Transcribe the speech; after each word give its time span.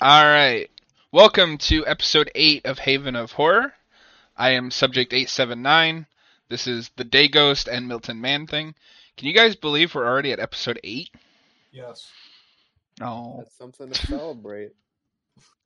All 0.00 0.24
right. 0.24 0.70
Welcome 1.12 1.58
to 1.58 1.86
episode 1.86 2.30
8 2.34 2.66
of 2.66 2.78
Haven 2.78 3.16
of 3.16 3.32
Horror. 3.32 3.72
I 4.36 4.50
am 4.50 4.70
subject 4.70 5.12
879. 5.12 6.06
This 6.48 6.66
is 6.66 6.90
the 6.96 7.04
Day 7.04 7.28
Ghost 7.28 7.68
and 7.68 7.86
Milton 7.86 8.20
Man 8.20 8.46
thing. 8.46 8.74
Can 9.16 9.28
you 9.28 9.34
guys 9.34 9.56
believe 9.56 9.94
we're 9.94 10.06
already 10.06 10.32
at 10.32 10.40
episode 10.40 10.80
8? 10.82 11.10
Yes. 11.72 12.08
Oh. 13.00 13.36
That's 13.38 13.56
something 13.56 13.90
to 13.90 14.06
celebrate. 14.06 14.72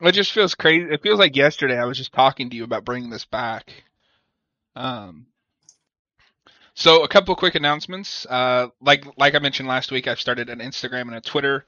It 0.00 0.12
just 0.12 0.32
feels 0.32 0.54
crazy. 0.54 0.86
It 0.92 1.02
feels 1.02 1.18
like 1.18 1.36
yesterday 1.36 1.78
I 1.78 1.84
was 1.84 1.96
just 1.96 2.12
talking 2.12 2.50
to 2.50 2.56
you 2.56 2.64
about 2.64 2.84
bringing 2.84 3.10
this 3.10 3.24
back. 3.24 3.70
Um, 4.76 5.26
so 6.74 7.04
a 7.04 7.08
couple 7.08 7.34
quick 7.36 7.54
announcements. 7.54 8.26
Uh, 8.26 8.68
like 8.80 9.06
like 9.16 9.34
I 9.34 9.38
mentioned 9.38 9.68
last 9.68 9.92
week, 9.92 10.06
I've 10.08 10.20
started 10.20 10.50
an 10.50 10.58
Instagram 10.58 11.02
and 11.02 11.14
a 11.14 11.20
Twitter 11.20 11.64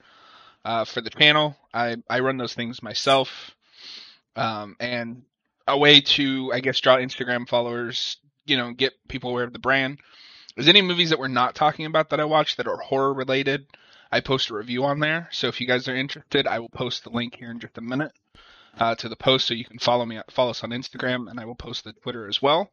uh, 0.67 0.83
for 0.83 0.99
the 0.99 1.09
channel. 1.09 1.55
I 1.73 1.95
I 2.09 2.19
run 2.19 2.37
those 2.37 2.53
things 2.53 2.83
myself, 2.83 3.55
um, 4.35 4.75
and 4.81 5.23
a 5.65 5.77
way 5.77 6.01
to 6.01 6.51
I 6.53 6.59
guess 6.59 6.81
draw 6.81 6.97
Instagram 6.97 7.47
followers, 7.47 8.17
you 8.45 8.57
know, 8.57 8.73
get 8.73 8.93
people 9.07 9.29
aware 9.29 9.45
of 9.45 9.53
the 9.53 9.59
brand. 9.59 9.99
Is 10.57 10.67
any 10.67 10.81
movies 10.81 11.11
that 11.11 11.19
we're 11.19 11.29
not 11.29 11.55
talking 11.55 11.85
about 11.85 12.09
that 12.09 12.19
I 12.19 12.25
watched 12.25 12.57
that 12.57 12.67
are 12.67 12.77
horror 12.77 13.13
related? 13.13 13.65
I 14.11 14.19
post 14.19 14.49
a 14.49 14.55
review 14.55 14.83
on 14.83 14.99
there. 14.99 15.29
So 15.31 15.47
if 15.47 15.61
you 15.61 15.67
guys 15.67 15.87
are 15.87 15.95
interested, 15.95 16.47
I 16.47 16.59
will 16.59 16.69
post 16.69 17.03
the 17.03 17.11
link 17.11 17.35
here 17.35 17.51
in 17.51 17.59
just 17.59 17.77
a 17.77 17.81
minute 17.81 18.11
uh, 18.77 18.95
to 18.95 19.07
the 19.07 19.15
post, 19.15 19.47
so 19.47 19.53
you 19.53 19.65
can 19.65 19.79
follow 19.79 20.05
me, 20.05 20.19
follow 20.29 20.49
us 20.49 20.63
on 20.63 20.71
Instagram, 20.71 21.29
and 21.29 21.39
I 21.39 21.45
will 21.45 21.55
post 21.55 21.85
the 21.85 21.93
Twitter 21.93 22.27
as 22.27 22.41
well. 22.41 22.71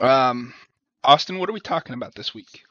Um, 0.00 0.52
Austin, 1.04 1.38
what 1.38 1.48
are 1.48 1.52
we 1.52 1.60
talking 1.60 1.94
about 1.94 2.14
this 2.16 2.34
week? 2.34 2.64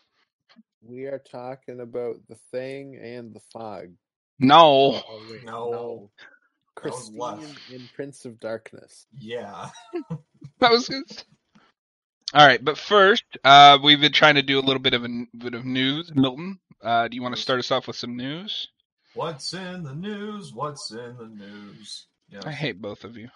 We 0.81 1.05
are 1.05 1.19
talking 1.31 1.79
about 1.79 2.15
the 2.27 2.35
thing 2.51 2.97
and 3.01 3.33
the 3.33 3.39
fog. 3.53 3.91
No, 4.39 5.01
Oh, 5.07 5.27
wait, 5.29 5.43
No. 5.45 6.09
That 6.83 6.91
was 6.91 7.09
Christine 7.11 7.55
in 7.75 7.89
Prince 7.93 8.25
of 8.25 8.39
Darkness. 8.39 9.05
Yeah. 9.19 9.69
that 10.59 10.71
was 10.71 10.87
good. 10.89 11.03
All 12.33 12.47
right, 12.47 12.63
but 12.63 12.77
first, 12.77 13.25
uh, 13.43 13.77
we've 13.83 13.99
been 13.99 14.13
trying 14.13 14.35
to 14.35 14.41
do 14.41 14.57
a 14.57 14.61
little 14.61 14.81
bit 14.81 14.93
of 14.93 15.01
a 15.03 15.05
n- 15.05 15.27
bit 15.37 15.53
of 15.53 15.65
news. 15.65 16.11
Milton, 16.15 16.59
uh, 16.81 17.07
do 17.09 17.15
you 17.15 17.21
want 17.21 17.35
to 17.35 17.41
start 17.41 17.59
us 17.59 17.71
off 17.71 17.87
with 17.87 17.97
some 17.97 18.15
news? 18.15 18.69
What's 19.13 19.53
in 19.53 19.83
the 19.83 19.93
news? 19.93 20.53
What's 20.53 20.91
in 20.91 21.17
the 21.17 21.27
news? 21.27 22.07
Yeah. 22.29 22.39
I 22.45 22.51
hate 22.51 22.81
both 22.81 23.03
of 23.03 23.17
you. 23.17 23.27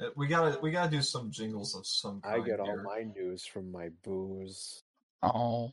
Uh, 0.00 0.06
We 0.16 0.28
gotta 0.28 0.58
we 0.60 0.70
gotta 0.70 0.90
do 0.92 1.02
some 1.02 1.32
jingles 1.32 1.74
of 1.74 1.84
some 1.86 2.20
I 2.24 2.34
kind 2.34 2.46
get 2.46 2.60
all 2.60 2.82
my 2.84 3.02
news 3.02 3.44
from 3.44 3.72
my 3.72 3.88
booze. 4.04 4.80
Oh, 5.22 5.72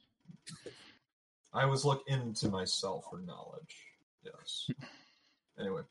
I 1.54 1.64
always 1.64 1.84
look 1.86 2.04
into 2.08 2.50
myself 2.50 3.06
for 3.10 3.20
knowledge. 3.20 3.76
Yes. 4.24 4.68
anyway. 5.60 5.82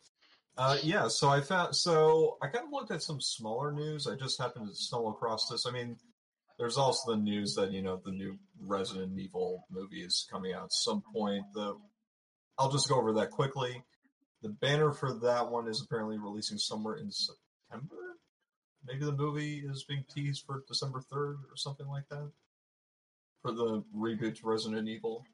Uh, 0.56 0.76
yeah, 0.82 1.08
so 1.08 1.28
I 1.28 1.40
found 1.40 1.74
so 1.74 2.36
I 2.42 2.48
kind 2.48 2.66
of 2.66 2.72
looked 2.72 2.90
at 2.90 3.02
some 3.02 3.20
smaller 3.20 3.72
news. 3.72 4.06
I 4.06 4.16
just 4.16 4.38
happened 4.38 4.68
to 4.68 4.74
stumble 4.74 5.10
across 5.10 5.48
this. 5.48 5.64
I 5.66 5.70
mean, 5.70 5.96
there's 6.58 6.76
also 6.76 7.12
the 7.12 7.18
news 7.18 7.54
that 7.54 7.72
you 7.72 7.82
know 7.82 8.00
the 8.04 8.10
new 8.10 8.38
Resident 8.60 9.18
Evil 9.18 9.64
movie 9.70 10.02
is 10.02 10.26
coming 10.30 10.52
out 10.52 10.64
at 10.64 10.72
some 10.72 11.02
point. 11.14 11.44
The 11.54 11.76
I'll 12.58 12.70
just 12.70 12.88
go 12.88 12.96
over 12.96 13.14
that 13.14 13.30
quickly. 13.30 13.82
The 14.42 14.50
banner 14.50 14.92
for 14.92 15.14
that 15.20 15.50
one 15.50 15.68
is 15.68 15.82
apparently 15.82 16.18
releasing 16.18 16.58
somewhere 16.58 16.96
in 16.96 17.10
September. 17.10 17.96
Maybe 18.86 19.04
the 19.04 19.12
movie 19.12 19.62
is 19.64 19.84
being 19.84 20.04
teased 20.14 20.44
for 20.46 20.64
December 20.68 21.00
third 21.00 21.36
or 21.50 21.56
something 21.56 21.86
like 21.86 22.08
that 22.10 22.30
for 23.40 23.52
the 23.52 23.82
reboot 23.96 24.38
to 24.40 24.46
Resident 24.46 24.88
Evil. 24.88 25.24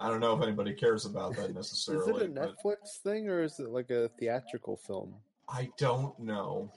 I 0.00 0.08
don't 0.08 0.20
know 0.20 0.36
if 0.36 0.42
anybody 0.42 0.74
cares 0.74 1.06
about 1.06 1.36
that 1.36 1.54
necessarily. 1.54 2.02
Is 2.16 2.22
it 2.22 2.26
a 2.26 2.28
but 2.28 2.56
Netflix 2.56 2.98
thing 3.02 3.28
or 3.28 3.42
is 3.42 3.58
it 3.58 3.68
like 3.70 3.90
a 3.90 4.08
theatrical 4.18 4.76
film? 4.76 5.14
I 5.48 5.70
don't 5.78 6.18
know. 6.20 6.70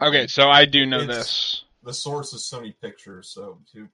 okay. 0.00 0.26
So 0.26 0.48
I 0.48 0.64
do 0.64 0.86
know 0.86 1.00
It's- 1.00 1.16
this. 1.16 1.64
The 1.84 1.94
source 1.94 2.32
is 2.32 2.42
Sony 2.42 2.74
Pictures, 2.80 3.30
so 3.30 3.60
to, 3.72 3.88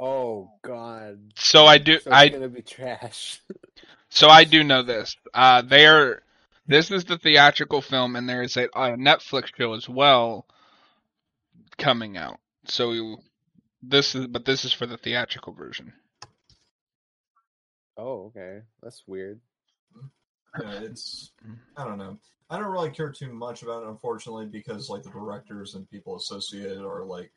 Oh 0.00 0.50
God! 0.62 1.32
So 1.36 1.66
I 1.66 1.78
do. 1.78 1.94
So 1.94 1.96
it's 1.98 2.06
I 2.08 2.28
gonna 2.28 2.48
be 2.48 2.62
trash. 2.62 3.40
So 4.10 4.28
I 4.28 4.44
do 4.44 4.64
know 4.64 4.82
this. 4.82 5.16
Uh, 5.34 5.62
they're 5.62 6.22
this 6.66 6.90
is 6.90 7.04
the 7.04 7.18
theatrical 7.18 7.80
film, 7.82 8.16
and 8.16 8.28
there 8.28 8.42
is 8.42 8.56
a, 8.56 8.64
a 8.64 8.96
Netflix 8.96 9.54
show 9.56 9.74
as 9.74 9.88
well 9.88 10.46
coming 11.78 12.16
out. 12.16 12.38
So 12.66 12.92
you- 12.92 13.18
this 13.82 14.14
is, 14.14 14.26
but 14.26 14.44
this 14.44 14.64
is 14.64 14.72
for 14.72 14.86
the 14.86 14.96
theatrical 14.96 15.52
version. 15.52 15.92
Oh, 17.98 18.26
okay, 18.26 18.60
that's 18.82 19.02
weird. 19.06 19.40
yeah, 20.62 20.80
it's 20.80 21.32
I 21.76 21.84
don't 21.84 21.98
know. 21.98 22.16
I 22.48 22.58
don't 22.58 22.70
really 22.72 22.90
care 22.90 23.10
too 23.10 23.32
much 23.32 23.62
about 23.62 23.82
it, 23.82 23.88
unfortunately, 23.88 24.46
because 24.46 24.88
like 24.88 25.02
the 25.02 25.10
directors 25.10 25.74
and 25.74 25.90
people 25.90 26.16
associated 26.16 26.78
are 26.78 27.04
like, 27.04 27.30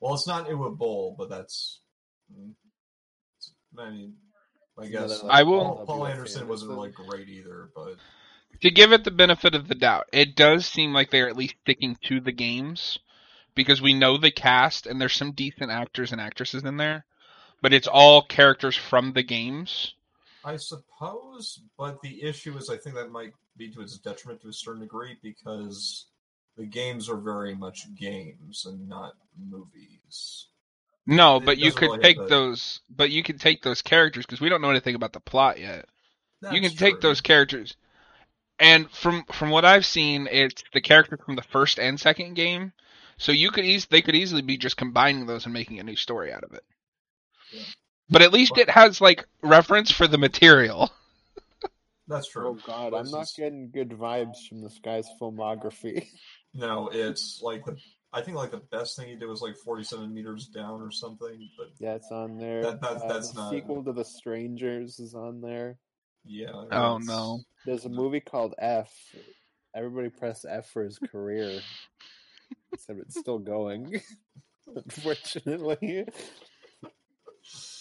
well, 0.00 0.14
it's 0.14 0.26
not 0.26 0.48
Uwe 0.48 0.76
Boll, 0.76 1.14
but 1.16 1.28
that's. 1.30 1.80
mm, 2.36 2.50
I 3.78 3.90
mean, 3.90 4.14
I 4.78 4.82
It's 4.82 4.90
guess 4.90 5.20
another, 5.20 5.32
I 5.32 5.42
will- 5.44 5.58
Paul, 5.76 5.86
Paul 5.86 6.06
Anderson 6.06 6.42
or 6.42 6.46
wasn't 6.46 6.70
something. 6.72 6.92
really 6.92 7.08
great 7.10 7.28
either, 7.28 7.70
but 7.74 7.96
To 8.62 8.70
give 8.70 8.92
it 8.92 9.04
the 9.04 9.10
benefit 9.10 9.54
of 9.54 9.68
the 9.68 9.74
doubt, 9.74 10.06
it 10.12 10.36
does 10.36 10.66
seem 10.66 10.92
like 10.92 11.10
they're 11.10 11.28
at 11.28 11.36
least 11.36 11.54
sticking 11.62 11.96
to 12.04 12.20
the 12.20 12.32
games 12.32 12.98
because 13.54 13.80
we 13.80 13.94
know 13.94 14.16
the 14.18 14.30
cast 14.32 14.86
and 14.86 15.00
there's 15.00 15.12
some 15.14 15.32
decent 15.32 15.70
actors 15.70 16.12
and 16.12 16.20
actresses 16.20 16.64
in 16.64 16.76
there, 16.76 17.04
but 17.64 17.72
it's 17.72 17.86
all 17.86 18.20
characters 18.20 18.76
from 18.76 19.14
the 19.14 19.22
games. 19.22 19.94
I 20.44 20.58
suppose, 20.58 21.62
but 21.78 22.02
the 22.02 22.22
issue 22.22 22.54
is 22.58 22.68
I 22.68 22.76
think 22.76 22.94
that 22.94 23.10
might 23.10 23.32
be 23.56 23.70
to 23.70 23.80
its 23.80 23.96
detriment 23.96 24.42
to 24.42 24.48
a 24.48 24.52
certain 24.52 24.82
degree 24.82 25.16
because 25.22 26.04
the 26.58 26.66
games 26.66 27.08
are 27.08 27.16
very 27.16 27.54
much 27.54 27.86
games 27.94 28.66
and 28.66 28.86
not 28.86 29.14
movies. 29.50 30.48
No, 31.06 31.36
It 31.38 31.46
but 31.46 31.56
you 31.56 31.72
could 31.72 31.88
really 31.88 32.00
take 32.02 32.18
the- 32.18 32.28
those, 32.28 32.80
but 32.90 33.10
you 33.10 33.22
can 33.22 33.38
take 33.38 33.62
those 33.62 33.80
characters 33.80 34.26
because 34.26 34.42
we 34.42 34.50
don't 34.50 34.60
know 34.60 34.68
anything 34.68 34.94
about 34.94 35.14
the 35.14 35.20
plot 35.20 35.58
yet. 35.58 35.86
you 36.42 36.60
That's 36.60 36.68
can 36.68 36.76
take 36.76 37.00
those 37.00 37.22
characters 37.22 37.76
and 38.58 38.90
from 38.90 39.24
from 39.32 39.48
what 39.50 39.64
i've 39.64 39.86
seen 39.86 40.28
it's 40.30 40.62
the 40.74 40.80
character 40.82 41.16
from 41.16 41.34
the 41.36 41.42
first 41.42 41.78
and 41.80 41.98
second 41.98 42.34
game 42.34 42.72
so 43.16 43.32
you 43.32 43.50
could 43.50 43.64
eas- 43.64 43.86
they 43.86 44.02
could 44.02 44.14
easily 44.14 44.42
be 44.42 44.58
just 44.58 44.76
combining 44.76 45.24
those 45.26 45.46
and 45.46 45.54
making 45.54 45.80
a 45.80 45.82
new 45.84 45.96
story 45.96 46.30
out 46.32 46.44
of 46.44 46.52
it. 46.52 46.62
But 48.10 48.22
at 48.22 48.32
least 48.32 48.58
it 48.58 48.68
has 48.70 49.00
like 49.00 49.26
reference 49.42 49.90
for 49.90 50.06
the 50.06 50.18
material 50.18 50.90
That's 52.06 52.28
true. 52.28 52.48
Oh 52.48 52.58
God, 52.66 52.92
I'm 52.92 53.10
not 53.10 53.20
Versus- 53.20 53.34
getting 53.38 53.70
good 53.70 53.88
vibes 53.90 54.46
from 54.46 54.60
this 54.62 54.78
guy's 54.82 55.08
filmography. 55.20 56.06
No, 56.56 56.88
it's 56.92 57.40
like 57.42 57.64
the. 57.64 57.76
I 58.12 58.20
think 58.22 58.36
like 58.36 58.52
the 58.52 58.58
best 58.70 58.96
thing 58.96 59.08
he 59.08 59.16
did 59.16 59.26
was 59.28 59.42
like 59.42 59.56
47 59.56 60.14
meters 60.14 60.46
down 60.46 60.80
or 60.80 60.92
something. 60.92 61.48
But 61.58 61.70
yeah, 61.80 61.94
it's 61.94 62.12
on 62.12 62.38
there. 62.38 62.62
That- 62.62 62.80
that- 62.80 63.02
Uh, 63.02 63.08
that's 63.08 63.30
the 63.32 63.40
not- 63.40 63.50
sequel 63.50 63.82
to 63.82 63.92
The 63.92 64.04
Strangers 64.04 65.00
is 65.00 65.16
on 65.16 65.40
there. 65.40 65.78
yeah. 66.24 66.50
Oh, 66.52 66.96
it's- 66.98 67.06
no. 67.08 67.40
There's 67.66 67.86
a 67.86 67.88
movie 67.88 68.20
called 68.20 68.54
F. 68.56 68.92
Everybody 69.74 70.10
press 70.10 70.44
F 70.48 70.68
for 70.70 70.84
his 70.84 70.96
career. 71.00 71.60
Except 72.72 73.00
it's 73.00 73.18
still 73.18 73.40
going, 73.40 74.00
unfortunately. 74.76 76.06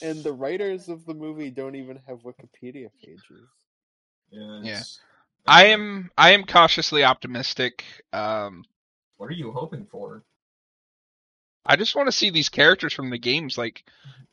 And 0.02 0.24
the 0.24 0.34
writers 0.34 0.90
of 0.90 1.06
the 1.06 1.14
movie 1.14 1.50
don't 1.50 1.76
even 1.76 2.00
have 2.08 2.20
Wikipedia 2.20 2.90
pages. 3.02 3.50
Yeah. 4.32 4.62
Yeah. 4.64 4.84
i 5.46 5.66
am 5.68 6.10
i 6.18 6.32
am 6.32 6.44
cautiously 6.46 7.04
optimistic 7.04 7.84
um 8.14 8.66
What 9.18 9.30
are 9.30 9.34
you 9.34 9.52
hoping 9.52 9.86
for? 9.86 10.24
i 11.66 11.76
just 11.76 11.96
want 11.96 12.08
to 12.08 12.12
see 12.12 12.30
these 12.30 12.50
characters 12.50 12.94
from 12.94 13.10
the 13.10 13.18
games 13.20 13.58
like 13.58 13.84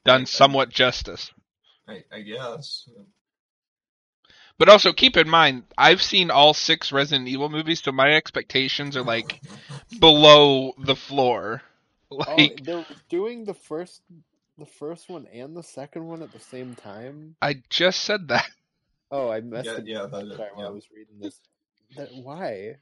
done 0.05 0.27
somewhat 0.27 0.71
justice 0.71 1.31
I, 1.89 2.05
I 2.13 2.21
guess. 2.21 2.89
but 4.59 4.69
also 4.69 4.93
keep 4.93 5.17
in 5.17 5.29
mind 5.29 5.65
i've 5.77 6.03
seen 6.03 6.31
all 6.31 6.55
six 6.55 6.93
resident 6.93 7.29
evil 7.29 7.49
movies 7.49 7.83
so 7.83 7.93
my 7.93 8.13
expectations 8.15 8.97
are 8.97 9.03
like 9.05 9.41
below 10.01 10.73
the 10.79 10.97
floor 10.97 11.63
Oh, 12.27 12.37
like 12.37 12.65
they're 12.65 12.85
doing 13.09 13.45
the 13.45 13.55
first, 13.55 14.03
the 14.61 14.67
first 14.67 15.09
one 15.09 15.27
and 15.33 15.57
the 15.57 15.63
second 15.65 16.07
one 16.07 16.23
at 16.23 16.33
the 16.33 16.39
same 16.41 16.75
time. 16.77 17.35
I 17.43 17.63
just 17.69 18.03
said 18.03 18.29
that. 18.29 18.47
Oh, 19.13 19.29
I 19.29 19.41
messed 19.41 19.67
Yeah, 19.67 19.79
it. 19.79 19.87
yeah, 19.89 20.07
that 20.07 20.25
is- 20.25 20.37
Sorry, 20.37 20.51
while 20.55 20.69
I 20.69 20.71
was 20.71 20.87
reading 20.95 21.19
this. 21.19 21.41
That, 21.97 22.11
why? 22.15 22.77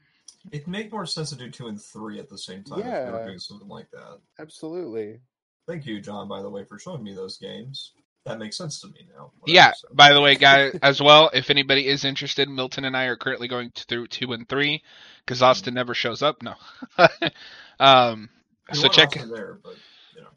It'd 0.53 0.69
make 0.69 0.93
more 0.93 1.07
sense 1.07 1.31
to 1.31 1.37
do 1.37 1.51
two 1.51 1.69
and 1.69 1.81
three 1.81 2.19
at 2.19 2.29
the 2.29 2.37
same 2.37 2.65
time 2.65 2.81
if 2.81 2.85
they 2.85 2.91
were 2.91 3.19
Yeah. 3.21 3.25
doing 3.25 3.39
something 3.39 3.67
like 3.67 3.91
that. 3.93 4.19
Absolutely. 4.39 5.21
Thank 5.67 5.87
you, 5.87 6.03
John, 6.03 6.29
by 6.29 6.43
the 6.43 6.51
way, 6.51 6.65
for 6.65 6.79
showing 6.79 7.03
me 7.03 7.15
those 7.15 7.39
games. 7.39 7.93
That 8.27 8.39
makes 8.39 8.59
sense 8.59 8.79
to 8.83 8.89
me 8.89 9.09
now. 9.17 9.33
Yeah. 9.47 9.73
So- 9.75 9.89
By 9.95 10.13
the 10.13 10.21
way, 10.21 10.35
guys, 10.35 10.79
as 10.83 11.01
well, 11.01 11.31
if 11.33 11.49
anybody 11.49 11.89
is 11.89 12.05
interested, 12.05 12.47
Milton 12.51 12.85
and 12.85 12.95
I 12.95 13.05
are 13.05 13.17
currently 13.17 13.49
going 13.49 13.71
through 13.75 14.09
two 14.09 14.35
and 14.35 14.47
three 14.47 14.83
because 15.25 15.41
Austin 15.41 15.73
never 15.73 15.95
shows 15.95 16.21
up. 16.23 16.43
No. 16.43 16.57
um. 17.81 18.29
You 18.71 18.79
So 18.81 18.89
check. 18.89 19.17
often 19.17 19.31
there, 19.31 19.59
but 19.65 19.77
you 20.15 20.21
know. 20.21 20.29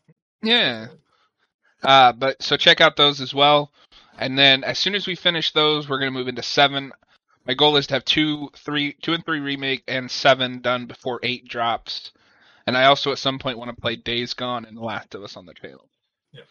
Yeah. 0.42 0.88
Uh. 1.84 2.14
But 2.14 2.42
so 2.42 2.58
check 2.58 2.82
out 2.82 2.96
those 2.96 3.22
as 3.22 3.34
well. 3.34 3.72
And 4.18 4.38
then 4.38 4.64
as 4.64 4.78
soon 4.78 4.96
as 4.96 5.08
we 5.08 5.16
finish 5.16 5.52
those, 5.52 5.90
we're 5.90 6.00
gonna 6.00 6.12
move 6.12 6.28
into 6.28 6.44
seven. 6.44 6.92
My 7.46 7.54
goal 7.54 7.78
is 7.78 7.88
to 7.88 7.96
have 7.96 8.06
two, 8.06 8.50
three, 8.56 8.94
two 9.02 9.14
and 9.14 9.26
three 9.26 9.40
remake 9.40 9.84
and 9.88 10.10
seven 10.10 10.62
done 10.62 10.86
before 10.86 11.20
eight 11.24 11.48
drops. 11.48 12.12
And 12.68 12.78
I 12.78 12.86
also 12.86 13.12
at 13.12 13.18
some 13.18 13.40
point 13.40 13.58
want 13.58 13.76
to 13.76 13.82
play 13.82 13.96
Days 13.96 14.34
Gone 14.36 14.66
and 14.66 14.78
The 14.78 14.82
Last 14.82 15.16
of 15.16 15.24
Us 15.24 15.36
on 15.36 15.48
the 15.48 15.54
channel. 15.54 15.90
Yeah. 16.32 16.42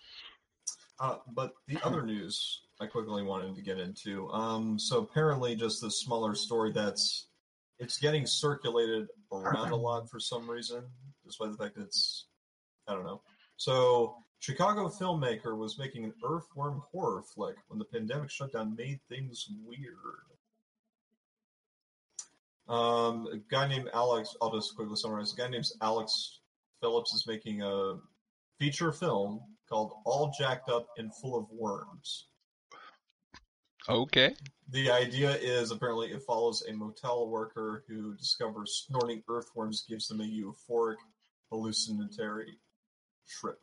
Uh, 0.98 1.18
but 1.32 1.52
the 1.68 1.78
other 1.84 2.02
news 2.02 2.62
I 2.80 2.86
quickly 2.86 3.22
wanted 3.22 3.54
to 3.54 3.62
get 3.62 3.78
into. 3.78 4.30
Um, 4.30 4.78
so 4.78 4.98
apparently, 4.98 5.54
just 5.54 5.82
this 5.82 6.00
smaller 6.00 6.34
story 6.34 6.72
that's 6.72 7.26
it's 7.78 7.98
getting 7.98 8.26
circulated 8.26 9.06
around 9.32 9.70
a 9.70 9.76
lot 9.76 10.10
for 10.10 10.18
some 10.18 10.50
reason, 10.50 10.84
despite 11.24 11.52
the 11.52 11.58
fact 11.58 11.76
that 11.76 11.84
it's 11.84 12.26
I 12.88 12.94
don't 12.94 13.04
know. 13.04 13.22
So 13.56 14.16
Chicago 14.40 14.88
filmmaker 14.88 15.56
was 15.56 15.78
making 15.78 16.04
an 16.04 16.14
earthworm 16.24 16.82
horror 16.90 17.22
flick 17.22 17.56
when 17.68 17.78
the 17.78 17.84
pandemic 17.84 18.30
shutdown 18.30 18.74
made 18.74 18.98
things 19.08 19.46
weird. 19.64 20.24
Um, 22.66 23.26
a 23.32 23.36
guy 23.50 23.68
named 23.68 23.90
Alex, 23.92 24.34
I'll 24.40 24.52
just 24.52 24.74
quickly 24.74 24.96
summarize. 24.96 25.34
A 25.34 25.36
guy 25.36 25.48
named 25.48 25.66
Alex 25.82 26.40
Phillips 26.80 27.12
is 27.12 27.26
making 27.26 27.60
a 27.62 27.98
feature 28.58 28.92
film 28.92 29.42
called 29.68 29.92
All 30.06 30.32
Jacked 30.38 30.70
Up 30.70 30.86
and 30.96 31.14
Full 31.16 31.36
of 31.36 31.46
Worms. 31.50 32.28
Okay. 33.90 34.34
The 34.70 34.90
idea 34.90 35.32
is 35.36 35.70
apparently 35.70 36.12
it 36.12 36.22
follows 36.22 36.64
a 36.66 36.72
motel 36.72 37.28
worker 37.28 37.84
who 37.88 38.14
discovers 38.14 38.86
snorting 38.86 39.22
earthworms 39.28 39.84
gives 39.86 40.08
them 40.08 40.20
a 40.20 40.24
euphoric 40.24 40.96
hallucinatory 41.50 42.58
trip. 43.28 43.58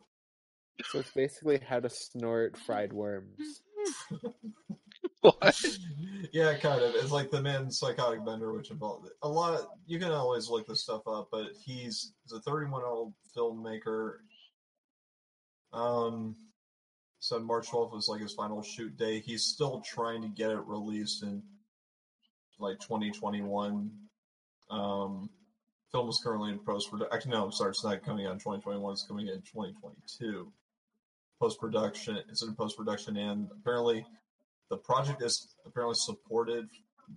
So 0.85 0.99
it's 0.99 1.11
basically 1.11 1.59
how 1.59 1.79
to 1.79 1.89
snort 1.89 2.57
fried 2.57 2.93
worms. 2.93 3.61
What? 5.21 5.61
yeah, 6.31 6.57
kind 6.57 6.81
of. 6.81 6.93
It's 6.95 7.11
like 7.11 7.31
the 7.31 7.41
man's 7.41 7.79
psychotic 7.79 8.23
bender, 8.23 8.53
which 8.53 8.71
involved 8.71 9.09
a 9.23 9.27
lot. 9.27 9.61
you 9.87 9.99
can 9.99 10.11
always 10.11 10.49
look 10.49 10.67
this 10.67 10.83
stuff 10.83 11.01
up, 11.07 11.29
but 11.31 11.47
he's, 11.65 12.13
he's 12.23 12.33
a 12.33 12.39
31 12.41 12.81
year 12.81 12.87
old 12.87 13.13
filmmaker. 13.35 14.17
Um, 15.73 16.35
so 17.19 17.39
March 17.39 17.67
12th 17.67 17.93
was 17.93 18.07
like 18.07 18.21
his 18.21 18.33
final 18.33 18.61
shoot 18.61 18.95
day. 18.95 19.19
He's 19.19 19.43
still 19.43 19.81
trying 19.81 20.21
to 20.21 20.29
get 20.29 20.51
it 20.51 20.65
released 20.65 21.23
in 21.23 21.41
like 22.59 22.79
2021. 22.79 23.91
Um, 24.69 25.29
film 25.91 26.09
is 26.09 26.21
currently 26.23 26.51
in 26.51 26.59
post 26.59 26.89
production. 26.91 27.13
Actually, 27.13 27.31
no, 27.31 27.45
I'm 27.45 27.51
sorry, 27.51 27.71
it's 27.71 27.83
not 27.83 28.03
coming 28.03 28.25
out 28.25 28.33
in 28.33 28.39
2021. 28.39 28.91
It's 28.93 29.03
coming 29.07 29.27
in 29.27 29.41
2022. 29.41 30.51
Post 31.39 31.59
production, 31.59 32.17
it's 32.29 32.43
in 32.43 32.55
post 32.55 32.77
production, 32.77 33.15
and 33.17 33.47
apparently, 33.51 34.05
the 34.69 34.77
project 34.77 35.21
is 35.21 35.53
apparently 35.65 35.95
supported 35.95 36.67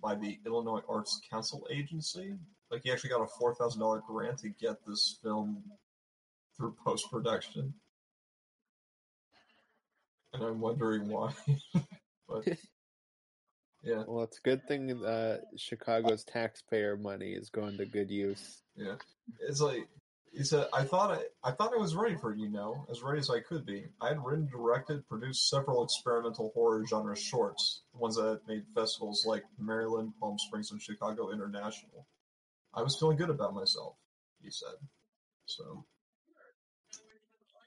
by 0.01 0.15
the 0.15 0.37
Illinois 0.45 0.81
Arts 0.87 1.19
Council 1.29 1.67
Agency. 1.71 2.35
Like, 2.69 2.81
he 2.83 2.91
actually 2.91 3.09
got 3.09 3.21
a 3.21 3.27
four 3.39 3.55
thousand 3.55 3.81
dollar 3.81 4.01
grant 4.07 4.39
to 4.39 4.49
get 4.49 4.77
this 4.85 5.17
film 5.23 5.63
through 6.57 6.75
post 6.85 7.09
production 7.09 7.73
and 10.33 10.43
I'm 10.43 10.59
wondering 10.59 11.07
why. 11.09 11.33
but 12.27 12.47
yeah, 13.83 14.03
Well, 14.07 14.23
it's 14.23 14.39
a 14.39 14.41
good 14.41 14.67
thing 14.67 15.03
uh, 15.03 15.37
Chicago's 15.57 16.23
taxpayer 16.23 16.97
money 16.97 17.31
is 17.31 17.49
going 17.49 17.77
to 17.77 17.85
good 17.85 18.09
use. 18.09 18.61
yeah. 18.75 18.95
It's 19.39 19.61
like 19.61 19.87
he 20.31 20.43
said. 20.43 20.67
I 20.73 20.83
thought 20.83 21.11
I, 21.11 21.49
I 21.49 21.51
thought 21.51 21.73
I 21.73 21.77
was 21.77 21.95
ready 21.95 22.15
for 22.15 22.31
it, 22.31 22.39
you 22.39 22.49
know, 22.49 22.85
as 22.89 23.01
ready 23.01 23.19
as 23.19 23.29
I 23.29 23.39
could 23.39 23.65
be. 23.65 23.85
I 23.99 24.09
had 24.09 24.23
written, 24.23 24.47
directed, 24.47 25.07
produced 25.07 25.49
several 25.49 25.83
experimental 25.83 26.51
horror 26.53 26.85
genre 26.85 27.15
shorts, 27.15 27.81
ones 27.93 28.15
that 28.15 28.27
had 28.27 28.39
made 28.47 28.63
festivals 28.73 29.25
like 29.25 29.43
Maryland, 29.59 30.13
Palm 30.19 30.37
Springs, 30.39 30.71
and 30.71 30.81
Chicago 30.81 31.31
International. 31.31 32.07
I 32.73 32.81
was 32.81 32.97
feeling 32.97 33.17
good 33.17 33.29
about 33.29 33.53
myself, 33.53 33.95
he 34.41 34.49
said. 34.49 34.75
So 35.45 35.85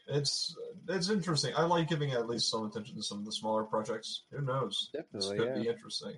it's 0.06 0.54
it's 0.88 1.10
interesting. 1.10 1.54
I 1.56 1.64
like 1.64 1.88
giving 1.88 2.12
at 2.12 2.28
least 2.28 2.50
some 2.50 2.64
attention 2.64 2.96
to 2.96 3.02
some 3.02 3.18
of 3.18 3.24
the 3.24 3.32
smaller 3.32 3.64
projects. 3.64 4.22
Who 4.30 4.42
knows? 4.42 4.90
This 5.12 5.28
could 5.28 5.48
yeah. 5.56 5.62
be 5.62 5.68
interesting. 5.68 6.16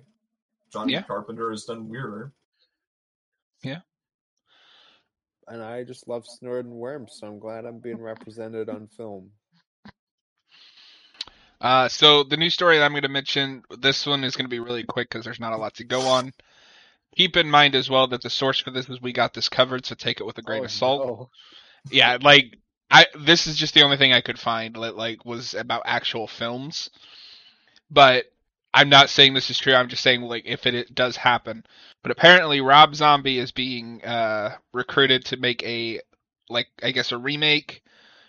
John 0.71 0.89
Yeah. 0.89 1.03
Carpenter 1.03 1.51
has 1.51 1.63
done 1.63 1.87
weirder. 1.89 2.33
And 5.47 5.63
I 5.63 5.83
just 5.83 6.07
love 6.07 6.25
snorting 6.27 6.75
worms, 6.75 7.17
so 7.19 7.27
I'm 7.27 7.39
glad 7.39 7.65
I'm 7.65 7.79
being 7.79 8.01
represented 8.01 8.69
on 8.69 8.87
film. 8.87 9.31
Uh, 11.61 11.87
so 11.87 12.23
the 12.23 12.37
new 12.37 12.49
story 12.49 12.77
that 12.77 12.85
I'm 12.85 12.91
going 12.91 13.01
to 13.03 13.09
mention, 13.09 13.63
this 13.79 14.05
one 14.05 14.23
is 14.23 14.35
going 14.35 14.45
to 14.45 14.49
be 14.49 14.59
really 14.59 14.83
quick 14.83 15.09
because 15.09 15.25
there's 15.25 15.39
not 15.39 15.53
a 15.53 15.57
lot 15.57 15.75
to 15.75 15.83
go 15.83 16.01
on. 16.01 16.33
Keep 17.15 17.37
in 17.37 17.49
mind 17.49 17.75
as 17.75 17.89
well 17.89 18.07
that 18.07 18.21
the 18.21 18.29
source 18.29 18.59
for 18.59 18.71
this 18.71 18.89
is 18.89 19.01
we 19.01 19.13
got 19.13 19.33
this 19.33 19.49
covered, 19.49 19.85
so 19.85 19.95
take 19.95 20.19
it 20.19 20.25
with 20.25 20.37
a 20.37 20.43
grain 20.43 20.63
Oh, 20.63 20.65
of 20.65 20.71
salt. 20.71 21.05
no. 21.05 21.29
Yeah, 21.89 22.17
like 22.21 22.57
I 22.91 23.07
this 23.19 23.47
is 23.47 23.57
just 23.57 23.73
the 23.73 23.83
only 23.83 23.97
thing 23.97 24.13
I 24.13 24.21
could 24.21 24.39
find 24.39 24.75
that 24.75 24.97
like 24.97 25.25
was 25.25 25.53
about 25.53 25.83
actual 25.85 26.27
films. 26.27 26.89
But 27.89 28.25
I'm 28.73 28.89
not 28.89 29.09
saying 29.09 29.33
this 29.33 29.49
is 29.49 29.57
true. 29.57 29.73
I'm 29.73 29.89
just 29.89 30.03
saying 30.03 30.21
like 30.21 30.43
if 30.45 30.65
it, 30.65 30.75
it 30.75 30.93
does 30.93 31.15
happen. 31.15 31.65
But 32.03 32.11
apparently 32.11 32.61
Rob 32.61 32.95
Zombie 32.95 33.39
is 33.39 33.51
being 33.51 34.03
uh 34.03 34.55
recruited 34.73 35.25
to 35.25 35.37
make 35.37 35.63
a 35.63 36.01
like 36.49 36.67
I 36.83 36.91
guess 36.91 37.11
a 37.11 37.17
remake 37.17 37.81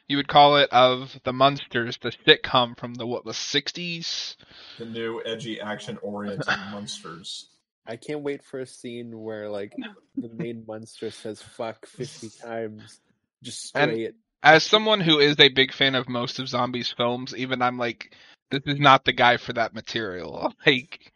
you 0.08 0.16
would 0.16 0.28
call 0.28 0.56
it 0.56 0.70
of 0.72 1.20
the 1.24 1.34
Munsters, 1.34 1.98
the 2.00 2.10
sitcom 2.26 2.78
from 2.78 2.94
the 2.94 3.06
what 3.06 3.26
the 3.26 3.32
60s. 3.32 4.36
The 4.78 4.86
new 4.86 5.20
edgy 5.26 5.60
action 5.60 5.98
oriented 6.00 6.46
Munsters. 6.70 7.48
I 7.86 7.96
can't 7.96 8.22
wait 8.22 8.42
for 8.42 8.60
a 8.60 8.66
scene 8.66 9.18
where 9.20 9.50
like 9.50 9.74
the 10.16 10.28
main 10.30 10.64
monster 10.66 11.10
says 11.10 11.40
"fuck" 11.42 11.86
fifty 11.86 12.28
times, 12.42 13.00
just 13.42 13.76
And- 13.76 13.90
straight. 13.92 14.14
As 14.40 14.62
someone 14.62 15.00
who 15.00 15.18
is 15.18 15.34
a 15.40 15.48
big 15.48 15.72
fan 15.72 15.96
of 15.96 16.08
most 16.08 16.38
of 16.38 16.48
Zombies 16.48 16.94
films, 16.96 17.34
even 17.34 17.60
I'm 17.60 17.76
like 17.76 18.14
this 18.50 18.62
is 18.66 18.78
not 18.78 19.04
the 19.04 19.12
guy 19.12 19.36
for 19.36 19.52
that 19.54 19.74
material. 19.74 20.52
Like 20.66 21.12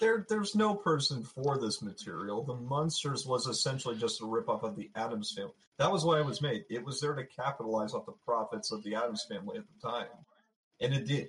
There, 0.00 0.26
there's 0.28 0.54
no 0.54 0.74
person 0.74 1.22
for 1.22 1.58
this 1.58 1.82
material. 1.82 2.44
The 2.44 2.54
Munsters 2.54 3.26
was 3.26 3.46
essentially 3.46 3.96
just 3.96 4.20
a 4.20 4.24
ripoff 4.24 4.62
of 4.62 4.76
the 4.76 4.90
Addams 4.94 5.32
Family. 5.32 5.52
That 5.78 5.90
was 5.90 6.04
why 6.04 6.20
it 6.20 6.26
was 6.26 6.42
made. 6.42 6.64
It 6.70 6.84
was 6.84 7.00
there 7.00 7.14
to 7.14 7.24
capitalize 7.24 7.94
off 7.94 8.06
the 8.06 8.12
profits 8.24 8.72
of 8.72 8.82
the 8.84 8.94
Addams 8.94 9.26
Family 9.28 9.58
at 9.58 9.64
the 9.66 9.88
time, 9.88 10.06
and 10.80 10.94
it 10.94 11.06
did. 11.06 11.28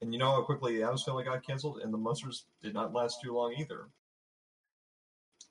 And 0.00 0.12
you 0.12 0.18
know 0.18 0.32
how 0.32 0.42
quickly 0.42 0.76
the 0.76 0.84
Addams 0.84 1.04
Family 1.04 1.24
got 1.24 1.46
canceled, 1.46 1.80
and 1.82 1.92
the 1.92 1.98
Munsters 1.98 2.44
did 2.62 2.74
not 2.74 2.92
last 2.92 3.20
too 3.22 3.34
long 3.34 3.54
either. 3.58 3.88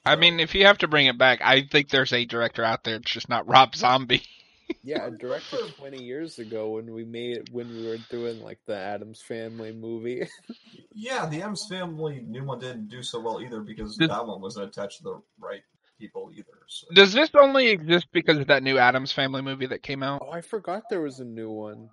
I 0.05 0.15
mean, 0.15 0.39
if 0.39 0.55
you 0.55 0.65
have 0.65 0.77
to 0.79 0.87
bring 0.87 1.07
it 1.07 1.17
back, 1.17 1.41
I 1.43 1.63
think 1.63 1.89
there's 1.89 2.13
a 2.13 2.25
director 2.25 2.63
out 2.63 2.83
there. 2.83 2.95
It's 2.95 3.11
just 3.11 3.29
not 3.29 3.47
Rob 3.47 3.75
Zombie. 3.75 4.23
Yeah, 4.83 5.07
a 5.07 5.11
director 5.11 5.57
twenty 5.77 6.03
years 6.03 6.39
ago 6.39 6.71
when 6.71 6.93
we 6.93 7.05
made 7.05 7.49
when 7.51 7.69
we 7.69 7.87
were 7.87 7.97
doing 8.09 8.41
like 8.41 8.59
the 8.65 8.75
Addams 8.75 9.21
Family 9.21 9.71
movie. 9.71 10.27
Yeah, 10.99 11.27
the 11.27 11.43
Addams 11.43 11.67
Family 11.69 12.25
new 12.27 12.43
one 12.43 12.57
didn't 12.57 12.87
do 12.87 13.03
so 13.03 13.19
well 13.19 13.39
either 13.39 13.61
because 13.61 13.97
Did- 13.97 14.09
that 14.09 14.25
one 14.25 14.41
wasn't 14.41 14.67
attached 14.67 14.97
to 14.97 15.03
the 15.03 15.21
right 15.39 15.61
people 15.99 16.31
either. 16.33 16.57
So. 16.67 16.87
Does 16.91 17.13
this 17.13 17.29
only 17.35 17.67
exist 17.67 18.07
because 18.11 18.37
of 18.39 18.47
that 18.47 18.63
new 18.63 18.79
Addams 18.79 19.11
Family 19.11 19.43
movie 19.43 19.67
that 19.67 19.83
came 19.83 20.01
out? 20.01 20.23
oh, 20.25 20.31
I 20.31 20.41
forgot 20.41 20.89
there 20.89 21.01
was 21.01 21.19
a 21.19 21.25
new 21.25 21.51
one. 21.51 21.89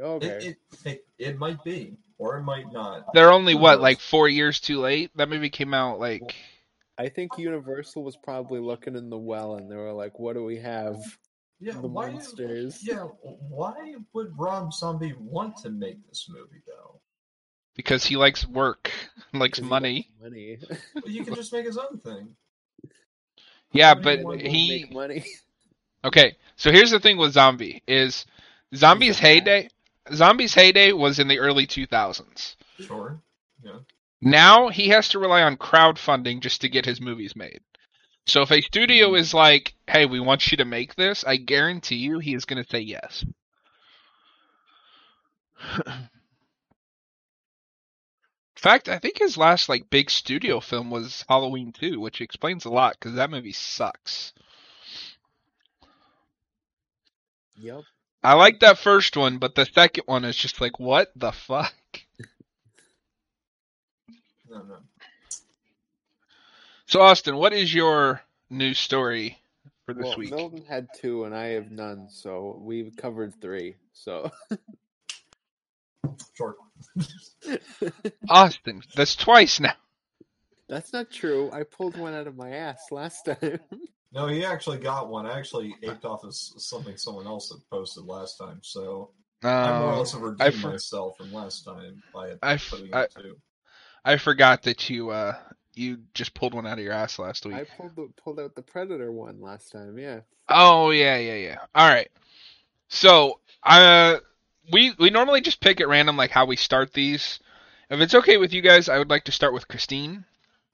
Okay, 0.00 0.26
It, 0.26 0.44
it, 0.44 0.56
it, 0.86 1.04
it 1.18 1.38
might 1.38 1.62
be, 1.62 1.98
or 2.16 2.38
it 2.38 2.42
might 2.42 2.72
not. 2.72 3.12
They're 3.12 3.32
only 3.32 3.54
what, 3.54 3.82
like 3.82 4.00
four 4.00 4.28
years 4.28 4.58
too 4.58 4.80
late. 4.80 5.10
That 5.16 5.28
movie 5.28 5.50
came 5.50 5.74
out 5.74 6.00
like 6.00 6.34
I 6.98 7.08
think 7.08 7.36
Universal 7.36 8.04
was 8.04 8.16
probably 8.16 8.60
looking 8.60 8.96
in 8.96 9.10
the 9.10 9.18
well 9.18 9.56
and 9.56 9.70
they 9.70 9.76
were 9.76 9.92
like, 9.92 10.18
"What 10.18 10.34
do 10.34 10.44
we 10.44 10.58
have? 10.58 10.96
Yeah, 11.62 11.80
the 11.80 11.88
why, 11.88 12.10
Munsters." 12.10 12.82
Yeah, 12.86 13.04
why 13.22 13.94
would 14.12 14.38
Rob 14.38 14.72
Zombie 14.72 15.14
want 15.18 15.56
to 15.58 15.70
make 15.70 16.06
this 16.08 16.26
movie 16.28 16.62
though? 16.66 17.00
because 17.74 18.04
he 18.04 18.16
likes 18.16 18.46
work, 18.46 18.90
likes 19.32 19.58
'Cause 19.58 19.64
he 19.64 19.70
money. 19.70 20.08
likes 20.20 20.22
money. 20.22 20.58
Well, 21.02 21.10
you 21.12 21.24
can 21.24 21.34
just 21.34 21.52
make 21.52 21.64
his 21.66 21.78
own 21.78 21.98
thing. 22.00 22.36
Yeah, 23.72 23.94
What 23.94 24.02
but 24.04 24.18
you 24.18 24.24
want 24.26 24.40
to 24.40 24.48
he 24.50 24.68
make 24.82 24.92
money. 24.92 25.24
okay. 26.04 26.36
So 26.56 26.70
here's 26.70 26.90
the 26.90 27.00
thing 27.00 27.16
with 27.16 27.32
Zombie 27.32 27.82
is 27.86 28.26
Zombie's 28.74 29.18
He's 29.18 29.18
a 29.18 29.22
hack. 29.22 29.32
heyday. 29.46 29.68
Zombie's 30.12 30.54
heyday 30.54 30.92
was 30.92 31.18
in 31.18 31.28
the 31.28 31.38
early 31.38 31.66
2000s. 31.66 32.56
Sure. 32.80 33.20
Yeah. 33.64 33.78
Now 34.20 34.68
he 34.68 34.88
has 34.88 35.08
to 35.10 35.18
rely 35.18 35.42
on 35.42 35.56
crowdfunding 35.56 36.40
just 36.40 36.60
to 36.62 36.68
get 36.68 36.84
his 36.86 37.00
movies 37.00 37.34
made. 37.36 37.60
So 38.26 38.42
if 38.42 38.50
a 38.52 38.60
studio 38.60 39.14
is 39.14 39.34
like, 39.34 39.74
"Hey, 39.88 40.06
we 40.06 40.20
want 40.20 40.50
you 40.50 40.56
to 40.58 40.64
make 40.64 40.94
this," 40.94 41.24
I 41.24 41.36
guarantee 41.36 41.96
you 41.96 42.18
he 42.18 42.34
is 42.34 42.44
going 42.44 42.62
to 42.62 42.68
say 42.68 42.80
yes. 42.80 43.24
In 48.56 48.60
fact, 48.62 48.88
I 48.88 48.98
think 48.98 49.18
his 49.18 49.36
last 49.36 49.68
like 49.68 49.90
big 49.90 50.10
studio 50.10 50.60
film 50.60 50.90
was 50.90 51.24
Halloween 51.28 51.72
2, 51.72 52.00
which 52.00 52.20
explains 52.20 52.64
a 52.64 52.70
lot 52.70 52.98
cuz 53.00 53.14
that 53.14 53.30
movie 53.30 53.52
sucks. 53.52 54.32
Yep. 57.56 57.82
I 58.22 58.34
like 58.34 58.60
that 58.60 58.78
first 58.78 59.16
one, 59.16 59.38
but 59.38 59.54
the 59.56 59.66
second 59.66 60.04
one 60.06 60.24
is 60.24 60.36
just 60.36 60.60
like, 60.60 60.78
what 60.78 61.10
the 61.16 61.32
fuck? 61.32 61.74
no, 64.48 64.62
no. 64.62 64.76
So 66.92 67.00
Austin, 67.00 67.36
what 67.36 67.54
is 67.54 67.72
your 67.72 68.20
news 68.50 68.78
story 68.78 69.38
for 69.86 69.94
this 69.94 70.04
well, 70.04 70.18
week? 70.18 70.30
Milton 70.30 70.62
had 70.68 70.88
two 70.94 71.24
and 71.24 71.34
I 71.34 71.46
have 71.52 71.70
none, 71.70 72.08
so 72.10 72.60
we've 72.60 72.94
covered 72.98 73.32
three. 73.40 73.76
So 73.94 74.30
Short. 76.36 76.56
Austin, 78.28 78.82
that's 78.94 79.16
twice 79.16 79.58
now. 79.58 79.72
that's 80.68 80.92
not 80.92 81.10
true. 81.10 81.48
I 81.50 81.62
pulled 81.62 81.96
one 81.96 82.12
out 82.12 82.26
of 82.26 82.36
my 82.36 82.50
ass 82.50 82.82
last 82.90 83.24
time. 83.24 83.60
No, 84.12 84.26
he 84.26 84.44
actually 84.44 84.76
got 84.76 85.08
one. 85.08 85.24
I 85.24 85.38
actually 85.38 85.74
aped 85.82 86.04
off 86.04 86.24
of 86.24 86.34
something 86.34 86.98
someone 86.98 87.26
else 87.26 87.50
had 87.50 87.60
posted 87.70 88.04
last 88.04 88.36
time, 88.36 88.58
so 88.60 89.12
I 89.42 89.78
more 89.78 89.88
or 89.88 89.92
Um, 89.92 89.98
less 90.00 90.12
have 90.12 90.20
I 90.20 90.26
redeemed 90.26 90.54
for- 90.60 90.68
myself 90.68 91.16
from 91.16 91.32
last 91.32 91.64
time 91.64 92.02
by 92.12 92.32
I 92.42 92.52
f- 92.56 92.68
putting 92.68 92.92
I- 92.94 93.04
it 93.04 93.14
too. 93.18 93.36
I 94.04 94.18
forgot 94.18 94.64
that 94.64 94.90
you 94.90 95.08
uh 95.08 95.38
you 95.74 95.98
just 96.14 96.34
pulled 96.34 96.54
one 96.54 96.66
out 96.66 96.78
of 96.78 96.84
your 96.84 96.92
ass 96.92 97.18
last 97.18 97.46
week. 97.46 97.54
I 97.54 97.64
pulled 97.64 97.96
the, 97.96 98.08
pulled 98.22 98.40
out 98.40 98.54
the 98.54 98.62
Predator 98.62 99.10
one 99.10 99.40
last 99.40 99.72
time. 99.72 99.98
Yeah. 99.98 100.20
Oh 100.48 100.90
yeah, 100.90 101.16
yeah, 101.16 101.36
yeah. 101.36 101.58
All 101.74 101.88
right. 101.88 102.10
So, 102.88 103.40
uh, 103.62 104.18
we 104.70 104.94
we 104.98 105.10
normally 105.10 105.40
just 105.40 105.60
pick 105.60 105.80
at 105.80 105.88
random 105.88 106.16
like 106.16 106.30
how 106.30 106.46
we 106.46 106.56
start 106.56 106.92
these. 106.92 107.40
If 107.90 108.00
it's 108.00 108.14
okay 108.14 108.36
with 108.36 108.52
you 108.52 108.62
guys, 108.62 108.88
I 108.88 108.98
would 108.98 109.10
like 109.10 109.24
to 109.24 109.32
start 109.32 109.52
with 109.52 109.68
Christine 109.68 110.24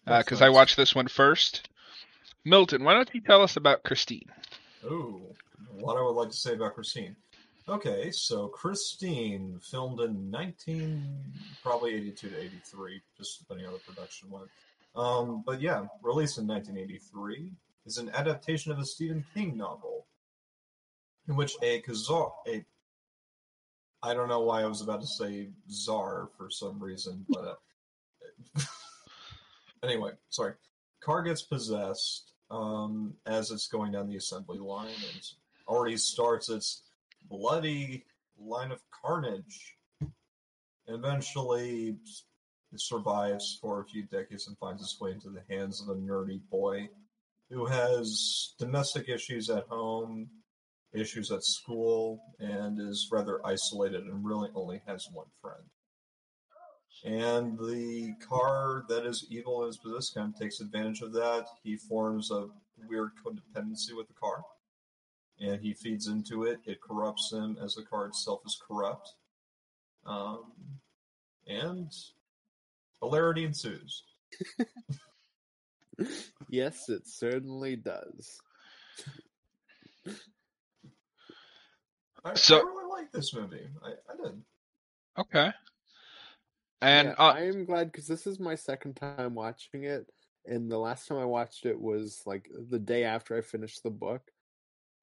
because 0.04 0.40
I 0.42 0.46
nice. 0.46 0.54
watched 0.54 0.76
this 0.76 0.94
one 0.94 1.08
first. 1.08 1.68
Milton, 2.44 2.84
why 2.84 2.94
don't 2.94 3.12
you 3.12 3.20
tell 3.20 3.42
us 3.42 3.56
about 3.56 3.82
Christine? 3.82 4.30
Ooh, 4.84 5.20
what 5.80 5.96
I 5.96 6.02
would 6.02 6.14
like 6.14 6.30
to 6.30 6.36
say 6.36 6.54
about 6.54 6.74
Christine. 6.74 7.16
Okay, 7.68 8.10
so 8.10 8.48
Christine 8.48 9.60
filmed 9.60 10.00
in 10.00 10.30
19, 10.30 11.04
probably 11.62 11.94
82 11.96 12.30
to 12.30 12.40
83, 12.40 13.02
just 13.18 13.40
depending 13.40 13.66
on 13.66 13.74
the 13.74 13.78
production 13.80 14.30
went. 14.30 14.48
Um, 14.98 15.44
but 15.46 15.60
yeah, 15.60 15.86
released 16.02 16.38
in 16.38 16.46
1983, 16.48 17.52
is 17.86 17.98
an 17.98 18.10
adaptation 18.12 18.72
of 18.72 18.80
a 18.80 18.84
Stephen 18.84 19.24
King 19.32 19.56
novel, 19.56 20.06
in 21.28 21.36
which 21.36 21.54
a 21.62 21.80
Khazar, 21.82 22.32
a 22.48 22.64
I 24.02 24.14
don't 24.14 24.28
know 24.28 24.40
why 24.40 24.62
I 24.62 24.66
was 24.66 24.80
about 24.80 25.00
to 25.00 25.06
say 25.06 25.50
czar 25.70 26.30
for 26.36 26.50
some 26.50 26.82
reason, 26.82 27.24
but 27.28 27.58
uh, 28.56 28.62
anyway, 29.84 30.12
sorry. 30.30 30.54
Car 31.00 31.22
gets 31.22 31.42
possessed 31.42 32.32
um, 32.50 33.14
as 33.24 33.52
it's 33.52 33.68
going 33.68 33.92
down 33.92 34.08
the 34.08 34.16
assembly 34.16 34.58
line 34.58 34.88
and 34.88 35.20
already 35.68 35.96
starts 35.96 36.48
its 36.48 36.82
bloody 37.30 38.04
line 38.36 38.72
of 38.72 38.80
carnage. 38.90 39.76
And 40.00 40.10
eventually, 40.88 41.96
it 42.72 42.80
survives 42.80 43.58
for 43.60 43.80
a 43.80 43.84
few 43.84 44.04
decades 44.04 44.46
and 44.46 44.58
finds 44.58 44.82
its 44.82 45.00
way 45.00 45.12
into 45.12 45.30
the 45.30 45.42
hands 45.48 45.80
of 45.80 45.88
a 45.88 46.00
nerdy 46.00 46.40
boy 46.50 46.88
who 47.50 47.64
has 47.66 48.54
domestic 48.58 49.08
issues 49.08 49.48
at 49.48 49.66
home, 49.68 50.28
issues 50.92 51.30
at 51.30 51.42
school, 51.42 52.20
and 52.38 52.78
is 52.78 53.08
rather 53.10 53.44
isolated 53.46 54.04
and 54.04 54.24
really 54.24 54.50
only 54.54 54.82
has 54.86 55.08
one 55.12 55.26
friend. 55.40 55.64
And 57.04 57.58
the 57.58 58.14
car 58.28 58.84
that 58.88 59.06
is 59.06 59.26
evil 59.30 59.62
in 59.62 59.68
his 59.68 59.78
possession 59.78 60.14
kind 60.14 60.34
of 60.34 60.40
takes 60.40 60.60
advantage 60.60 61.00
of 61.00 61.12
that. 61.12 61.46
He 61.62 61.76
forms 61.76 62.30
a 62.30 62.48
weird 62.88 63.12
codependency 63.24 63.96
with 63.96 64.08
the 64.08 64.14
car, 64.14 64.42
and 65.40 65.60
he 65.60 65.74
feeds 65.74 66.08
into 66.08 66.44
it. 66.44 66.58
It 66.64 66.80
corrupts 66.80 67.32
him 67.32 67.56
as 67.62 67.74
the 67.74 67.84
car 67.84 68.06
itself 68.06 68.40
is 68.44 68.60
corrupt. 68.66 69.14
Um, 70.04 70.52
and 71.46 71.90
hilarity 73.02 73.44
ensues. 73.44 74.04
Yes, 76.48 76.88
it 76.88 77.02
certainly 77.06 77.74
does. 77.76 78.38
I, 82.24 82.34
So- 82.34 82.58
I 82.58 82.60
really 82.60 82.88
like 82.90 83.12
this 83.12 83.34
movie. 83.34 83.66
I, 83.82 83.88
I 83.90 84.16
did. 84.22 84.42
Okay. 85.18 85.52
And 86.80 87.08
Yeah, 87.08 87.14
uh, 87.18 87.32
I 87.32 87.40
am 87.46 87.64
glad 87.64 87.90
because 87.90 88.06
this 88.06 88.26
is 88.26 88.38
my 88.38 88.54
second 88.54 88.94
time 88.94 89.34
watching 89.34 89.84
it, 89.84 90.06
and 90.46 90.70
the 90.70 90.78
last 90.78 91.08
time 91.08 91.18
I 91.18 91.24
watched 91.24 91.66
it 91.66 91.78
was 91.78 92.22
like 92.24 92.48
the 92.70 92.78
day 92.78 93.02
after 93.04 93.36
I 93.36 93.40
finished 93.40 93.82
the 93.82 93.90
book. 93.90 94.22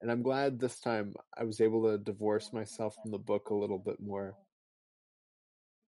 And 0.02 0.10
I'm 0.12 0.22
glad 0.22 0.60
this 0.60 0.80
time 0.80 1.14
I 1.38 1.44
was 1.44 1.60
able 1.62 1.84
to 1.92 1.98
divorce 1.98 2.54
myself 2.54 2.96
from 3.02 3.12
the 3.12 3.18
book 3.18 3.50
a 3.50 3.56
little 3.56 3.80
bit 3.80 4.00
more. 4.00 4.36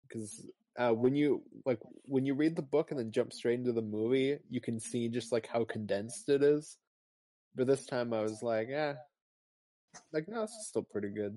Because 0.08 0.44
uh, 0.78 0.92
when 0.92 1.14
you 1.14 1.42
like 1.66 1.80
when 2.04 2.24
you 2.24 2.34
read 2.34 2.54
the 2.54 2.62
book 2.62 2.90
and 2.90 2.98
then 3.00 3.10
jump 3.10 3.32
straight 3.32 3.58
into 3.58 3.72
the 3.72 3.82
movie, 3.82 4.38
you 4.48 4.60
can 4.60 4.78
see 4.78 5.08
just 5.08 5.32
like 5.32 5.46
how 5.46 5.64
condensed 5.64 6.28
it 6.28 6.42
is. 6.42 6.78
But 7.56 7.66
this 7.66 7.84
time 7.84 8.12
I 8.12 8.22
was 8.22 8.42
like, 8.42 8.68
yeah, 8.70 8.94
like 10.12 10.28
no, 10.28 10.44
it's 10.44 10.68
still 10.68 10.86
pretty 10.90 11.08
good. 11.08 11.36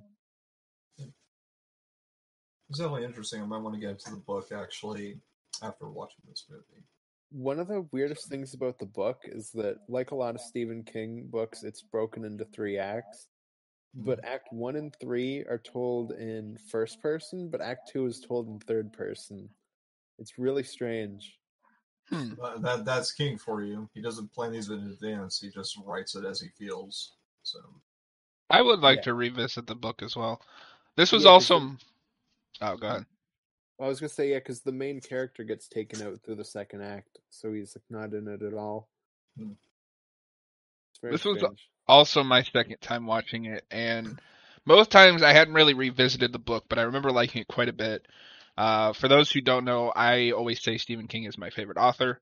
It's 2.70 2.80
definitely 2.80 3.04
interesting. 3.04 3.42
I 3.42 3.46
might 3.46 3.58
want 3.58 3.76
to 3.76 3.82
get 3.82 3.90
into 3.90 4.12
the 4.12 4.18
book 4.18 4.52
actually 4.54 5.20
after 5.62 5.90
watching 5.90 6.24
this 6.30 6.46
movie. 6.50 6.84
One 7.32 7.60
of 7.60 7.68
the 7.68 7.88
weirdest 7.92 8.30
things 8.30 8.54
about 8.54 8.78
the 8.78 8.86
book 8.86 9.22
is 9.24 9.52
that, 9.56 9.78
like 9.90 10.12
a 10.12 10.16
lot 10.16 10.36
of 10.36 10.42
Stephen 10.42 10.84
King 10.84 11.28
books, 11.30 11.64
it's 11.64 11.82
broken 11.82 12.24
into 12.26 12.46
three 12.46 12.78
acts. 12.78 13.28
But 13.94 14.24
Act 14.24 14.54
one 14.54 14.78
and 14.78 14.96
three 14.96 15.40
are 15.46 15.58
told 15.60 16.14
in 16.14 16.58
first 16.58 17.02
person, 17.02 17.50
but 17.50 17.62
Act 17.62 17.90
two 17.92 18.06
is 18.06 18.20
told 18.22 18.48
in 18.48 18.60
third 18.60 18.94
person. 18.94 19.50
It's 20.18 20.38
really 20.38 20.64
strange. 20.64 21.38
hmm, 22.10 22.34
Uh, 22.42 22.58
that 22.60 22.86
that's 22.86 23.12
King 23.12 23.38
for 23.38 23.62
you. 23.64 23.90
He 23.94 24.02
doesn't 24.02 24.32
plan 24.34 24.52
these 24.52 24.70
in 24.70 24.80
advance. 24.88 25.40
He 25.40 25.50
just 25.50 25.78
writes 25.86 26.16
it 26.16 26.26
as 26.26 26.40
he 26.40 26.50
feels. 26.50 27.16
So 27.44 27.60
I 28.50 28.62
would 28.62 28.80
like 28.82 28.98
yeah. 28.98 29.04
to 29.04 29.14
revisit 29.14 29.68
the 29.68 29.76
book 29.76 30.02
as 30.04 30.16
well. 30.16 30.42
This 30.96 31.12
was 31.12 31.26
Yeah, 31.26 31.32
'cause 31.32 31.52
also. 31.52 31.78
Oh, 32.62 32.78
go 32.78 32.88
ahead. 32.88 33.06
Well, 33.78 33.88
I 33.88 33.90
was 33.90 34.00
gonna 34.00 34.10
say 34.10 34.30
yeah, 34.32 34.40
because 34.40 34.62
the 34.62 34.72
main 34.72 35.02
character 35.02 35.44
gets 35.44 35.68
taken 35.68 36.02
out 36.02 36.22
through 36.22 36.36
the 36.36 36.46
second 36.46 36.82
act, 36.82 37.20
so 37.30 37.52
he's 37.54 37.76
like 37.76 37.90
not 37.90 38.14
in 38.14 38.28
it 38.28 38.42
at 38.44 38.54
all. 38.54 38.90
Hmm. 39.38 39.54
Very 41.02 41.14
This 41.14 41.26
was 41.26 41.44
also 41.88 42.24
my 42.24 42.44
second 42.44 42.78
time 42.82 43.06
watching 43.06 43.46
it, 43.46 43.66
and 43.72 44.20
most 44.66 44.92
times 44.92 45.24
I 45.24 45.34
hadn't 45.34 45.54
really 45.54 45.74
revisited 45.74 46.32
the 46.32 46.40
book, 46.40 46.66
but 46.70 46.80
I 46.80 46.84
remember 46.84 47.12
liking 47.12 47.42
it 47.42 47.48
quite 47.48 47.70
a 47.70 47.74
bit. 47.74 48.08
Uh, 48.58 48.94
for 48.94 49.08
those 49.08 49.32
who 49.32 49.42
don't 49.42 49.66
know, 49.66 49.92
I 49.96 50.32
always 50.32 50.62
say 50.62 50.78
Stephen 50.78 51.08
King 51.08 51.24
is 51.24 51.38
my 51.38 51.50
favorite 51.50 51.78
author. 51.78 52.20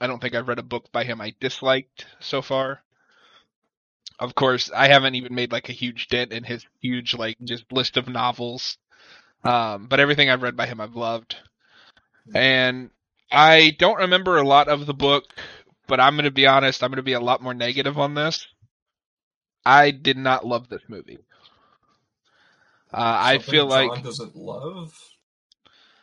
I 0.00 0.06
don't 0.06 0.20
think 0.20 0.34
I've 0.34 0.48
read 0.48 0.58
a 0.58 0.64
book 0.64 0.90
by 0.92 1.04
him 1.04 1.20
I 1.20 1.34
disliked 1.40 2.06
so 2.20 2.42
far. 2.42 2.82
Of 4.18 4.34
course, 4.34 4.70
I 4.74 4.88
haven't 4.88 5.14
even 5.14 5.34
made 5.34 5.52
like 5.52 5.68
a 5.68 5.72
huge 5.72 6.08
dent 6.08 6.32
in 6.32 6.42
his 6.42 6.66
huge 6.80 7.14
like 7.14 7.36
just 7.42 7.70
list 7.72 7.96
of 7.96 8.08
novels. 8.08 8.78
Um, 9.44 9.86
but 9.86 10.00
everything 10.00 10.28
I've 10.28 10.42
read 10.42 10.56
by 10.56 10.66
him 10.66 10.80
I've 10.80 10.96
loved. 10.96 11.36
And 12.34 12.90
I 13.30 13.76
don't 13.78 13.98
remember 13.98 14.36
a 14.36 14.46
lot 14.46 14.68
of 14.68 14.86
the 14.86 14.94
book, 14.94 15.24
but 15.88 15.98
I'm 15.98 16.14
going 16.14 16.24
to 16.24 16.30
be 16.30 16.46
honest, 16.46 16.84
I'm 16.84 16.90
going 16.90 16.96
to 16.96 17.02
be 17.02 17.14
a 17.14 17.20
lot 17.20 17.42
more 17.42 17.54
negative 17.54 17.98
on 17.98 18.14
this. 18.14 18.46
I 19.66 19.90
did 19.90 20.16
not 20.16 20.46
love 20.46 20.68
this 20.68 20.82
movie. 20.88 21.18
Uh, 22.92 22.96
I 22.96 23.34
something 23.34 23.52
feel 23.52 23.68
John 23.68 23.88
like 23.88 24.02
doesn't 24.04 24.36
love. 24.36 24.94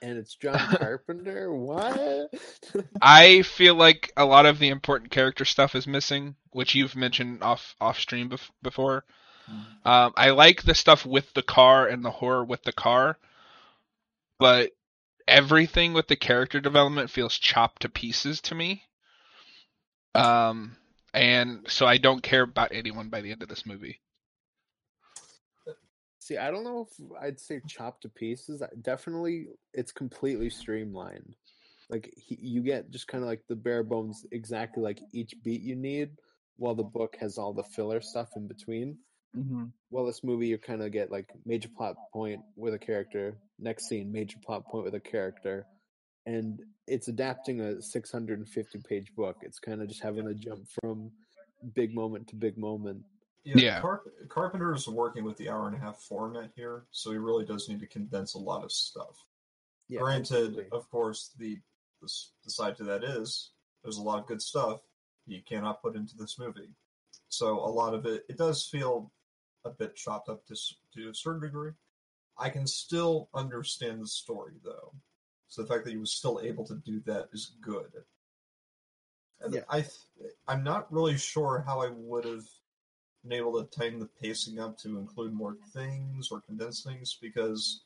And 0.01 0.17
it's 0.17 0.35
John 0.35 0.59
Carpenter. 0.77 1.51
what? 1.51 2.31
I 3.01 3.41
feel 3.43 3.75
like 3.75 4.11
a 4.17 4.25
lot 4.25 4.45
of 4.45 4.59
the 4.59 4.69
important 4.69 5.09
character 5.11 5.45
stuff 5.45 5.73
is 5.73 5.87
missing, 5.87 6.35
which 6.51 6.75
you've 6.75 6.95
mentioned 6.95 7.41
off 7.41 7.75
off 7.79 7.99
stream 7.99 8.29
bef- 8.29 8.51
before. 8.61 9.03
Hmm. 9.47 9.89
Um, 9.89 10.13
I 10.15 10.31
like 10.31 10.63
the 10.63 10.75
stuff 10.75 11.05
with 11.05 11.33
the 11.33 11.43
car 11.43 11.87
and 11.87 12.03
the 12.03 12.11
horror 12.11 12.43
with 12.43 12.63
the 12.63 12.73
car, 12.73 13.17
but 14.37 14.71
everything 15.27 15.93
with 15.93 16.07
the 16.07 16.15
character 16.15 16.59
development 16.59 17.09
feels 17.09 17.37
chopped 17.37 17.81
to 17.83 17.89
pieces 17.89 18.41
to 18.41 18.55
me. 18.55 18.83
Um, 20.15 20.75
and 21.13 21.65
so 21.67 21.85
I 21.85 21.97
don't 21.97 22.23
care 22.23 22.43
about 22.43 22.71
anyone 22.71 23.09
by 23.09 23.21
the 23.21 23.31
end 23.31 23.43
of 23.43 23.49
this 23.49 23.65
movie. 23.65 23.99
See, 26.19 26.37
I 26.37 26.49
don't 26.49 26.63
know 26.63 26.87
if 26.89 27.21
I'd 27.21 27.39
say 27.39 27.61
chopped 27.67 28.01
to 28.01 28.09
pieces. 28.09 28.63
Definitely, 28.81 29.47
it's 29.73 29.91
completely 29.91 30.49
streamlined. 30.49 31.35
Like 31.89 32.11
he, 32.17 32.39
you 32.41 32.61
get 32.61 32.89
just 32.89 33.07
kind 33.07 33.23
of 33.23 33.29
like 33.29 33.43
the 33.47 33.55
bare 33.55 33.83
bones, 33.83 34.25
exactly 34.31 34.81
like 34.81 34.99
each 35.13 35.35
beat 35.43 35.61
you 35.61 35.75
need, 35.75 36.09
while 36.57 36.73
the 36.73 36.83
book 36.83 37.15
has 37.19 37.37
all 37.37 37.53
the 37.53 37.63
filler 37.63 38.01
stuff 38.01 38.29
in 38.35 38.47
between. 38.47 38.97
Mm-hmm. 39.37 39.65
Well, 39.91 40.05
this 40.05 40.23
movie 40.23 40.47
you 40.47 40.57
kind 40.57 40.81
of 40.81 40.91
get 40.91 41.11
like 41.11 41.29
major 41.45 41.69
plot 41.69 41.95
point 42.11 42.41
with 42.55 42.73
a 42.73 42.79
character, 42.79 43.37
next 43.59 43.87
scene 43.87 44.11
major 44.11 44.39
plot 44.43 44.65
point 44.65 44.85
with 44.85 44.95
a 44.95 44.99
character, 44.99 45.67
and 46.25 46.59
it's 46.87 47.07
adapting 47.07 47.61
a 47.61 47.81
650 47.81 48.79
page 48.87 49.13
book. 49.15 49.37
It's 49.41 49.59
kind 49.59 49.81
of 49.81 49.87
just 49.87 50.01
having 50.01 50.25
to 50.27 50.33
jump 50.33 50.67
from 50.81 51.11
big 51.73 51.93
moment 51.95 52.27
to 52.29 52.35
big 52.35 52.57
moment. 52.57 53.03
Yeah, 53.43 53.57
Yeah. 53.57 53.81
Carp- 53.81 54.11
Carpenter 54.29 54.73
is 54.73 54.87
working 54.87 55.23
with 55.23 55.37
the 55.37 55.49
hour 55.49 55.67
and 55.67 55.75
a 55.75 55.79
half 55.79 55.99
format 56.01 56.51
here, 56.55 56.85
so 56.91 57.11
he 57.11 57.17
really 57.17 57.45
does 57.45 57.69
need 57.69 57.79
to 57.79 57.87
condense 57.87 58.33
a 58.33 58.39
lot 58.39 58.63
of 58.63 58.71
stuff. 58.71 59.23
Yeah, 59.87 59.99
Granted, 59.99 60.47
absolutely. 60.47 60.65
of 60.71 60.89
course, 60.89 61.31
the 61.37 61.59
this, 62.01 62.31
the 62.43 62.49
side 62.51 62.75
to 62.77 62.83
that 62.85 63.03
is 63.03 63.51
there's 63.83 63.97
a 63.97 64.01
lot 64.01 64.19
of 64.19 64.25
good 64.27 64.41
stuff 64.41 64.81
you 65.27 65.41
cannot 65.47 65.81
put 65.81 65.95
into 65.95 66.15
this 66.17 66.37
movie. 66.39 66.69
So 67.29 67.59
a 67.59 67.69
lot 67.69 67.93
of 67.93 68.05
it, 68.05 68.25
it 68.29 68.37
does 68.37 68.65
feel 68.65 69.11
a 69.63 69.69
bit 69.69 69.95
chopped 69.95 70.29
up 70.29 70.45
to, 70.47 70.55
to 70.95 71.09
a 71.09 71.13
certain 71.15 71.41
degree. 71.41 71.71
I 72.37 72.49
can 72.49 72.67
still 72.67 73.29
understand 73.33 74.01
the 74.01 74.07
story 74.07 74.53
though. 74.63 74.93
So 75.47 75.61
the 75.61 75.67
fact 75.67 75.85
that 75.85 75.91
he 75.91 75.97
was 75.97 76.13
still 76.13 76.39
able 76.43 76.65
to 76.65 76.75
do 76.75 76.99
that 77.05 77.29
is 77.31 77.51
good. 77.61 77.91
And 79.41 79.53
Yeah. 79.53 79.61
I, 79.69 79.81
th- 79.81 80.33
I'm 80.47 80.63
not 80.63 80.91
really 80.91 81.17
sure 81.17 81.63
how 81.65 81.81
I 81.81 81.89
would 81.89 82.25
have 82.25 82.45
been 83.23 83.33
able 83.33 83.61
to 83.61 83.69
tighten 83.77 83.99
the 83.99 84.05
pacing 84.21 84.59
up 84.59 84.77
to 84.79 84.97
include 84.97 85.33
more 85.33 85.57
things 85.73 86.29
or 86.31 86.41
condense 86.41 86.83
things 86.83 87.17
because 87.21 87.81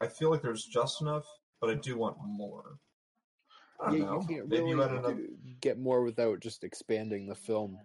I 0.00 0.06
feel 0.08 0.30
like 0.30 0.42
there's 0.42 0.64
just 0.64 1.00
enough, 1.00 1.24
but 1.60 1.70
I 1.70 1.74
do 1.74 1.96
want 1.96 2.16
more. 2.24 2.78
I 3.80 3.90
don't 3.90 4.00
Yeah, 4.00 4.06
know. 4.06 4.20
you 4.20 4.26
can't 4.26 4.48
Maybe 4.48 4.62
really 4.62 4.70
you 4.70 4.80
had 4.80 4.90
another. 4.90 5.14
do- 5.14 5.28
get 5.60 5.78
more 5.78 6.02
without 6.02 6.40
just 6.40 6.64
expanding 6.64 7.26
the 7.28 7.34
film. 7.34 7.78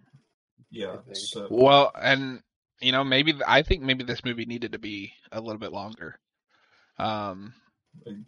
Yeah. 0.70 0.96
So 1.12 1.48
Well, 1.50 1.92
and 2.00 2.42
you 2.80 2.92
know, 2.92 3.04
maybe 3.04 3.34
I 3.46 3.62
think 3.62 3.82
maybe 3.82 4.04
this 4.04 4.24
movie 4.24 4.46
needed 4.46 4.72
to 4.72 4.78
be 4.78 5.12
a 5.30 5.40
little 5.40 5.58
bit 5.58 5.72
longer. 5.72 6.18
Um, 6.98 7.54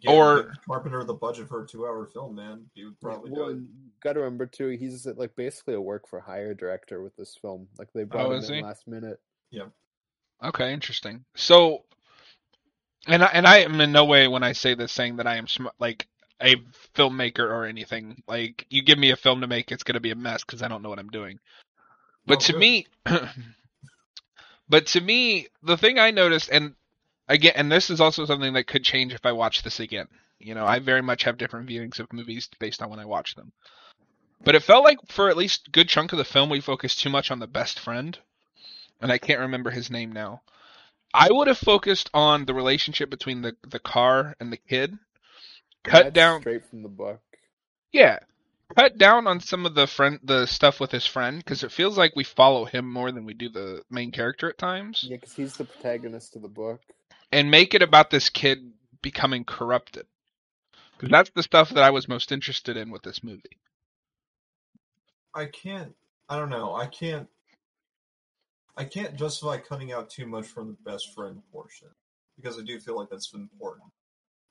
Give, 0.01 0.11
Or- 0.11 0.53
Carpenter 0.67 1.03
the 1.03 1.13
budget 1.13 1.49
for 1.49 1.63
a 1.63 1.67
two-hour 1.67 2.07
film, 2.13 2.35
man. 2.35 2.65
He 2.75 2.85
would 2.85 2.99
probably 3.01 3.31
well, 3.31 3.49
do 3.49 3.57
it. 3.57 3.63
gotta 4.01 4.19
remember 4.19 4.45
too, 4.45 4.69
he's 4.69 5.05
like 5.05 5.35
basically 5.35 5.73
a 5.73 5.81
work 5.81 6.07
for 6.07 6.19
hire 6.19 6.53
director 6.53 7.01
with 7.01 7.15
this 7.15 7.35
film. 7.41 7.67
Like 7.77 7.89
they 7.93 8.03
brought 8.03 8.27
Oh, 8.27 8.31
him 8.31 8.43
in 8.43 8.53
he? 8.53 8.61
last 8.61 8.87
minute. 8.87 9.19
Yep. 9.51 9.71
okay, 10.43 10.71
interesting. 10.73 11.25
So, 11.35 11.83
and 13.07 13.23
I, 13.23 13.27
and 13.27 13.47
I 13.47 13.59
am 13.59 13.79
in 13.81 13.91
no 13.91 14.05
way 14.05 14.27
when 14.27 14.43
I 14.43 14.51
say 14.53 14.75
this 14.75 14.91
saying 14.91 15.17
that 15.17 15.27
I 15.27 15.35
am 15.37 15.47
sm- 15.47 15.67
like 15.79 16.07
a 16.41 16.55
filmmaker 16.95 17.39
or 17.39 17.65
anything. 17.65 18.21
Like 18.27 18.65
you 18.69 18.81
give 18.83 18.99
me 18.99 19.11
a 19.11 19.15
film 19.15 19.41
to 19.41 19.47
make, 19.47 19.71
it's 19.71 19.83
gonna 19.83 19.99
be 19.99 20.11
a 20.11 20.15
mess 20.15 20.43
because 20.43 20.61
I 20.61 20.67
don't 20.67 20.83
know 20.83 20.89
what 20.89 20.99
I'm 20.99 21.09
doing. 21.09 21.39
But 22.27 22.37
Oh, 22.37 22.41
to 22.41 22.51
good. 22.53 22.59
me, 22.59 22.87
but 24.69 24.87
to 24.87 25.01
me, 25.01 25.47
the 25.63 25.77
thing 25.77 25.99
I 25.99 26.11
noticed, 26.11 26.49
and 26.51 26.75
again, 27.27 27.53
and 27.55 27.71
this 27.71 27.89
is 27.89 28.01
also 28.01 28.25
something 28.25 28.53
that 28.53 28.67
could 28.67 28.83
change 28.83 29.13
if 29.13 29.25
I 29.25 29.31
watch 29.33 29.63
this 29.63 29.79
again. 29.79 30.07
You 30.39 30.55
know, 30.55 30.65
I 30.65 30.79
very 30.79 31.01
much 31.01 31.23
have 31.23 31.37
different 31.37 31.69
viewings 31.69 31.99
of 31.99 32.11
movies 32.13 32.49
based 32.59 32.81
on 32.81 32.89
when 32.89 32.99
I 32.99 33.05
watch 33.05 33.35
them. 33.35 33.53
But 34.43 34.55
it 34.55 34.63
felt 34.63 34.83
like 34.83 34.99
for 35.09 35.29
at 35.29 35.37
least 35.37 35.67
a 35.67 35.71
good 35.71 35.89
chunk 35.89 36.11
of 36.13 36.17
the 36.17 36.25
film, 36.25 36.49
we 36.49 36.61
focused 36.61 36.99
too 37.01 37.09
much 37.09 37.31
on 37.31 37.39
the 37.39 37.47
best 37.47 37.79
friend, 37.79 38.17
and 39.01 39.11
I 39.11 39.17
can't 39.17 39.39
remember 39.41 39.71
his 39.71 39.89
name 39.89 40.11
now. 40.11 40.41
I 41.13 41.29
would 41.31 41.47
have 41.47 41.57
focused 41.57 42.09
on 42.13 42.45
the 42.45 42.53
relationship 42.53 43.09
between 43.09 43.41
the 43.41 43.55
the 43.67 43.79
car 43.79 44.35
and 44.39 44.51
the 44.51 44.57
kid. 44.57 44.97
Cut 45.83 46.13
That's 46.13 46.13
down, 46.13 46.41
straight 46.41 46.65
from 46.65 46.83
the 46.83 46.89
book. 46.89 47.21
yeah, 47.91 48.19
cut 48.75 48.97
down 48.97 49.27
on 49.27 49.39
some 49.41 49.65
of 49.65 49.75
the 49.75 49.87
friend 49.87 50.19
the 50.23 50.45
stuff 50.47 50.79
with 50.79 50.91
his 50.91 51.05
friend 51.07 51.39
because 51.39 51.63
it 51.63 51.71
feels 51.71 51.97
like 51.97 52.15
we 52.15 52.23
follow 52.23 52.65
him 52.65 52.91
more 52.91 53.11
than 53.11 53.25
we 53.25 53.33
do 53.33 53.49
the 53.49 53.83
main 53.89 54.11
character 54.11 54.49
at 54.49 54.57
times. 54.57 55.09
Yeah, 55.09 55.17
because 55.17 55.33
he's 55.33 55.57
the 55.57 55.65
protagonist 55.65 56.35
of 56.35 56.41
the 56.41 56.49
book. 56.49 56.81
And 57.31 57.51
make 57.51 57.73
it 57.73 57.81
about 57.81 58.09
this 58.09 58.29
kid 58.29 58.71
becoming 59.01 59.43
corrupted. 59.43 60.05
Because 60.97 61.11
that's 61.11 61.29
the 61.31 61.43
stuff 61.43 61.69
that 61.71 61.83
I 61.83 61.89
was 61.89 62.07
most 62.07 62.31
interested 62.31 62.77
in 62.77 62.89
with 62.89 63.03
this 63.03 63.23
movie. 63.23 63.59
I 65.33 65.45
can't. 65.45 65.93
I 66.29 66.37
don't 66.37 66.49
know. 66.49 66.73
I 66.73 66.87
can't. 66.87 67.27
I 68.77 68.85
can't 68.85 69.15
justify 69.15 69.57
cutting 69.57 69.91
out 69.91 70.09
too 70.09 70.25
much 70.25 70.47
from 70.47 70.67
the 70.67 70.91
best 70.91 71.13
friend 71.13 71.41
portion 71.51 71.89
because 72.35 72.59
I 72.59 72.63
do 72.63 72.79
feel 72.79 72.97
like 72.97 73.09
that's 73.09 73.33
important. 73.33 73.89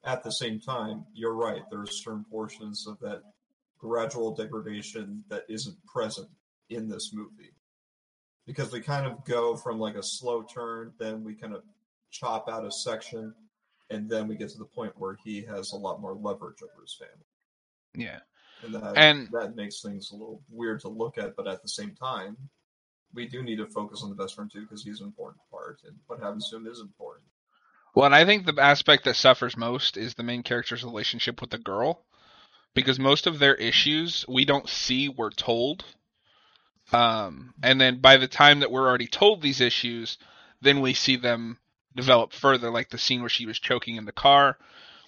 At 0.05 0.23
the 0.23 0.31
same 0.31 0.61
time, 0.61 1.05
you're 1.15 1.35
right. 1.35 1.63
There 1.71 1.81
are 1.81 1.87
certain 1.87 2.25
portions 2.31 2.87
of 2.87 2.99
that 3.01 3.23
gradual 3.79 4.35
degradation 4.35 5.25
that 5.29 5.45
isn't 5.49 5.77
present 5.87 6.29
in 6.71 6.89
this 6.89 7.13
movie 7.13 7.53
because 8.47 8.73
we 8.73 8.81
kind 8.81 9.07
of 9.07 9.25
go 9.25 9.57
from 9.57 9.79
like 9.79 9.95
a 9.95 10.03
slow 10.03 10.43
turn, 10.43 10.93
then 10.99 11.25
we 11.25 11.35
kind 11.35 11.55
of 11.55 11.63
chop 12.15 12.49
out 12.49 12.65
a 12.65 12.71
section, 12.71 13.35
and 13.91 14.09
then 14.09 14.29
we 14.29 14.37
get 14.37 14.49
to 14.51 14.59
the 14.59 14.65
point 14.65 14.93
where 14.97 15.17
he 15.25 15.43
has 15.43 15.73
a 15.73 15.77
lot 15.77 16.01
more 16.01 16.15
leverage 16.15 16.63
over 16.63 16.81
his 16.83 16.95
family 16.95 17.27
Yeah. 17.95 18.21
and 18.63 18.75
that 18.75 18.97
And- 18.97 19.29
that 19.33 19.57
makes 19.57 19.83
things 19.83 20.11
a 20.13 20.15
little 20.15 20.43
weird 20.49 20.81
to 20.81 20.89
look 20.89 21.19
at. 21.19 21.35
But 21.37 21.49
at 21.49 21.63
the 21.63 21.69
same 21.69 21.95
time, 21.97 22.37
we 23.13 23.27
do 23.27 23.43
need 23.43 23.57
to 23.57 23.67
focus 23.67 24.03
on 24.03 24.11
the 24.11 24.17
best 24.17 24.35
friend 24.37 24.51
too 24.51 24.63
because 24.63 24.85
he's 24.85 25.01
an 25.01 25.07
important 25.07 25.43
part, 25.51 25.81
and 25.85 25.99
what 26.07 26.21
happens 26.21 26.49
to 26.51 26.57
him 26.57 26.67
is 26.67 26.81
important. 26.81 27.27
Well, 27.95 28.07
and 28.07 28.15
I 28.15 28.25
think 28.25 28.47
the 28.47 28.61
aspect 28.61 29.05
that 29.05 29.15
suffers 29.17 29.57
most 29.57 29.97
is 29.97 30.15
the 30.15 30.23
main 30.23 30.43
character's 30.43 30.85
relationship 30.85 31.41
with 31.41 31.51
the 31.51 31.59
girl. 31.59 32.07
Because 32.75 32.99
most 32.99 33.29
of 33.29 33.39
their 33.39 33.55
issues 33.55 34.27
we 34.27 34.45
don't 34.45 34.69
see, 34.69 35.09
we're 35.09 35.31
told. 35.31 35.85
Um, 36.93 37.55
and 37.63 37.81
then 37.81 38.01
by 38.01 38.17
the 38.17 38.27
time 38.27 38.61
that 38.61 38.71
we're 38.73 38.89
already 38.89 39.07
told 39.07 39.41
these 39.43 39.61
issues, 39.61 40.19
then 40.61 40.81
we 40.81 40.93
see 40.93 41.15
them 41.15 41.59
develop 41.95 42.33
further, 42.33 42.71
like 42.71 42.91
the 42.91 42.99
scene 42.99 43.21
where 43.21 43.29
she 43.29 43.47
was 43.47 43.59
choking 43.59 43.97
in 43.97 44.05
the 44.05 44.13
car, 44.13 44.59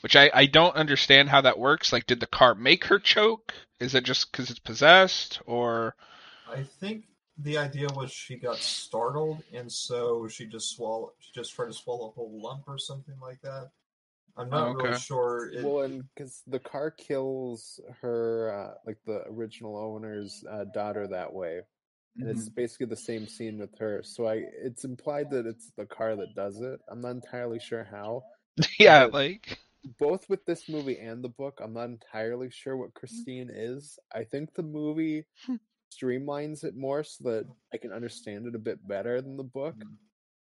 which 0.00 0.16
I, 0.16 0.30
I 0.32 0.46
don't 0.46 0.76
understand 0.76 1.28
how 1.28 1.40
that 1.42 1.58
works. 1.58 1.92
Like, 1.92 2.06
did 2.06 2.20
the 2.20 2.26
car 2.26 2.54
make 2.54 2.84
her 2.86 2.98
choke? 2.98 3.54
Is 3.80 3.94
it 3.94 4.04
just 4.04 4.30
because 4.30 4.50
it's 4.50 4.58
possessed? 4.58 5.40
Or. 5.46 5.94
I 6.50 6.62
think 6.62 7.04
the 7.38 7.58
idea 7.58 7.88
was 7.94 8.12
she 8.12 8.36
got 8.36 8.58
startled, 8.58 9.42
and 9.52 9.70
so 9.70 10.28
she 10.28 10.46
just 10.46 10.74
swallow. 10.74 11.12
She 11.18 11.32
just 11.34 11.54
tried 11.54 11.66
to 11.66 11.72
swallow 11.72 12.08
a 12.08 12.12
whole 12.12 12.40
lump 12.40 12.64
or 12.66 12.78
something 12.78 13.16
like 13.20 13.40
that. 13.42 13.70
I'm 14.38 14.50
not 14.50 14.74
Okay. 14.76 14.88
really 14.88 14.98
sure. 14.98 15.50
It, 15.52 15.64
well, 15.64 15.84
and 15.84 16.04
because 16.14 16.42
the 16.46 16.58
car 16.58 16.90
kills 16.90 17.80
her, 18.00 18.52
uh, 18.52 18.74
like 18.86 18.98
the 19.06 19.22
original 19.28 19.76
owner's 19.76 20.44
uh, 20.50 20.64
daughter 20.64 21.06
that 21.08 21.32
way, 21.32 21.62
and 22.20 22.28
Mm-hmm. 22.28 22.30
it's 22.30 22.48
basically 22.48 22.86
the 22.86 22.96
same 22.96 23.26
scene 23.28 23.58
with 23.58 23.76
her. 23.78 24.02
So 24.04 24.26
I, 24.26 24.42
it's 24.62 24.84
implied 24.84 25.30
that 25.30 25.46
it's 25.46 25.70
the 25.76 25.86
car 25.86 26.16
that 26.16 26.34
does 26.34 26.60
it. 26.60 26.80
I'm 26.88 27.00
not 27.00 27.10
entirely 27.12 27.58
sure 27.60 27.84
how. 27.90 28.24
yeah, 28.78 29.04
like. 29.04 29.58
Both 29.98 30.28
with 30.28 30.44
this 30.46 30.68
movie 30.68 30.98
and 30.98 31.22
the 31.22 31.28
book, 31.28 31.60
I'm 31.62 31.72
not 31.72 31.88
entirely 31.90 32.50
sure 32.50 32.76
what 32.76 32.94
Christine 32.94 33.50
is. 33.52 33.98
I 34.14 34.24
think 34.24 34.54
the 34.54 34.62
movie 34.62 35.24
Hmm. 35.46 35.56
streamlines 35.92 36.64
it 36.64 36.76
more 36.76 37.02
so 37.04 37.24
that 37.30 37.46
I 37.72 37.76
can 37.78 37.92
understand 37.92 38.46
it 38.46 38.54
a 38.54 38.58
bit 38.60 38.86
better 38.86 39.20
than 39.20 39.36
the 39.36 39.44
book. 39.44 39.76
Mhm. 39.76 39.98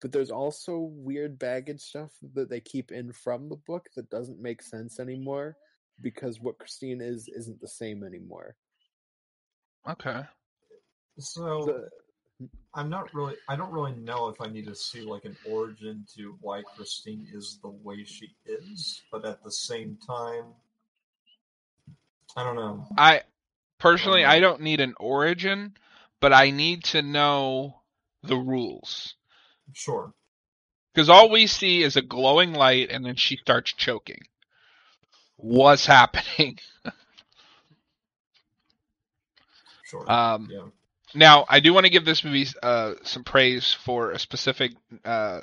But 0.00 0.12
there's 0.12 0.30
also 0.30 0.78
weird 0.78 1.38
baggage 1.38 1.80
stuff 1.80 2.12
that 2.34 2.48
they 2.50 2.60
keep 2.60 2.90
in 2.92 3.12
from 3.12 3.48
the 3.48 3.56
book 3.56 3.88
that 3.96 4.10
doesn't 4.10 4.40
make 4.40 4.62
sense 4.62 4.98
anymore 5.00 5.56
because 6.00 6.40
what 6.40 6.58
Christine 6.58 7.00
is 7.00 7.28
isn't 7.28 7.60
the 7.60 7.68
same 7.68 8.02
anymore. 8.04 8.56
Okay. 9.88 10.26
So 11.18 11.88
I'm 12.74 12.88
not 12.88 13.12
really. 13.12 13.34
I 13.48 13.56
don't 13.56 13.72
really 13.72 13.94
know 13.96 14.28
if 14.28 14.40
I 14.40 14.46
need 14.46 14.66
to 14.66 14.74
see 14.74 15.00
like 15.00 15.24
an 15.24 15.36
origin 15.46 16.06
to 16.16 16.36
why 16.40 16.62
Christine 16.76 17.26
is 17.32 17.58
the 17.62 17.70
way 17.70 18.04
she 18.04 18.30
is, 18.46 19.02
but 19.10 19.24
at 19.24 19.42
the 19.42 19.50
same 19.50 19.98
time, 20.06 20.44
I 22.36 22.44
don't 22.44 22.56
know. 22.56 22.86
I 22.96 23.22
personally 23.78 24.24
I 24.24 24.38
don't 24.40 24.60
need 24.60 24.80
an 24.80 24.94
origin, 25.00 25.74
but 26.20 26.32
I 26.32 26.50
need 26.50 26.84
to 26.84 27.02
know 27.02 27.80
the 28.22 28.36
rules. 28.36 29.14
Sure. 29.72 30.12
Because 30.94 31.08
all 31.08 31.30
we 31.30 31.46
see 31.46 31.82
is 31.82 31.96
a 31.96 32.02
glowing 32.02 32.52
light 32.52 32.90
and 32.90 33.04
then 33.04 33.16
she 33.16 33.36
starts 33.36 33.72
choking. 33.72 34.22
What's 35.36 35.86
happening? 35.86 36.58
Sure. 39.84 40.10
Um, 40.10 40.48
yeah. 40.50 40.66
Now, 41.14 41.46
I 41.48 41.60
do 41.60 41.72
want 41.72 41.86
to 41.86 41.90
give 41.90 42.04
this 42.04 42.24
movie 42.24 42.46
uh, 42.62 42.94
some 43.02 43.24
praise 43.24 43.72
for 43.72 44.10
a 44.12 44.18
specific 44.18 44.72
uh, 45.04 45.40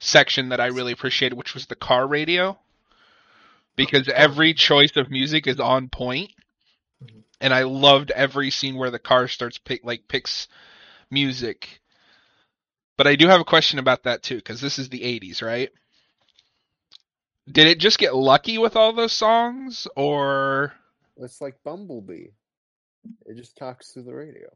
section 0.00 0.50
that 0.50 0.60
I 0.60 0.66
really 0.66 0.92
appreciated, 0.92 1.36
which 1.36 1.54
was 1.54 1.66
the 1.66 1.76
car 1.76 2.06
radio. 2.06 2.58
Because 3.76 4.08
every 4.08 4.54
choice 4.54 4.96
of 4.96 5.10
music 5.10 5.46
is 5.46 5.60
on 5.60 5.88
point, 5.88 6.30
Mhm. 7.04 7.24
and 7.42 7.52
I 7.52 7.64
loved 7.64 8.10
every 8.10 8.50
scene 8.50 8.76
where 8.76 8.90
the 8.90 8.98
car 8.98 9.28
starts 9.28 9.58
pick 9.58 9.84
like 9.84 10.08
picks 10.08 10.48
music. 11.10 11.80
But 12.96 13.06
I 13.06 13.16
do 13.16 13.28
have 13.28 13.40
a 13.40 13.44
question 13.44 13.78
about 13.78 14.04
that 14.04 14.22
too, 14.22 14.36
because 14.36 14.62
this 14.62 14.78
is 14.78 14.88
the 14.88 15.02
'80s, 15.04 15.42
right? 15.42 15.70
Did 17.50 17.66
it 17.68 17.78
just 17.78 17.98
get 17.98 18.14
lucky 18.14 18.56
with 18.58 18.76
all 18.76 18.92
those 18.94 19.12
songs, 19.12 19.86
or 19.94 20.72
It's 21.18 21.40
like 21.42 21.62
Bumblebee. 21.62 22.28
It 23.26 23.36
just 23.36 23.56
talks 23.56 23.92
through 23.92 24.04
the 24.04 24.14
radio. 24.14 24.48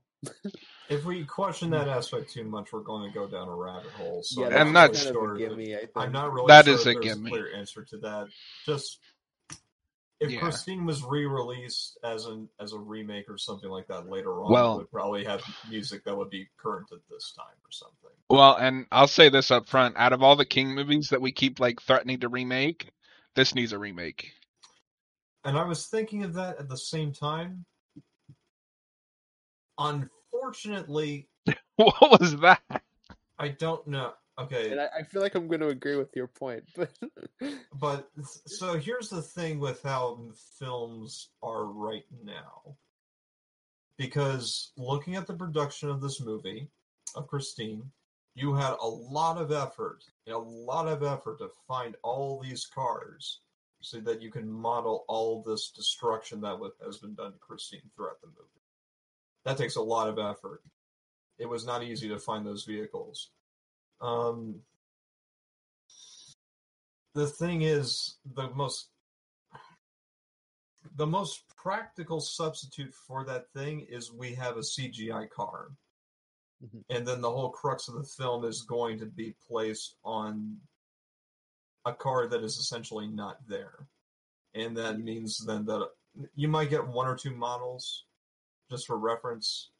If 0.88 1.04
we 1.04 1.24
question 1.24 1.70
that 1.70 1.88
aspect 1.88 2.32
too 2.32 2.44
much, 2.44 2.72
we're 2.72 2.80
going 2.80 3.08
to 3.10 3.14
go 3.16 3.26
down 3.28 3.48
a 3.48 3.54
rabbit 3.54 3.90
hole. 3.92 4.22
So 4.24 4.40
yeah, 4.40 4.46
I'm 4.48 4.52
that's 4.52 4.60
And 4.64 4.72
not 4.74 4.92
that's- 4.92 5.04
kind 5.04 5.16
really 5.16 5.44
of 5.44 5.52
a 5.52 5.54
sure. 5.54 5.56
gimme. 5.56 5.74
I 5.76 5.78
think. 5.78 5.90
I'm 5.96 6.12
not 6.12 6.32
really 6.32 6.46
That 6.48 6.64
sure 6.64 6.74
is 6.74 6.86
a 6.86 6.94
gimme. 6.96 7.30
clear 7.30 7.54
answer 7.54 7.84
to 7.84 7.98
that. 7.98 8.28
Just 8.66 8.98
if 10.18 10.30
Yeah. 10.30 10.40
Christine 10.40 10.84
was 10.84 11.02
re-released 11.02 11.96
as 12.04 12.26
an 12.26 12.48
as 12.58 12.72
a 12.74 12.78
remake 12.78 13.30
or 13.30 13.38
something 13.38 13.70
like 13.70 13.86
that 13.86 14.08
later 14.10 14.42
on, 14.42 14.52
Well- 14.52 14.74
it 14.74 14.78
would 14.78 14.90
probably 14.90 15.24
have 15.24 15.42
music 15.70 16.04
that 16.04 16.14
would 16.16 16.28
be 16.30 16.48
current 16.58 16.88
at 16.92 16.98
this 17.08 17.32
time 17.36 17.56
or 17.64 17.70
something. 17.70 18.10
well? 18.28 18.56
And 18.56 18.86
I'll 18.92 19.06
say 19.08 19.28
this 19.30 19.50
up 19.50 19.68
front: 19.68 19.96
out 19.96 20.12
of 20.12 20.22
all 20.22 20.36
the 20.36 20.44
King 20.44 20.74
movies 20.74 21.08
that 21.10 21.22
we 21.22 21.32
keep 21.32 21.60
like 21.60 21.80
threatening 21.80 22.20
to 22.20 22.28
remake, 22.28 22.90
this 23.36 23.54
needs 23.54 23.72
a 23.72 23.78
remake. 23.78 24.32
And 25.44 25.56
I 25.56 25.64
was 25.64 25.86
thinking 25.86 26.24
of 26.24 26.34
that 26.34 26.58
at 26.58 26.68
the 26.68 26.76
same 26.76 27.12
time. 27.14 27.64
Unfortunately, 29.80 31.28
What 31.76 32.20
was 32.20 32.36
that? 32.38 32.82
I 33.38 33.48
don't 33.48 33.86
know. 33.86 34.12
Okay, 34.38 34.70
And 34.70 34.80
I, 34.80 34.88
I 35.00 35.02
feel 35.02 35.20
like 35.20 35.34
I'm 35.34 35.48
going 35.48 35.60
to 35.60 35.68
agree 35.68 35.96
with 35.96 36.16
your 36.16 36.26
point, 36.26 36.64
but 36.74 36.90
but 37.78 38.08
so 38.46 38.78
here's 38.78 39.10
the 39.10 39.20
thing 39.20 39.60
with 39.60 39.82
how 39.82 40.18
films 40.58 41.28
are 41.42 41.64
right 41.64 42.06
now. 42.24 42.76
Because 43.98 44.72
looking 44.78 45.16
at 45.16 45.26
the 45.26 45.34
production 45.34 45.90
of 45.90 46.00
this 46.00 46.22
movie, 46.22 46.70
of 47.14 47.26
Christine, 47.26 47.82
you 48.34 48.54
had 48.54 48.76
a 48.80 48.86
lot 48.86 49.36
of 49.36 49.52
effort, 49.52 50.04
a 50.26 50.38
lot 50.38 50.88
of 50.88 51.02
effort 51.02 51.38
to 51.38 51.50
find 51.68 51.96
all 52.02 52.40
these 52.40 52.66
cars 52.66 53.40
so 53.82 54.00
that 54.00 54.22
you 54.22 54.30
can 54.30 54.50
model 54.50 55.04
all 55.06 55.42
this 55.42 55.70
destruction 55.76 56.40
that 56.40 56.58
has 56.84 56.98
been 56.98 57.14
done 57.14 57.32
to 57.32 57.38
Christine 57.38 57.90
throughout 57.94 58.20
the 58.22 58.28
movie. 58.28 58.59
That 59.44 59.56
takes 59.56 59.76
a 59.76 59.82
lot 59.82 60.08
of 60.08 60.18
effort. 60.18 60.62
It 61.38 61.48
was 61.48 61.64
not 61.64 61.82
easy 61.82 62.08
to 62.08 62.18
find 62.18 62.46
those 62.46 62.64
vehicles. 62.64 63.30
Um, 64.00 64.60
the 67.14 67.26
thing 67.26 67.62
is, 67.62 68.16
the 68.34 68.50
most 68.50 68.88
the 70.96 71.06
most 71.06 71.44
practical 71.56 72.20
substitute 72.20 72.94
for 72.94 73.24
that 73.24 73.50
thing 73.52 73.86
is 73.88 74.12
we 74.12 74.34
have 74.34 74.56
a 74.56 74.62
CGI 74.62 75.28
car. 75.30 75.68
Mhm. 76.62 76.84
And 76.88 77.06
then 77.06 77.20
the 77.20 77.30
whole 77.30 77.50
crux 77.50 77.88
of 77.88 77.94
the 77.94 78.04
film 78.04 78.44
is 78.44 78.62
going 78.62 78.98
to 78.98 79.06
be 79.06 79.34
placed 79.46 79.96
on 80.04 80.60
a 81.84 81.94
car 81.94 82.26
that 82.28 82.42
is 82.42 82.58
essentially 82.58 83.06
not 83.06 83.46
there. 83.46 83.88
And 84.54 84.76
that 84.76 84.98
means 85.00 85.38
then 85.38 85.64
that 85.66 85.90
you 86.34 86.48
might 86.48 86.70
get 86.70 86.86
one 86.86 87.06
or 87.06 87.16
two 87.16 87.34
models 87.34 88.04
just 88.70 88.86
for 88.86 88.98
reference. 88.98 89.70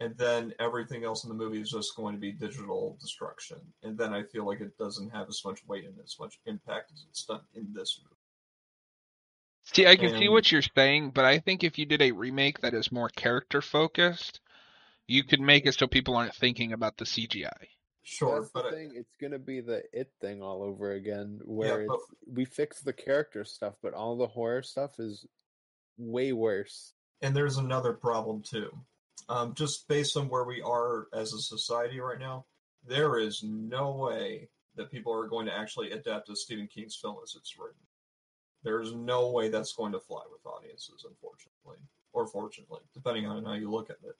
And 0.00 0.16
then 0.18 0.52
everything 0.58 1.04
else 1.04 1.22
in 1.22 1.28
the 1.28 1.36
movie 1.36 1.60
is 1.60 1.70
just 1.70 1.94
going 1.94 2.14
to 2.14 2.20
be 2.20 2.32
digital 2.32 2.98
destruction. 3.00 3.58
And 3.84 3.96
then 3.96 4.12
I 4.12 4.24
feel 4.24 4.44
like 4.44 4.60
it 4.60 4.76
doesn't 4.76 5.10
have 5.10 5.28
as 5.28 5.40
much 5.44 5.60
weight 5.66 5.84
and 5.84 5.94
as 6.02 6.16
much 6.18 6.40
impact 6.46 6.90
as 6.92 7.04
it's 7.08 7.24
done 7.24 7.42
in 7.54 7.68
this 7.72 8.00
movie. 8.02 8.16
See, 9.72 9.86
I 9.86 9.96
can 9.96 10.18
see 10.18 10.28
what 10.28 10.50
you're 10.52 10.62
saying, 10.62 11.10
but 11.10 11.24
I 11.24 11.38
think 11.38 11.64
if 11.64 11.78
you 11.78 11.86
did 11.86 12.02
a 12.02 12.12
remake 12.12 12.60
that 12.60 12.74
is 12.74 12.92
more 12.92 13.08
character 13.08 13.62
focused, 13.62 14.40
you 15.06 15.24
could 15.24 15.40
make 15.40 15.64
it 15.64 15.74
so 15.74 15.86
people 15.86 16.16
aren't 16.16 16.34
thinking 16.34 16.72
about 16.72 16.96
the 16.96 17.04
CGI. 17.04 17.68
Sure, 18.02 18.40
that's 18.40 18.50
but 18.52 18.70
the 18.72 18.76
I- 18.76 18.90
It's 18.94 19.16
going 19.18 19.32
to 19.32 19.38
be 19.38 19.60
the 19.60 19.82
it 19.92 20.10
thing 20.20 20.42
all 20.42 20.62
over 20.62 20.92
again, 20.92 21.40
where 21.44 21.86
but- 21.86 21.94
it's, 21.94 22.04
we 22.26 22.44
fix 22.44 22.80
the 22.80 22.92
character 22.92 23.44
stuff, 23.44 23.74
but 23.82 23.94
all 23.94 24.16
the 24.16 24.26
horror 24.26 24.62
stuff 24.62 24.98
is 24.98 25.24
way 25.96 26.32
worse. 26.32 26.93
And 27.22 27.34
there's 27.34 27.56
another 27.56 27.92
problem 27.92 28.42
too. 28.42 28.70
Um, 29.28 29.54
just 29.54 29.88
based 29.88 30.16
on 30.16 30.28
where 30.28 30.44
we 30.44 30.60
are 30.60 31.08
as 31.12 31.32
a 31.32 31.38
society 31.38 32.00
right 32.00 32.18
now, 32.18 32.44
there 32.86 33.18
is 33.18 33.42
no 33.42 33.92
way 33.92 34.48
that 34.76 34.90
people 34.90 35.12
are 35.12 35.28
going 35.28 35.46
to 35.46 35.54
actually 35.54 35.92
adapt 35.92 36.26
to 36.26 36.36
Stephen 36.36 36.66
King's 36.66 36.96
film 36.96 37.16
as 37.22 37.34
it's 37.34 37.56
written. 37.58 37.80
There's 38.62 38.94
no 38.94 39.30
way 39.30 39.48
that's 39.48 39.72
going 39.72 39.92
to 39.92 40.00
fly 40.00 40.22
with 40.30 40.44
audiences, 40.46 41.06
unfortunately, 41.08 41.78
or 42.12 42.26
fortunately, 42.26 42.80
depending 42.92 43.26
on 43.26 43.44
how 43.44 43.54
you 43.54 43.70
look 43.70 43.90
at 43.90 43.96
it. 44.04 44.16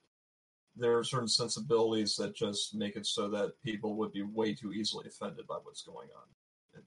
There 0.76 0.98
are 0.98 1.04
certain 1.04 1.28
sensibilities 1.28 2.16
that 2.16 2.34
just 2.34 2.74
make 2.74 2.96
it 2.96 3.06
so 3.06 3.28
that 3.30 3.60
people 3.62 3.94
would 3.96 4.12
be 4.12 4.22
way 4.22 4.54
too 4.54 4.72
easily 4.72 5.06
offended 5.06 5.46
by 5.46 5.56
what's 5.62 5.82
going 5.82 6.08
on. 6.16 6.82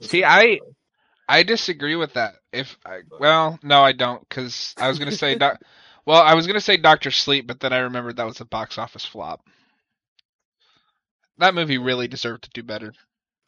See, 0.00 0.24
I- 0.24 0.60
I 1.28 1.42
disagree 1.42 1.96
with 1.96 2.14
that. 2.14 2.34
If 2.52 2.76
I, 2.84 3.00
well, 3.18 3.58
no, 3.62 3.82
I 3.82 3.92
don't, 3.92 4.26
because 4.28 4.74
I 4.78 4.88
was 4.88 4.98
gonna 4.98 5.12
say, 5.12 5.34
doc, 5.38 5.60
well, 6.04 6.22
I 6.22 6.34
was 6.34 6.46
gonna 6.46 6.60
say 6.60 6.76
Doctor 6.76 7.10
Sleep, 7.10 7.46
but 7.46 7.60
then 7.60 7.72
I 7.72 7.78
remembered 7.78 8.16
that 8.16 8.26
was 8.26 8.40
a 8.40 8.44
box 8.44 8.78
office 8.78 9.04
flop. 9.04 9.44
That 11.38 11.54
movie 11.54 11.78
really 11.78 12.08
deserved 12.08 12.44
to 12.44 12.50
do 12.50 12.62
better. 12.62 12.94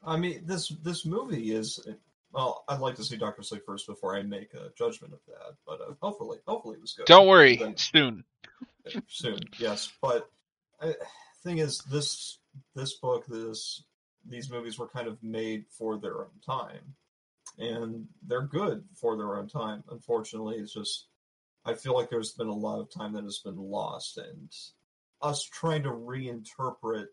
I 0.04 0.16
mean, 0.16 0.42
this 0.44 0.68
this 0.82 1.06
movie 1.06 1.52
is 1.52 1.86
well. 2.32 2.64
I'd 2.68 2.80
like 2.80 2.96
to 2.96 3.04
see 3.04 3.16
Doctor 3.16 3.42
Sleep 3.42 3.62
first 3.64 3.86
before 3.86 4.16
I 4.16 4.22
make 4.22 4.52
a 4.54 4.70
judgment 4.76 5.12
of 5.14 5.20
that. 5.26 5.56
But 5.66 5.80
uh, 5.80 5.94
hopefully, 6.02 6.38
hopefully 6.46 6.76
it 6.76 6.80
was 6.80 6.92
good. 6.92 7.06
Don't 7.06 7.26
worry, 7.26 7.56
Then- 7.56 7.76
soon. 7.76 8.24
soon, 9.06 9.38
yes. 9.58 9.90
But 10.02 10.28
uh, 10.80 10.92
thing 11.42 11.58
is, 11.58 11.78
this 11.90 12.38
this 12.74 12.94
book, 12.94 13.26
this 13.26 13.82
these 14.28 14.50
movies 14.50 14.78
were 14.78 14.88
kind 14.88 15.08
of 15.08 15.22
made 15.22 15.64
for 15.70 15.96
their 15.98 16.20
own 16.22 16.30
time, 16.44 16.94
and 17.58 18.06
they're 18.26 18.42
good 18.46 18.84
for 18.94 19.16
their 19.16 19.36
own 19.36 19.48
time. 19.48 19.84
Unfortunately, 19.90 20.56
it's 20.56 20.72
just 20.72 21.06
I 21.64 21.74
feel 21.74 21.94
like 21.94 22.10
there's 22.10 22.32
been 22.32 22.48
a 22.48 22.54
lot 22.54 22.80
of 22.80 22.90
time 22.90 23.12
that 23.14 23.24
has 23.24 23.38
been 23.40 23.56
lost, 23.58 24.18
and 24.18 24.50
us 25.22 25.42
trying 25.42 25.82
to 25.84 25.90
reinterpret, 25.90 27.06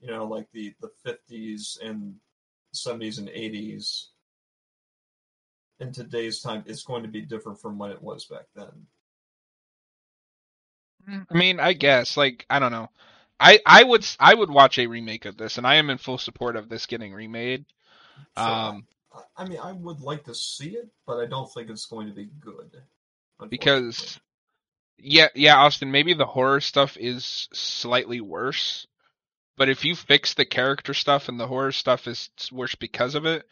you 0.00 0.08
know, 0.08 0.26
like 0.26 0.50
the 0.52 0.74
the 0.80 0.90
50s 1.04 1.78
and 1.82 2.16
70s 2.74 3.18
and 3.18 3.28
80s 3.28 4.08
in 5.80 5.92
today's 5.92 6.40
time, 6.40 6.64
it's 6.66 6.84
going 6.84 7.02
to 7.02 7.08
be 7.08 7.22
different 7.22 7.60
from 7.60 7.78
when 7.78 7.90
it 7.90 8.02
was 8.02 8.26
back 8.26 8.46
then. 8.54 8.86
I 11.30 11.34
mean, 11.34 11.60
I 11.60 11.72
guess, 11.72 12.16
like, 12.16 12.46
I 12.50 12.58
don't 12.58 12.72
know. 12.72 12.90
I, 13.38 13.60
I 13.66 13.82
would 13.84 14.06
I 14.18 14.34
would 14.34 14.50
watch 14.50 14.78
a 14.78 14.86
remake 14.86 15.26
of 15.26 15.36
this, 15.36 15.58
and 15.58 15.66
I 15.66 15.76
am 15.76 15.90
in 15.90 15.98
full 15.98 16.18
support 16.18 16.56
of 16.56 16.68
this 16.68 16.86
getting 16.86 17.12
remade. 17.12 17.66
So, 18.36 18.42
Um, 18.42 18.86
I- 19.16 19.44
I 19.44 19.48
mean, 19.48 19.58
I 19.60 19.72
would 19.72 20.00
like 20.00 20.24
to 20.26 20.34
see 20.36 20.76
it, 20.76 20.90
but 21.06 21.18
I 21.18 21.26
don't 21.26 21.52
think 21.52 21.70
it's 21.70 21.86
going 21.86 22.08
to 22.08 22.14
be 22.14 22.26
good. 22.40 22.70
because 23.50 24.18
yeah 24.98 25.28
yeah 25.34 25.56
austin 25.56 25.90
maybe 25.92 26.14
the 26.14 26.26
horror 26.26 26.60
stuff 26.60 26.96
is 26.98 27.48
slightly 27.52 28.20
worse 28.20 28.86
but 29.56 29.68
if 29.68 29.84
you 29.84 29.94
fix 29.96 30.34
the 30.34 30.44
character 30.46 30.94
stuff 30.94 31.28
and 31.28 31.40
the 31.40 31.46
horror 31.48 31.72
stuff 31.72 32.08
is 32.08 32.30
worse 32.52 32.74
because 32.76 33.14
of 33.14 33.26
it 33.26 33.46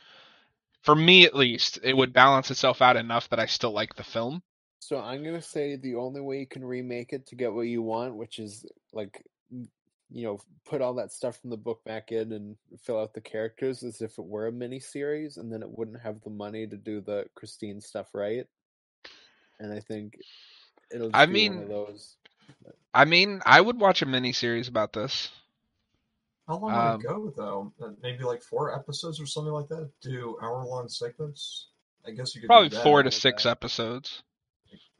for 0.83 0.95
me 0.95 1.25
at 1.27 1.37
least 1.37 1.79
it 1.83 1.97
would 1.97 2.13
balance 2.13 2.51
itself 2.51 2.83
out 2.83 2.97
enough 2.97 3.29
that 3.31 3.41
i 3.41 3.47
still 3.47 3.73
like 3.73 3.95
the 3.97 4.05
film 4.05 4.43
So 4.81 4.99
I'm 4.99 5.25
gonna 5.25 5.43
say 5.43 5.77
the 5.77 5.97
only 5.97 6.21
way 6.21 6.41
you 6.41 6.47
can 6.47 6.65
remake 6.65 7.13
it 7.13 7.27
to 7.29 7.37
get 7.37 7.53
what 7.53 7.63
you 7.63 7.83
want, 7.83 8.17
which 8.17 8.39
is 8.39 8.67
like, 8.93 9.25
m- 9.53 9.69
you 10.15 10.23
know, 10.25 10.39
put 10.65 10.81
all 10.81 10.95
that 10.95 11.13
stuff 11.13 11.41
from 11.41 11.51
the 11.51 11.57
book 11.57 11.83
back 11.85 12.13
in 12.13 12.33
and 12.33 12.57
fill 12.81 13.01
out 13.01 13.13
the 13.15 13.21
characters, 13.21 13.83
as 13.83 14.01
if 14.01 14.17
it 14.17 14.25
were 14.25 14.47
a 14.47 14.53
mini 14.53 14.79
series, 14.79 15.37
and 15.37 15.53
then 15.53 15.61
it 15.63 15.69
wouldn't 15.69 16.01
have 16.01 16.23
the 16.23 16.31
money 16.31 16.67
to 16.69 16.77
do 16.77 17.01
the 17.01 17.27
Christine 17.35 17.81
stuff 17.81 18.07
right. 18.15 18.47
And 19.59 19.73
I 19.73 19.81
think 19.81 20.17
it'll. 20.93 21.09
Just 21.09 21.17
I 21.17 21.27
be 21.27 21.49
one 21.49 21.57
mean, 21.57 21.63
of 21.65 21.69
those. 21.69 22.17
i 22.93 23.05
mean 23.05 23.41
i 23.47 23.61
would 23.61 23.81
watch 23.81 24.03
a 24.03 24.07
mini 24.07 24.33
series 24.33 24.69
about 24.69 24.93
this 24.93 25.31
How 26.47 26.59
long 26.59 26.73
um, 26.73 26.93
would 26.93 27.05
it 27.05 27.09
go 27.09 27.33
though? 27.37 27.73
Uh, 27.85 27.91
Maybe 28.03 28.23
like 28.25 28.43
four 28.43 28.75
episodes 28.79 29.19
or 29.21 29.27
something 29.27 29.53
like 29.53 29.69
that. 29.69 29.91
Do 30.03 30.37
hour 30.43 30.65
long 30.65 30.89
segments. 30.89 31.69
I 32.07 32.11
guess 32.13 32.35
you 32.35 32.43
could 32.43 32.49
probably 32.49 32.69
do 32.69 32.77
that, 32.77 32.83
four 32.85 33.03
to 33.03 33.07
with 33.07 33.15
six 33.15 33.45
that. 33.45 33.51
episodes 33.51 34.23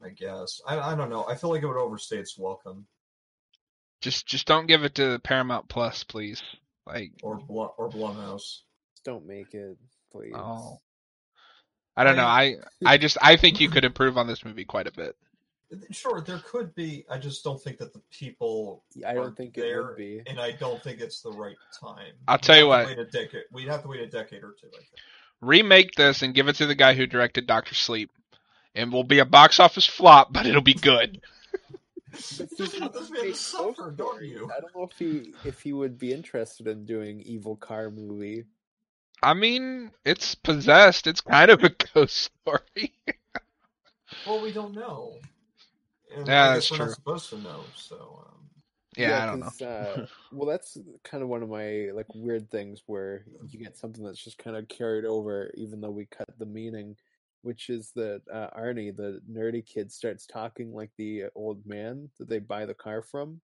I 0.03 0.09
guess 0.09 0.61
I, 0.67 0.79
I 0.79 0.95
don't 0.95 1.09
know. 1.09 1.25
I 1.27 1.35
feel 1.35 1.49
like 1.51 1.63
it 1.63 1.67
would 1.67 1.77
overstay 1.77 2.17
its 2.17 2.37
welcome, 2.37 2.85
just 4.05 4.25
just 4.27 4.45
don't 4.47 4.67
give 4.67 4.83
it 4.83 4.95
to 4.95 5.19
paramount 5.19 5.67
plus 5.67 6.03
please 6.03 6.41
like 6.85 7.11
or 7.23 7.37
Bl- 7.37 7.73
or 7.77 7.89
Blumhouse. 7.89 8.59
Don't 9.03 9.25
make 9.27 9.53
it, 9.53 9.77
please. 10.11 10.33
oh 10.35 10.79
i 11.97 12.03
don't 12.03 12.15
know 12.15 12.25
I- 12.25 12.41
i 12.43 12.55
i 12.93 12.97
just 12.97 13.17
i 13.21 13.35
think 13.35 13.59
you 13.59 13.69
could 13.69 13.83
improve 13.85 14.17
on 14.17 14.27
this 14.27 14.45
movie 14.45 14.65
quite 14.65 14.87
a 14.87 14.91
bit 14.91 15.15
Sure, 15.91 16.21
there 16.21 16.37
could 16.45 16.73
be. 16.75 17.05
I 17.09 17.17
just 17.17 17.43
don't 17.43 17.61
think 17.61 17.79
that 17.79 17.91
the 17.91 18.01
people 18.11 18.83
I 19.05 19.13
don't 19.15 19.35
think 19.35 19.57
it 19.57 19.61
there, 19.61 19.87
would 19.87 19.97
be. 19.97 20.21
and 20.27 20.39
I 20.39 20.51
don't 20.51 20.81
think 20.81 21.01
it's 21.01 21.21
the 21.21 21.31
right 21.31 21.55
time. 21.81 22.13
I'll 22.27 22.35
We'd 22.37 22.43
tell 22.43 22.57
you 22.57 22.67
what. 22.67 22.85
Wait 22.85 22.99
a 22.99 23.05
decade. 23.05 23.43
We'd 23.51 23.67
have 23.67 23.81
to 23.81 23.87
wait 23.87 23.99
a 23.99 24.07
decade 24.07 24.43
or 24.43 24.55
two. 24.61 24.67
I 24.67 24.77
think. 24.77 24.87
remake 25.41 25.95
this 25.95 26.21
and 26.21 26.35
give 26.35 26.47
it 26.47 26.57
to 26.57 26.67
the 26.67 26.75
guy 26.75 26.93
who 26.93 27.07
directed 27.07 27.47
Doctor 27.47 27.73
Sleep. 27.73 28.11
And 28.75 28.93
will 28.93 29.03
be 29.03 29.19
a 29.19 29.25
box 29.25 29.59
office 29.59 29.87
flop, 29.87 30.31
but 30.31 30.45
it'll 30.45 30.61
be 30.61 30.75
good. 30.75 31.19
This 32.15 32.49
This 32.57 32.73
is 32.73 32.81
man 32.81 32.89
a 32.95 33.05
fake 33.19 33.35
suffer, 33.35 33.91
ghost 33.91 33.91
don't 33.91 34.23
you? 34.23 34.51
I 34.55 34.59
don't 34.61 34.75
know 34.75 34.83
if 34.83 34.97
he 34.97 35.35
if 35.43 35.61
he 35.61 35.73
would 35.73 35.97
be 35.99 36.11
interested 36.13 36.67
in 36.67 36.85
doing 36.85 37.21
evil 37.21 37.55
car 37.55 37.89
movie. 37.91 38.45
I 39.21 39.33
mean, 39.33 39.91
it's 40.05 40.35
possessed. 40.35 41.07
It's 41.07 41.21
kind 41.21 41.51
of 41.51 41.63
a 41.63 41.69
ghost 41.93 42.31
story. 42.43 42.93
Well, 44.25 44.41
we 44.41 44.51
don't 44.51 44.73
know. 44.75 45.21
And 46.15 46.35
Yeah, 46.35 46.43
I 46.43 46.49
that's 46.49 46.67
guess 46.67 46.71
we're 46.71 46.77
true. 46.77 46.87
not 46.87 46.91
supposed 46.95 47.29
to 47.31 47.37
know. 47.39 47.71
So, 47.75 48.25
um, 48.27 48.49
yeah, 48.97 49.21
I 49.21 49.25
don't 49.25 49.39
know. 49.41 49.51
'cause, 49.51 49.61
uh, 49.61 50.03
well, 50.31 50.47
that's 50.49 50.77
kind 51.03 51.23
of 51.23 51.29
one 51.29 51.43
of 51.43 51.49
my 51.49 51.91
like 51.93 52.13
weird 52.15 52.49
things 52.51 52.83
where 52.87 53.25
you 53.47 53.59
get 53.59 53.77
something 53.77 54.03
that's 54.03 54.23
just 54.23 54.37
kind 54.37 54.55
of 54.57 54.67
carried 54.69 55.05
over, 55.05 55.51
even 55.55 55.81
though 55.81 55.91
we 55.91 56.05
cut 56.07 56.27
the 56.37 56.45
meaning. 56.45 56.97
Which 57.45 57.69
is 57.69 57.91
that 57.95 58.23
uh, 58.33 58.49
Arnie, 58.57 58.95
the 58.95 59.21
nerdy 59.31 59.63
kid, 59.63 59.91
starts 59.91 60.25
talking 60.25 60.73
like 60.73 60.91
the 60.97 61.25
old 61.35 61.65
man 61.65 62.09
that 62.17 62.27
they 62.27 62.39
buy 62.39 62.65
the 62.65 62.73
car 62.73 63.03
from, 63.03 63.41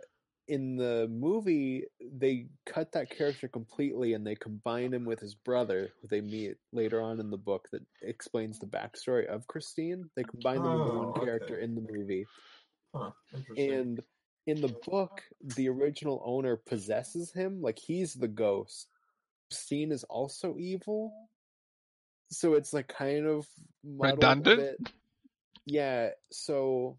in 0.47 0.75
the 0.75 1.07
movie 1.11 1.85
they 2.13 2.47
cut 2.65 2.91
that 2.91 3.09
character 3.09 3.47
completely 3.47 4.13
and 4.13 4.25
they 4.25 4.35
combine 4.35 4.93
him 4.93 5.05
with 5.05 5.19
his 5.19 5.35
brother 5.35 5.93
who 6.01 6.07
they 6.07 6.21
meet 6.21 6.57
later 6.73 7.01
on 7.01 7.19
in 7.19 7.29
the 7.29 7.37
book 7.37 7.67
that 7.71 7.83
explains 8.01 8.59
the 8.59 8.67
backstory 8.67 9.25
of 9.27 9.47
christine 9.47 10.09
they 10.15 10.23
combine 10.23 10.63
them 10.63 10.75
into 10.75 10.91
Oh, 10.91 10.97
one 10.97 11.13
okay. 11.17 11.25
character 11.25 11.59
in 11.59 11.75
the 11.75 11.81
movie 11.93 12.25
Huh, 12.93 13.11
and 13.57 14.01
in 14.47 14.61
the 14.61 14.75
book 14.85 15.23
the 15.41 15.69
original 15.69 16.21
owner 16.25 16.57
possesses 16.57 17.31
him 17.33 17.61
like 17.61 17.79
he's 17.79 18.13
the 18.13 18.27
ghost 18.27 18.92
christine 19.53 19.91
is 19.91 20.03
also 20.05 20.55
evil 20.57 21.13
so 22.29 22.55
it's 22.55 22.73
like 22.73 22.87
kind 22.87 23.27
of 23.27 23.45
Redundant? 23.83 24.79
bit. 24.79 24.93
yeah 25.65 26.09
so 26.31 26.97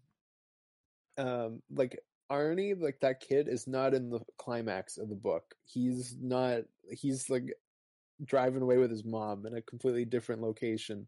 um 1.17 1.61
like 1.69 1.99
arnie 2.31 2.79
like 2.79 2.99
that 3.01 3.19
kid 3.19 3.47
is 3.47 3.67
not 3.67 3.93
in 3.93 4.09
the 4.09 4.19
climax 4.37 4.97
of 4.97 5.09
the 5.09 5.15
book 5.15 5.55
he's 5.65 6.15
not 6.19 6.61
he's 6.89 7.29
like 7.29 7.53
driving 8.23 8.61
away 8.61 8.77
with 8.77 8.89
his 8.89 9.03
mom 9.03 9.45
in 9.45 9.55
a 9.55 9.61
completely 9.61 10.05
different 10.05 10.41
location 10.41 11.07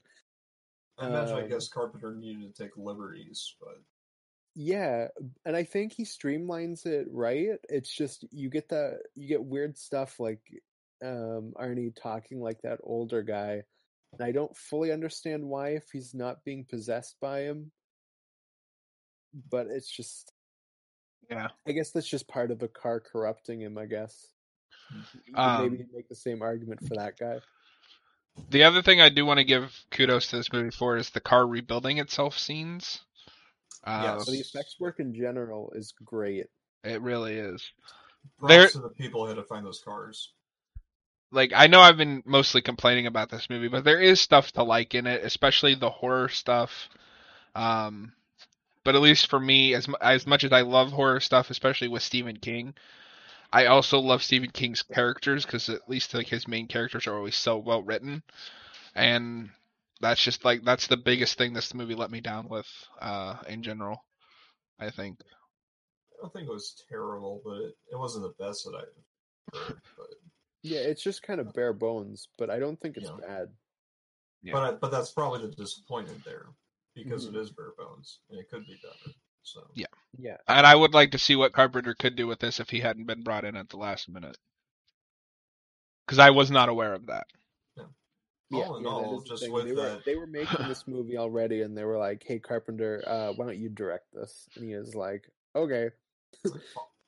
I 0.99 1.07
imagine, 1.07 1.35
I 1.35 1.41
um, 1.43 1.49
guess 1.49 1.67
Carpenter 1.67 2.15
needed 2.15 2.55
to 2.55 2.63
take 2.63 2.75
liberties, 2.75 3.55
but 3.59 3.79
Yeah, 4.55 5.09
and 5.45 5.55
I 5.55 5.63
think 5.63 5.93
he 5.93 6.03
streamlines 6.03 6.85
it 6.85 7.07
right. 7.11 7.59
It's 7.69 7.95
just 7.95 8.25
you 8.31 8.49
get 8.49 8.69
that 8.69 9.01
you 9.15 9.27
get 9.27 9.43
weird 9.43 9.77
stuff 9.77 10.19
like 10.19 10.41
um 11.03 11.53
Arnie 11.59 11.93
talking 11.95 12.39
like 12.41 12.61
that 12.63 12.79
older 12.83 13.21
guy. 13.23 13.63
And 14.13 14.21
I 14.21 14.31
don't 14.31 14.55
fully 14.55 14.91
understand 14.91 15.43
why 15.43 15.69
if 15.71 15.83
he's 15.91 16.13
not 16.13 16.43
being 16.45 16.65
possessed 16.65 17.15
by 17.19 17.41
him. 17.41 17.71
But 19.51 19.67
it's 19.67 19.89
just 19.91 20.31
Yeah. 21.29 21.49
I 21.67 21.71
guess 21.73 21.91
that's 21.91 22.07
just 22.07 22.27
part 22.27 22.51
of 22.51 22.59
the 22.59 22.69
car 22.69 22.99
corrupting 23.01 23.61
him, 23.61 23.77
I 23.77 23.85
guess. 23.85 24.27
You 25.25 25.35
Um, 25.35 25.71
maybe 25.71 25.85
make 25.93 26.07
the 26.07 26.15
same 26.15 26.41
argument 26.41 26.87
for 26.87 26.95
that 26.95 27.17
guy. 27.17 27.39
The 28.49 28.63
other 28.63 28.81
thing 28.81 29.01
I 29.01 29.09
do 29.09 29.25
want 29.25 29.39
to 29.39 29.43
give 29.43 29.73
kudos 29.91 30.29
to 30.29 30.37
this 30.37 30.53
movie 30.53 30.71
for 30.71 30.95
is 30.95 31.09
the 31.09 31.19
car 31.19 31.45
rebuilding 31.45 31.97
itself 31.97 32.37
scenes. 32.37 33.01
Uh, 33.83 34.15
Yes. 34.17 34.25
So 34.25 34.31
the 34.31 34.39
effects 34.39 34.79
work 34.79 34.99
in 34.99 35.13
general 35.13 35.71
is 35.75 35.91
great. 36.03 36.45
It 36.83 37.01
really 37.01 37.35
is. 37.35 37.69
props 38.39 38.53
There- 38.53 38.67
to 38.69 38.79
the 38.79 38.89
people 38.89 39.23
who 39.23 39.27
had 39.29 39.35
to 39.35 39.43
find 39.43 39.65
those 39.65 39.81
cars. 39.81 40.33
Like 41.31 41.51
I 41.55 41.67
know 41.67 41.81
I've 41.81 41.97
been 41.97 42.23
mostly 42.25 42.61
complaining 42.61 43.07
about 43.07 43.29
this 43.29 43.49
movie, 43.49 43.67
but 43.67 43.83
there 43.83 43.99
is 44.01 44.21
stuff 44.21 44.51
to 44.53 44.63
like 44.63 44.95
in 44.95 45.07
it, 45.07 45.23
especially 45.23 45.75
the 45.75 45.89
horror 45.89 46.29
stuff. 46.29 46.89
Um, 47.55 48.13
but 48.83 48.95
at 48.95 49.01
least 49.01 49.29
for 49.29 49.39
me, 49.39 49.73
as 49.73 49.87
as 50.01 50.25
much 50.25 50.43
as 50.45 50.53
I 50.53 50.61
love 50.61 50.91
horror 50.91 51.19
stuff, 51.19 51.49
especially 51.49 51.89
with 51.89 52.03
Stephen 52.03 52.37
King, 52.37 52.73
I 53.51 53.65
also 53.65 53.99
love 53.99 54.23
Stephen 54.23 54.49
King's 54.51 54.83
characters 54.83 55.45
because 55.45 55.69
at 55.69 55.89
least 55.89 56.13
like 56.13 56.27
his 56.27 56.47
main 56.47 56.67
characters 56.67 57.07
are 57.07 57.15
always 57.15 57.35
so 57.35 57.57
well 57.57 57.81
written, 57.83 58.23
and 58.95 59.49
that's 59.99 60.21
just 60.21 60.45
like 60.45 60.63
that's 60.63 60.87
the 60.87 60.97
biggest 60.97 61.37
thing 61.37 61.53
this 61.53 61.73
movie 61.73 61.95
let 61.95 62.11
me 62.11 62.21
down 62.21 62.47
with, 62.47 62.67
uh, 63.01 63.35
in 63.47 63.63
general. 63.63 64.03
I 64.79 64.91
think. 64.91 65.19
I 65.21 66.21
don't 66.21 66.33
think 66.33 66.47
it 66.47 66.51
was 66.51 66.83
terrible, 66.89 67.41
but 67.43 67.57
it, 67.57 67.75
it 67.91 67.97
wasn't 67.97 68.25
the 68.25 68.43
best 68.43 68.65
that 68.65 68.75
I've 68.75 69.59
heard. 69.59 69.81
But 69.97 70.07
Yeah, 70.67 70.79
it's 70.79 71.01
just 71.03 71.23
kind 71.23 71.39
of 71.39 71.53
bare 71.53 71.73
bones, 71.73 72.27
but 72.37 72.49
I 72.49 72.59
don't 72.59 72.79
think 72.79 72.97
it's 72.97 73.09
Yeah. 73.09 73.27
bad. 73.27 73.49
Yeah. 74.43 74.53
but 74.53 74.63
I, 74.63 74.71
but 74.77 74.91
that's 74.91 75.11
probably 75.11 75.41
the 75.41 75.55
disappointment 75.55 76.23
there 76.23 76.45
because 76.93 77.25
Mhm. 77.25 77.29
it 77.29 77.35
is 77.41 77.49
bare 77.51 77.71
bones 77.77 78.19
and 78.29 78.39
it 78.39 78.49
could 78.49 78.65
be 78.65 78.75
better. 78.75 79.15
So 79.43 79.67
Yeah. 79.73 79.87
Yeah. 80.17 80.37
And 80.47 80.65
I 80.65 80.75
would 80.75 80.93
like 80.93 81.11
to 81.11 81.17
see 81.19 81.35
what 81.35 81.53
Carpenter 81.53 81.95
could 81.95 82.15
do 82.15 82.27
with 82.27 82.39
this 82.39 82.59
if 82.59 82.69
he 82.69 82.79
hadn't 82.79 83.05
been 83.05 83.23
brought 83.23 83.45
in 83.45 83.55
at 83.55 83.69
the 83.69 83.77
last 83.77 84.07
minute. 84.09 84.37
Because 86.05 86.19
I 86.19 86.29
was 86.29 86.51
not 86.51 86.69
aware 86.69 86.93
of 86.93 87.07
that. 87.07 87.27
Yeah, 88.49 88.63
All 88.67 88.77
in 88.77 88.83
yeah, 88.83 88.89
all, 88.89 89.17
is 89.17 89.23
the 89.23 89.29
just 89.35 89.51
with 89.51 89.65
they 89.65 89.73
were 89.73 90.01
they 90.05 90.15
were 90.15 90.27
making 90.27 90.67
this 90.69 90.87
movie 90.87 91.17
already, 91.17 91.63
and 91.63 91.77
they 91.77 91.83
were 91.83 91.97
like, 91.97 92.23
"Hey, 92.23 92.39
Carpenter, 92.39 93.03
uh, 93.05 93.33
why 93.33 93.45
don't 93.45 93.57
you 93.59 93.67
direct 93.67 94.05
this?" 94.13 94.47
And 94.55 94.63
he 94.63 94.73
was 94.75 94.95
like, 94.95 95.29
"Okay." 95.53 95.89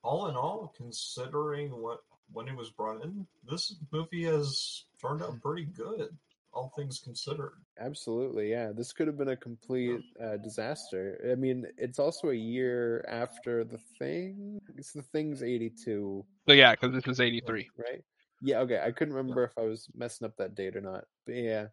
all 0.03 0.27
in 0.27 0.35
all, 0.35 0.73
considering 0.75 1.71
what 1.81 2.03
when 2.31 2.47
it 2.47 2.55
was 2.55 2.69
brought 2.69 3.03
in, 3.03 3.25
this 3.49 3.75
movie 3.91 4.23
has 4.25 4.85
turned 5.01 5.21
out 5.21 5.41
pretty 5.41 5.65
good, 5.65 6.09
all 6.53 6.71
things 6.75 6.99
considered. 6.99 7.53
Absolutely, 7.79 8.49
yeah. 8.51 8.71
This 8.75 8.91
could 8.93 9.07
have 9.07 9.17
been 9.17 9.29
a 9.29 9.35
complete 9.37 10.01
uh, 10.23 10.37
disaster. 10.37 11.19
I 11.31 11.35
mean, 11.35 11.65
it's 11.77 11.99
also 11.99 12.29
a 12.29 12.33
year 12.35 13.05
after 13.07 13.63
the 13.63 13.79
thing. 13.97 14.59
It's 14.77 14.91
the 14.91 15.01
thing's 15.01 15.41
eighty-two, 15.43 16.25
So 16.47 16.53
yeah, 16.53 16.71
because 16.71 16.93
this 16.93 17.07
is 17.07 17.19
'83. 17.19 17.69
right? 17.77 18.03
Yeah. 18.41 18.59
Okay, 18.59 18.81
I 18.83 18.91
couldn't 18.91 19.13
remember 19.15 19.43
if 19.43 19.57
I 19.57 19.61
was 19.61 19.87
messing 19.95 20.25
up 20.25 20.35
that 20.37 20.55
date 20.55 20.75
or 20.75 20.81
not, 20.81 21.05
but 21.25 21.35
yeah, 21.35 21.67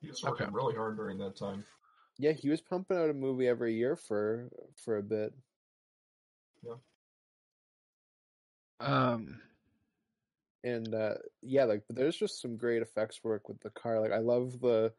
He 0.00 0.08
was 0.08 0.22
working 0.22 0.46
Okay. 0.46 0.54
really 0.54 0.74
hard 0.74 0.96
during 0.96 1.18
that 1.18 1.36
time. 1.36 1.64
yeah. 2.18 2.32
He 2.32 2.48
was 2.48 2.60
pumping 2.60 2.96
out 2.96 3.10
a 3.10 3.14
movie 3.14 3.46
every 3.48 3.74
year 3.74 3.96
for 3.96 4.48
for 4.84 4.98
a 4.98 5.02
bit. 5.02 5.32
Um, 8.80 9.40
and 10.64 10.94
uh 10.94 11.14
yeah 11.42 11.64
like 11.64 11.82
there's 11.90 12.16
just 12.16 12.40
some 12.40 12.56
great 12.56 12.82
effects 12.82 13.22
work 13.24 13.48
with 13.48 13.60
the 13.60 13.70
car 13.70 14.00
like 14.00 14.12
i 14.12 14.18
love 14.18 14.60
the 14.60 14.92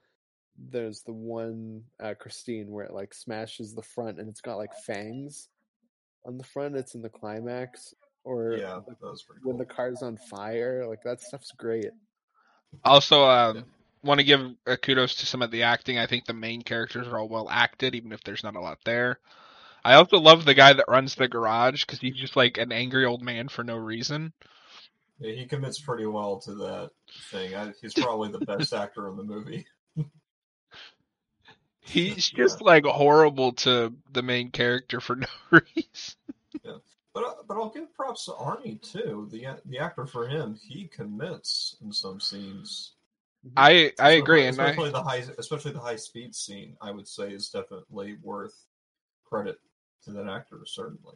there's 0.57 1.03
the 1.03 1.13
one 1.13 1.83
uh 2.01 2.13
christine 2.19 2.71
where 2.71 2.85
it 2.85 2.93
like 2.93 3.13
smashes 3.13 3.73
the 3.75 3.81
front 3.81 4.19
and 4.19 4.29
it's 4.29 4.41
got 4.41 4.57
like 4.57 4.73
fangs 4.75 5.49
on 6.25 6.37
the 6.37 6.43
front 6.43 6.75
it's 6.75 6.95
in 6.95 7.01
the 7.01 7.09
climax 7.09 7.93
or 8.23 8.59
yeah, 8.59 8.75
like, 8.87 8.99
that 8.99 9.11
was 9.11 9.23
pretty 9.23 9.41
when 9.43 9.57
cool. 9.57 9.57
the 9.57 9.65
car's 9.65 10.01
on 10.01 10.17
fire 10.17 10.85
like 10.87 11.03
that 11.03 11.21
stuff's 11.21 11.51
great 11.51 11.91
also, 12.83 13.23
um, 13.25 13.57
Yeah. 13.57 13.61
want 14.03 14.19
to 14.19 14.23
give 14.23 14.41
uh, 14.67 14.75
kudos 14.77 15.15
to 15.15 15.25
some 15.25 15.41
of 15.41 15.51
the 15.51 15.63
acting. 15.63 15.97
I 15.97 16.07
think 16.07 16.25
the 16.25 16.33
main 16.33 16.61
characters 16.61 17.07
are 17.07 17.19
all 17.19 17.29
well 17.29 17.49
acted, 17.49 17.95
even 17.95 18.11
if 18.11 18.23
there's 18.23 18.43
not 18.43 18.55
a 18.55 18.61
lot 18.61 18.79
there. 18.85 19.19
I 19.85 19.95
also 19.95 20.19
love 20.19 20.45
the 20.45 20.53
guy 20.55 20.73
that 20.73 20.89
runs 20.89 21.15
the 21.15 21.27
garage 21.27 21.85
because 21.85 21.99
he's 21.99 22.15
just 22.17 22.35
like 22.35 22.57
an 22.57 22.71
angry 22.71 23.05
old 23.05 23.21
man 23.21 23.47
for 23.49 23.63
no 23.63 23.77
reason. 23.77 24.33
Yeah, 25.19 25.33
he 25.33 25.45
commits 25.45 25.79
pretty 25.79 26.05
well 26.05 26.37
to 26.41 26.53
that 26.55 26.91
thing. 27.31 27.55
I, 27.55 27.73
he's 27.81 27.93
probably 27.93 28.31
the 28.31 28.45
best 28.45 28.73
actor 28.73 29.09
in 29.09 29.17
the 29.17 29.23
movie. 29.23 29.65
He's 31.79 32.29
just 32.29 32.61
like 32.61 32.83
horrible 32.83 33.53
to 33.53 33.93
the 34.11 34.21
main 34.21 34.51
character 34.51 34.99
for 34.99 35.15
no 35.15 35.27
reason. 35.49 36.15
yeah. 36.63 36.77
But 37.13 37.23
uh, 37.23 37.33
but 37.47 37.55
I'll 37.55 37.69
give 37.69 37.93
props 37.95 38.25
to 38.25 38.31
Arnie 38.31 38.81
too. 38.81 39.27
The 39.31 39.47
the 39.65 39.79
actor 39.79 40.05
for 40.05 40.27
him, 40.27 40.59
he 40.67 40.87
commits 40.87 41.77
in 41.81 41.91
some 41.93 42.19
scenes. 42.19 42.93
I 43.55 43.93
I 43.99 44.11
agree, 44.11 44.45
and 44.45 44.59
I, 44.59 44.71
especially 44.71 44.91
the 44.91 45.01
high 45.01 45.23
especially 45.37 45.71
the 45.71 45.79
high 45.79 45.95
speed 45.95 46.35
scene. 46.35 46.75
I 46.81 46.91
would 46.91 47.07
say 47.07 47.31
is 47.31 47.49
definitely 47.49 48.17
worth 48.21 48.65
credit 49.23 49.57
to 50.03 50.11
that 50.11 50.27
actor. 50.27 50.59
Certainly. 50.65 51.15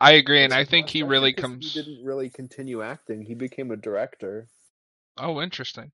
I 0.00 0.12
agree, 0.12 0.42
and 0.44 0.52
I 0.54 0.64
think 0.64 0.88
he 0.88 1.02
really 1.02 1.32
'cause 1.32 1.42
comes. 1.42 1.64
he 1.74 1.82
didn't 1.82 2.04
really 2.04 2.30
continue 2.30 2.82
acting 2.82 3.22
he 3.22 3.34
became 3.34 3.70
a 3.70 3.76
director 3.76 4.48
Oh, 5.18 5.40
interesting. 5.42 5.92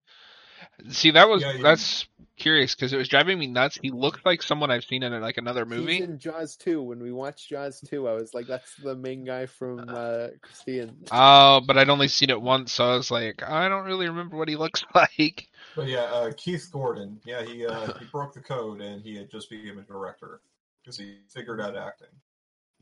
See, 0.90 1.10
that 1.12 1.28
was 1.28 1.42
Yeah, 1.42 1.52
he- 1.52 1.62
that's 1.62 2.06
curious 2.36 2.74
because 2.74 2.92
it 2.92 2.96
was 2.96 3.08
driving 3.08 3.38
me 3.38 3.46
nuts. 3.46 3.78
He 3.80 3.90
looked 3.90 4.24
like 4.24 4.42
someone 4.42 4.70
I've 4.70 4.84
seen 4.84 5.02
in 5.02 5.20
like 5.20 5.38
another 5.38 5.66
movie. 5.66 5.98
he's 5.98 6.00
in 6.00 6.18
jaws 6.18 6.56
2 6.56 6.82
when 6.82 7.00
we 7.02 7.12
watched 7.12 7.48
jaws 7.48 7.80
2 7.80 8.08
i 8.08 8.12
was 8.12 8.34
like 8.34 8.46
that's 8.46 8.74
the 8.76 8.94
main 8.94 9.24
guy 9.24 9.46
from 9.46 9.94
uh 9.94 10.28
christine 10.42 10.96
Oh, 11.10 11.60
but 11.66 11.78
I'd 11.78 11.88
only 11.88 12.08
seen 12.08 12.30
it 12.30 12.40
once, 12.40 12.72
so 12.72 12.84
I 12.92 12.96
was 12.96 13.10
like, 13.10 13.42
I 13.42 13.68
don't 13.68 13.84
really 13.84 14.08
remember 14.08 14.36
what 14.36 14.48
he 14.48 14.56
looks 14.56 14.84
like. 14.94 15.48
But 15.76 15.86
yeah, 15.86 16.04
uh, 16.04 16.32
Keith 16.36 16.68
Gordon. 16.72 17.20
Yeah, 17.24 17.42
he 17.42 17.64
uh, 17.66 17.90
he 17.98 18.04
broke 18.04 18.32
the 18.34 18.40
code 18.40 18.80
and 18.80 19.02
he 19.02 19.14
had 19.16 19.30
just 19.30 19.48
became 19.50 19.78
a 19.78 19.82
director 19.82 20.40
because 20.82 20.96
he 20.98 21.20
figured 21.28 21.60
out 21.60 21.76
acting. 21.76 22.08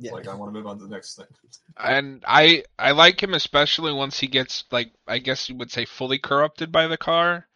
It's 0.01 0.11
yeah 0.11 0.13
Like 0.13 0.29
I 0.29 0.35
want 0.35 0.53
to 0.53 0.59
move 0.59 0.67
on 0.67 0.79
to 0.79 0.85
the 0.85 0.91
next 0.91 1.17
thing. 1.17 1.27
And 1.77 2.23
I 2.27 2.65
I 2.79 2.93
like 2.93 3.23
him 3.23 3.35
especially 3.35 3.93
once 3.93 4.19
he 4.21 4.27
gets 4.29 4.65
like 4.71 4.93
I 5.07 5.19
guess 5.19 5.49
you 5.49 5.57
would 5.57 5.71
say 5.71 5.85
fully 5.85 6.19
corrupted 6.19 6.71
by 6.73 6.87
the 6.87 6.97
car. 6.97 7.47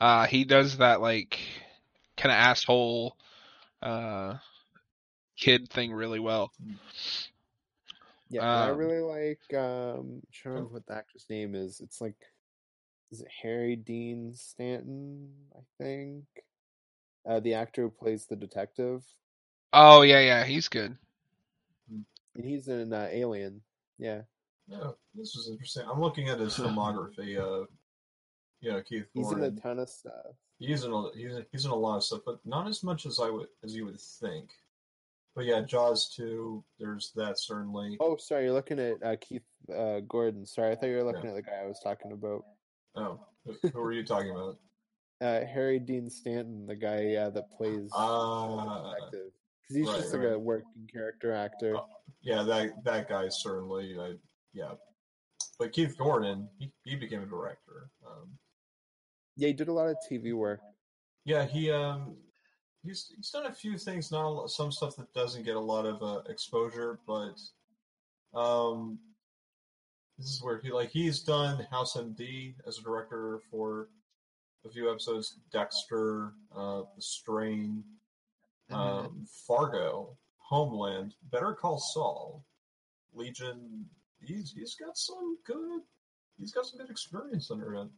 Uh, 0.00 0.26
he 0.26 0.44
does 0.44 0.78
that 0.78 1.00
like 1.00 1.40
kind 2.16 2.32
of 2.32 2.38
asshole 2.38 3.16
uh 3.82 4.36
kid 5.36 5.68
thing 5.70 5.92
really 5.92 6.18
well. 6.20 6.52
Yeah, 8.28 8.44
and 8.50 8.62
I 8.62 8.68
Um, 8.68 8.68
really 8.68 9.00
like 9.00 9.40
um 9.54 10.20
I'm 10.20 10.22
trying 10.32 10.44
to 10.44 10.50
remember 10.50 10.74
what 10.74 10.86
the 10.86 10.94
actor's 10.94 11.26
name 11.30 11.54
is. 11.54 11.80
It's 11.80 12.00
like 12.00 12.16
is 13.12 13.20
it 13.22 13.28
Harry 13.42 13.76
Dean 13.76 14.34
Stanton, 14.34 15.32
I 15.56 15.60
think. 15.82 16.24
Uh 17.26 17.40
the 17.40 17.54
actor 17.54 17.82
who 17.82 17.90
plays 17.90 18.26
the 18.26 18.36
detective. 18.36 19.04
Oh 19.74 20.00
yeah, 20.02 20.20
yeah, 20.20 20.44
he's 20.44 20.68
good. 20.68 20.96
And 22.34 22.44
he's 22.44 22.68
in 22.68 22.92
uh, 22.92 23.08
Alien. 23.10 23.60
Yeah. 23.98 24.22
Yeah, 24.66 24.90
this 25.14 25.36
is 25.36 25.48
interesting. 25.50 25.84
I'm 25.90 26.00
looking 26.00 26.28
at 26.28 26.40
his 26.40 26.54
filmography. 26.54 27.38
Uh, 27.38 27.66
yeah, 28.62 28.80
Keith 28.80 29.04
He's 29.12 29.30
in 29.30 29.42
a 29.42 29.50
ton 29.50 29.78
of 29.78 29.90
stuff. 29.90 30.34
He's 30.58 30.84
in 30.84 30.92
a, 30.92 31.10
he's, 31.14 31.32
he's 31.52 31.64
in 31.66 31.70
a 31.70 31.74
lot 31.76 31.96
of 31.96 32.04
stuff, 32.04 32.20
but 32.24 32.38
not 32.46 32.66
as 32.66 32.82
much 32.82 33.04
as 33.04 33.20
I 33.20 33.28
would 33.28 33.48
as 33.62 33.74
you 33.76 33.84
would 33.84 34.00
think. 34.00 34.48
but 35.36 35.44
yeah, 35.44 35.60
Jaws 35.60 36.08
two. 36.08 36.64
There's 36.78 37.12
that 37.14 37.38
certainly. 37.38 37.98
Oh, 38.00 38.16
sorry, 38.16 38.44
you're 38.44 38.54
looking 38.54 38.78
at 38.78 39.02
uh, 39.02 39.16
Keith 39.20 39.42
uh, 39.76 40.00
Gordon. 40.08 40.46
Sorry, 40.46 40.72
I 40.72 40.76
thought 40.76 40.86
you 40.86 40.96
were 40.96 41.04
looking 41.04 41.24
Yeah. 41.24 41.30
at 41.30 41.34
the 41.36 41.42
guy 41.42 41.60
I 41.62 41.66
was 41.66 41.80
talking 41.84 42.12
about. 42.12 42.44
Oh, 42.96 43.20
who 43.44 43.80
were 43.80 43.92
you 43.92 44.04
talking 44.04 44.30
about? 44.30 44.56
Uh, 45.20 45.44
Harry 45.44 45.78
Dean 45.78 46.08
Stanton, 46.08 46.66
the 46.66 46.74
guy 46.76 47.14
uh, 47.16 47.30
that 47.30 47.50
plays 47.50 47.90
Ah, 47.92 48.94
detective. 48.94 49.32
Because 49.68 49.76
he's 49.76 49.88
right, 49.88 50.00
just 50.00 50.12
like 50.12 50.22
right. 50.22 50.32
a 50.32 50.38
working 50.38 50.88
character 50.92 51.32
actor. 51.32 51.76
Oh. 51.76 51.86
yeah, 52.22 52.42
that 52.42 52.84
that 52.84 53.08
guy 53.08 53.28
certainly. 53.28 53.96
I, 53.98 54.14
yeah, 54.52 54.72
but 55.58 55.72
Keith 55.72 55.96
Gordon, 55.96 56.48
he, 56.58 56.70
he 56.84 56.96
became 56.96 57.22
a 57.22 57.26
director. 57.26 57.90
Um, 58.06 58.28
Yeah, 59.36 59.48
he 59.48 59.54
did 59.54 59.68
a 59.68 59.72
lot 59.72 59.88
of 59.88 59.96
TV 60.10 60.34
work. 60.34 60.60
yeah, 61.24 61.46
he 61.46 61.70
um, 61.70 62.16
he's 62.84 63.12
he's 63.16 63.30
done 63.30 63.46
a 63.46 63.52
few 63.52 63.78
things. 63.78 64.12
Not 64.12 64.24
a 64.24 64.28
lot, 64.28 64.50
some 64.50 64.70
stuff 64.70 64.96
that 64.96 65.12
doesn't 65.14 65.44
get 65.44 65.56
a 65.56 65.60
lot 65.60 65.86
of 65.86 66.02
uh, 66.02 66.20
exposure, 66.28 66.98
but 67.06 67.40
um, 68.38 68.98
this 70.18 70.28
is 70.28 70.42
where 70.42 70.60
he 70.62 70.70
like 70.70 70.90
he's 70.90 71.20
done 71.20 71.66
House 71.70 71.96
MD 71.96 72.54
as 72.66 72.78
a 72.78 72.82
director 72.82 73.40
for 73.50 73.88
a 74.66 74.70
few 74.70 74.90
episodes. 74.90 75.38
Dexter, 75.52 76.32
uh, 76.54 76.82
The 76.94 77.02
Strain, 77.02 77.82
um, 78.70 79.26
Fargo, 79.46 80.16
Homeland, 80.38 81.14
Better 81.30 81.52
Call 81.54 81.78
Saul, 81.78 82.44
Legion. 83.12 83.86
He's 84.20 84.52
he's 84.52 84.74
got 84.74 84.96
some 84.96 85.36
good. 85.44 85.82
He's 86.38 86.52
got 86.52 86.66
some 86.66 86.80
good 86.80 86.90
experience 86.90 87.50
under 87.50 87.74
him. 87.74 87.90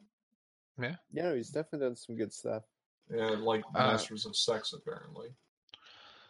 Yeah, 0.79 0.97
yeah, 1.13 1.35
he's 1.35 1.49
definitely 1.51 1.87
done 1.87 1.97
some 1.97 2.17
good 2.17 2.33
stuff. 2.33 2.63
Yeah, 3.11 3.31
like 3.39 3.65
Uh, 3.75 3.93
Masters 3.93 4.27
of 4.27 4.37
Sex, 4.37 4.73
apparently. 4.73 5.29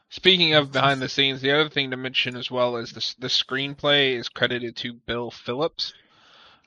Speaking 0.09 0.55
of 0.55 0.71
behind 0.71 1.03
the 1.03 1.09
scenes, 1.09 1.41
the 1.41 1.51
other 1.51 1.69
thing 1.69 1.91
to 1.91 1.97
mention 1.97 2.37
as 2.37 2.51
well 2.51 2.77
is 2.77 2.93
the 2.93 3.15
the 3.19 3.27
screenplay 3.29 4.13
is 4.13 4.29
credited 4.29 4.77
to 4.77 4.93
Bill 4.93 5.33
Phillips, 5.33 5.95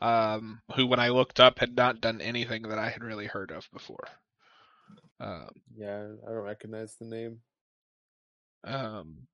um, 0.02 0.62
who, 0.76 0.88
when 0.88 1.00
I 1.00 1.10
looked 1.10 1.40
up, 1.40 1.60
had 1.60 1.76
not 1.76 2.02
done 2.02 2.20
anything 2.20 2.64
that 2.64 2.80
I 2.80 2.90
had 2.90 3.04
really 3.04 3.28
heard 3.28 3.52
of 3.52 3.70
before. 3.72 4.08
Um, 5.22 5.50
Yeah, 5.78 6.08
I 6.28 6.32
don't 6.32 6.44
recognize 6.44 6.96
the 6.96 7.06
name. 7.06 7.40
Um, 8.64 9.28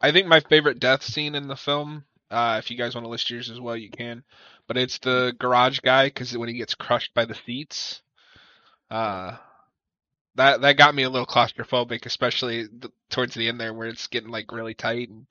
I 0.00 0.12
think 0.12 0.26
my 0.26 0.40
favorite 0.40 0.80
death 0.80 1.02
scene 1.02 1.34
in 1.34 1.48
the 1.48 1.56
film, 1.56 2.04
uh, 2.30 2.56
if 2.62 2.70
you 2.70 2.76
guys 2.76 2.94
want 2.94 3.04
to 3.04 3.10
list 3.10 3.30
yours 3.30 3.50
as 3.50 3.60
well, 3.60 3.76
you 3.76 3.90
can. 3.90 4.24
But 4.66 4.76
it's 4.76 4.98
the 4.98 5.34
garage 5.38 5.80
guy 5.80 6.06
because 6.06 6.36
when 6.36 6.48
he 6.48 6.56
gets 6.56 6.74
crushed 6.74 7.14
by 7.14 7.24
the 7.24 7.34
seats, 7.46 8.02
uh, 8.90 9.36
that 10.36 10.60
that 10.62 10.76
got 10.76 10.94
me 10.94 11.02
a 11.04 11.10
little 11.10 11.26
claustrophobic, 11.26 12.06
especially 12.06 12.64
the, 12.64 12.90
towards 13.10 13.34
the 13.34 13.48
end 13.48 13.60
there 13.60 13.74
where 13.74 13.88
it's 13.88 14.06
getting 14.08 14.30
like 14.30 14.52
really 14.52 14.74
tight. 14.74 15.08
And, 15.10 15.26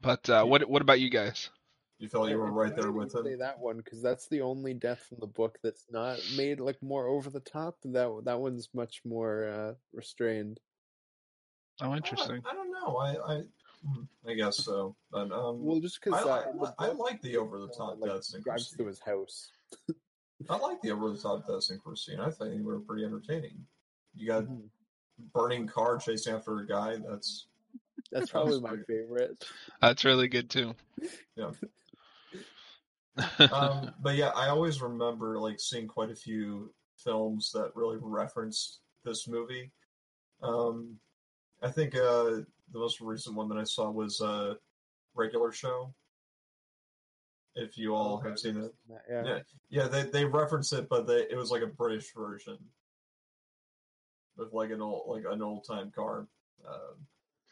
but 0.00 0.28
uh, 0.28 0.44
what 0.44 0.68
what 0.68 0.82
about 0.82 1.00
you 1.00 1.10
guys? 1.10 1.50
You 1.98 2.08
felt 2.08 2.30
you 2.30 2.38
were 2.38 2.50
right 2.52 2.74
there 2.74 2.90
would 2.92 3.10
with 3.10 3.14
Say 3.22 3.34
him. 3.34 3.36
that 3.36 3.58
one 3.60 3.78
because 3.78 4.02
that's 4.02 4.26
the 4.28 4.40
only 4.42 4.74
death 4.74 5.00
from 5.08 5.18
the 5.20 5.26
book 5.26 5.58
that's 5.62 5.86
not 5.90 6.18
made 6.36 6.60
like 6.60 6.82
more 6.82 7.06
over 7.06 7.30
the 7.30 7.40
top. 7.40 7.78
That 7.84 8.22
that 8.24 8.40
one's 8.40 8.68
much 8.74 9.02
more 9.04 9.48
uh, 9.48 9.74
restrained. 9.92 10.60
Oh, 11.80 11.94
interesting. 11.94 12.42
I 12.50 12.54
don't 12.54 12.72
know. 12.72 12.96
I 12.96 13.34
I, 13.34 13.42
hmm, 13.86 14.02
I 14.28 14.34
guess 14.34 14.56
so. 14.64 14.96
But 15.12 15.30
um, 15.32 15.64
Well, 15.64 15.80
just 15.80 16.00
because 16.02 16.24
I, 16.26 16.40
uh, 16.40 16.50
in 16.50 16.58
the 16.58 16.74
I 16.78 16.88
like 16.92 17.22
the 17.22 17.36
over 17.36 17.58
the 17.58 17.66
uh, 17.66 17.76
top 17.76 18.00
like 18.00 18.10
deaths 18.12 18.34
in 18.34 18.42
drives 18.42 18.68
through 18.68 18.86
Christine. 18.86 18.88
his 18.88 19.20
house. 19.20 19.50
I 20.50 20.56
like 20.58 20.80
the 20.82 20.90
over 20.92 21.10
the 21.10 21.18
top 21.18 21.46
deaths 21.46 21.70
in 21.70 21.78
Christine. 21.78 22.20
I 22.20 22.30
think 22.30 22.54
they 22.56 22.60
were 22.60 22.80
pretty 22.80 23.04
entertaining. 23.04 23.64
You 24.14 24.26
got 24.28 24.44
Mhm. 24.44 24.68
burning 25.34 25.66
car 25.66 25.98
chasing 25.98 26.34
after 26.34 26.58
a 26.58 26.66
guy. 26.66 26.96
That's 26.96 27.46
That's 28.12 28.30
probably 28.32 28.52
was 28.54 28.62
my 28.62 28.68
pretty- 28.70 28.84
favorite. 28.86 29.44
That's 29.80 30.04
really 30.04 30.28
good 30.28 30.48
too. 30.50 30.74
Yeah. 31.36 31.50
um, 33.52 33.92
but 34.00 34.16
yeah, 34.16 34.28
I 34.28 34.48
always 34.48 34.80
remember 34.80 35.38
like 35.38 35.58
seeing 35.60 35.88
quite 35.88 36.10
a 36.10 36.14
few 36.16 36.72
films 36.96 37.50
that 37.52 37.72
really 37.74 37.98
referenced 38.00 38.80
this 39.04 39.26
movie. 39.28 39.70
Um, 40.42 40.98
I 41.62 41.70
think 41.70 41.94
uh, 41.94 42.42
the 42.72 42.78
most 42.78 43.00
recent 43.00 43.36
one 43.36 43.48
that 43.48 43.58
I 43.58 43.64
saw 43.64 43.90
was 43.90 44.20
uh, 44.20 44.54
Regular 45.14 45.52
Show. 45.52 45.92
If 47.54 47.76
you 47.76 47.94
all 47.94 48.20
have 48.20 48.38
seen 48.38 48.56
it, 48.56 48.72
Yeah. 48.88 49.22
yeah, 49.24 49.38
yeah, 49.68 49.88
they 49.88 50.04
they 50.04 50.24
referenced 50.24 50.72
it, 50.72 50.88
but 50.88 51.06
they, 51.08 51.22
it 51.28 51.36
was 51.36 51.50
like 51.50 51.62
a 51.62 51.66
British 51.66 52.12
version 52.14 52.56
with 54.36 54.52
like 54.52 54.70
an 54.70 54.80
old 54.80 55.08
like 55.08 55.24
an 55.28 55.42
old 55.42 55.66
time 55.66 55.90
car. 55.90 56.28
Um, 56.66 56.94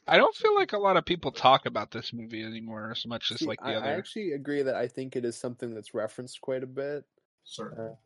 I 0.07 0.17
don't 0.17 0.35
feel 0.37 0.55
like 0.55 0.73
a 0.73 0.79
lot 0.79 0.97
of 0.97 1.05
people 1.05 1.33
talk 1.33 1.67
about 1.67 1.91
this 1.91 2.13
movie 2.13 2.45
anymore 2.45 2.93
as 2.93 3.05
much 3.07 3.33
as 3.33 3.41
See, 3.41 3.47
like 3.47 3.59
the 3.61 3.67
I, 3.71 3.75
other. 3.75 3.87
I 3.87 3.93
actually 3.95 4.33
agree 4.33 4.63
that 4.63 4.77
I 4.77 4.87
think 4.87 5.17
it 5.17 5.25
is 5.25 5.37
something 5.37 5.75
that's 5.75 5.95
referenced 5.95 6.41
quite 6.41 6.63
a 6.63 6.67
bit. 6.69 7.05
certainly. 7.43 7.91
Um, 7.91 7.97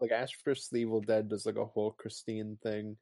like 0.00 0.10
Ash 0.12 0.30
vs. 0.42 0.68
the 0.70 0.78
Evil 0.78 1.02
Dead 1.02 1.28
does 1.28 1.44
like 1.44 1.56
a 1.56 1.66
whole 1.66 1.90
Christine 1.92 2.56
thing, 2.62 2.96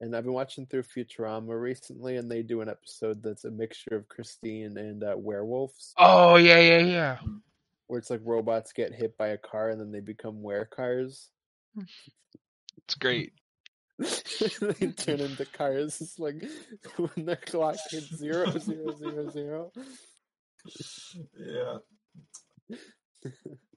and 0.00 0.14
I've 0.14 0.24
been 0.24 0.32
watching 0.32 0.66
through 0.66 0.82
Futurama 0.82 1.58
recently, 1.60 2.16
and 2.16 2.30
they 2.30 2.42
do 2.42 2.60
an 2.60 2.68
episode 2.68 3.22
that's 3.22 3.44
a 3.44 3.50
mixture 3.50 3.94
of 3.96 4.08
Christine 4.08 4.76
and 4.76 5.02
uh, 5.02 5.14
werewolves, 5.16 5.92
Oh 5.98 6.36
yeah, 6.36 6.58
yeah, 6.60 6.78
yeah. 6.78 7.18
where 7.86 7.98
it's 7.98 8.10
like 8.10 8.20
robots 8.24 8.72
get 8.72 8.94
hit 8.94 9.16
by 9.16 9.28
a 9.28 9.38
car 9.38 9.70
and 9.70 9.80
then 9.80 9.92
they 9.92 10.00
become 10.00 10.42
werecars. 10.42 11.28
It's 12.84 12.94
great. 12.94 13.32
they 13.98 14.88
turn 14.88 15.20
into 15.20 15.46
cars. 15.46 16.00
It's 16.02 16.18
like 16.18 16.42
when 16.96 17.24
the 17.26 17.36
clock 17.36 17.76
hits 17.90 18.14
zero 18.16 18.50
zero 18.58 18.94
zero 18.96 19.30
zero. 19.30 19.72
yeah. 21.38 21.78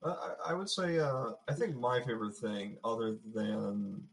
I, 0.03 0.09
I- 0.09 0.35
I 0.49 0.53
would 0.53 0.69
say 0.69 0.99
uh, 0.99 1.31
I 1.47 1.53
think 1.53 1.75
my 1.75 1.99
favorite 2.01 2.35
thing, 2.35 2.77
other 2.83 3.17
than 3.33 4.03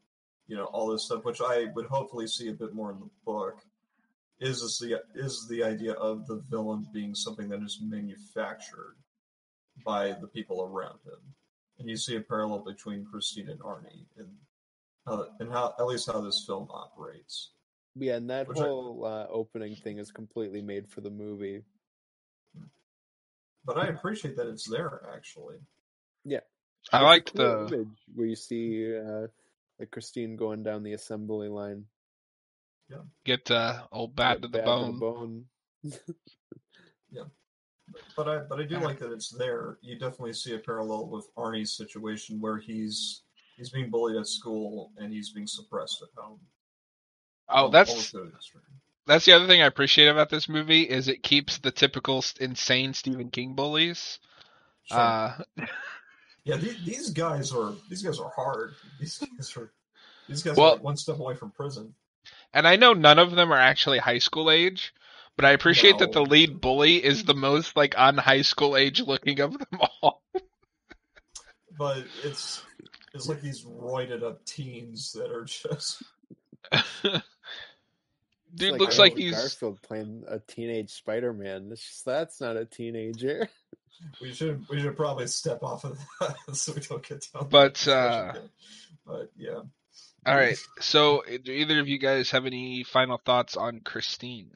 you 0.49 0.57
know 0.57 0.65
all 0.67 0.89
this 0.89 1.05
stuff, 1.07 1.25
which 1.25 1.41
I 1.41 1.67
would 1.75 1.87
hopefully 1.87 2.27
see 2.27 2.49
a 2.49 2.53
bit 2.53 2.75
more 2.75 2.91
in 2.93 3.01
the 3.01 3.11
book, 3.25 3.59
is 4.41 4.61
this 4.61 4.79
the 4.79 5.03
is 5.15 5.47
the 5.49 5.65
idea 5.65 5.93
of 5.93 6.27
the 6.27 6.37
villain 6.51 6.87
being 6.93 7.15
something 7.15 7.49
that 7.49 7.63
is 7.63 7.79
manufactured 7.83 8.97
by 9.85 10.13
the 10.13 10.27
people 10.29 10.63
around 10.63 10.99
him, 11.05 11.21
and 11.79 11.89
you 11.89 11.97
see 11.97 12.17
a 12.17 12.21
parallel 12.21 12.61
between 12.61 13.05
Christine 13.05 13.49
and 13.49 13.61
Arnie, 13.61 14.07
and 14.19 14.29
how 15.07 15.27
and 15.41 15.51
how 15.51 15.75
at 15.79 15.87
least 15.87 16.11
how 16.11 16.21
this 16.21 16.45
film 16.47 16.69
operates. 16.71 17.51
Yeah, 17.99 18.17
and 18.17 18.29
that 18.31 18.47
Which 18.49 18.59
I- 18.59 18.63
whole 18.65 19.05
uh, 19.07 19.27
opening 19.31 19.75
thing 19.77 19.99
is 19.99 20.11
completely 20.13 20.61
made 20.63 20.89
for 20.89 21.01
the 21.01 21.11
movie. 21.11 21.63
But 23.65 23.79
I 23.79 23.87
appreciate 23.89 24.37
that 24.37 24.47
it's 24.47 24.69
there 24.69 25.03
actually. 25.15 25.57
Yeah, 26.25 26.41
I 26.93 26.99
It's 26.99 27.03
a 27.03 27.03
liked 27.03 27.37
cool 27.37 27.67
the 27.67 27.75
image 27.75 27.99
where 28.15 28.27
you 28.27 28.37
see 28.37 28.97
uh, 28.97 29.27
like 29.79 29.91
Christine 29.91 30.37
going 30.37 30.63
down 30.63 30.83
the 30.83 30.95
assembly 30.95 31.49
line. 31.49 31.85
Yeah. 32.91 32.99
get 33.25 33.51
uh, 33.51 33.83
old 33.91 34.15
bat, 34.15 34.43
to 34.43 34.49
the 34.49 34.59
Bad 34.59 34.65
bone. 34.65 35.45
yeah. 37.11 37.25
But 38.17 38.29
I 38.29 38.39
but 38.39 38.61
I 38.61 38.65
do 38.65 38.79
like 38.79 38.99
that 39.01 39.13
it's 39.13 39.31
there. 39.31 39.79
You 39.81 39.99
definitely 39.99 40.33
see 40.33 40.55
a 40.55 40.59
parallel 40.59 41.09
with 41.09 41.29
Arnie's 41.37 41.77
situation 41.77 42.41
where 42.41 42.59
he's 42.59 43.23
he's 43.57 43.71
being 43.71 43.91
bullied 43.91 44.17
at 44.17 44.27
school 44.27 44.93
and 44.99 45.13
he's 45.13 45.31
being 45.33 45.47
suppressed 45.47 46.03
at 46.03 46.09
home. 46.21 46.41
Oh, 47.49 47.55
All- 47.55 47.69
that's 47.71 47.91
all 47.91 48.01
through 48.01 48.31
this. 48.35 48.51
that's 49.07 49.25
the 49.25 49.33
other 49.33 49.47
thing 49.47 49.63
I 49.63 49.67
appreciate 49.67 50.09
about 50.09 50.31
this 50.31 50.49
movie 50.49 50.83
is 50.83 51.09
it 51.09 51.23
keeps 51.23 51.59
the 51.59 51.71
typical 51.71 52.25
insane 52.41 52.93
Stephen 52.95 53.31
King 53.31 53.55
bullies. 53.55 54.19
Sure. 54.85 54.99
Uh, 54.99 55.39
yeah, 56.47 56.57
these, 56.57 56.83
these 56.85 57.11
guys 57.11 57.53
are 57.53 57.75
these 57.91 58.03
guys 58.03 58.19
are 58.19 58.31
hard. 58.35 58.73
These 59.01 59.19
guys 59.19 59.57
are 59.57 59.71
these 60.29 60.43
guys 60.43 60.57
Well- 60.57 60.77
are 60.77 60.79
one 60.79 60.97
step 60.97 61.19
away 61.19 61.35
from 61.35 61.51
prison. 61.51 61.95
and 62.55 62.67
I 62.67 62.77
know 62.77 62.95
none 62.95 63.19
of 63.19 63.33
them 63.33 63.53
are 63.53 63.59
actually 63.59 63.99
high 63.99 64.19
school 64.19 64.51
age, 64.51 64.95
but 65.37 65.45
I 65.45 65.51
appreciate 65.51 65.99
that 65.99 66.13
the 66.13 66.23
lead 66.23 66.61
bully 66.61 67.05
is 67.05 67.25
the 67.25 67.35
most 67.35 67.77
like 67.77 67.99
on 67.99 68.17
high 68.17 68.43
school 68.43 68.77
age 68.77 69.01
looking 69.03 69.41
of 69.41 69.59
them 69.59 69.81
all. 70.03 70.23
But 71.79 72.05
it's 72.25 72.65
it's 73.13 73.29
like 73.29 73.43
these 73.43 73.63
roided 73.65 74.23
up 74.23 74.43
teens 74.47 75.13
that 75.13 75.31
are 75.31 75.45
just 75.45 76.03
It's 76.73 77.23
Dude 78.55 78.81
looks 78.81 78.99
like 78.99 79.15
he's 79.17 79.35
Garfield 79.37 79.83
playing 79.83 80.25
a 80.27 80.39
teenage 80.39 80.91
Spider-Man. 80.91 81.69
It's 81.71 81.83
just, 81.83 82.05
that's 82.07 82.41
not 82.41 82.57
a 82.57 82.65
teenager. 82.65 83.49
we 84.21 84.33
should 84.33 84.69
we 84.69 84.81
should 84.81 84.97
probably 84.97 85.27
step 85.27 85.63
off 85.63 85.85
of 85.85 85.99
that 86.21 86.37
so 86.57 86.73
we 86.73 86.81
don't 86.81 87.07
get 87.07 87.27
down. 87.33 87.49
But, 87.49 87.87
uh, 87.89 88.33
but 89.07 89.31
yeah. 89.37 89.61
all 90.27 90.35
right. 90.35 90.59
So, 90.81 91.23
do 91.43 91.53
either 91.53 91.81
of 91.81 91.89
you 91.89 91.99
guys 91.99 92.31
have 92.31 92.47
any 92.47 92.85
final 92.85 93.19
thoughts 93.19 93.57
on 93.57 93.81
Christine? 93.81 94.51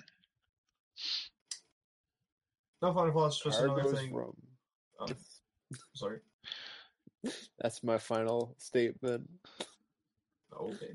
No 2.82 2.94
final 2.94 3.12
thoughts. 3.12 3.42
Just 3.42 3.60
another 3.60 3.82
Cargo's 3.82 4.00
thing. 4.00 4.12
from. 4.12 4.36
Um, 5.00 5.16
sorry. 5.94 6.18
That's 7.60 7.82
my 7.82 7.98
final 7.98 8.54
statement. 8.58 9.28
Okay. 10.58 10.94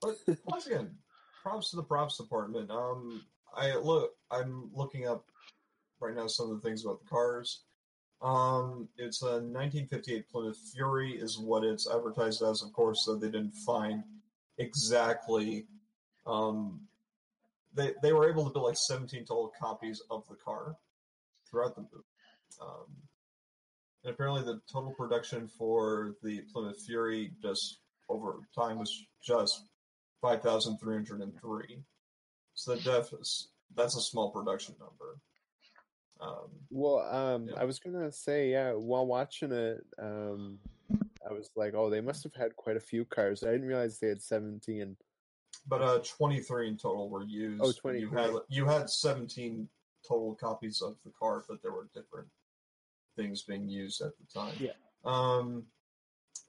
But 0.00 0.16
once 0.44 0.66
again, 0.66 0.96
props 1.42 1.70
to 1.70 1.76
the 1.76 1.82
props 1.82 2.16
department. 2.16 2.70
Um, 2.70 3.22
I 3.54 3.76
look, 3.76 4.12
I'm 4.30 4.70
looking 4.74 5.06
up 5.06 5.24
right 6.00 6.14
now 6.14 6.26
some 6.26 6.50
of 6.50 6.60
the 6.60 6.68
things 6.68 6.84
about 6.84 7.00
the 7.00 7.08
cars. 7.08 7.62
Um, 8.22 8.88
it's 8.98 9.22
a 9.22 9.40
1958 9.40 10.28
Plymouth 10.30 10.58
Fury, 10.74 11.12
is 11.12 11.38
what 11.38 11.64
it's 11.64 11.88
advertised 11.90 12.42
as, 12.42 12.62
of 12.62 12.72
course. 12.72 13.04
So 13.04 13.14
they 13.14 13.28
didn't 13.28 13.54
find 13.54 14.04
exactly. 14.58 15.66
Um, 16.26 16.80
they 17.74 17.94
they 18.02 18.12
were 18.12 18.28
able 18.28 18.44
to 18.44 18.50
build 18.50 18.66
like 18.66 18.76
17 18.76 19.24
total 19.24 19.52
copies 19.58 20.02
of 20.10 20.26
the 20.28 20.34
car 20.34 20.76
throughout 21.48 21.74
the 21.74 21.82
movie. 21.82 22.04
Um, 22.60 22.86
and 24.04 24.12
apparently, 24.12 24.42
the 24.42 24.60
total 24.70 24.92
production 24.92 25.48
for 25.48 26.16
the 26.22 26.42
Plymouth 26.52 26.80
Fury 26.86 27.32
just 27.42 27.78
over 28.08 28.40
time 28.54 28.78
was 28.78 29.06
just 29.22 29.64
5,303. 30.20 31.82
So 32.54 32.74
that 32.74 32.84
def- 32.84 33.14
that's 33.74 33.96
a 33.96 34.00
small 34.00 34.30
production 34.30 34.74
number. 34.78 35.18
Um, 36.20 36.50
Well, 36.70 37.00
um, 37.00 37.48
Yeah. 37.48 37.54
I 37.60 37.64
was 37.64 37.78
gonna 37.78 38.12
say, 38.12 38.50
yeah, 38.50 38.72
while 38.72 39.06
watching 39.06 39.52
it, 39.52 39.84
um, 39.98 40.60
I 41.28 41.32
was 41.32 41.50
like, 41.56 41.74
oh, 41.74 41.90
they 41.90 42.00
must 42.00 42.22
have 42.24 42.34
had 42.34 42.54
quite 42.56 42.76
a 42.76 42.80
few 42.80 43.04
cars. 43.04 43.42
I 43.42 43.50
didn't 43.52 43.66
realize 43.66 43.98
they 43.98 44.08
had 44.08 44.22
17. 44.22 44.96
but 45.66 45.82
uh, 45.82 45.98
23 46.00 46.68
in 46.68 46.76
total 46.76 47.08
were 47.10 47.22
used. 47.24 47.62
Oh, 47.84 47.90
You 47.90 48.10
had 48.10 48.34
you 48.48 48.64
had 48.66 48.88
17 48.88 49.68
total 50.06 50.34
copies 50.34 50.80
of 50.80 50.96
the 51.04 51.10
car, 51.10 51.44
but 51.48 51.60
there 51.62 51.72
were 51.72 51.88
different 51.94 52.28
things 53.16 53.42
being 53.42 53.68
used 53.68 54.00
at 54.00 54.12
the 54.16 54.24
time. 54.32 54.54
Yeah. 54.58 54.72
Um, 55.04 55.66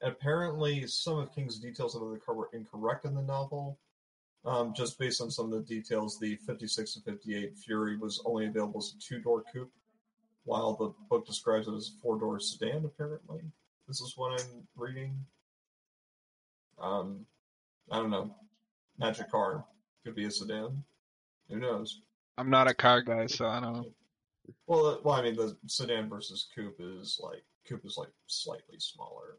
apparently, 0.02 0.88
some 0.88 1.18
of 1.18 1.34
King's 1.34 1.60
details 1.60 1.96
of 1.96 2.10
the 2.10 2.18
car 2.20 2.36
were 2.36 2.50
incorrect 2.54 3.06
in 3.06 3.14
the 3.14 3.22
novel. 3.22 3.78
Um, 4.44 4.74
just 4.74 4.98
based 4.98 5.22
on 5.22 5.30
some 5.30 5.46
of 5.46 5.52
the 5.52 5.76
details, 5.76 6.18
the 6.20 6.36
56 6.48 6.94
to 6.96 7.02
58 7.02 7.56
Fury 7.58 7.98
was 7.98 8.22
only 8.26 8.48
available 8.48 8.80
as 8.80 8.96
a 8.98 9.00
two 9.00 9.20
door 9.20 9.44
coupe, 9.54 9.72
while 10.46 10.74
the 10.74 10.92
book 11.10 11.28
describes 11.28 11.68
it 11.68 11.74
as 11.76 11.90
a 11.96 12.02
four 12.02 12.18
door 12.18 12.40
sedan, 12.40 12.84
apparently. 12.86 13.42
This 13.88 14.02
is 14.02 14.14
what 14.18 14.42
I'm 14.42 14.68
reading. 14.76 15.14
Um, 16.80 17.26
I 17.92 17.98
don't 17.98 18.10
know. 18.10 18.34
Magic 18.98 19.30
car 19.30 19.64
could 20.04 20.16
be 20.16 20.26
a 20.26 20.32
sedan. 20.32 20.84
Who 21.50 21.58
knows? 21.60 22.02
I'm 22.38 22.50
not 22.50 22.68
a 22.70 22.74
car 22.74 23.02
guy, 23.02 23.28
so 23.28 23.46
I 23.46 23.60
don't 23.60 23.74
know. 23.74 23.86
Well, 24.66 24.86
uh, 24.88 24.98
well, 25.04 25.16
I 25.16 25.22
mean, 25.22 25.36
the 25.36 25.56
sedan 25.68 26.10
versus 26.10 26.48
coupe 26.56 26.78
is 26.80 27.20
like 27.22 27.44
coupe 27.68 27.86
is 27.86 27.96
like 27.98 28.10
slightly 28.26 28.80
smaller, 28.80 29.38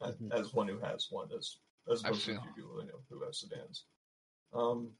a- 0.00 0.12
Mhm. 0.12 0.32
as 0.32 0.54
one 0.54 0.68
who 0.68 0.78
has 0.78 1.08
one, 1.10 1.32
as 1.36 1.56
as 1.90 2.04
I 2.04 2.08
opposed 2.08 2.26
to 2.26 2.32
feel. 2.34 2.40
people 2.54 2.70
who, 2.70 2.80
you 2.82 2.86
know, 2.88 3.00
who 3.10 3.22
have 3.24 3.34
sedans. 3.34 3.84
Um, 4.54 4.90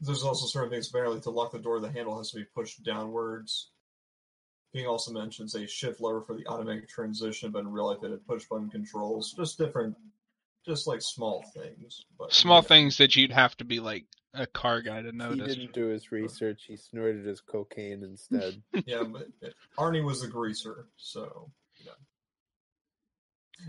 there's 0.00 0.22
also 0.22 0.46
certain 0.46 0.70
things 0.70 0.88
apparently 0.88 1.20
to 1.20 1.30
lock 1.30 1.52
the 1.52 1.58
door, 1.58 1.80
the 1.80 1.90
handle 1.90 2.16
has 2.18 2.30
to 2.30 2.38
be 2.38 2.44
pushed 2.44 2.82
downwards. 2.84 3.70
King 4.72 4.86
also 4.86 5.12
mentions 5.12 5.54
a 5.54 5.66
shift 5.66 6.00
lever 6.00 6.22
for 6.22 6.36
the 6.36 6.46
automatic 6.46 6.88
transition, 6.88 7.50
but 7.50 7.60
in 7.60 7.72
real 7.72 7.86
life 7.86 8.02
it 8.02 8.10
had 8.10 8.26
push 8.26 8.44
button 8.48 8.70
controls. 8.70 9.34
Just 9.36 9.58
different, 9.58 9.96
just 10.64 10.86
like 10.86 11.02
small 11.02 11.44
things. 11.54 12.04
But 12.18 12.32
Small 12.32 12.62
yeah. 12.62 12.68
things 12.68 12.98
that 12.98 13.16
you'd 13.16 13.32
have 13.32 13.56
to 13.56 13.64
be 13.64 13.80
like 13.80 14.06
a 14.32 14.46
car 14.46 14.80
guy 14.80 15.02
to 15.02 15.12
notice. 15.12 15.48
He 15.48 15.54
didn't 15.56 15.74
do 15.74 15.86
his 15.86 16.12
research. 16.12 16.64
He 16.68 16.76
snorted 16.76 17.26
his 17.26 17.40
cocaine 17.40 18.04
instead. 18.04 18.62
yeah, 18.86 19.02
but 19.02 19.26
but 19.40 19.54
Arnie 19.76 20.04
was 20.04 20.22
the 20.22 20.28
greaser, 20.28 20.86
so 20.96 21.20
you 21.20 21.26
know. 21.26 21.50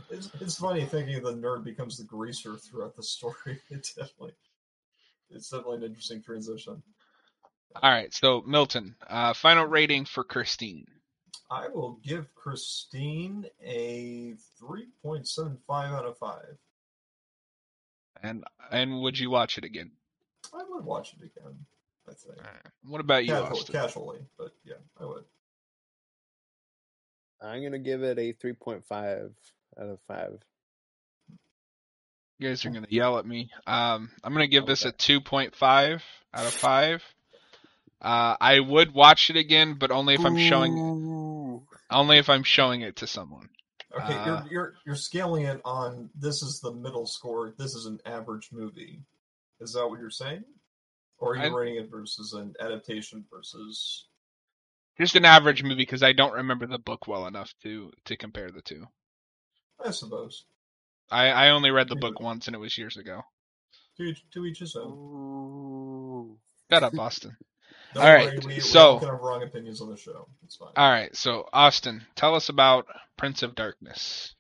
It's, 0.10 0.30
it's 0.40 0.58
funny 0.58 0.86
thinking 0.86 1.22
the 1.22 1.34
nerd 1.34 1.64
becomes 1.64 1.98
the 1.98 2.04
greaser 2.04 2.56
throughout 2.58 2.96
the 2.96 3.04
story. 3.04 3.60
It's 3.70 3.94
definitely, 3.94 4.34
it's 5.30 5.50
definitely 5.50 5.78
an 5.78 5.84
interesting 5.84 6.22
transition. 6.22 6.82
All 7.82 7.92
right, 7.92 8.14
so 8.14 8.44
Milton, 8.46 8.96
uh, 9.08 9.34
final 9.34 9.66
rating 9.66 10.06
for 10.06 10.24
Christine. 10.24 10.86
I 11.50 11.68
will 11.68 12.00
give 12.04 12.34
Christine 12.36 13.46
a 13.64 14.34
three 14.60 14.88
point 15.02 15.28
seven 15.28 15.58
five 15.68 15.92
out 15.92 16.06
of 16.06 16.18
five. 16.18 16.58
And 18.24 18.44
and 18.72 19.02
would 19.02 19.18
you 19.18 19.30
watch 19.30 19.58
it 19.58 19.64
again? 19.64 19.92
I 20.54 20.64
would 20.70 20.86
watch 20.86 21.14
it 21.14 21.26
again. 21.26 21.58
I 22.08 22.14
think 22.14 22.40
What 22.84 23.02
about 23.02 23.26
you, 23.26 23.34
Casual, 23.34 23.64
casually, 23.64 24.20
but 24.38 24.52
yeah, 24.66 24.76
I 25.00 25.06
would. 25.06 25.24
I'm 27.42 27.64
gonna 27.64 27.80
give 27.80 28.04
it 28.04 28.20
a 28.20 28.34
3.5 28.34 29.32
out 29.80 29.88
of 29.90 30.00
five. 30.08 30.40
You 32.40 32.50
guys 32.50 32.66
are 32.66 32.72
gonna 32.72 32.88
yell 32.90 33.20
at 33.20 33.26
me. 33.26 33.52
Um, 33.68 34.10
I'm 34.24 34.34
gonna 34.34 34.48
give 34.48 34.66
this 34.66 34.86
a 34.86 34.92
2.5 34.92 36.02
out 36.34 36.46
of 36.46 36.54
five. 36.54 37.04
Uh, 38.02 38.36
I 38.42 38.60
would 38.60 38.94
watch 38.94 39.30
it 39.30 39.36
again, 39.36 39.76
but 39.76 39.92
only 39.92 40.16
if 40.16 40.26
I'm 40.26 40.38
showing, 40.38 40.74
Ooh. 40.76 41.68
only 41.92 42.18
if 42.18 42.30
I'm 42.30 42.42
showing 42.44 42.82
it 42.82 42.96
to 42.98 43.08
someone. 43.08 43.50
Okay, 43.94 44.14
Uh, 44.16 44.26
you're 44.26 44.48
you're 44.52 44.74
you're 44.88 44.96
scaling 44.96 45.44
it 45.46 45.62
on. 45.66 46.10
This 46.16 46.42
is 46.42 46.60
the 46.64 46.72
middle 46.74 47.06
score. 47.06 47.54
This 47.58 47.76
is 47.76 47.86
an 47.86 48.00
average 48.06 48.50
movie. 48.52 49.02
Is 49.60 49.74
that 49.74 49.88
what 49.88 50.00
you're 50.00 50.10
saying, 50.10 50.44
or 51.20 51.34
are 51.34 51.36
you 51.36 51.42
I- 51.56 51.60
rating 51.60 51.76
it 51.84 51.92
versus 51.92 52.34
an 52.34 52.56
adaptation 52.60 53.24
versus? 53.32 54.08
Just 54.98 55.16
an 55.16 55.26
average 55.26 55.62
movie 55.62 55.76
because 55.76 56.04
I 56.04 56.14
don't 56.14 56.34
remember 56.34 56.66
the 56.68 56.80
book 56.80 57.08
well 57.08 57.28
enough 57.28 57.54
to 57.64 57.92
to 58.06 58.18
compare 58.18 58.50
the 58.50 58.62
two. 58.64 58.88
I 59.86 59.92
suppose. 59.92 60.46
I, 61.10 61.28
I 61.28 61.50
only 61.50 61.72
read 61.72 61.90
the 61.90 61.96
book 61.96 62.20
once 62.22 62.48
and 62.48 62.56
it 62.56 62.60
was 62.60 62.78
years 62.78 62.98
ago. 62.98 63.22
To 63.98 64.04
each, 64.04 64.24
to 64.34 64.46
each 64.46 64.60
his 64.60 64.76
own. 64.76 64.92
Ooh. 64.92 66.38
Shut 66.72 66.84
up, 66.84 66.98
Austin. 66.98 67.36
Don't 67.94 68.06
All 68.06 68.14
right, 68.14 68.28
worry, 68.28 68.40
we, 68.46 68.54
we 68.56 68.60
so- 68.62 68.92
all 68.92 69.00
can 69.00 69.10
have 69.10 69.20
wrong 69.20 69.44
opinions 69.44 69.82
on 69.82 69.90
the 69.90 69.98
show. 69.98 70.28
It's 70.46 70.56
fine. 70.56 70.70
All 70.78 70.90
right, 70.90 71.14
so 71.14 71.50
Austin, 71.52 72.06
tell 72.16 72.36
us 72.36 72.48
about 72.48 72.86
Prince 73.18 73.44
of 73.44 73.54
Darkness. 73.54 74.34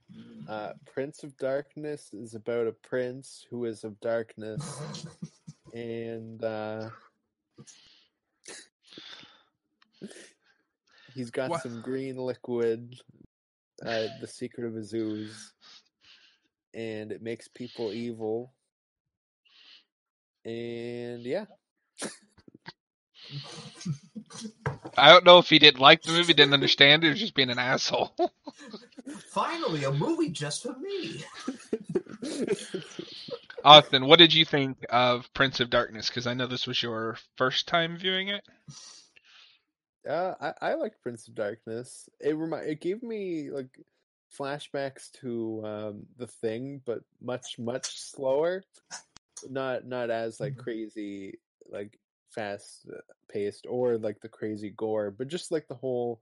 Uh, 0.47 0.71
Prince 0.93 1.23
of 1.23 1.35
Darkness 1.37 2.11
is 2.13 2.33
about 2.33 2.67
a 2.67 2.71
prince 2.71 3.45
who 3.49 3.65
is 3.65 3.83
of 3.83 3.99
darkness, 3.99 4.81
and 5.73 6.41
uh, 6.43 6.89
he's 11.13 11.31
got 11.31 11.49
What? 11.49 11.61
some 11.61 11.81
green 11.81 12.17
liquid, 12.17 12.95
uh, 13.85 14.07
the 14.19 14.27
secret 14.27 14.67
of 14.67 14.75
his 14.75 14.93
ooze, 14.93 15.53
and 16.73 17.11
it 17.11 17.21
makes 17.21 17.47
people 17.47 17.91
evil. 17.93 18.53
And 20.45 21.23
yeah, 21.23 21.45
I 24.97 25.09
don't 25.11 25.25
know 25.25 25.37
if 25.39 25.49
he 25.49 25.59
didn't 25.59 25.79
like 25.79 26.01
the 26.01 26.11
movie, 26.11 26.33
didn't 26.33 26.53
understand 26.53 27.03
it, 27.03 27.09
or 27.09 27.13
just 27.13 27.35
being 27.35 27.49
an 27.49 27.59
asshole. 27.59 28.13
Finally, 29.29 29.83
a 29.83 29.91
movie 29.91 30.29
just 30.29 30.63
for 30.63 30.75
me. 30.77 31.23
Austin, 33.63 34.05
what 34.07 34.19
did 34.19 34.33
you 34.33 34.45
think 34.45 34.85
of 34.89 35.31
Prince 35.33 35.59
of 35.59 35.69
Darkness? 35.69 36.09
Because 36.09 36.27
I 36.27 36.33
know 36.33 36.47
this 36.47 36.67
was 36.67 36.81
your 36.81 37.17
first 37.37 37.67
time 37.67 37.97
viewing 37.97 38.29
it. 38.29 38.43
Uh, 40.07 40.33
I 40.41 40.71
I 40.71 40.73
liked 40.75 41.01
Prince 41.01 41.27
of 41.27 41.35
Darkness. 41.35 42.09
It 42.19 42.35
remi- 42.35 42.69
it 42.71 42.81
gave 42.81 43.03
me 43.03 43.51
like 43.51 43.79
flashbacks 44.37 45.11
to 45.21 45.61
um 45.65 46.07
the 46.17 46.27
Thing, 46.27 46.81
but 46.85 47.03
much 47.21 47.59
much 47.59 47.99
slower. 47.99 48.63
Not 49.49 49.85
not 49.85 50.09
as 50.09 50.39
like 50.39 50.55
Mhm. 50.55 50.57
crazy 50.57 51.39
like 51.69 51.99
fast 52.31 52.87
uh, 52.89 53.01
paced 53.29 53.65
or 53.67 53.97
like 53.97 54.21
the 54.21 54.29
crazy 54.29 54.69
gore, 54.71 55.11
but 55.11 55.27
just 55.27 55.51
like 55.51 55.67
the 55.67 55.75
whole 55.75 56.21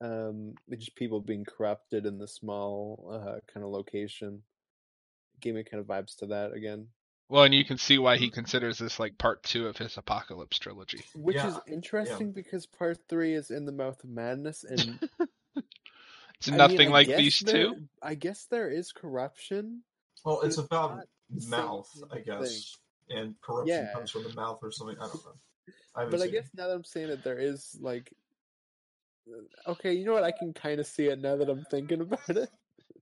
um 0.00 0.54
just 0.70 0.94
people 0.96 1.20
being 1.20 1.44
corrupted 1.44 2.06
in 2.06 2.18
the 2.18 2.28
small 2.28 3.08
uh 3.12 3.40
kind 3.52 3.64
of 3.64 3.70
location. 3.72 4.42
Gave 5.40 5.54
me 5.54 5.64
kind 5.64 5.80
of 5.80 5.86
vibes 5.86 6.16
to 6.18 6.26
that 6.26 6.52
again. 6.52 6.88
Well, 7.28 7.44
and 7.44 7.54
you 7.54 7.64
can 7.64 7.76
see 7.76 7.98
why 7.98 8.16
he 8.16 8.30
considers 8.30 8.78
this 8.78 8.98
like 8.98 9.18
part 9.18 9.42
two 9.42 9.66
of 9.66 9.76
his 9.76 9.96
Apocalypse 9.98 10.58
trilogy. 10.58 11.04
Which 11.14 11.36
Yeah, 11.36 11.48
is 11.48 11.60
interesting 11.66 12.32
because 12.32 12.64
part 12.66 12.98
three 13.08 13.34
is 13.34 13.50
in 13.50 13.66
the 13.66 13.72
mouth 13.72 14.02
of 14.02 14.10
madness 14.10 14.64
and 14.64 14.98
It's 16.38 16.48
I 16.48 16.52
mean, 16.52 16.58
nothing 16.58 16.88
I 16.88 16.92
like 16.92 17.06
these 17.08 17.40
there- 17.40 17.54
two. 17.54 17.88
I 18.00 18.14
guess 18.14 18.46
there 18.46 18.70
is 18.70 18.92
corruption. 18.92 19.82
Well, 20.24 20.40
it's 20.42 20.56
It's 20.56 20.66
about 20.66 20.96
not 20.96 21.06
the 21.30 21.40
same 21.40 21.50
mouth, 21.50 22.02
I 22.12 22.18
of 22.18 22.24
guess, 22.24 22.76
and 23.10 23.34
corruption 23.40 23.74
Yeah. 23.86 23.92
comes 23.92 24.10
from 24.10 24.22
the 24.22 24.32
mouth 24.34 24.60
or 24.62 24.70
something. 24.70 24.96
I 24.98 25.06
don't 25.08 25.24
know. 25.24 25.34
I 25.96 26.04
But 26.04 26.14
I 26.14 26.26
seen 26.26 26.28
it. 26.28 26.32
guess 26.32 26.50
now 26.54 26.68
that 26.68 26.74
I'm 26.74 26.84
saying 26.84 27.08
it, 27.10 27.24
there 27.24 27.38
is 27.38 27.76
like, 27.80 28.12
uh, 29.28 29.70
okay, 29.72 29.92
you 29.92 30.04
know 30.04 30.12
what? 30.14 30.24
I 30.24 30.30
can 30.30 30.52
kind 30.54 30.78
of 30.80 30.86
see 30.86 31.06
it 31.06 31.20
now 31.20 31.36
that 31.36 31.48
I'm 31.50 31.64
thinking 31.70 32.00
about 32.00 32.28
it. 32.30 32.50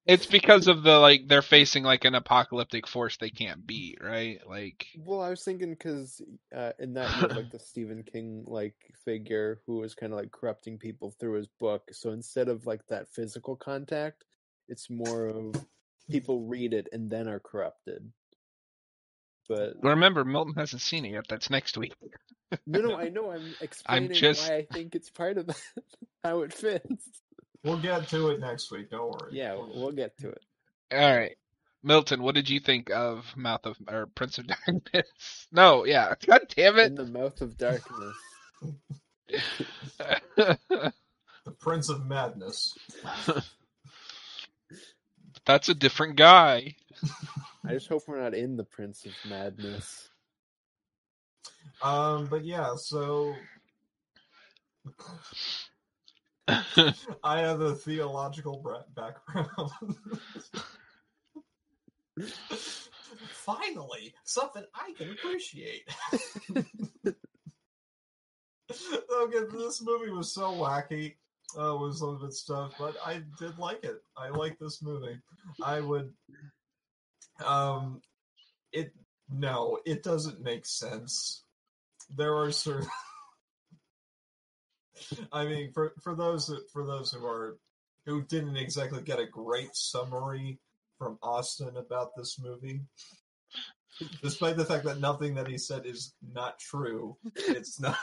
It's 0.07 0.27
because 0.27 0.69
of 0.69 0.83
the 0.85 0.99
like 0.99 1.27
they're 1.27 1.43
facing 1.43 1.83
like 1.83 2.05
an 2.05 2.15
apocalyptic 2.15 2.87
force 2.87 3.17
they 3.17 3.31
can't 3.31 3.67
beat, 3.67 3.99
right? 4.01 4.39
Like 4.49 4.87
Well, 4.97 5.21
I 5.21 5.31
was 5.31 5.43
thinking 5.43 5.71
because 5.71 6.23
uh, 6.55 6.73
in 6.79 6.95
that 6.95 7.21
you 7.21 7.29
like 7.29 7.51
the 7.51 7.59
Stephen 7.65 8.05
King 8.05 8.45
like 8.47 8.77
figure 9.05 9.61
who 9.67 9.83
is 9.83 9.95
kind 9.95 10.13
of 10.13 10.19
like 10.19 10.31
corrupting 10.31 10.79
people 10.79 11.11
through 11.19 11.35
his 11.35 11.49
book. 11.49 11.91
So 11.93 12.11
instead 12.11 12.49
of 12.49 12.67
like 12.67 12.87
that 12.87 13.09
physical 13.09 13.57
contact, 13.57 14.25
it's 14.69 14.89
more 14.89 15.27
of 15.27 15.55
people 16.09 16.43
read 16.43 16.73
it 16.73 16.89
and 16.93 17.11
then 17.11 17.27
are 17.29 17.41
corrupted. 17.41 18.13
But 19.49 19.75
Remember, 19.83 20.25
Milton 20.25 20.55
hasn't 20.57 20.83
seen 20.83 21.05
it 21.05 21.13
yet. 21.13 21.25
That's 21.29 21.51
next 21.51 21.77
week. 21.77 21.95
no, 22.67 22.81
no, 22.81 22.97
I 22.97 23.09
know. 23.11 23.31
I'm 23.33 23.55
explaining 23.61 24.13
just- 24.13 24.49
why 24.49 24.57
I 24.57 24.67
think 24.73 24.95
it's 24.95 25.11
part 25.11 25.39
of 25.39 25.47
that, 25.49 25.61
how 26.25 26.43
it 26.43 26.53
fits. 26.53 27.07
We'll 27.67 27.79
get 27.79 28.09
to 28.11 28.29
it 28.29 28.39
next 28.39 28.71
week. 28.71 28.91
Don't 28.91 29.11
worry. 29.11 29.33
Yeah, 29.33 29.57
we'll 29.57 29.91
get 29.91 30.17
to 30.19 30.29
it. 30.29 30.43
All 30.93 31.17
right. 31.17 31.37
Milton, 31.83 32.23
what 32.23 32.37
did 32.37 32.49
you 32.49 32.61
think 32.61 32.91
of 32.91 33.25
Mouth 33.37 33.67
of 33.67 33.77
or 33.89 34.07
Prince 34.07 34.39
of 34.39 34.47
Darkness? 34.47 35.09
No, 35.53 35.85
yeah. 35.85 36.15
God 36.27 36.43
damn 36.55 36.79
it! 36.79 36.87
In 36.87 36.93
it. 36.93 36.97
the 36.97 37.07
mouth 37.07 37.41
of 37.41 37.59
darkness. 37.59 38.15
The 41.47 41.53
Prince 41.61 41.89
of 41.89 42.07
Madness. 42.07 42.75
That's 45.45 45.69
a 45.69 45.75
different 45.75 46.17
guy. 46.17 46.75
I 47.65 47.75
just 47.75 47.89
hope 47.89 48.03
we're 48.09 48.21
not 48.21 48.35
in 48.35 48.57
the 48.57 48.65
Prince 48.65 49.07
of 49.07 49.13
Madness. 49.31 50.09
Um, 51.83 52.27
but 52.27 52.45
yeah, 52.45 52.75
so 52.77 53.33
I 56.49 57.41
have 57.41 57.61
a 57.61 57.75
theological 57.75 58.65
background. 58.95 59.71
Finally, 63.31 64.15
something 64.25 64.65
I 64.75 64.93
can 64.97 65.11
appreciate. 65.11 65.89
okay, 67.07 67.17
this 69.53 69.83
movie 69.83 70.11
was 70.11 70.33
so 70.33 70.53
wacky 70.53 71.15
uh, 71.59 71.77
with 71.77 71.97
some 71.97 72.11
of 72.11 72.23
its 72.25 72.41
stuff, 72.41 72.73
but 72.79 72.97
I 73.05 73.23
did 73.39 73.59
like 73.59 73.85
it. 73.85 74.03
I 74.17 74.29
like 74.29 74.59
this 74.59 74.83
movie. 74.83 75.19
I 75.63 75.81
would. 75.81 76.13
Um, 77.45 78.01
it 78.73 78.93
no, 79.31 79.79
it 79.85 80.03
doesn't 80.03 80.43
make 80.43 80.67
sense. 80.67 81.45
There 82.15 82.37
are 82.37 82.53
certain. 82.53 82.89
I 85.33 85.45
mean, 85.45 85.73
for 85.73 85.93
for 86.03 86.15
those 86.15 86.53
for 86.73 86.87
those 86.87 87.13
who 87.13 87.25
are 87.27 87.59
who 88.05 88.23
didn't 88.23 88.57
exactly 88.57 89.03
get 89.03 89.19
a 89.19 89.27
great 89.27 89.75
summary 89.75 90.59
from 90.99 91.19
Austin 91.23 91.77
about 91.77 92.17
this 92.17 92.39
movie, 92.39 92.81
despite 94.23 94.57
the 94.57 94.65
fact 94.65 94.85
that 94.85 95.01
nothing 95.01 95.35
that 95.35 95.49
he 95.49 95.59
said 95.59 95.87
is 95.87 96.15
not 96.33 96.59
true, 96.59 97.17
it's 97.35 97.81
not. 97.81 97.99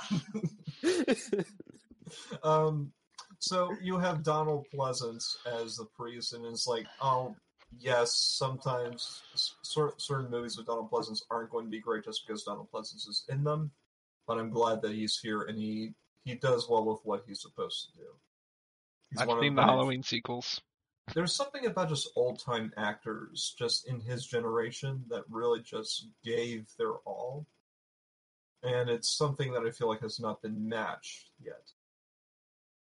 um, 2.43 2.91
so 3.39 3.75
you 3.81 3.97
have 3.97 4.23
Donald 4.23 4.67
Pleasence 4.73 5.35
as 5.45 5.75
the 5.75 5.85
priest, 5.95 6.33
and 6.33 6.45
it's 6.45 6.67
like, 6.67 6.85
oh, 7.01 7.35
yes, 7.79 8.15
sometimes 8.15 9.21
certain 9.63 10.29
movies 10.29 10.57
with 10.57 10.67
Donald 10.67 10.89
Pleasence 10.91 11.23
aren't 11.29 11.49
going 11.49 11.65
to 11.65 11.71
be 11.71 11.79
great 11.79 12.05
just 12.05 12.25
because 12.25 12.43
Donald 12.43 12.67
Pleasence 12.73 13.07
is 13.07 13.23
in 13.29 13.43
them. 13.43 13.71
But 14.27 14.37
I'm 14.37 14.51
glad 14.51 14.81
that 14.81 14.93
he's 14.93 15.19
here 15.21 15.41
and 15.41 15.57
he 15.57 15.93
he 16.23 16.35
does 16.35 16.67
well 16.69 16.85
with 16.85 16.99
what 17.03 17.23
he's 17.27 17.41
supposed 17.41 17.85
to 17.91 17.97
do. 17.97 18.07
He's 19.11 19.21
I've 19.21 19.27
one 19.27 19.37
of 19.37 19.43
seen 19.43 19.55
the 19.55 19.61
my- 19.61 19.67
Halloween 19.67 20.03
sequels. 20.03 20.61
There's 21.13 21.35
something 21.35 21.65
about 21.65 21.89
just 21.89 22.09
old 22.15 22.39
time 22.39 22.71
actors, 22.77 23.53
just 23.59 23.85
in 23.87 23.99
his 23.99 24.25
generation, 24.25 25.03
that 25.09 25.23
really 25.29 25.59
just 25.61 26.07
gave 26.23 26.67
their 26.77 26.93
all, 27.05 27.45
and 28.63 28.89
it's 28.89 29.09
something 29.09 29.51
that 29.51 29.63
I 29.67 29.71
feel 29.71 29.89
like 29.89 29.99
has 29.99 30.19
not 30.21 30.41
been 30.41 30.69
matched 30.69 31.29
yet. 31.41 31.71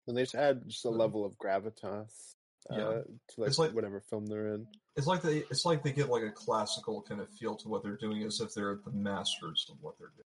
And 0.07 0.17
they 0.17 0.23
just 0.23 0.37
add 0.37 0.63
just 0.69 0.85
a 0.85 0.89
level 0.91 1.25
of 1.25 1.37
gravitas 1.37 2.35
uh, 2.71 2.77
Yeah. 2.77 2.85
to 3.03 3.05
like, 3.39 3.49
It's 3.49 3.59
like- 3.59 3.73
whatever 3.73 4.01
film 4.01 4.27
they're 4.27 4.55
in. 4.55 4.69
It's 4.95 5.09
like 5.09 5.21
they 5.23 5.39
it's 5.51 5.65
like 5.67 5.83
they 5.83 5.93
get 5.93 6.09
like 6.09 6.23
a 6.23 6.31
classical 6.31 7.03
kind 7.03 7.21
of 7.21 7.29
feel 7.31 7.55
to 7.57 7.69
what 7.69 7.83
they're 7.83 7.97
doing 7.99 8.23
as 8.23 8.41
if 8.41 8.55
they're 8.55 8.77
the 8.85 8.93
masters 8.93 9.67
of 9.71 9.77
what 9.83 9.99
they're 9.99 10.13
doing. 10.17 10.25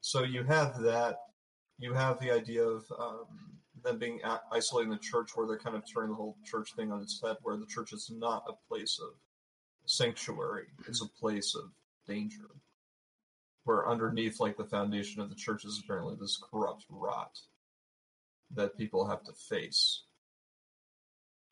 So 0.00 0.24
you 0.24 0.42
have 0.42 0.80
that. 0.82 1.18
You 1.82 1.94
have 1.94 2.20
the 2.20 2.30
idea 2.30 2.62
of 2.62 2.84
um, 2.96 3.26
them 3.82 3.98
being 3.98 4.20
isolating 4.52 4.92
the 4.92 4.98
church, 4.98 5.30
where 5.34 5.48
they're 5.48 5.58
kind 5.58 5.74
of 5.74 5.82
turning 5.92 6.10
the 6.10 6.16
whole 6.16 6.36
church 6.44 6.74
thing 6.76 6.92
on 6.92 7.02
its 7.02 7.20
head, 7.20 7.38
where 7.42 7.56
the 7.56 7.66
church 7.66 7.92
is 7.92 8.08
not 8.08 8.44
a 8.48 8.68
place 8.68 9.00
of 9.02 9.14
sanctuary; 9.84 10.66
it's 10.86 11.02
a 11.02 11.08
place 11.08 11.56
of 11.56 11.72
danger. 12.06 12.50
Where 13.64 13.88
underneath, 13.88 14.38
like 14.38 14.56
the 14.56 14.64
foundation 14.64 15.20
of 15.20 15.28
the 15.28 15.34
church, 15.34 15.64
is 15.64 15.82
apparently 15.82 16.14
this 16.20 16.40
corrupt 16.52 16.84
rot 16.88 17.36
that 18.54 18.78
people 18.78 19.08
have 19.08 19.24
to 19.24 19.32
face. 19.32 20.04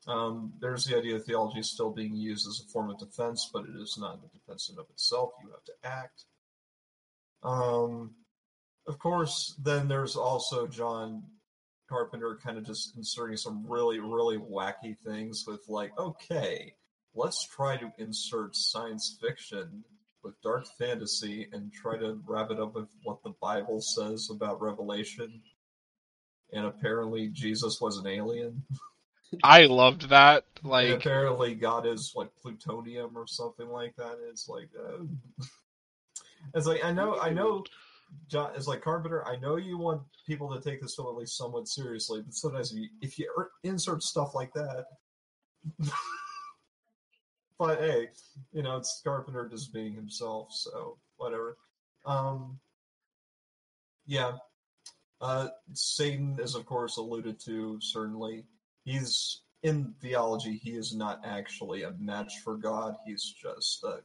Um, 0.06 0.52
there's 0.60 0.84
the 0.84 0.96
idea 0.96 1.16
of 1.16 1.24
theology 1.24 1.64
still 1.64 1.90
being 1.90 2.14
used 2.14 2.46
as 2.46 2.62
a 2.64 2.70
form 2.70 2.88
of 2.88 3.00
defense, 3.00 3.50
but 3.52 3.64
it 3.64 3.74
is 3.74 3.98
not 3.98 4.20
a 4.24 4.38
defense 4.38 4.70
in 4.70 4.78
of 4.78 4.88
itself. 4.90 5.32
You 5.42 5.50
have 5.50 5.64
to 5.64 5.72
act. 5.82 6.24
Um, 7.42 8.14
of 8.86 8.98
course, 8.98 9.54
then 9.62 9.88
there's 9.88 10.16
also 10.16 10.66
John 10.66 11.22
Carpenter 11.88 12.38
kind 12.42 12.58
of 12.58 12.64
just 12.64 12.96
inserting 12.96 13.36
some 13.36 13.64
really, 13.66 13.98
really 13.98 14.38
wacky 14.38 14.96
things 14.98 15.44
with, 15.46 15.60
like, 15.68 15.92
okay, 15.98 16.74
let's 17.14 17.46
try 17.46 17.76
to 17.76 17.92
insert 17.98 18.56
science 18.56 19.18
fiction 19.20 19.84
with 20.22 20.40
dark 20.42 20.66
fantasy 20.78 21.48
and 21.52 21.72
try 21.72 21.96
to 21.96 22.20
wrap 22.26 22.50
it 22.50 22.60
up 22.60 22.74
with 22.74 22.88
what 23.04 23.22
the 23.22 23.34
Bible 23.40 23.80
says 23.80 24.28
about 24.30 24.60
Revelation. 24.60 25.42
And 26.52 26.66
apparently, 26.66 27.28
Jesus 27.28 27.80
was 27.80 27.96
an 27.98 28.06
alien. 28.06 28.62
I 29.42 29.66
loved 29.66 30.08
that. 30.10 30.44
And 30.62 30.70
Like, 30.70 30.90
apparently 30.90 31.54
God 31.54 31.86
is 31.86 32.12
like 32.14 32.28
plutonium 32.42 33.16
or 33.16 33.26
something 33.26 33.68
like 33.68 33.96
that. 33.96 34.18
It's 34.28 34.46
like, 34.48 34.68
uh, 34.78 35.04
it's 36.54 36.66
like 36.66 36.84
I 36.84 36.92
know, 36.92 37.18
I 37.18 37.30
know. 37.30 37.64
John, 38.28 38.52
it's 38.54 38.66
like 38.66 38.82
Carpenter. 38.82 39.26
I 39.26 39.36
know 39.36 39.56
you 39.56 39.76
want 39.78 40.02
people 40.26 40.54
to 40.54 40.60
take 40.60 40.80
this 40.80 40.94
film 40.94 41.08
at 41.08 41.18
least 41.18 41.36
somewhat 41.36 41.68
seriously, 41.68 42.22
but 42.24 42.34
sometimes 42.34 42.72
if 42.72 42.78
you, 42.78 42.88
if 43.00 43.18
you 43.18 43.32
er- 43.36 43.50
insert 43.64 44.02
stuff 44.02 44.34
like 44.34 44.52
that, 44.54 44.84
but 47.58 47.80
hey, 47.80 48.08
you 48.52 48.62
know 48.62 48.76
it's 48.76 49.00
Carpenter 49.04 49.48
just 49.48 49.72
being 49.72 49.94
himself, 49.94 50.48
so 50.52 50.98
whatever. 51.16 51.56
Um, 52.06 52.58
yeah, 54.06 54.32
uh, 55.20 55.48
Satan 55.72 56.38
is 56.40 56.54
of 56.54 56.66
course 56.66 56.96
alluded 56.96 57.40
to. 57.46 57.78
Certainly, 57.80 58.44
he's 58.84 59.42
in 59.62 59.94
theology. 60.00 60.56
He 60.56 60.70
is 60.70 60.94
not 60.94 61.20
actually 61.24 61.82
a 61.82 61.92
match 61.98 62.32
for 62.44 62.56
God. 62.56 62.94
He's 63.06 63.34
just 63.40 63.84
a 63.84 64.00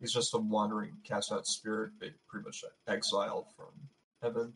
he's 0.00 0.12
just 0.12 0.34
a 0.34 0.38
wandering 0.38 0.92
cast 1.04 1.32
out 1.32 1.46
spirit, 1.46 1.92
pretty 1.98 2.44
much 2.44 2.64
exiled 2.88 3.46
from 3.56 3.72
heaven. 4.22 4.52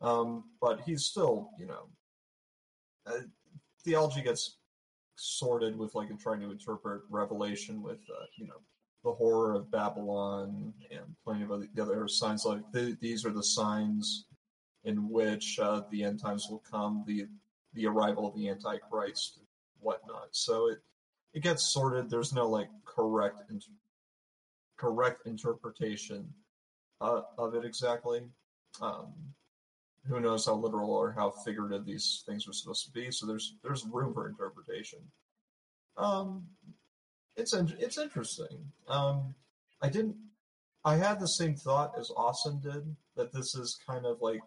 Um, 0.00 0.44
but 0.60 0.80
he's 0.80 1.04
still, 1.04 1.50
you 1.58 1.66
know, 1.66 1.88
uh, 3.06 3.20
theology 3.84 4.22
gets 4.22 4.58
sorted 5.16 5.78
with 5.78 5.94
like 5.94 6.10
in 6.10 6.18
trying 6.18 6.40
to 6.40 6.50
interpret 6.50 7.02
Revelation 7.08 7.82
with, 7.82 8.00
uh, 8.10 8.24
you 8.36 8.46
know, 8.46 8.60
the 9.04 9.12
whore 9.12 9.54
of 9.54 9.70
Babylon 9.70 10.72
and 10.90 11.14
plenty 11.24 11.42
of 11.42 11.52
other, 11.52 11.66
the 11.74 11.82
other 11.82 12.08
signs. 12.08 12.44
Like 12.44 12.62
th- 12.72 12.98
these 13.00 13.24
are 13.24 13.32
the 13.32 13.42
signs 13.42 14.24
in 14.84 15.08
which 15.10 15.58
uh, 15.60 15.82
the 15.90 16.04
end 16.04 16.20
times 16.20 16.46
will 16.50 16.62
come, 16.70 17.04
the 17.06 17.26
the 17.74 17.86
arrival 17.86 18.26
of 18.26 18.34
the 18.36 18.48
Antichrist, 18.48 19.40
whatnot. 19.80 20.28
So 20.32 20.68
it 20.68 20.78
it 21.34 21.42
gets 21.42 21.72
sorted. 21.72 22.08
There's 22.08 22.32
no 22.32 22.48
like 22.48 22.68
correct 22.84 23.50
inter- 23.50 23.72
correct 24.76 25.26
interpretation 25.26 26.28
uh, 27.00 27.22
of 27.38 27.54
it 27.54 27.64
exactly. 27.64 28.22
Um, 28.80 29.12
who 30.06 30.20
knows 30.20 30.46
how 30.46 30.54
literal 30.54 30.90
or 30.90 31.12
how 31.12 31.30
figurative 31.30 31.86
these 31.86 32.24
things 32.26 32.46
are 32.46 32.52
supposed 32.52 32.84
to 32.86 32.92
be? 32.92 33.10
So 33.10 33.26
there's 33.26 33.56
there's 33.62 33.86
room 33.86 34.12
for 34.12 34.28
interpretation. 34.28 35.00
Um, 35.96 36.46
it's 37.36 37.54
in, 37.54 37.74
it's 37.78 37.98
interesting. 37.98 38.72
Um, 38.88 39.34
I 39.82 39.88
didn't. 39.88 40.16
I 40.84 40.96
had 40.96 41.18
the 41.18 41.26
same 41.26 41.54
thought 41.54 41.92
as 41.98 42.10
Austin 42.16 42.60
did 42.60 42.94
that 43.16 43.32
this 43.32 43.54
is 43.54 43.78
kind 43.86 44.04
of 44.04 44.20
like 44.20 44.42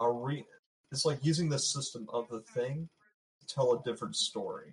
a 0.00 0.10
re. 0.10 0.44
It's 0.92 1.04
like 1.04 1.24
using 1.24 1.48
the 1.48 1.58
system 1.58 2.06
of 2.12 2.28
the 2.28 2.40
thing 2.40 2.88
to 3.40 3.54
tell 3.54 3.72
a 3.72 3.82
different 3.82 4.16
story. 4.16 4.72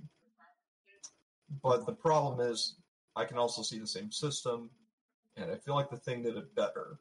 But 1.64 1.86
the 1.86 1.93
problem 1.93 2.51
is, 2.51 2.76
I 3.18 3.26
can 3.26 3.38
also 3.38 3.63
see 3.63 3.80
the 3.80 3.88
same 3.88 4.11
system, 4.11 4.70
and 5.36 5.51
I 5.51 5.55
feel 5.55 5.76
like 5.76 5.89
the 5.89 5.97
thing 5.97 6.24
did 6.24 6.38
it 6.38 6.53
better 6.55 6.99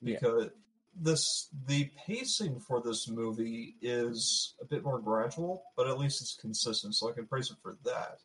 Yeah. 0.00 0.14
because 0.18 0.50
this 0.94 1.48
the 1.66 1.88
pacing 2.06 2.58
for 2.60 2.82
this 2.82 3.08
movie 3.08 3.76
is 3.80 4.54
a 4.60 4.64
bit 4.64 4.82
more 4.82 4.98
gradual, 4.98 5.62
but 5.76 5.86
at 5.86 5.98
least 5.98 6.20
it's 6.20 6.34
consistent, 6.34 6.96
so 6.96 7.08
I 7.08 7.12
can 7.12 7.26
praise 7.26 7.50
it 7.50 7.58
for 7.62 7.76
that. 7.84 8.18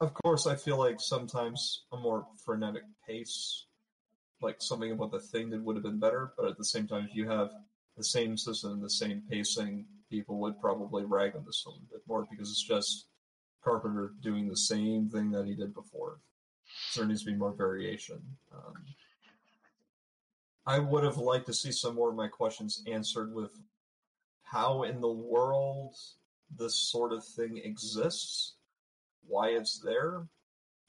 Of 0.00 0.12
course, 0.14 0.46
I 0.48 0.56
feel 0.56 0.78
like 0.78 0.96
sometimes 0.98 1.84
a 1.92 1.96
more 1.96 2.26
frenetic 2.44 2.82
pace, 3.06 3.66
like 4.40 4.56
something 4.60 4.90
about 4.90 5.12
the 5.12 5.20
thing 5.20 5.48
that 5.50 5.62
would 5.62 5.76
have 5.76 5.84
been 5.84 6.00
better, 6.00 6.32
but 6.36 6.46
at 6.46 6.58
the 6.58 6.64
same 6.64 6.88
time, 6.88 7.06
if 7.08 7.14
you 7.14 7.28
have 7.28 7.50
the 7.96 8.04
same 8.04 8.36
system 8.36 8.72
and 8.72 8.82
the 8.82 8.90
same 8.90 9.22
pacing, 9.30 9.86
people 10.10 10.38
would 10.40 10.60
probably 10.60 11.04
rag 11.04 11.36
on 11.36 11.44
this 11.44 11.62
film 11.64 11.78
a 11.88 11.92
bit 11.94 12.02
more 12.08 12.26
because 12.28 12.50
it's 12.50 12.66
just 12.66 13.06
Carpenter 13.64 14.12
doing 14.22 14.48
the 14.48 14.56
same 14.56 15.08
thing 15.08 15.30
that 15.30 15.46
he 15.46 15.54
did 15.54 15.74
before. 15.74 16.18
There 16.94 17.06
needs 17.06 17.24
to 17.24 17.30
be 17.30 17.36
more 17.36 17.52
variation. 17.52 18.20
Um, 18.54 18.74
I 20.66 20.78
would 20.78 21.04
have 21.04 21.18
liked 21.18 21.46
to 21.46 21.54
see 21.54 21.72
some 21.72 21.94
more 21.94 22.10
of 22.10 22.16
my 22.16 22.28
questions 22.28 22.82
answered 22.86 23.34
with 23.34 23.50
how 24.42 24.84
in 24.84 25.00
the 25.00 25.12
world 25.12 25.94
this 26.56 26.90
sort 26.90 27.12
of 27.12 27.24
thing 27.24 27.60
exists, 27.62 28.54
why 29.26 29.48
it's 29.48 29.80
there. 29.84 30.26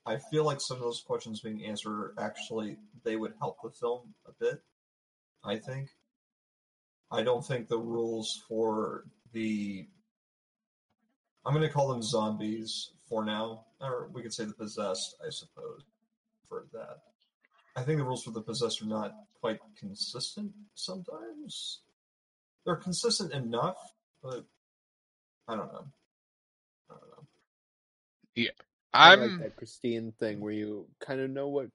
I 0.05 0.17
feel 0.17 0.45
like 0.45 0.61
some 0.61 0.77
of 0.77 0.83
those 0.83 1.03
questions 1.05 1.41
being 1.41 1.65
answered 1.65 2.13
actually 2.19 2.77
they 3.03 3.15
would 3.15 3.33
help 3.39 3.57
the 3.61 3.71
film 3.71 4.13
a 4.25 4.31
bit. 4.39 4.61
I 5.43 5.57
think. 5.57 5.89
I 7.11 7.23
don't 7.23 7.45
think 7.45 7.67
the 7.67 7.77
rules 7.77 8.43
for 8.47 9.05
the 9.31 9.87
I'm 11.45 11.53
going 11.53 11.67
to 11.67 11.73
call 11.73 11.89
them 11.89 12.01
zombies 12.01 12.91
for 13.07 13.23
now, 13.23 13.65
or 13.79 14.09
we 14.13 14.21
could 14.21 14.33
say 14.33 14.45
the 14.45 14.53
possessed, 14.53 15.15
I 15.25 15.29
suppose, 15.29 15.83
for 16.49 16.65
that. 16.73 16.99
I 17.75 17.83
think 17.83 17.99
the 17.99 18.05
rules 18.05 18.23
for 18.23 18.31
the 18.31 18.41
possessed 18.41 18.81
are 18.81 18.85
not 18.85 19.13
quite 19.39 19.59
consistent 19.77 20.51
sometimes. 20.73 21.81
They're 22.65 22.75
consistent 22.75 23.33
enough, 23.33 23.77
but 24.23 24.45
I 25.47 25.55
don't 25.55 25.71
know. 25.71 25.85
I 26.89 26.93
don't 26.93 27.09
know. 27.09 27.27
I 28.93 29.13
I'm 29.13 29.19
like 29.19 29.39
that 29.39 29.57
Christine 29.57 30.13
thing 30.19 30.39
where 30.39 30.53
you 30.53 30.87
kind 30.99 31.19
of 31.19 31.29
know 31.29 31.49
what 31.49 31.67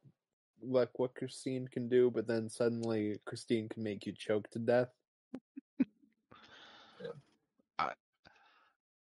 like 0.62 0.98
what 0.98 1.14
Christine 1.14 1.68
can 1.68 1.88
do, 1.88 2.10
but 2.10 2.26
then 2.26 2.48
suddenly 2.48 3.18
Christine 3.24 3.68
can 3.68 3.82
make 3.82 4.06
you 4.06 4.12
choke 4.12 4.50
to 4.50 4.58
death. 4.58 4.88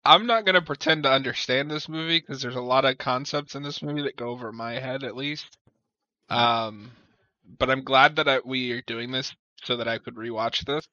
I'm 0.06 0.26
not 0.26 0.44
gonna 0.44 0.62
pretend 0.62 1.02
to 1.02 1.10
understand 1.10 1.70
this 1.70 1.88
movie 1.88 2.20
because 2.20 2.42
there's 2.42 2.56
a 2.56 2.60
lot 2.60 2.84
of 2.84 2.98
concepts 2.98 3.54
in 3.54 3.62
this 3.62 3.82
movie 3.82 4.02
that 4.02 4.16
go 4.16 4.28
over 4.28 4.52
my 4.52 4.74
head 4.74 5.04
at 5.04 5.16
least. 5.16 5.56
Um, 6.28 6.90
but 7.58 7.70
I'm 7.70 7.84
glad 7.84 8.16
that 8.16 8.28
I, 8.28 8.40
we 8.44 8.72
are 8.72 8.82
doing 8.82 9.12
this 9.12 9.34
so 9.64 9.76
that 9.76 9.88
I 9.88 9.98
could 9.98 10.14
rewatch 10.14 10.64
this. 10.64 10.86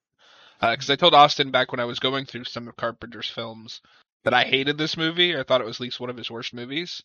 Because 0.62 0.90
I 0.90 0.96
told 0.96 1.14
Austin 1.14 1.52
back 1.52 1.72
when 1.72 1.80
I 1.80 1.86
was 1.86 2.00
going 2.00 2.26
through 2.26 2.46
some 2.46 2.68
of 2.68 2.78
Carpenter's 2.78 3.30
films 3.30 3.82
that 4.24 4.34
I 4.34 4.44
hated 4.44 4.78
this 4.78 4.96
movie. 4.96 5.38
I 5.38 5.44
thought 5.44 5.62
it 5.62 5.68
was 5.68 5.78
at 5.78 5.82
least 5.82 6.00
one 6.00 6.10
of 6.10 6.18
his 6.18 6.32
worst 6.32 6.54
movies. 6.54 7.04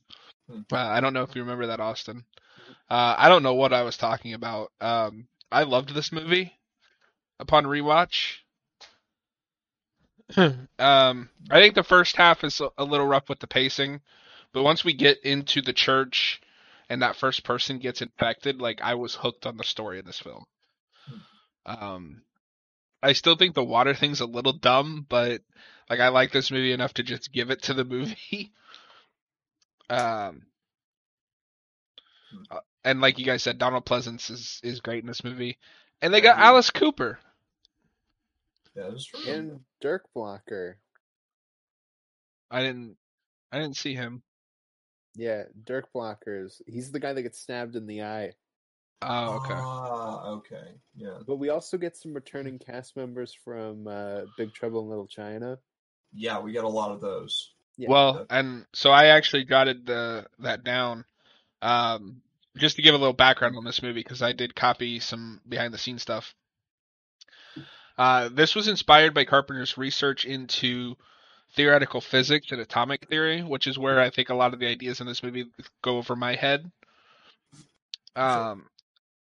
Hmm. 0.49 0.61
Uh, 0.71 0.77
I 0.77 1.01
don't 1.01 1.13
know 1.13 1.23
if 1.23 1.35
you 1.35 1.43
remember 1.43 1.67
that, 1.67 1.81
Austin. 1.81 2.25
Uh, 2.89 3.15
I 3.19 3.29
don't 3.29 3.43
know 3.43 3.55
what 3.55 3.73
I 3.73 3.83
was 3.83 3.97
talking 3.97 4.35
about. 4.35 4.71
Um, 4.81 5.27
I 5.51 5.65
loved 5.65 5.95
this 5.95 6.13
movie 6.13 6.53
upon 7.41 7.65
rewatch. 7.65 8.37
Um, 10.37 11.31
I 11.51 11.61
think 11.61 11.75
the 11.75 11.83
first 11.83 12.17
half 12.17 12.45
is 12.45 12.61
a- 12.61 12.71
a 12.79 12.85
little 12.85 13.07
rough 13.07 13.29
with 13.29 13.41
the 13.41 13.47
pacing, 13.47 14.01
but 14.53 14.63
once 14.63 14.85
we 14.85 14.93
get 14.93 15.23
into 15.25 15.63
the 15.63 15.73
church 15.73 16.41
and 16.89 17.03
that 17.03 17.17
first 17.17 17.45
person 17.45 17.79
gets 17.79 18.03
infected, 18.03 18.61
like 18.61 18.81
I 18.83 18.95
was 18.95 19.15
hooked 19.15 19.47
on 19.47 19.57
the 19.57 19.65
story 19.65 19.99
of 19.99 20.05
this 20.07 20.19
film. 20.21 20.45
Um, 21.67 22.23
I 23.03 23.13
still 23.13 23.37
think 23.37 23.55
the 23.55 23.65
water 23.65 23.95
thing's 23.95 24.21
a 24.21 24.27
little 24.27 24.53
dumb, 24.53 25.07
but 25.09 25.43
like 25.89 26.01
I 26.01 26.09
like 26.09 26.33
this 26.33 26.51
movie 26.51 26.73
enough 26.73 26.95
to 26.95 27.03
just 27.03 27.33
give 27.33 27.51
it 27.51 27.63
to 27.63 27.75
the 27.75 27.85
movie. 27.87 28.53
um, 29.91 30.43
uh, 32.51 32.61
and 32.85 33.01
like 33.01 33.19
you 33.19 33.25
guys 33.25 33.43
said, 33.43 33.59
Donald 33.59 33.87
Pleasence 33.87 34.31
is 34.31 34.61
is 34.63 34.81
great 34.81 35.03
in 35.03 35.07
this 35.09 35.25
movie, 35.25 35.59
and 36.03 36.13
they 36.13 36.21
got. 36.21 36.39
Alice 36.39 36.71
Cooper. 36.71 37.19
That 38.79 38.95
is 38.95 39.07
true. 39.07 39.33
And 39.33 39.61
Dirk 39.81 40.05
Blocker. 40.15 40.79
I 42.51 42.63
didn't 42.63 42.97
I 43.51 43.59
didn't 43.59 43.77
see 43.77 43.95
him. 43.95 44.23
Yeah, 45.17 45.45
Dirk 45.65 45.93
Blocker 45.93 46.45
is 46.45 46.63
he's 46.67 46.93
the 46.93 47.01
guy 47.01 47.13
that 47.13 47.23
gets 47.23 47.41
stabbed 47.41 47.75
in 47.75 47.87
the 47.87 48.03
eye. 48.03 48.33
Oh, 49.03 49.37
okay. 49.37 49.55
Ah, 49.55 50.29
okay. 50.31 50.75
Yeah. 50.95 51.19
But 51.27 51.37
we 51.37 51.51
also 51.51 51.77
get 51.77 51.97
some 51.97 52.15
returning 52.15 52.59
cast 52.59 52.97
members 52.97 53.37
from 53.45 53.87
uh, 53.87 54.23
Big 54.37 54.55
Trouble 54.55 54.83
in 54.83 54.89
Little 54.89 55.07
China. 55.07 55.59
Yeah, 56.13 56.41
we 56.41 56.53
got 56.53 56.65
a 56.65 56.69
lot 56.69 56.93
of 56.93 57.01
those. 57.01 57.53
Yeah, 57.77 57.91
well, 57.91 58.27
and 58.31 58.65
so 58.75 58.91
I 58.91 59.07
actually 59.07 59.45
jotted 59.45 59.87
the 59.87 60.27
that 60.41 60.65
down, 60.65 61.05
um, 61.63 62.23
just 62.57 62.77
to 62.77 62.83
give 62.83 62.95
a 62.95 62.99
little 62.99 63.13
background 63.13 63.57
on 63.57 63.65
this 63.65 63.83
movie 63.83 64.01
because 64.01 64.23
I 64.23 64.33
did 64.33 64.55
copy 64.55 64.99
some 64.99 65.41
behind 65.49 65.73
the 65.73 65.79
scenes 65.79 66.03
stuff. 66.03 66.35
Uh, 67.99 68.29
this 68.33 68.55
was 68.55 68.69
inspired 68.69 69.13
by 69.13 69.25
Carpenter's 69.25 69.77
research 69.77 70.25
into 70.25 70.97
theoretical 71.55 72.01
physics 72.01 72.53
and 72.53 72.61
atomic 72.61 73.09
theory, 73.09 73.43
which 73.43 73.67
is 73.67 73.79
where 73.79 74.01
I 74.01 74.11
think 74.11 74.29
a 74.29 74.35
lot 74.35 74.55
of 74.55 74.61
the 74.61 74.69
ideas 74.69 75.01
in 75.01 75.07
this 75.07 75.23
movie 75.23 75.47
go 75.83 75.99
over 75.99 76.15
my 76.15 76.37
head. 76.37 76.71
Um, 78.15 78.67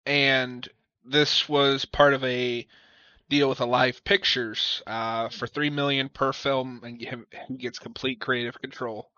and 0.07 0.67
this 1.05 1.49
was 1.49 1.85
part 1.85 2.15
of 2.15 2.25
a 2.25 2.67
deal 3.29 3.49
with 3.49 3.61
Alive 3.61 4.03
Pictures 4.05 4.83
uh, 4.87 5.29
for 5.29 5.47
three 5.47 5.71
million 5.71 6.09
per 6.09 6.33
film, 6.33 6.81
and 6.85 6.99
he 7.01 7.57
gets 7.57 7.79
complete 7.79 8.21
creative 8.21 8.61
control. 8.61 9.11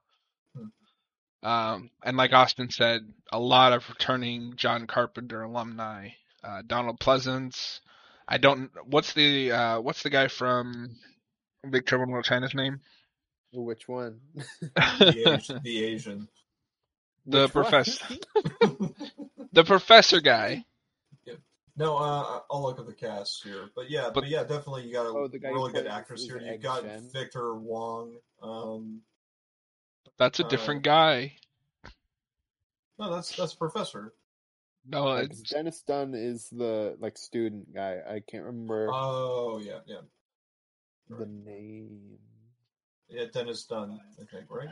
Um, 1.45 1.91
and 2.03 2.17
like 2.17 2.33
Austin 2.33 2.71
said, 2.71 3.03
a 3.31 3.39
lot 3.39 3.73
of 3.73 3.89
returning 3.89 4.55
John 4.57 4.87
Carpenter 4.87 5.43
alumni. 5.43 6.11
Uh, 6.43 6.63
Donald 6.67 6.99
Pleasence. 6.99 7.81
I 8.27 8.39
don't. 8.39 8.71
What's 8.87 9.13
the 9.13 9.53
uh, 9.53 9.81
What's 9.81 10.03
the 10.03 10.11
guy 10.11 10.29
from 10.29 10.97
Big 11.69 11.87
Trouble 11.87 12.05
in 12.05 12.11
Little 12.11 12.23
China's 12.23 12.55
name? 12.55 12.81
which 13.53 13.87
one? 13.87 14.21
The, 14.75 15.35
Asian, 15.37 15.61
the 15.65 15.85
Asian. 15.85 16.29
The 17.27 17.43
Which 17.43 17.53
professor. 17.53 18.05
the 19.53 19.65
professor 19.65 20.21
guy. 20.21 20.65
Yeah. 21.25 21.35
No, 21.77 21.97
uh, 21.97 22.41
I'll 22.51 22.63
look 22.65 22.81
at 22.81 22.87
the 22.87 22.93
cast 22.93 23.45
here, 23.45 23.71
but 23.77 23.89
yeah, 23.91 24.07
but, 24.13 24.23
But- 24.23 24.29
yeah, 24.29 24.43
definitely 24.43 24.85
you 24.87 24.93
got 24.93 25.07
a 25.07 25.11
Oh, 25.11 25.29
the 25.29 25.39
guy 25.39 25.49
who 25.49 25.55
really 25.55 25.73
good 25.73 25.87
actress 25.87 26.25
here. 26.25 26.41
You 26.41 26.47
Egg 26.49 26.63
got 26.63 26.83
Shen? 26.83 27.09
Victor 27.13 27.55
Wong. 27.55 28.17
Um, 28.43 29.03
That's 30.19 30.41
a 30.41 30.45
Uh, 30.45 30.49
different 30.49 30.83
guy. 30.83 31.35
no, 32.99 33.13
that's 33.15 33.37
that's 33.37 33.55
Professor. 33.55 34.13
No, 34.87 35.05
Like, 35.05 35.31
it's 35.31 35.41
Dennis 35.43 35.83
Dun 35.83 36.15
is 36.15 36.49
the 36.51 36.97
like 37.01 37.17
student 37.17 37.75
guy. 37.75 38.01
I 38.07 38.21
can't 38.21 38.45
remember 38.45 38.91
Oh 38.93 39.59
yeah, 39.65 39.79
yeah, 39.87 40.01
the 41.09 41.27
name. 41.27 42.19
yeah. 43.09 43.25
Dennis 43.33 43.65
Dun, 43.65 43.99
Okay, 44.21 44.39
think, 44.39 44.51
right? 44.51 44.69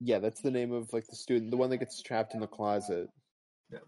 Yeah, 0.00 0.18
that's 0.18 0.42
the 0.42 0.50
name 0.50 0.72
of 0.72 0.92
like 0.92 1.06
the 1.06 1.16
student, 1.16 1.50
the 1.50 1.56
one 1.56 1.70
that 1.70 1.78
gets 1.78 2.02
trapped 2.02 2.34
in 2.34 2.40
the 2.40 2.46
closet. 2.46 3.08
Yeah. 3.70 3.78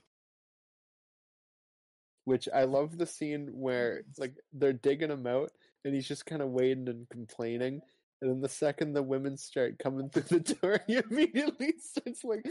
Which 2.24 2.48
I 2.52 2.64
love 2.64 2.96
the 2.98 3.06
scene 3.06 3.48
where 3.52 3.98
it's 3.98 4.18
like 4.18 4.34
they're 4.52 4.72
digging 4.72 5.10
him 5.10 5.26
out 5.26 5.50
and 5.84 5.94
he's 5.94 6.08
just 6.08 6.26
kind 6.26 6.42
of 6.42 6.50
waiting 6.50 6.88
and 6.88 7.08
complaining. 7.10 7.80
And 8.22 8.30
then 8.30 8.40
the 8.40 8.48
second 8.48 8.92
the 8.92 9.02
women 9.02 9.36
start 9.36 9.78
coming 9.78 10.10
through 10.10 10.38
the 10.38 10.40
door, 10.62 10.80
he 10.86 10.96
immediately 10.96 11.74
starts 11.78 12.22
like 12.24 12.46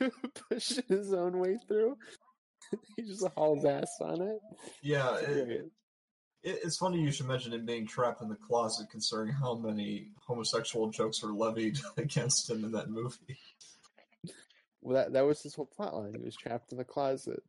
pushing 0.50 0.84
his 0.88 1.12
own 1.12 1.38
way 1.38 1.56
through. 1.66 1.96
he 2.96 3.02
just 3.02 3.26
hauls 3.36 3.64
ass 3.64 3.90
on 4.00 4.20
it. 4.22 4.38
Yeah, 4.82 5.16
It's 5.18 5.28
it, 5.28 5.48
it, 6.42 6.58
it's 6.64 6.76
funny 6.76 7.00
you 7.00 7.10
should 7.10 7.26
mention 7.26 7.52
him 7.52 7.66
being 7.66 7.86
trapped 7.86 8.22
in 8.22 8.28
the 8.28 8.36
closet, 8.36 8.88
considering 8.90 9.32
how 9.32 9.54
many 9.54 10.08
homosexual 10.26 10.90
jokes 10.90 11.22
were 11.22 11.32
levied 11.32 11.78
against 11.96 12.48
him 12.48 12.64
in 12.64 12.72
that 12.72 12.90
movie. 12.90 13.38
Well, 14.80 14.96
that 14.96 15.12
that 15.12 15.26
was 15.26 15.42
his 15.42 15.54
whole 15.54 15.70
plotline. 15.78 16.16
He 16.16 16.24
was 16.24 16.36
trapped 16.36 16.72
in 16.72 16.78
the 16.78 16.84
closet. 16.84 17.42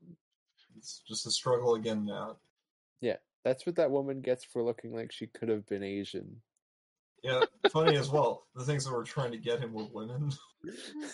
It's 0.77 1.01
just 1.07 1.27
a 1.27 1.31
struggle 1.31 1.75
again 1.75 2.05
now. 2.05 2.37
Yeah, 3.01 3.17
that's 3.43 3.65
what 3.65 3.75
that 3.75 3.91
woman 3.91 4.21
gets 4.21 4.43
for 4.43 4.63
looking 4.63 4.93
like 4.93 5.11
she 5.11 5.27
could 5.27 5.49
have 5.49 5.67
been 5.67 5.83
Asian. 5.83 6.41
Yeah, 7.23 7.41
funny 7.71 7.97
as 7.97 8.09
well. 8.09 8.47
The 8.55 8.63
things 8.63 8.85
that 8.85 8.93
were 8.93 9.03
trying 9.03 9.31
to 9.31 9.37
get 9.37 9.59
him 9.59 9.73
were 9.73 9.87
women. 9.91 10.31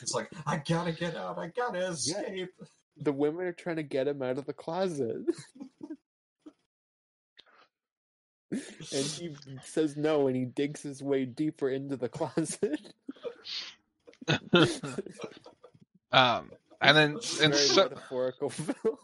It's 0.02 0.16
like 0.16 0.32
I 0.48 0.58
gotta 0.58 0.92
get 0.92 1.16
out. 1.16 1.38
I 1.38 1.50
gotta 1.56 1.90
escape. 1.90 2.50
The 2.98 3.14
women 3.14 3.46
are 3.46 3.54
trying 3.54 3.78
to 3.78 3.84
get 3.84 4.08
him 4.08 4.22
out 4.22 4.38
of 4.38 4.46
the 4.46 4.54
closet. 4.54 5.18
and 8.52 9.06
he 9.06 9.36
says 9.64 9.98
no, 9.98 10.28
and 10.28 10.36
he 10.36 10.46
digs 10.46 10.82
his 10.84 11.04
way 11.04 11.26
deeper 11.26 11.70
into 11.70 11.98
the 11.98 12.10
closet. 12.10 12.80
um, 16.12 16.52
and 16.82 16.98
then 16.98 17.22
It's 17.22 17.40
and 17.40 17.54
very 17.54 17.56
so, 17.56 17.84
metaphorical 17.84 18.50
film. 18.50 18.98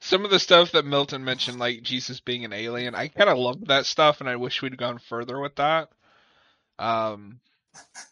some 0.00 0.24
of 0.24 0.30
the 0.30 0.38
stuff 0.38 0.72
that 0.72 0.84
Milton 0.84 1.24
mentioned, 1.24 1.58
like 1.58 1.82
Jesus 1.82 2.20
being 2.20 2.44
an 2.44 2.52
alien, 2.52 2.94
I 2.94 3.08
kind 3.08 3.30
of 3.30 3.38
loved 3.38 3.68
that 3.68 3.86
stuff, 3.86 4.20
and 4.20 4.28
I 4.28 4.36
wish 4.36 4.62
we'd 4.62 4.76
gone 4.78 4.98
further 4.98 5.38
with 5.40 5.56
that. 5.56 5.90
Um, 6.78 7.40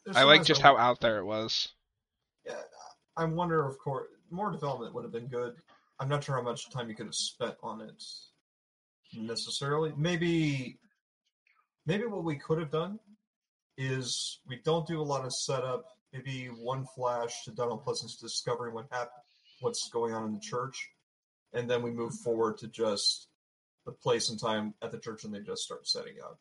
There's 0.05 0.17
I 0.17 0.25
like 0.25 0.45
just 0.45 0.63
how 0.63 0.77
out 0.77 1.01
there 1.01 1.19
it 1.19 1.25
was. 1.25 1.69
Yeah, 2.47 2.55
I 3.17 3.25
wonder, 3.25 3.67
of 3.67 3.79
course, 3.79 4.09
more 4.31 4.51
development 4.51 4.95
would 4.95 5.05
have 5.05 5.13
been 5.13 5.29
good. 5.29 5.55
I'm 5.99 6.09
not 6.09 6.25
sure 6.25 6.37
how 6.37 6.43
much 6.43 6.71
time 6.71 6.89
you 6.89 6.95
could 6.95 7.07
have 7.07 7.15
spent 7.15 7.57
on 7.63 7.81
it 7.81 8.03
necessarily. 9.15 9.93
Maybe, 9.97 10.79
maybe 11.87 12.07
what 12.07 12.25
we 12.25 12.37
could 12.37 12.59
have 12.59 12.71
done 12.71 12.99
is 13.77 14.41
we 14.47 14.61
don't 14.65 14.87
do 14.87 15.01
a 15.01 15.03
lot 15.03 15.25
of 15.25 15.33
setup 15.33 15.85
maybe 16.13 16.47
one 16.47 16.85
flash 16.97 17.45
to 17.45 17.53
Donald 17.53 17.85
Pleasence 17.85 18.19
discovering 18.21 18.75
what 18.75 18.87
happened, 18.91 19.23
what's 19.61 19.89
going 19.91 20.13
on 20.13 20.27
in 20.27 20.35
the 20.35 20.41
church, 20.41 20.91
and 21.53 21.71
then 21.71 21.83
we 21.83 21.91
move 21.91 22.15
forward 22.25 22.59
to 22.59 22.69
just 22.69 23.29
the 23.87 23.93
place 23.93 24.29
and 24.29 24.41
time 24.41 24.75
at 24.83 24.93
the 24.93 24.99
church, 24.99 25.25
and 25.25 25.35
they 25.35 25.41
just 25.41 25.63
start 25.63 25.87
setting 25.87 26.15
up. 26.23 26.39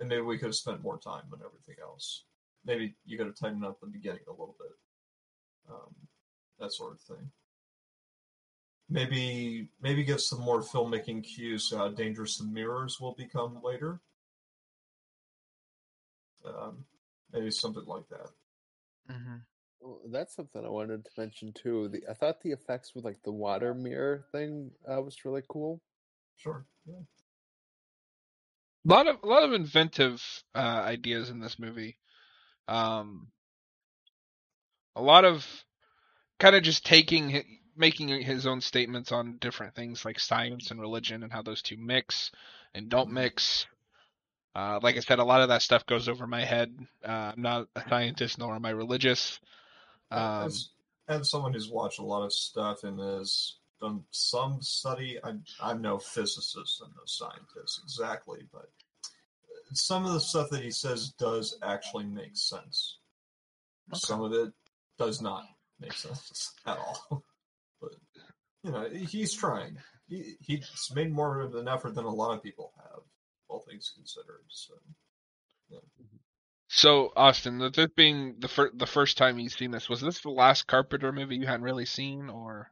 And 0.00 0.08
maybe 0.08 0.22
we 0.22 0.38
could 0.38 0.46
have 0.46 0.54
spent 0.54 0.82
more 0.82 0.98
time 0.98 1.24
on 1.32 1.40
everything 1.44 1.76
else. 1.82 2.24
Maybe 2.64 2.94
you 3.04 3.16
could 3.16 3.26
have 3.26 3.36
tightened 3.36 3.64
up 3.64 3.80
the 3.80 3.86
beginning 3.86 4.20
a 4.26 4.32
little 4.32 4.56
bit, 4.58 4.72
um, 5.70 5.94
that 6.58 6.72
sort 6.72 6.92
of 6.92 7.00
thing. 7.00 7.30
Maybe 8.88 9.68
maybe 9.80 10.04
give 10.04 10.20
some 10.20 10.40
more 10.40 10.60
filmmaking 10.60 11.24
cues 11.24 11.72
how 11.74 11.88
dangerous 11.88 12.36
the 12.36 12.44
mirrors 12.44 13.00
will 13.00 13.14
become 13.14 13.60
later. 13.62 14.00
Um, 16.44 16.84
maybe 17.32 17.50
something 17.50 17.84
like 17.86 18.06
that. 18.10 18.28
Mm-hmm. 19.10 19.36
Well, 19.80 20.00
that's 20.10 20.34
something 20.34 20.64
I 20.64 20.68
wanted 20.68 21.04
to 21.04 21.10
mention 21.16 21.52
too. 21.52 21.88
The 21.88 22.02
I 22.10 22.14
thought 22.14 22.42
the 22.42 22.52
effects 22.52 22.94
with 22.94 23.04
like 23.04 23.22
the 23.24 23.32
water 23.32 23.74
mirror 23.74 24.24
thing 24.32 24.70
uh, 24.90 25.00
was 25.00 25.24
really 25.24 25.42
cool. 25.48 25.80
Sure. 26.36 26.66
Yeah. 26.86 27.00
A 28.86 28.88
lot 28.88 29.06
of 29.06 29.16
a 29.22 29.26
lot 29.26 29.44
of 29.44 29.52
inventive 29.52 30.22
uh, 30.54 30.58
ideas 30.58 31.30
in 31.30 31.40
this 31.40 31.58
movie. 31.58 31.98
Um, 32.68 33.28
a 34.96 35.02
lot 35.02 35.24
of 35.24 35.46
kind 36.38 36.56
of 36.56 36.62
just 36.62 36.84
taking 36.84 37.42
making 37.76 38.08
his 38.08 38.46
own 38.46 38.60
statements 38.60 39.10
on 39.10 39.38
different 39.38 39.74
things 39.74 40.04
like 40.04 40.20
science 40.20 40.70
and 40.70 40.80
religion 40.80 41.22
and 41.22 41.32
how 41.32 41.42
those 41.42 41.62
two 41.62 41.76
mix 41.76 42.30
and 42.72 42.88
don't 42.88 43.08
Mhm. 43.10 43.14
mix. 43.14 43.66
Uh, 44.54 44.78
like 44.80 44.96
I 44.96 45.00
said, 45.00 45.18
a 45.18 45.24
lot 45.24 45.40
of 45.40 45.48
that 45.48 45.62
stuff 45.62 45.84
goes 45.84 46.08
over 46.08 46.26
my 46.26 46.44
head. 46.44 46.86
Uh, 47.04 47.32
I'm 47.34 47.42
not 47.42 47.68
a 47.74 47.88
scientist 47.88 48.38
nor 48.38 48.54
am 48.54 48.64
I 48.64 48.70
religious. 48.70 49.40
Um, 50.12 50.46
as, 50.46 50.70
as 51.08 51.30
someone 51.30 51.52
who's 51.52 51.70
watched 51.70 51.98
a 51.98 52.04
lot 52.04 52.24
of 52.24 52.32
stuff 52.32 52.84
and 52.84 53.00
has 53.00 53.56
done 53.80 54.04
some 54.12 54.62
study, 54.62 55.18
I, 55.24 55.34
I'm 55.60 55.82
no 55.82 55.98
physicist 55.98 56.80
I'm 56.84 56.92
no 56.96 57.02
scientist 57.06 57.80
exactly, 57.82 58.46
but 58.52 58.70
some 59.72 60.06
of 60.06 60.12
the 60.12 60.20
stuff 60.20 60.50
that 60.50 60.62
he 60.62 60.70
says 60.70 61.10
does 61.18 61.58
actually 61.62 62.04
make 62.04 62.36
sense. 62.36 62.98
Some 63.92 64.22
of 64.22 64.32
it 64.32 64.52
does 64.98 65.20
not 65.20 65.44
make 65.80 65.92
sense 65.92 66.52
at 66.66 66.78
all. 66.78 67.24
but 67.80 67.90
you 68.62 68.70
know, 68.70 68.88
he's 68.88 69.34
trying. 69.34 69.76
He, 70.08 70.34
he's 70.40 70.90
made 70.94 71.12
more 71.12 71.40
of 71.40 71.54
an 71.54 71.68
effort 71.68 71.94
than 71.94 72.04
a 72.04 72.14
lot 72.14 72.34
of 72.36 72.42
people 72.42 72.72
have, 72.76 73.02
all 73.48 73.64
things 73.68 73.92
considered. 73.94 74.44
So 74.48 74.74
So 76.68 77.12
Austin, 77.16 77.58
this 77.58 77.88
being 77.96 78.36
the 78.38 78.48
fir- 78.48 78.72
the 78.74 78.86
first 78.86 79.16
time 79.16 79.38
you've 79.38 79.52
seen 79.52 79.70
this, 79.70 79.88
was 79.88 80.00
this 80.00 80.20
the 80.20 80.30
last 80.30 80.66
Carpenter 80.66 81.12
movie 81.12 81.36
you 81.36 81.46
hadn't 81.46 81.62
really 81.62 81.86
seen, 81.86 82.28
or 82.28 82.70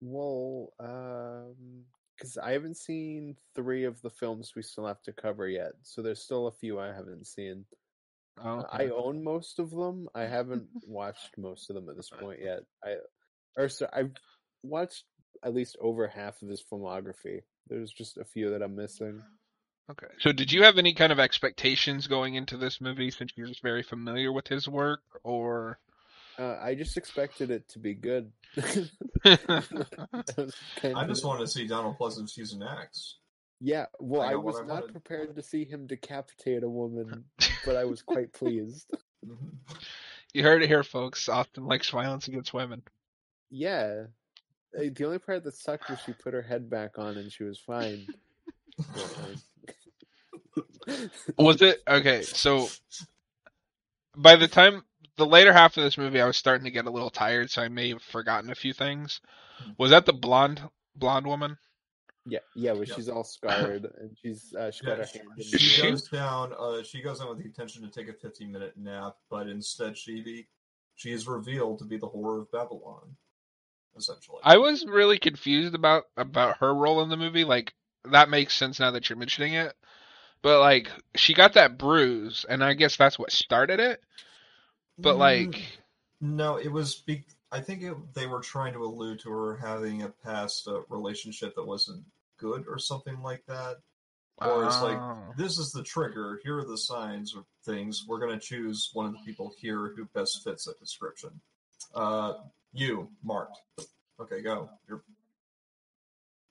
Well, 0.00 0.72
um, 0.80 1.84
because 2.16 2.38
I 2.38 2.52
haven't 2.52 2.76
seen 2.78 3.36
three 3.54 3.84
of 3.84 4.00
the 4.00 4.10
films 4.10 4.54
we 4.56 4.62
still 4.62 4.86
have 4.86 5.02
to 5.02 5.12
cover 5.12 5.48
yet, 5.48 5.72
so 5.82 6.02
there's 6.02 6.22
still 6.22 6.46
a 6.46 6.52
few 6.52 6.80
I 6.80 6.86
haven't 6.86 7.26
seen. 7.26 7.64
Oh, 8.42 8.60
Uh, 8.60 8.66
I 8.70 8.84
own 8.88 9.24
most 9.24 9.58
of 9.58 9.70
them. 9.70 10.08
I 10.14 10.22
haven't 10.24 10.68
watched 10.86 11.36
most 11.38 11.70
of 11.70 11.74
them 11.76 11.88
at 11.88 11.96
this 11.96 12.10
point 12.10 12.40
yet. 12.42 12.60
I 12.84 12.96
or 13.56 13.68
so 13.68 13.88
I've 13.92 14.12
watched 14.62 15.04
at 15.42 15.54
least 15.54 15.76
over 15.80 16.06
half 16.06 16.42
of 16.42 16.48
his 16.48 16.62
filmography. 16.62 17.42
There's 17.68 17.92
just 17.92 18.16
a 18.18 18.24
few 18.24 18.50
that 18.50 18.62
I'm 18.62 18.76
missing. 18.76 19.22
okay. 19.90 20.06
So 20.20 20.32
did 20.32 20.52
you 20.52 20.62
have 20.64 20.78
any 20.78 20.94
kind 20.94 21.12
of 21.12 21.18
expectations 21.20 22.06
going 22.06 22.34
into 22.34 22.56
this 22.56 22.80
movie 22.80 23.10
since 23.10 23.32
you're 23.36 23.46
just 23.48 23.62
very 23.62 23.82
familiar 23.82 24.32
with 24.32 24.48
his 24.48 24.68
work, 24.68 25.00
or? 25.24 25.78
Uh, 26.38 26.58
I 26.60 26.74
just 26.74 26.96
expected 26.98 27.50
it 27.50 27.66
to 27.70 27.78
be 27.78 27.94
good. 27.94 28.30
That 29.24 30.34
was 30.36 30.54
kind 30.76 30.96
I 30.96 31.06
just 31.06 31.24
wanted 31.24 31.40
to 31.40 31.48
see 31.48 31.66
Donald 31.66 31.98
Pleasence 31.98 32.36
use 32.36 32.52
an 32.52 32.62
axe. 32.62 33.16
Yeah. 33.60 33.86
Well, 33.98 34.22
I 34.22 34.32
I 34.32 34.34
was 34.36 34.56
not 34.62 34.68
wanted. 34.82 34.92
prepared 34.92 35.34
to 35.36 35.42
see 35.42 35.64
him 35.64 35.86
decapitate 35.86 36.62
a 36.62 36.68
woman, 36.68 37.24
but 37.64 37.76
I 37.76 37.84
was 37.84 38.02
quite 38.02 38.32
pleased. 38.32 38.90
You 40.34 40.42
heard 40.42 40.62
it 40.62 40.68
here, 40.68 40.82
folks. 40.82 41.28
Austin 41.30 41.66
likes 41.66 41.88
violence 41.88 42.28
against 42.28 42.52
women. 42.52 42.82
Yeah. 43.50 44.04
Uh, 44.78 44.84
The 44.94 45.04
only 45.04 45.18
part 45.18 45.44
that 45.44 45.54
sucked 45.54 45.88
was 45.88 45.98
she 46.00 46.12
put 46.12 46.34
her 46.34 46.42
head 46.42 46.68
back 46.68 46.98
on 46.98 47.16
and 47.16 47.32
she 47.32 47.44
was 47.44 47.58
fine. 47.58 48.06
Was 51.38 51.62
it 51.62 51.82
okay? 51.88 52.22
So 52.22 52.68
by 54.16 54.36
the 54.36 54.48
time 54.48 54.84
the 55.16 55.26
later 55.26 55.52
half 55.52 55.76
of 55.76 55.82
this 55.84 55.98
movie, 55.98 56.20
I 56.20 56.26
was 56.26 56.36
starting 56.36 56.64
to 56.66 56.70
get 56.70 56.86
a 56.86 56.90
little 56.90 57.10
tired, 57.10 57.50
so 57.50 57.62
I 57.62 57.68
may 57.68 57.90
have 57.90 58.02
forgotten 58.02 58.50
a 58.50 58.54
few 58.54 58.72
things. 58.72 59.20
Was 59.78 59.90
that 59.90 60.06
the 60.06 60.12
blonde 60.12 60.62
blonde 60.94 61.26
woman? 61.26 61.56
Yeah, 62.26 62.40
yeah, 62.54 62.74
but 62.74 62.88
Yeah. 62.88 62.94
she's 62.94 63.08
all 63.08 63.24
scarred 63.24 63.84
and 63.98 64.16
she's 64.22 64.54
uh, 64.54 64.70
she 64.70 64.84
got 64.84 64.98
Yeah, 64.98 65.04
her 65.04 65.06
hand 65.12 65.30
she, 65.40 65.70
She- 65.70 65.76
goes 65.76 66.08
down. 66.08 66.52
Uh, 66.58 66.82
she 66.82 67.00
goes 67.02 67.18
down 67.20 67.28
with 67.28 67.38
the 67.38 67.44
intention 67.44 67.82
to 67.82 67.88
take 67.88 68.08
a 68.08 68.12
15 68.12 68.50
minute 68.52 68.76
nap, 68.76 69.16
but 69.30 69.48
instead 69.48 69.96
she 69.96 70.22
be, 70.22 70.48
she 70.96 71.12
is 71.12 71.26
revealed 71.26 71.78
to 71.78 71.84
be 71.84 71.96
the 71.96 72.08
whore 72.08 72.40
of 72.40 72.50
Babylon. 72.50 73.16
Essentially, 73.96 74.40
I 74.42 74.58
was 74.58 74.84
really 74.84 75.18
confused 75.18 75.74
about 75.74 76.04
about 76.16 76.58
her 76.58 76.74
role 76.74 77.02
in 77.02 77.08
the 77.08 77.16
movie. 77.16 77.44
Like 77.44 77.74
that 78.04 78.28
makes 78.28 78.54
sense 78.56 78.78
now 78.78 78.90
that 78.92 79.08
you're 79.08 79.18
mentioning 79.18 79.54
it. 79.54 79.74
But 80.42 80.60
like 80.60 80.90
she 81.16 81.34
got 81.34 81.54
that 81.54 81.78
bruise, 81.78 82.44
and 82.48 82.62
I 82.62 82.74
guess 82.74 82.96
that's 82.96 83.18
what 83.18 83.32
started 83.32 83.80
it. 83.80 84.02
But 85.02 85.16
Mm, 85.16 85.18
like, 85.18 85.62
no, 86.20 86.56
it 86.56 86.68
was. 86.68 86.96
Be- 86.96 87.24
I 87.52 87.60
think 87.60 87.82
it, 87.82 87.94
they 88.14 88.26
were 88.26 88.40
trying 88.40 88.72
to 88.74 88.84
allude 88.84 89.20
to 89.20 89.30
her 89.30 89.56
having 89.56 90.02
a 90.02 90.08
past 90.08 90.66
uh, 90.68 90.82
relationship 90.88 91.54
that 91.54 91.64
wasn't 91.66 92.04
good 92.38 92.64
or 92.68 92.78
something 92.78 93.20
like 93.22 93.44
that. 93.46 93.76
Or 94.38 94.66
it's 94.66 94.82
like 94.82 94.98
oh. 94.98 95.32
this 95.38 95.58
is 95.58 95.72
the 95.72 95.82
trigger. 95.82 96.40
Here 96.42 96.58
are 96.58 96.64
the 96.64 96.76
signs 96.76 97.34
or 97.34 97.44
things. 97.64 98.04
We're 98.06 98.18
gonna 98.18 98.38
choose 98.38 98.90
one 98.92 99.06
of 99.06 99.12
the 99.12 99.18
people 99.24 99.52
here 99.58 99.94
who 99.96 100.04
best 100.14 100.44
fits 100.44 100.66
that 100.66 100.78
description. 100.78 101.40
Uh, 101.94 102.34
you, 102.72 103.08
Mark. 103.24 103.48
Okay, 104.20 104.42
go. 104.42 104.68
You're. 104.86 105.02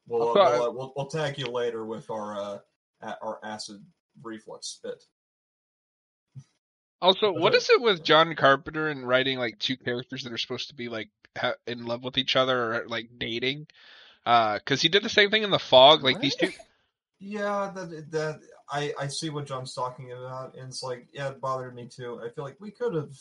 We'll, 0.08 0.30
uh, 0.30 0.34
we'll, 0.34 0.64
uh, 0.64 0.72
we'll 0.72 0.94
we'll 0.96 1.06
tag 1.08 1.38
you 1.38 1.48
later 1.48 1.86
with 1.86 2.10
our 2.10 2.40
uh 2.40 2.58
a- 3.02 3.18
our 3.22 3.40
acid 3.44 3.84
reflux 4.24 4.68
spit. 4.68 5.04
Also, 7.02 7.32
what 7.32 7.54
is 7.54 7.70
it 7.70 7.82
with 7.82 8.04
John 8.04 8.34
Carpenter 8.36 8.88
and 8.88 9.08
writing 9.08 9.38
like 9.38 9.60
two 9.60 9.78
characters 9.78 10.24
that 10.24 10.34
are 10.34 10.40
supposed 10.40 10.70
to 10.70 10.76
be 10.76 10.90
like 10.90 11.10
ha- 11.38 11.54
in 11.68 11.86
love 11.86 12.04
with 12.04 12.18
each 12.18 12.36
other 12.36 12.74
or 12.74 12.88
like 12.88 13.10
dating? 13.18 13.68
Uh, 14.26 14.56
because 14.56 14.82
he 14.82 14.90
did 14.90 15.04
the 15.04 15.10
same 15.10 15.30
thing 15.30 15.44
in 15.44 15.52
The 15.52 15.60
Fog. 15.60 16.04
Like 16.04 16.20
these 16.20 16.36
two, 16.36 16.52
Yeah, 17.20 17.72
that 17.76 18.12
that 18.12 18.40
I 18.70 18.94
I 19.00 19.08
see 19.08 19.30
what 19.30 19.46
John's 19.46 19.74
talking 19.74 20.12
about, 20.12 20.56
and 20.56 20.68
it's 20.68 20.82
like 20.84 21.08
yeah, 21.14 21.30
it 21.30 21.42
bothered 21.42 21.76
me 21.76 21.88
too. 21.88 22.20
I 22.24 22.30
feel 22.30 22.44
like 22.44 22.60
we 22.60 22.72
could 22.72 22.96
have. 22.96 23.16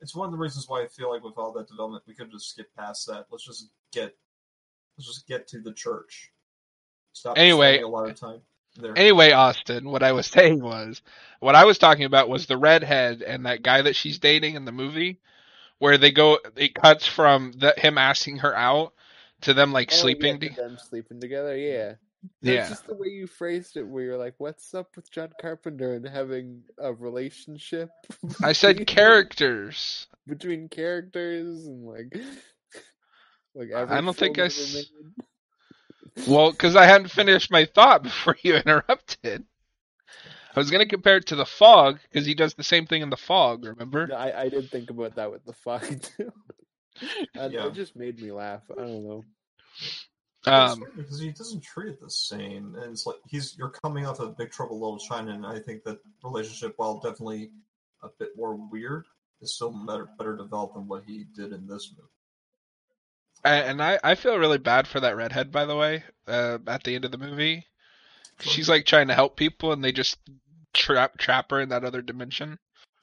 It's 0.00 0.14
one 0.14 0.26
of 0.26 0.32
the 0.32 0.38
reasons 0.38 0.66
why 0.68 0.82
I 0.82 0.86
feel 0.86 1.10
like 1.10 1.22
with 1.22 1.36
all 1.36 1.52
that 1.52 1.68
development, 1.68 2.04
we 2.06 2.14
could 2.14 2.30
just 2.30 2.48
skipped 2.50 2.74
past 2.76 3.06
that. 3.08 3.26
Let's 3.30 3.44
just 3.44 3.68
get 3.92 4.14
let's 4.96 5.08
just 5.08 5.26
get 5.26 5.48
to 5.48 5.60
the 5.60 5.72
church. 5.72 6.30
Stop 7.12 7.36
Anyway- 7.36 7.80
a 7.80 7.88
lot 7.88 8.08
of 8.08 8.18
time 8.18 8.40
there. 8.76 8.96
Anyway, 8.96 9.32
Austin, 9.32 9.90
what 9.90 10.02
I 10.02 10.12
was 10.12 10.26
saying 10.28 10.62
was, 10.62 11.02
what 11.40 11.56
I 11.56 11.64
was 11.64 11.78
talking 11.78 12.04
about 12.04 12.28
was 12.28 12.46
the 12.46 12.56
redhead 12.56 13.22
and 13.22 13.46
that 13.46 13.62
guy 13.62 13.82
that 13.82 13.96
she's 13.96 14.18
dating 14.18 14.54
in 14.54 14.64
the 14.64 14.72
movie, 14.72 15.18
where 15.78 15.98
they 15.98 16.12
go, 16.12 16.38
it 16.56 16.74
cuts 16.74 17.06
from 17.06 17.52
the, 17.52 17.74
him 17.76 17.98
asking 17.98 18.38
her 18.38 18.56
out 18.56 18.92
to 19.42 19.54
them 19.54 19.72
like 19.72 19.90
Oh, 19.92 19.96
sleeping. 19.96 20.40
yeah, 20.42 20.48
to- 20.50 20.54
them 20.54 20.78
sleeping 20.78 21.20
together. 21.20 21.56
Yeah, 21.56 21.94
Yeah. 22.42 22.68
Just 22.68 22.86
the 22.86 22.94
way 22.94 23.08
you 23.08 23.26
phrased 23.26 23.76
it, 23.76 23.82
where 23.84 24.04
you're 24.04 24.18
like, 24.18 24.34
"What's 24.38 24.74
up 24.74 24.94
with 24.96 25.10
John 25.10 25.30
Carpenter 25.40 25.94
and 25.94 26.06
having 26.06 26.62
a 26.78 26.92
relationship?" 26.92 27.90
I 28.42 28.52
said 28.52 28.86
characters. 28.86 30.06
between 30.26 30.68
characters 30.68 31.66
and 31.66 31.86
like, 31.86 32.12
like 33.54 33.72
I 33.72 34.00
don't 34.00 34.16
think 34.16 34.38
I 34.38 34.44
s-. 34.46 34.90
Well, 36.28 36.50
because 36.50 36.76
I 36.76 36.84
hadn't 36.86 37.08
finished 37.20 37.50
my 37.50 37.64
thought 37.64 38.02
before 38.02 38.36
you 38.42 38.56
interrupted. 38.56 39.44
I 40.54 40.58
was 40.58 40.70
gonna 40.70 40.86
compare 40.86 41.16
it 41.18 41.26
to 41.26 41.36
the 41.36 41.46
fog 41.46 42.00
because 42.02 42.26
he 42.26 42.34
does 42.34 42.54
the 42.54 42.64
same 42.64 42.86
thing 42.86 43.02
in 43.02 43.10
the 43.10 43.16
fog. 43.16 43.64
Remember? 43.64 44.08
No, 44.08 44.16
I, 44.16 44.42
I 44.42 44.48
did 44.48 44.68
think 44.70 44.90
about 44.90 45.14
that 45.14 45.30
with 45.30 45.44
the 45.44 45.52
fog 45.52 45.82
too. 46.16 46.32
and 47.34 47.52
Yeah. 47.52 47.66
It 47.66 47.74
just 47.74 47.96
made 47.96 48.20
me 48.20 48.32
laugh. 48.32 48.62
I 48.70 48.80
don't 48.80 49.04
know. 49.04 49.24
Um, 50.46 50.82
because 50.96 51.20
he 51.20 51.32
doesn't 51.32 51.62
treat 51.62 51.90
it 51.90 52.00
the 52.00 52.10
same, 52.10 52.74
and 52.74 52.92
it's 52.92 53.04
like 53.04 53.16
he's 53.28 53.56
you're 53.58 53.68
coming 53.68 54.06
off 54.06 54.20
of 54.20 54.38
Big 54.38 54.50
Trouble 54.50 54.76
in 54.76 54.82
Little 54.82 54.98
China, 54.98 55.32
and 55.32 55.44
I 55.44 55.58
think 55.58 55.84
that 55.84 55.98
relationship, 56.24 56.74
while 56.76 56.98
definitely 56.98 57.50
a 58.02 58.08
bit 58.18 58.30
more 58.36 58.54
weird, 58.54 59.04
is 59.42 59.54
still 59.54 59.70
better 59.70 60.08
better 60.16 60.36
developed 60.36 60.74
than 60.74 60.88
what 60.88 61.04
he 61.06 61.26
did 61.36 61.52
in 61.52 61.66
this 61.66 61.92
movie. 61.94 62.08
and 63.44 63.82
I 63.82 63.98
I 64.02 64.14
feel 64.14 64.38
really 64.38 64.58
bad 64.58 64.88
for 64.88 65.00
that 65.00 65.16
redhead, 65.16 65.52
by 65.52 65.66
the 65.66 65.76
way. 65.76 66.04
Uh, 66.26 66.58
at 66.66 66.84
the 66.84 66.94
end 66.94 67.04
of 67.04 67.10
the 67.10 67.18
movie, 67.18 67.66
she's 68.38 68.68
like 68.68 68.86
trying 68.86 69.08
to 69.08 69.14
help 69.14 69.36
people, 69.36 69.72
and 69.72 69.84
they 69.84 69.92
just 69.92 70.16
trap 70.72 71.18
trap 71.18 71.50
her 71.50 71.60
in 71.60 71.68
that 71.68 71.84
other 71.84 72.00
dimension. 72.00 72.58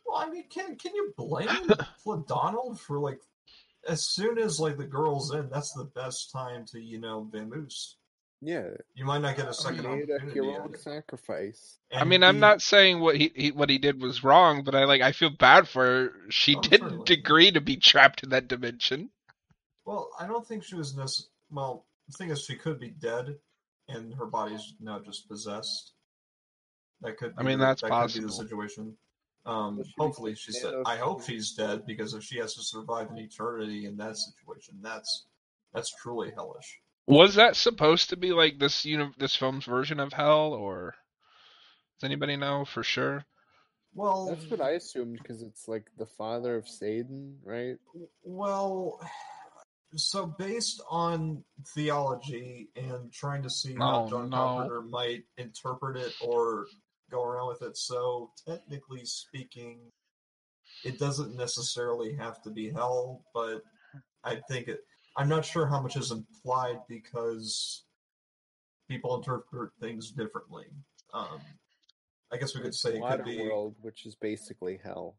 Well, 0.08 0.18
I 0.18 0.30
mean, 0.30 0.45
can 0.50 0.76
can 0.76 0.95
you 0.95 1.14
blame 1.16 1.50
Donald 2.28 2.80
for 2.80 3.00
like 3.00 3.20
as 3.88 4.05
soon 4.07 4.38
as 4.38 4.59
like 4.59 4.77
the 4.77 4.85
girl's 4.85 5.33
in, 5.33 5.49
that's 5.49 5.71
the 5.73 5.85
best 5.95 6.31
time 6.31 6.65
to 6.71 6.79
you 6.79 6.99
know 6.99 7.29
vamoose. 7.33 7.95
Yeah, 8.39 8.67
You 8.93 9.03
might 9.03 9.21
not 9.23 9.35
get 9.35 9.45
a 9.45 9.49
he 9.49 9.53
second 9.55 9.83
made 9.83 10.09
a 10.11 10.15
opportunity. 10.17 10.33
heroic 10.35 10.65
and- 10.65 10.77
sacrifice. 10.79 11.79
I 11.91 12.01
and 12.01 12.09
mean, 12.09 12.23
I'm 12.23 12.39
not 12.39 12.61
saying 12.61 12.99
what 12.99 13.15
he, 13.17 13.31
he 13.35 13.51
what 13.51 13.69
he 13.69 13.79
did 13.79 13.99
was 13.99 14.23
wrong, 14.23 14.63
but 14.63 14.75
I 14.75 14.83
like 14.85 15.01
I 15.01 15.11
feel 15.11 15.31
bad 15.31 15.67
for 15.67 15.83
her. 15.85 16.11
She 16.29 16.55
Oh, 16.55 16.61
didn't 16.61 16.89
certainly. 17.05 17.13
agree 17.15 17.51
to 17.51 17.61
be 17.61 17.77
trapped 17.77 18.21
in 18.23 18.29
that 18.29 18.47
dimension. 18.47 19.09
Well, 19.85 20.09
I 20.19 20.27
don't 20.27 20.47
think 20.47 20.63
she 20.63 20.75
was 20.75 20.95
necessarily. 20.95 21.31
Well, 21.49 21.85
the 22.07 22.13
thing 22.17 22.29
is, 22.29 22.43
she 22.43 22.55
could 22.57 22.79
be 22.79 22.89
dead, 22.89 23.38
and 23.88 24.13
her 24.15 24.25
body's 24.27 24.75
now 24.79 24.99
just 24.99 25.27
possessed. 25.27 25.93
That 27.01 27.17
could. 27.17 27.35
Be 27.35 27.41
I 27.41 27.43
mean, 27.43 27.57
that's 27.57 27.81
that 27.81 27.89
could 27.89 28.13
be 28.13 28.19
the 28.19 28.27
possible. 28.27 28.47
situation. 28.47 28.97
Um, 29.48 29.78
Well, 29.78 29.86
she 29.86 29.93
hopefully, 29.98 30.36
she's 30.36 30.62
dead. 30.62 30.74
I 30.86 30.98
hope 30.98 31.24
she's 31.24 31.54
dead 31.54 31.86
because 31.86 32.14
if 32.14 32.24
she 32.24 32.38
has 32.38 32.54
to 32.56 32.62
survive 32.62 33.10
an 33.10 33.18
eternity 33.18 33.86
in 33.86 33.95
that 33.98 34.18
situation, 34.18 34.76
that's 34.82 35.26
that's 35.74 35.93
truly 35.95 36.32
hellish. 36.32 36.82
Was 37.08 37.36
that 37.36 37.56
supposed 37.56 38.10
to 38.10 38.18
be 38.18 38.34
like 38.34 38.60
this 38.60 38.84
you 38.86 38.98
know 38.98 39.12
this 39.18 39.36
film's 39.36 39.66
version 39.66 40.00
of 40.00 40.12
hell, 40.12 40.54
or 40.54 40.95
does 42.00 42.08
anybody 42.08 42.36
know 42.36 42.66
for 42.66 42.84
sure? 42.84 43.26
Well, 43.95 44.28
That's 44.28 44.52
what 44.52 44.62
I 44.62 44.72
assumed 44.72 45.18
because 45.18 45.41
it's 45.41 45.68
like 45.68 45.88
the 45.98 46.06
father 46.06 46.56
of 46.56 46.68
Satan, 46.68 47.38
right? 47.43 47.78
Well, 48.24 49.00
so 49.95 50.28
based 50.28 50.82
on 50.89 51.43
theology 51.74 52.70
and 52.76 53.12
trying 53.12 53.41
to 53.43 53.50
see 53.50 53.74
how 53.74 54.06
Oh, 54.06 54.10
John 54.10 54.30
no. 54.30 54.38
Carpenter 54.38 54.82
might 54.82 55.24
interpret 55.38 55.98
it 55.98 56.14
or 56.22 56.68
go 57.10 57.24
around 57.24 57.47
with 57.47 57.62
it, 57.62 57.78
so 57.78 58.32
technically 58.47 59.05
speaking, 59.05 59.80
it 60.84 60.99
doesn't 60.99 61.36
necessarily 61.36 62.14
have 62.16 62.41
to 62.43 62.49
be 62.49 62.72
hell, 62.72 63.24
but 63.34 63.62
I 64.24 64.41
think 64.49 64.68
it. 64.68 64.80
I'm 65.16 65.30
not 65.30 65.45
sure 65.45 65.66
how 65.66 65.82
much 65.82 65.95
is 65.95 66.12
implied 66.12 66.78
because 66.88 67.84
people 68.88 69.16
interpret 69.16 69.72
things 69.82 70.12
differently. 70.12 70.66
Um, 71.14 71.39
I 72.32 72.38
guess 72.38 72.55
we 72.55 72.62
could 72.62 72.76
say 72.76 72.97
it 72.97 73.03
could 73.03 73.26
be 73.26 73.41
world, 73.41 73.76
which 73.82 74.05
is 74.05 74.16
basically 74.16 74.80
hell. 74.84 75.18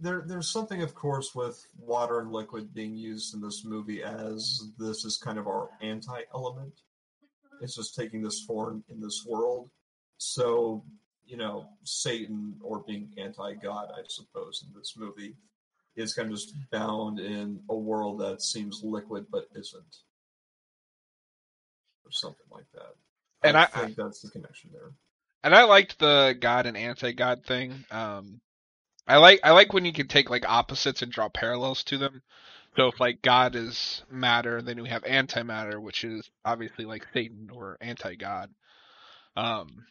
there 0.00 0.22
there's 0.26 0.50
something 0.50 0.82
of 0.82 0.94
course 0.94 1.34
with 1.34 1.66
water 1.76 2.20
and 2.20 2.30
liquid 2.30 2.72
being 2.72 2.94
used 2.94 3.34
in 3.34 3.40
this 3.40 3.64
movie 3.64 4.02
as 4.02 4.70
this 4.78 5.04
is 5.04 5.16
kind 5.16 5.38
of 5.38 5.48
our 5.48 5.70
anti 5.80 6.20
element 6.32 6.82
it's 7.60 7.74
just 7.74 7.96
taking 7.96 8.22
this 8.22 8.44
form 8.46 8.84
in 8.88 9.00
this 9.00 9.24
world 9.26 9.70
so 10.18 10.84
you 11.26 11.36
know 11.36 11.66
satan 11.84 12.54
or 12.62 12.80
being 12.86 13.10
anti-god 13.18 13.88
i 13.96 14.02
suppose 14.08 14.64
in 14.66 14.74
this 14.78 14.94
movie 14.96 15.34
is 15.96 16.14
kind 16.14 16.30
of 16.30 16.36
just 16.36 16.54
bound 16.72 17.20
in 17.20 17.60
a 17.70 17.76
world 17.76 18.20
that 18.20 18.42
seems 18.42 18.82
liquid 18.84 19.26
but 19.30 19.46
isn't 19.56 19.96
or 22.04 22.10
something 22.12 22.46
like 22.50 22.66
that 22.74 22.94
And 23.42 23.56
i, 23.56 23.68
I- 23.74 23.84
think 23.84 23.96
that's 23.96 24.20
the 24.22 24.30
connection 24.30 24.70
there 24.72 24.92
And 25.42 25.54
I 25.54 25.64
liked 25.64 25.98
the 25.98 26.36
god 26.38 26.66
and 26.66 26.76
anti-god 26.76 27.44
thing. 27.44 27.84
Um, 27.90 28.40
I 29.06 29.18
like 29.18 29.40
I 29.44 29.52
like 29.52 29.72
when 29.72 29.84
you 29.84 29.92
can 29.92 30.08
take 30.08 30.30
like 30.30 30.48
opposites 30.48 31.02
and 31.02 31.12
draw 31.12 31.28
parallels 31.28 31.84
to 31.84 31.98
them. 31.98 32.22
So 32.76 32.88
if 32.88 33.00
like 33.00 33.22
God 33.22 33.56
is 33.56 34.02
matter, 34.10 34.62
then 34.62 34.82
we 34.82 34.88
have 34.90 35.02
antimatter, 35.04 35.80
which 35.80 36.04
is 36.04 36.30
obviously 36.44 36.84
like 36.86 37.06
Satan 37.14 37.50
or 37.52 37.78
anti-god. 37.80 38.50
Um, 39.38 39.84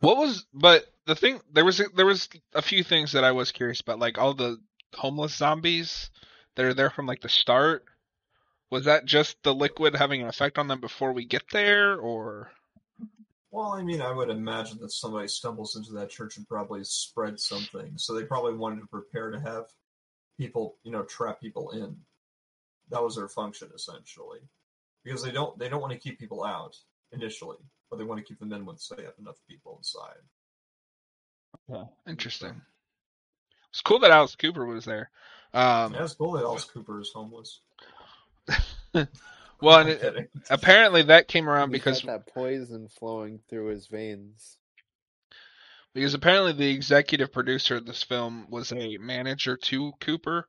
what 0.00 0.18
was 0.18 0.44
but 0.52 0.84
the 1.06 1.14
thing 1.14 1.40
there 1.50 1.64
was 1.64 1.80
there 1.94 2.04
was 2.04 2.28
a 2.54 2.60
few 2.60 2.84
things 2.84 3.12
that 3.12 3.24
I 3.24 3.32
was 3.32 3.52
curious 3.52 3.80
about, 3.80 3.98
like 3.98 4.18
all 4.18 4.34
the 4.34 4.58
homeless 4.92 5.34
zombies 5.34 6.10
that 6.56 6.66
are 6.66 6.74
there 6.74 6.90
from 6.90 7.06
like 7.06 7.22
the 7.22 7.30
start. 7.30 7.86
Was 8.68 8.84
that 8.84 9.06
just 9.06 9.42
the 9.42 9.54
liquid 9.54 9.96
having 9.96 10.20
an 10.20 10.28
effect 10.28 10.58
on 10.58 10.68
them 10.68 10.80
before 10.80 11.12
we 11.14 11.24
get 11.24 11.44
there, 11.52 11.96
or? 11.96 12.50
Well, 13.50 13.72
I 13.72 13.82
mean, 13.82 14.02
I 14.02 14.12
would 14.12 14.28
imagine 14.28 14.78
that 14.80 14.92
somebody 14.92 15.28
stumbles 15.28 15.76
into 15.76 15.92
that 15.92 16.10
church 16.10 16.36
and 16.36 16.46
probably 16.46 16.84
spread 16.84 17.40
something. 17.40 17.92
So 17.96 18.12
they 18.12 18.24
probably 18.24 18.54
wanted 18.54 18.80
to 18.80 18.86
prepare 18.88 19.30
to 19.30 19.40
have 19.40 19.66
people, 20.36 20.76
you 20.82 20.90
know, 20.90 21.04
trap 21.04 21.40
people 21.40 21.70
in. 21.70 21.96
That 22.90 23.02
was 23.02 23.16
their 23.16 23.28
function 23.28 23.70
essentially, 23.74 24.40
because 25.04 25.22
they 25.22 25.30
don't 25.30 25.58
they 25.58 25.68
don't 25.68 25.80
want 25.80 25.92
to 25.92 25.98
keep 25.98 26.18
people 26.18 26.44
out 26.44 26.76
initially, 27.12 27.58
but 27.90 27.98
they 27.98 28.04
want 28.04 28.18
to 28.18 28.24
keep 28.24 28.38
them 28.38 28.52
in 28.52 28.64
once 28.64 28.90
they 28.96 29.02
have 29.02 29.14
enough 29.18 29.36
people 29.48 29.76
inside. 29.78 30.22
Yeah. 31.68 31.84
Interesting. 32.08 32.60
It's 33.70 33.80
cool 33.80 33.98
that 34.00 34.10
Alice 34.10 34.36
Cooper 34.36 34.66
was 34.66 34.84
there. 34.84 35.10
Um, 35.52 35.94
yeah, 35.94 36.04
it's 36.04 36.14
cool 36.14 36.32
that 36.32 36.44
Alice 36.44 36.64
Cooper 36.64 37.00
is 37.00 37.10
homeless. 37.14 37.60
well, 39.60 39.80
and 39.80 39.88
it, 39.88 40.30
apparently 40.50 41.02
that 41.02 41.28
came 41.28 41.48
around 41.48 41.70
He's 41.70 41.80
because 41.80 42.02
that 42.02 42.26
poison 42.26 42.88
flowing 42.88 43.40
through 43.48 43.68
his 43.68 43.86
veins. 43.86 44.58
because 45.92 46.14
apparently 46.14 46.52
the 46.52 46.70
executive 46.70 47.32
producer 47.32 47.76
of 47.76 47.86
this 47.86 48.02
film 48.02 48.46
was 48.48 48.72
a 48.72 48.98
manager 48.98 49.56
to 49.56 49.92
Cooper, 50.00 50.48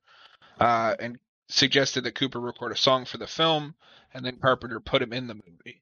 uh, 0.59 0.95
and 0.99 1.17
suggested 1.47 2.03
that 2.03 2.15
Cooper 2.15 2.39
record 2.39 2.71
a 2.71 2.77
song 2.77 3.05
for 3.05 3.17
the 3.17 3.27
film, 3.27 3.75
and 4.15 4.25
then 4.25 4.37
Carpenter 4.41 4.79
put 4.79 5.01
him 5.01 5.13
in 5.13 5.27
the 5.27 5.35
movie. 5.35 5.81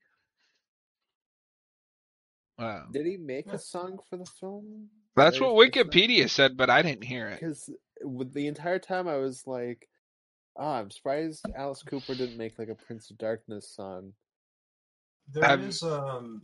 Wow. 2.58 2.86
Did 2.92 3.06
he 3.06 3.18
make 3.18 3.48
a 3.48 3.60
song 3.60 4.00
for 4.10 4.18
the 4.18 4.26
film? 4.26 4.90
That's 5.16 5.40
what? 5.40 5.54
Wikipedia 5.54 6.30
said, 6.30 6.58
but 6.58 6.70
I 6.70 6.82
didn't 6.82 7.04
hear 7.04 7.28
it. 7.28 7.40
Because 7.40 7.70
the 8.34 8.48
entire 8.48 8.80
time 8.80 9.08
I 9.08 9.18
was 9.18 9.44
like, 9.46 9.88
ah, 10.58 10.80
I'm 10.80 10.90
surprised 10.90 11.46
Alice 11.56 11.84
Cooper 11.84 12.16
didn't 12.16 12.38
make 12.38 12.58
like 12.58 12.70
a 12.70 12.76
Prince 12.76 13.12
of 13.12 13.20
Darkness 13.20 13.72
song. 13.74 14.14
There 15.32 15.44
Have- 15.44 15.62
is 15.62 15.84
um 15.84 16.42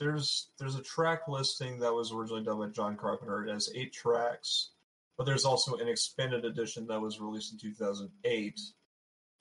there's 0.00 0.50
there's 0.58 0.76
a 0.76 0.82
track 0.82 1.28
listing 1.28 1.78
that 1.80 1.92
was 1.92 2.10
originally 2.10 2.42
done 2.42 2.58
by 2.58 2.68
John 2.68 2.96
Carpenter. 2.96 3.46
It 3.46 3.52
has 3.52 3.70
eight 3.74 3.92
tracks, 3.92 4.70
but 5.18 5.24
there's 5.24 5.44
also 5.44 5.76
an 5.76 5.88
expanded 5.88 6.46
edition 6.46 6.86
that 6.86 7.00
was 7.00 7.20
released 7.20 7.52
in 7.52 7.58
2008, 7.58 8.58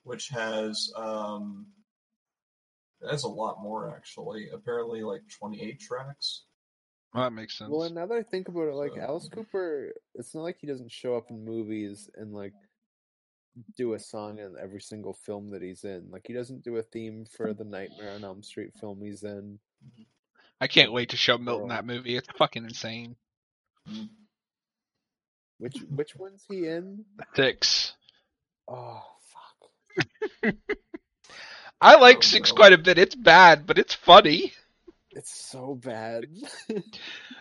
which 0.08 0.30
has 0.30 0.92
um 0.96 1.68
that's 3.02 3.24
a 3.24 3.28
lot 3.30 3.62
more 3.62 3.94
actually. 3.96 4.48
Apparently, 4.54 5.04
like 5.04 5.22
28 5.40 5.80
tracks. 5.80 6.44
Well, 7.14 7.24
that 7.26 7.32
makes 7.32 7.58
sense. 7.58 7.70
Well, 7.72 7.84
and 7.84 7.96
now 7.96 8.06
that 8.08 8.18
I 8.18 8.24
think 8.24 8.48
about 8.48 8.68
it, 8.68 8.74
like 8.74 8.94
So- 8.96 9.02
Alice 9.02 9.30
Cooper, 9.32 9.94
it's 10.16 10.34
not 10.34 10.42
like 10.42 10.58
he 10.60 10.68
doesn't 10.68 10.92
show 10.92 11.16
up 11.16 11.30
in 11.30 11.46
movies 11.46 12.10
and 12.16 12.34
like 12.34 12.54
do 13.76 13.94
a 13.94 14.00
song 14.00 14.40
in 14.40 14.56
every 14.62 14.82
single 14.82 15.14
film 15.14 15.50
that 15.52 15.62
he's 15.62 15.84
in. 15.84 16.08
Like 16.12 16.24
he 16.28 16.34
doesn't 16.34 16.64
do 16.64 16.78
a 16.78 16.84
theme 16.84 17.26
for 17.36 17.54
the 17.54 17.64
Nightmare 17.64 18.14
on 18.14 18.24
Elm 18.24 18.42
Street 18.44 18.72
film 18.80 19.00
he's 19.02 19.24
in. 19.24 19.60
I 20.60 20.68
can't 20.68 20.92
wait 20.92 21.10
to 21.10 21.18
show 21.18 21.38
Milton 21.38 21.70
that 21.70 21.86
movie. 21.86 22.16
It's 22.18 22.28
fucking 22.38 22.64
insane. 22.66 23.16
Which 25.60 25.78
which 25.90 26.16
one's 26.16 26.44
he 26.50 26.68
in? 26.68 27.06
Six. 27.36 27.94
Oh 28.68 29.02
fuck! 29.02 29.17
I 31.82 31.96
like 31.96 32.24
Oh, 32.24 32.24
Six 32.24 32.52
no. 32.52 32.54
quite 32.54 32.74
a 32.74 32.78
bit. 32.78 32.98
It's 33.00 33.16
bad, 33.16 33.66
but 33.66 33.78
it's 33.80 33.94
funny. 33.94 34.54
It's 35.12 35.32
so 35.32 35.76
bad. 35.76 36.26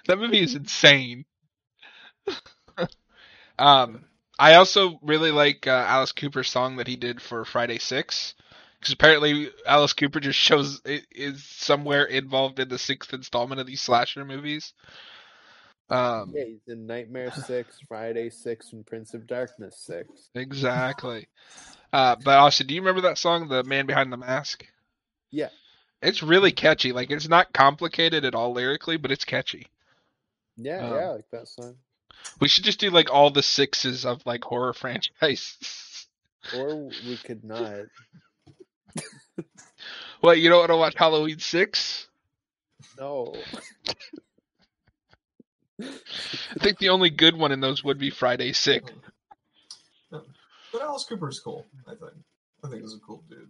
That 0.07 0.19
movie 0.19 0.41
is 0.41 0.55
insane. 0.55 1.27
um, 3.59 4.05
I 4.39 4.55
also 4.55 4.99
really 5.03 5.31
like 5.31 5.67
uh, 5.67 5.71
Alice 5.89 6.13
Cooper's 6.13 6.51
song 6.51 6.77
that 6.77 6.87
he 6.89 6.97
did 6.97 7.21
for 7.23 7.45
Friday 7.45 7.79
Six, 7.79 8.35
because 8.79 8.93
apparently 8.93 9.51
Alice 9.67 9.93
Cooper 9.93 10.21
just 10.21 10.39
shows 10.39 10.81
is 10.85 11.45
somewhere 11.45 12.05
involved 12.05 12.59
in 12.59 12.69
the 12.69 12.79
sixth 12.79 13.13
installment 13.15 13.61
of 13.61 13.67
these 13.67 13.81
slasher 13.83 14.25
movies. 14.25 14.73
Um, 15.89 16.33
yeah, 16.35 16.45
he's 16.45 16.67
in 16.67 16.87
Nightmare 16.87 17.31
Six, 17.33 17.79
Friday 17.87 18.31
Six, 18.31 18.73
and 18.73 18.85
Prince 18.87 19.15
of 19.15 19.27
Darkness 19.27 19.79
Six. 19.79 20.09
exactly. 20.35 21.29
Uh, 21.93 22.17
but 22.25 22.39
Austin, 22.39 22.67
do 22.67 22.75
you 22.75 22.81
remember 22.81 23.03
that 23.03 23.19
song, 23.19 23.49
"The 23.49 23.63
Man 23.63 23.87
Behind 23.87 24.13
the 24.13 24.17
Mask"? 24.17 24.67
Yeah. 25.31 25.49
It's 26.03 26.23
really 26.23 26.53
catchy. 26.53 26.93
Like 26.93 27.11
it's 27.11 27.29
not 27.29 27.53
complicated 27.53 28.25
at 28.25 28.35
all 28.35 28.53
lyrically, 28.53 28.97
but 28.97 29.11
it's 29.11 29.25
catchy. 29.25 29.67
Yeah, 30.57 30.79
Um, 30.87 30.95
yeah, 30.95 30.99
I 30.99 31.09
like 31.11 31.31
that 31.33 31.49
song. 31.49 31.77
We 32.41 32.49
should 32.49 32.65
just 32.65 32.81
do 32.81 32.91
like 32.91 33.11
all 33.13 33.31
the 33.31 33.43
sixes 33.43 34.05
of 34.05 34.25
like 34.27 34.45
horror 34.45 34.73
franchises. 34.75 36.07
Or 36.57 36.89
we 37.07 37.17
could 37.17 37.45
not. 37.45 37.87
What 40.21 40.39
you 40.41 40.49
don't 40.49 40.61
want 40.61 40.71
to 40.71 40.77
watch 40.77 40.95
Halloween 40.97 41.39
six? 41.39 42.09
No. 42.99 43.35
I 45.81 46.59
think 46.59 46.79
the 46.79 46.89
only 46.89 47.11
good 47.11 47.37
one 47.37 47.53
in 47.53 47.61
those 47.61 47.85
would 47.85 47.99
be 47.99 48.11
Friday 48.11 48.53
six. 48.53 48.91
But 50.11 50.83
Alice 50.83 51.05
Cooper's 51.05 51.41
cool. 51.41 51.67
I 51.87 51.91
think. 51.91 52.13
I 52.65 52.69
think 52.69 52.83
he's 52.83 52.95
a 52.95 52.99
cool 53.01 53.23
dude. 53.31 53.49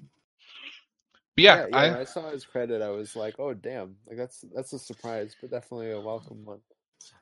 Yeah, 1.37 1.57
yeah, 1.57 1.65
when 1.65 1.75
I 1.75 2.01
I 2.01 2.05
saw 2.05 2.31
his 2.31 2.45
credit, 2.45 2.83
I 2.83 2.89
was 2.91 3.15
like, 3.15 3.37
"Oh, 3.39 3.53
damn! 3.55 3.97
Like 4.07 4.17
that's 4.17 4.45
that's 4.55 4.73
a 4.73 4.79
surprise, 4.79 5.35
but 5.41 5.51
definitely 5.51 5.91
a 5.91 6.01
welcome 6.01 6.45
one." 6.45 6.61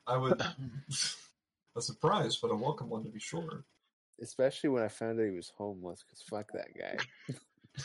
I 0.07 0.17
would 0.17 0.41
a 1.77 1.81
surprise, 1.83 2.37
but 2.41 2.49
a 2.51 2.57
welcome 2.57 2.89
one 2.89 3.03
to 3.05 3.11
be 3.11 3.19
sure. 3.21 3.65
Especially 4.23 4.71
when 4.71 4.83
I 4.85 4.89
found 4.89 5.19
out 5.19 5.25
he 5.25 5.31
was 5.35 5.53
homeless, 5.57 6.05
because 6.05 6.23
fuck 6.23 6.51
that 6.53 6.69
guy. 6.79 6.97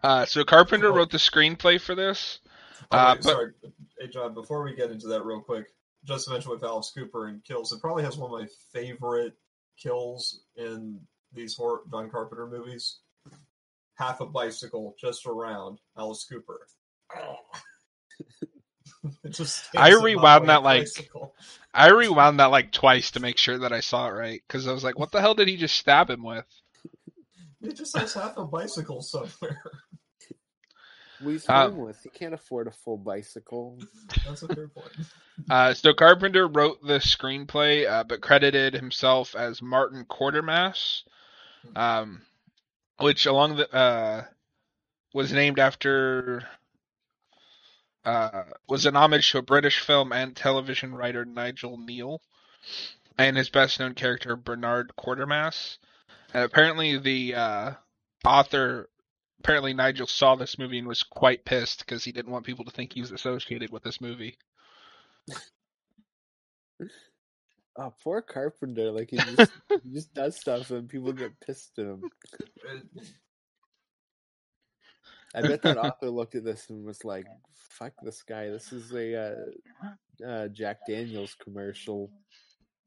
Uh, 0.00 0.24
so 0.24 0.44
Carpenter 0.44 0.90
Oh. 0.92 0.94
wrote 0.94 1.10
the 1.10 1.18
screenplay 1.18 1.80
for 1.80 1.96
this. 1.96 2.38
Oh, 2.92 2.96
Uh, 2.96 3.14
wait, 3.16 3.22
but- 3.24 3.30
sorry, 3.32 3.52
hey 3.98 4.06
John. 4.06 4.32
Before 4.32 4.62
we 4.62 4.72
get 4.76 4.92
into 4.92 5.08
that, 5.08 5.24
real 5.24 5.40
quick, 5.40 5.66
just 6.08 6.24
to 6.24 6.32
mention 6.32 6.50
with 6.50 6.64
Alice 6.64 6.90
Cooper 6.96 7.26
and 7.26 7.44
kills, 7.44 7.70
it 7.70 7.80
probably 7.80 8.02
has 8.02 8.16
one 8.16 8.32
of 8.32 8.40
my 8.40 8.48
favorite 8.72 9.34
kills 9.76 10.40
in 10.56 10.98
these 11.32 11.54
horror 11.54 11.82
John 11.90 12.10
Carpenter 12.10 12.46
movies. 12.46 13.00
Half 13.94 14.20
a 14.20 14.26
bicycle 14.26 14.96
just 14.98 15.26
around 15.26 15.78
Alice 15.96 16.26
Cooper. 16.28 16.66
It 19.22 19.30
just 19.30 19.68
I 19.76 19.90
stands 19.90 19.90
him 19.90 19.98
up 19.98 20.04
rewound 20.04 20.48
that, 20.48 20.62
like, 20.64 20.82
bicycle. 20.82 21.34
I 21.72 21.90
rewound 21.90 22.40
that 22.40 22.46
like 22.46 22.72
twice 22.72 23.12
to 23.12 23.20
make 23.20 23.38
sure 23.38 23.58
that 23.58 23.72
I 23.72 23.78
saw 23.80 24.08
it 24.08 24.12
right 24.12 24.42
because 24.46 24.66
I 24.66 24.72
was 24.72 24.82
like, 24.82 24.98
"What 24.98 25.12
the 25.12 25.20
hell 25.20 25.34
did 25.34 25.46
he 25.46 25.56
just 25.56 25.76
stab 25.76 26.10
him 26.10 26.24
with?" 26.24 26.44
It 27.62 27.76
just 27.76 27.96
has 27.96 28.14
half 28.14 28.36
a 28.36 28.44
bicycle 28.44 29.02
somewhere. 29.02 29.62
Well, 31.20 31.30
he's 31.30 31.48
Uh, 31.48 31.70
homeless. 31.70 32.02
He 32.02 32.10
can't 32.10 32.34
afford 32.34 32.66
a 32.66 32.70
full 32.70 32.96
bicycle. 32.96 33.78
That's 34.26 34.42
a 34.42 34.48
fair 34.54 34.68
point. 34.68 34.92
Uh, 35.48 35.72
so 35.72 35.94
Carpenter 35.94 36.48
wrote 36.48 36.82
the 36.82 36.98
screenplay, 36.98 37.88
uh, 37.88 38.02
but 38.02 38.20
credited 38.20 38.74
himself 38.74 39.36
as 39.36 39.62
Martin 39.62 40.04
Quatermass, 40.04 41.04
um, 41.76 42.22
which 42.98 43.24
along 43.24 43.54
the 43.54 43.72
uh, 43.72 44.24
was 45.14 45.32
named 45.32 45.60
after 45.60 46.42
uh, 48.04 48.42
was 48.68 48.84
an 48.84 48.96
homage 48.96 49.30
to 49.30 49.38
a 49.38 49.42
British 49.42 49.78
film 49.78 50.12
and 50.12 50.34
television 50.34 50.92
writer 50.92 51.24
Nigel 51.24 51.78
Kneale, 51.78 52.18
and 53.16 53.36
his 53.36 53.48
best 53.48 53.78
known 53.78 53.94
character 53.94 54.34
Bernard 54.34 54.90
Quatermass. 54.98 55.78
And 56.34 56.42
apparently, 56.42 56.98
the 56.98 57.34
uh, 57.36 57.72
author, 58.24 58.88
apparently 59.40 59.74
Nigel 59.74 60.06
saw 60.06 60.34
this 60.34 60.58
movie 60.58 60.78
and 60.78 60.88
was 60.88 61.02
quite 61.02 61.44
pissed 61.44 61.80
because 61.80 62.04
he 62.04 62.12
didn't 62.12 62.32
want 62.32 62.46
people 62.46 62.64
to 62.64 62.70
think 62.70 62.92
he 62.92 63.00
was 63.00 63.12
associated 63.12 63.70
with 63.70 63.82
this 63.82 64.00
movie. 64.00 64.36
Oh, 67.80 67.94
poor 68.02 68.20
Carpenter. 68.20 68.90
Like 68.90 69.10
he 69.10 69.18
just, 69.18 69.52
he 69.84 69.94
just 69.94 70.12
does 70.12 70.36
stuff 70.36 70.70
and 70.72 70.88
people 70.88 71.12
get 71.12 71.38
pissed 71.38 71.78
at 71.78 71.84
him. 71.84 72.02
I 75.32 75.42
bet 75.42 75.62
that 75.62 75.76
author 75.84 76.10
looked 76.10 76.34
at 76.34 76.44
this 76.44 76.68
and 76.70 76.84
was 76.84 77.04
like, 77.04 77.26
"Fuck 77.54 77.92
this 78.02 78.22
guy. 78.22 78.48
This 78.48 78.72
is 78.72 78.92
a 78.92 79.14
uh, 79.14 80.26
uh, 80.26 80.48
Jack 80.48 80.78
Daniels 80.88 81.36
commercial." 81.42 82.10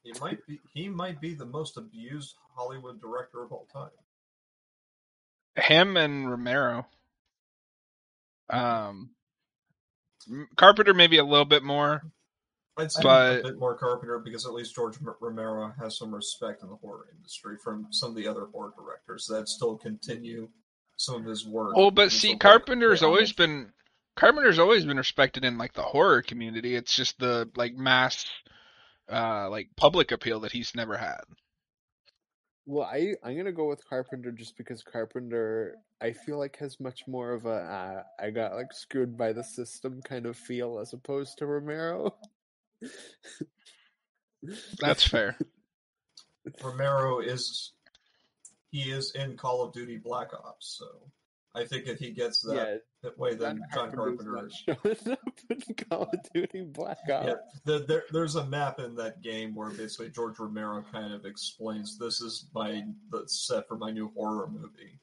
He 0.04 0.12
might 0.20 0.46
be 0.46 0.60
he 0.74 0.90
might 0.90 1.22
be 1.22 1.36
the 1.36 1.46
most 1.46 1.78
abused 1.78 2.36
Hollywood 2.56 3.00
director 3.00 3.44
of 3.44 3.54
all 3.54 3.68
time. 3.72 3.92
Him 5.56 5.98
and 5.98 6.30
Romero. 6.30 6.88
Um, 8.50 9.12
Carpenter 10.56 10.94
maybe 10.94 11.18
a 11.18 11.24
little 11.24 11.46
bit 11.46 11.64
more. 11.64 12.04
I'd 12.78 12.92
say 12.92 13.02
But- 13.04 13.40
a 13.40 13.44
bit 13.44 13.58
more 13.58 13.76
Carpenter 13.78 14.20
because 14.20 14.46
at 14.46 14.54
least 14.54 14.76
George 14.76 14.98
Romero 15.20 15.74
has 15.80 15.98
some 15.98 16.14
respect 16.14 16.64
in 16.64 16.70
the 16.70 16.76
horror 16.78 17.08
industry 17.16 17.58
from 17.58 17.88
some 17.92 18.10
of 18.12 18.16
the 18.16 18.28
other 18.28 18.46
horror 18.46 18.74
directors 18.78 19.26
that 19.28 19.50
still 19.50 19.78
continue 19.78 20.50
some 20.98 21.16
of 21.16 21.26
his 21.26 21.46
work. 21.46 21.74
Oh, 21.76 21.92
but 21.92 22.12
see, 22.12 22.36
Carpenter's 22.38 23.04
always 23.04 23.30
homage. 23.30 23.36
been 23.36 23.74
Carpenter's 24.16 24.60
always 24.60 24.86
been 24.86 24.98
respected 24.98 25.44
in 25.46 25.58
like 25.58 25.74
the 25.74 25.82
horror 25.82 26.22
community. 26.22 26.76
It's 26.76 26.96
just 26.96 27.18
the 27.20 27.50
like 27.56 27.74
mass, 27.76 28.26
uh, 29.12 29.50
like 29.50 29.70
public 29.76 30.12
appeal 30.12 30.42
that 30.42 30.52
he's 30.52 30.76
never 30.76 30.98
had. 30.98 31.22
Well, 32.72 32.88
I 32.90 33.16
I'm 33.22 33.36
gonna 33.36 33.52
go 33.52 33.68
with 33.68 33.86
Carpenter 33.86 34.32
just 34.32 34.56
because 34.56 34.82
Carpenter 34.82 35.76
I 36.00 36.14
feel 36.14 36.38
like 36.38 36.56
has 36.60 36.80
much 36.80 37.02
more 37.06 37.34
of 37.34 37.46
a 37.46 37.50
uh, 37.50 38.04
I 38.18 38.30
got 38.30 38.56
like 38.56 38.72
screwed 38.72 39.18
by 39.18 39.34
the 39.34 39.44
system 39.44 40.02
kind 40.02 40.26
of 40.26 40.38
feel 40.38 40.80
as 40.80 40.94
opposed 40.94 41.40
to 41.40 41.48
Romero. 41.48 42.16
That's 44.80 45.06
fair. 45.06 45.38
Romero 46.64 47.20
is 47.20 47.74
he 48.70 48.90
is 48.90 49.12
in 49.16 49.36
Call 49.36 49.64
of 49.64 49.74
Duty 49.74 49.98
Black 49.98 50.30
Ops, 50.34 50.78
so 50.80 50.86
I 51.54 51.66
think 51.66 51.88
if 51.88 52.00
he 52.00 52.12
gets 52.12 52.42
that, 52.42 52.56
yeah, 52.56 52.76
that 53.04 53.18
way, 53.18 53.36
then 53.36 53.62
John 53.74 53.92
Carpenter. 53.92 54.32
not 54.32 54.52
showing 54.52 54.98
up 55.12 55.40
in 55.50 55.76
Call 55.90 56.04
of 56.04 56.20
Duty 56.34 56.64
Black 56.64 57.00
Ops. 57.12 57.28
Yeah, 57.28 57.34
the, 57.66 57.80
there, 57.86 58.04
there's 58.12 58.36
a 58.36 58.46
map 58.46 58.80
in 58.80 58.96
that 58.96 59.22
game 59.22 59.54
where 59.54 59.70
basically 59.70 60.10
George 60.10 60.40
Romero 60.40 60.84
kind 60.92 61.14
of 61.14 61.26
explains 61.26 61.98
this 61.98 62.22
is 62.22 62.48
my 62.54 62.84
the 63.10 63.24
set 63.28 63.68
for 63.68 63.78
my 63.78 63.92
new 63.92 64.12
horror 64.16 64.48
movie, 64.48 65.00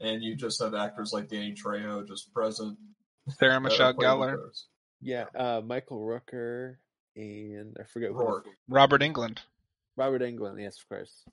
and 0.00 0.22
you 0.22 0.34
just 0.34 0.62
have 0.62 0.74
actors 0.74 1.12
like 1.12 1.28
Danny 1.28 1.54
Trejo 1.54 2.06
just 2.06 2.32
present. 2.32 2.78
Sarah 3.28 3.54
are 3.54 3.60
Michelle 3.60 3.94
Gellar. 3.94 4.38
Yeah, 5.00 5.24
uh, 5.34 5.60
Michael 5.62 6.00
Rooker 6.00 6.76
and 7.16 7.76
I 7.78 7.84
forget 7.84 8.10
who 8.10 8.18
the 8.18 8.24
Rourke. 8.24 8.46
Robert 8.68 9.02
Englund. 9.02 9.38
Robert 9.96 10.22
Englund, 10.22 10.60
yes, 10.60 10.78
of 10.78 10.88
course. 10.88 11.24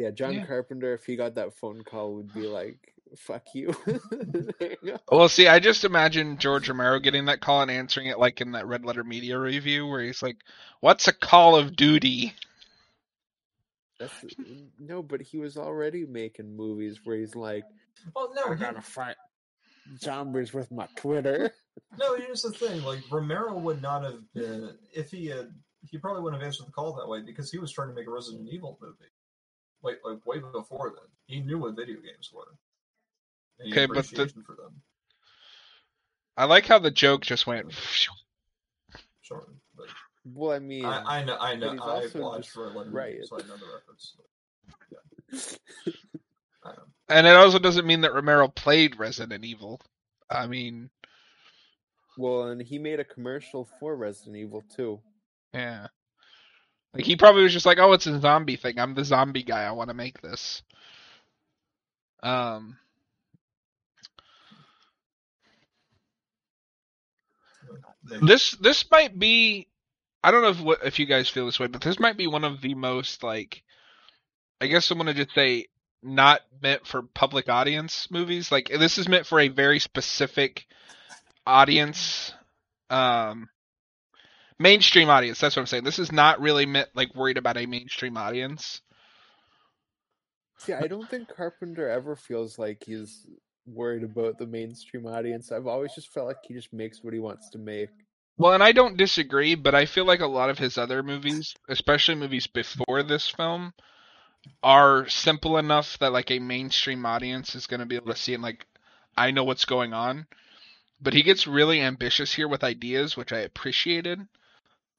Yeah. 0.00 0.06
Yeah, 0.06 0.10
John 0.12 0.34
Yeah. 0.34 0.46
Carpenter, 0.46 0.94
if 0.94 1.04
he 1.04 1.16
got 1.16 1.34
that 1.34 1.54
phone 1.54 1.82
call, 1.84 2.14
would 2.14 2.32
be 2.32 2.46
like, 2.46 2.94
"Fuck 3.16 3.54
you." 3.54 3.74
You. 4.82 4.98
Well, 5.10 5.28
see, 5.28 5.46
I 5.46 5.58
just 5.58 5.84
imagine 5.84 6.38
George 6.38 6.68
Romero 6.68 6.98
getting 7.00 7.26
that 7.26 7.40
call 7.40 7.60
and 7.60 7.70
answering 7.70 8.06
it 8.06 8.18
like 8.18 8.40
in 8.40 8.52
that 8.52 8.66
Red 8.66 8.84
Letter 8.84 9.04
Media 9.04 9.38
review, 9.38 9.86
where 9.86 10.02
he's 10.02 10.22
like, 10.22 10.38
"What's 10.80 11.06
a 11.06 11.12
Call 11.12 11.56
of 11.56 11.76
Duty?" 11.76 12.34
That's 13.98 14.24
no, 14.78 15.02
but 15.02 15.20
he 15.20 15.36
was 15.36 15.58
already 15.58 16.06
making 16.06 16.56
movies 16.56 17.00
where 17.04 17.18
he's 17.18 17.36
like, 17.36 17.64
Oh 18.16 18.32
no, 18.34 18.52
"I 18.52 18.54
he, 18.54 18.60
gotta 18.60 18.80
fight 18.80 19.16
zombies 19.98 20.54
with 20.54 20.70
my 20.70 20.86
Twitter." 20.96 21.52
no. 21.98 22.16
Here's 22.16 22.42
the 22.42 22.52
thing: 22.52 22.82
like 22.82 23.00
Romero 23.10 23.58
would 23.58 23.82
not 23.82 24.02
have 24.04 24.20
been 24.32 24.74
if 24.94 25.10
he 25.10 25.26
had. 25.26 25.52
He 25.90 25.98
probably 25.98 26.22
wouldn't 26.22 26.40
have 26.40 26.46
answered 26.46 26.66
the 26.66 26.72
call 26.72 26.94
that 26.94 27.08
way 27.08 27.20
because 27.22 27.50
he 27.50 27.58
was 27.58 27.72
trying 27.72 27.88
to 27.88 27.94
make 27.94 28.06
a 28.06 28.10
Resident 28.10 28.48
Evil 28.50 28.78
movie. 28.80 29.10
Like, 29.82 30.00
like 30.04 30.24
way 30.26 30.38
before 30.38 30.92
then, 30.94 31.08
he 31.26 31.40
knew 31.40 31.58
what 31.58 31.76
video 31.76 31.96
games 31.96 32.30
were. 32.32 32.56
And 33.58 33.68
he 33.72 33.74
had 33.80 33.90
Okay, 33.90 33.94
but 33.94 34.08
the- 34.08 34.42
for 34.44 34.54
them. 34.56 34.80
I 36.36 36.44
like 36.44 36.66
how 36.66 36.78
the 36.78 36.90
joke 36.90 37.22
just 37.22 37.46
went. 37.46 37.72
Sure, 39.20 39.46
but 39.76 39.86
Well, 40.24 40.52
I 40.56 40.58
mean, 40.58 40.84
I, 40.86 41.18
I 41.20 41.24
know, 41.24 41.36
I 41.38 41.54
know, 41.54 41.76
I 41.82 42.02
also 42.02 42.20
watched 42.20 42.50
for 42.50 42.66
eleven 42.66 42.92
right. 42.92 43.12
minutes, 43.14 43.30
so 43.30 43.36
I 43.38 43.46
know 43.46 43.56
the 43.56 43.66
reference. 43.74 44.16
I 46.64 46.68
know. 46.70 46.82
And 47.08 47.26
it 47.26 47.36
also 47.36 47.58
doesn't 47.58 47.86
mean 47.86 48.00
that 48.02 48.14
Romero 48.14 48.48
played 48.48 48.98
Resident 48.98 49.44
Evil. 49.44 49.80
I 50.30 50.46
mean, 50.46 50.90
well, 52.16 52.44
and 52.48 52.62
he 52.62 52.78
made 52.78 53.00
a 53.00 53.04
commercial 53.04 53.68
for 53.78 53.94
Resident 53.96 54.36
Evil 54.36 54.62
too. 54.74 55.00
yeah. 55.52 55.88
Like 56.94 57.04
he 57.04 57.16
probably 57.16 57.42
was 57.42 57.52
just 57.52 57.66
like, 57.66 57.78
"Oh, 57.78 57.92
it's 57.92 58.06
a 58.06 58.20
zombie 58.20 58.56
thing. 58.56 58.78
I'm 58.78 58.94
the 58.94 59.04
zombie 59.04 59.44
guy. 59.44 59.62
I 59.64 59.72
want 59.72 59.88
to 59.90 59.94
make 59.94 60.20
this." 60.20 60.62
Um, 62.22 62.78
this 68.02 68.52
this 68.52 68.84
might 68.90 69.18
be 69.18 69.68
I 70.22 70.30
don't 70.30 70.42
know 70.42 70.50
if 70.50 70.60
what 70.60 70.84
if 70.84 70.98
you 70.98 71.06
guys 71.06 71.28
feel 71.28 71.46
this 71.46 71.60
way, 71.60 71.66
but 71.68 71.80
this 71.80 71.98
might 72.00 72.16
be 72.16 72.26
one 72.26 72.44
of 72.44 72.60
the 72.60 72.74
most 72.74 73.22
like 73.22 73.62
I 74.60 74.66
guess 74.66 74.90
I'm 74.90 74.98
gonna 74.98 75.14
just 75.14 75.34
say 75.34 75.66
not 76.02 76.40
meant 76.62 76.86
for 76.86 77.02
public 77.02 77.48
audience 77.48 78.08
movies. 78.10 78.50
Like 78.52 78.68
this 78.68 78.98
is 78.98 79.08
meant 79.08 79.26
for 79.26 79.40
a 79.40 79.48
very 79.48 79.78
specific 79.78 80.66
audience. 81.46 82.32
Um 82.90 83.48
mainstream 84.60 85.08
audience, 85.08 85.40
that's 85.40 85.56
what 85.56 85.62
I'm 85.62 85.66
saying. 85.66 85.84
This 85.84 85.98
is 85.98 86.12
not 86.12 86.40
really 86.40 86.66
meant 86.66 86.90
like 86.94 87.14
worried 87.14 87.38
about 87.38 87.56
a 87.56 87.66
mainstream 87.66 88.16
audience. 88.16 88.82
See, 90.58 90.74
I 90.74 90.86
don't 90.86 91.08
think 91.08 91.34
Carpenter 91.34 91.88
ever 91.88 92.14
feels 92.14 92.58
like 92.58 92.84
he's 92.84 93.26
worried 93.66 94.04
about 94.04 94.38
the 94.38 94.46
mainstream 94.46 95.06
audience. 95.06 95.50
I've 95.50 95.66
always 95.66 95.94
just 95.94 96.12
felt 96.12 96.26
like 96.26 96.44
he 96.46 96.54
just 96.54 96.72
makes 96.72 97.02
what 97.02 97.14
he 97.14 97.20
wants 97.20 97.48
to 97.50 97.58
make. 97.58 97.88
Well, 98.36 98.52
and 98.52 98.62
I 98.62 98.72
don't 98.72 98.96
disagree, 98.96 99.54
but 99.54 99.74
I 99.74 99.86
feel 99.86 100.04
like 100.04 100.20
a 100.20 100.26
lot 100.26 100.50
of 100.50 100.58
his 100.58 100.76
other 100.78 101.02
movies, 101.02 101.54
especially 101.68 102.14
movies 102.14 102.46
before 102.46 103.02
this 103.02 103.28
film, 103.28 103.72
are 104.62 105.08
simple 105.08 105.56
enough 105.56 105.98
that 105.98 106.12
like 106.12 106.30
a 106.30 106.38
mainstream 106.38 107.04
audience 107.06 107.54
is 107.54 107.66
going 107.66 107.80
to 107.80 107.86
be 107.86 107.96
able 107.96 108.12
to 108.12 108.18
see 108.18 108.34
and 108.34 108.42
like 108.42 108.66
I 109.16 109.30
know 109.30 109.44
what's 109.44 109.64
going 109.64 109.92
on. 109.92 110.26
But 111.00 111.14
he 111.14 111.22
gets 111.22 111.46
really 111.46 111.80
ambitious 111.80 112.34
here 112.34 112.48
with 112.48 112.62
ideas, 112.62 113.16
which 113.16 113.32
I 113.32 113.40
appreciated. 113.40 114.20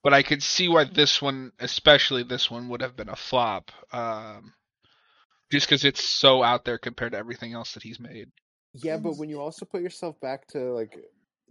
But 0.04 0.14
I 0.14 0.24
could 0.24 0.41
see 0.41 0.68
why 0.68 0.86
this 0.86 1.22
one, 1.22 1.52
especially 1.60 2.24
this 2.24 2.49
one, 2.49 2.70
would 2.70 2.82
have 2.82 2.95
been 2.95 3.10
a 3.10 3.16
flop. 3.16 3.72
Um, 3.93 4.54
just 5.52 5.68
because 5.68 5.86
it's 5.86 6.04
so 6.04 6.41
out 6.41 6.66
there 6.66 6.78
compared 6.78 7.12
to 7.12 7.18
everything 7.18 7.54
else 7.54 7.74
that 7.74 7.84
he's 7.84 7.99
made. 7.99 8.32
Yeah, 8.74 8.97
but 8.97 9.18
when 9.18 9.30
you 9.30 9.41
also 9.41 9.66
put 9.66 9.82
yourself 9.82 10.20
back 10.22 10.47
to 10.49 10.74
like 10.74 10.97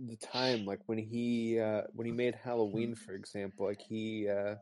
the 0.07 0.17
time 0.17 0.65
like 0.65 0.81
when 0.87 0.99
he 0.99 1.61
uh 1.61 1.83
when 1.93 2.07
he 2.07 2.13
made 2.13 2.35
halloween 2.43 2.95
for 2.95 3.13
example 3.13 3.67
like 3.67 3.83
he 3.87 4.29
uh 4.29 4.55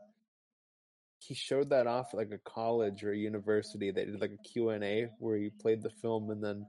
he 1.21 1.35
showed 1.35 1.71
that 1.71 1.87
off 1.87 2.09
at 2.13 2.17
like 2.17 2.31
a 2.33 2.39
college 2.39 3.05
or 3.05 3.13
a 3.13 3.17
university 3.17 3.91
they 3.91 4.05
did 4.05 4.21
like 4.21 4.33
a 4.33 4.49
q&a 4.49 5.09
where 5.19 5.37
he 5.37 5.51
played 5.51 5.83
the 5.83 5.91
film 6.03 6.31
and 6.31 6.43
then 6.43 6.67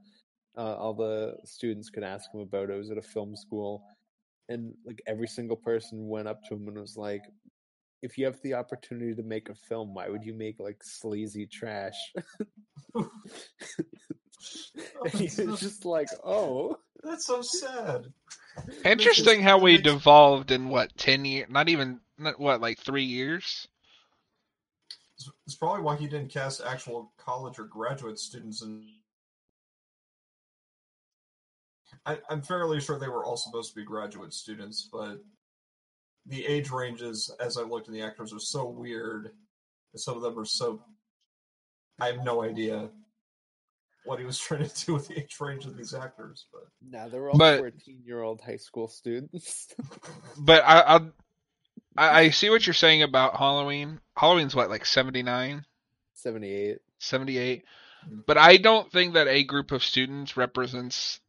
uh, 0.56 0.74
all 0.74 0.94
the 0.94 1.36
students 1.44 1.90
could 1.90 2.02
ask 2.02 2.32
him 2.34 2.40
about 2.40 2.70
it. 2.70 2.74
it 2.74 2.78
was 2.78 2.90
at 2.90 2.98
a 2.98 3.02
film 3.02 3.36
school 3.36 3.84
and 4.50 4.74
like 4.84 5.00
every 5.06 5.26
single 5.26 5.56
person 5.56 6.08
went 6.08 6.28
up 6.28 6.40
to 6.44 6.54
him 6.54 6.68
and 6.68 6.78
was 6.78 6.96
like 6.96 7.22
if 8.02 8.18
you 8.18 8.24
have 8.24 8.38
the 8.42 8.54
opportunity 8.54 9.14
to 9.14 9.22
make 9.22 9.48
a 9.48 9.54
film 9.54 9.94
why 9.94 10.08
would 10.08 10.24
you 10.24 10.34
make 10.34 10.56
like 10.58 10.82
sleazy 10.82 11.46
trash 11.46 12.12
and 12.94 13.08
he 15.14 15.46
was 15.46 15.60
just 15.60 15.84
like 15.86 16.08
oh 16.24 16.76
That's 17.02 17.26
so 17.26 17.40
sad. 17.42 18.12
Interesting 18.84 19.42
how 19.42 19.58
we 19.58 19.78
devolved 19.78 20.50
in 20.50 20.68
what 20.68 20.96
ten 20.96 21.24
years? 21.24 21.48
Not 21.48 21.68
even 21.68 22.00
not, 22.18 22.38
what 22.38 22.60
like 22.60 22.78
three 22.78 23.04
years. 23.04 23.68
It's, 25.16 25.30
it's 25.46 25.56
probably 25.56 25.82
why 25.82 25.96
he 25.96 26.08
didn't 26.08 26.32
cast 26.32 26.60
actual 26.64 27.12
college 27.16 27.58
or 27.58 27.64
graduate 27.64 28.18
students 28.18 28.62
in. 28.62 28.86
I, 32.10 32.18
I'm 32.28 32.42
fairly 32.42 32.80
sure 32.80 32.98
they 32.98 33.08
were 33.08 33.24
all 33.24 33.36
supposed 33.36 33.70
to 33.70 33.76
be 33.76 33.84
graduate 33.84 34.32
students, 34.34 34.88
but 34.92 35.22
the 36.26 36.44
age 36.46 36.70
ranges, 36.70 37.30
as 37.40 37.56
I 37.56 37.62
looked 37.62 37.88
at 37.88 37.94
the 37.94 38.02
actors, 38.02 38.32
are 38.32 38.40
so 38.40 38.66
weird. 38.68 39.30
Some 39.96 40.16
of 40.16 40.22
them 40.22 40.38
are 40.38 40.44
so. 40.44 40.82
I 42.00 42.06
have 42.06 42.24
no 42.24 42.42
idea 42.42 42.88
what 44.04 44.18
he 44.18 44.24
was 44.24 44.38
trying 44.46 44.68
to 44.68 44.86
do 44.86 44.94
with 44.94 45.08
the 45.08 45.18
age 45.20 45.36
range 45.40 45.66
of 45.66 45.76
these 45.76 45.94
actors, 45.94 46.46
but 46.52 46.62
Nah, 46.82 47.08
they 47.08 47.18
were 47.18 47.30
all 47.30 47.38
But- 47.38 47.58
14 47.60 48.02
year 48.04 48.22
old 48.22 48.40
high 48.40 48.56
school 48.56 48.88
students. 48.88 49.68
But 50.38 50.62
I, 50.64 50.80
I'll, 50.80 51.12
I 51.96 52.20
I 52.20 52.30
see 52.30 52.50
what 52.50 52.66
you're 52.66 52.74
saying 52.74 53.02
about 53.02 53.36
Halloween. 53.36 54.00
Halloween's 54.16 54.54
what 54.54 54.70
like 54.70 54.86
79, 54.86 55.64
78. 56.14 56.78
78. 56.98 57.64
Mm. 58.08 58.24
But 58.26 58.38
I 58.38 58.56
don't 58.56 58.90
think 58.90 59.14
that 59.14 59.28
a 59.28 59.44
group 59.44 59.70
of 59.72 59.84
students 59.84 60.36
represents 60.36 61.20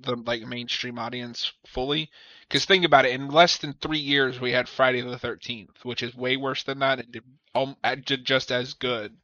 the 0.00 0.16
like 0.16 0.42
mainstream 0.42 0.98
audience 0.98 1.52
fully. 1.66 2.10
Because 2.48 2.64
think 2.64 2.84
about 2.84 3.04
it, 3.04 3.12
in 3.12 3.28
less 3.28 3.58
than 3.58 3.72
three 3.74 3.98
years, 3.98 4.40
we 4.40 4.52
had 4.52 4.68
Friday 4.68 5.00
the 5.00 5.16
13th, 5.16 5.84
which 5.84 6.02
is 6.02 6.14
way 6.14 6.36
worse 6.36 6.62
than 6.62 6.78
that, 6.78 7.00
and 7.00 7.12
did, 7.12 7.24
um, 7.54 7.76
did 8.04 8.24
just 8.24 8.52
as 8.52 8.74
good. 8.74 9.16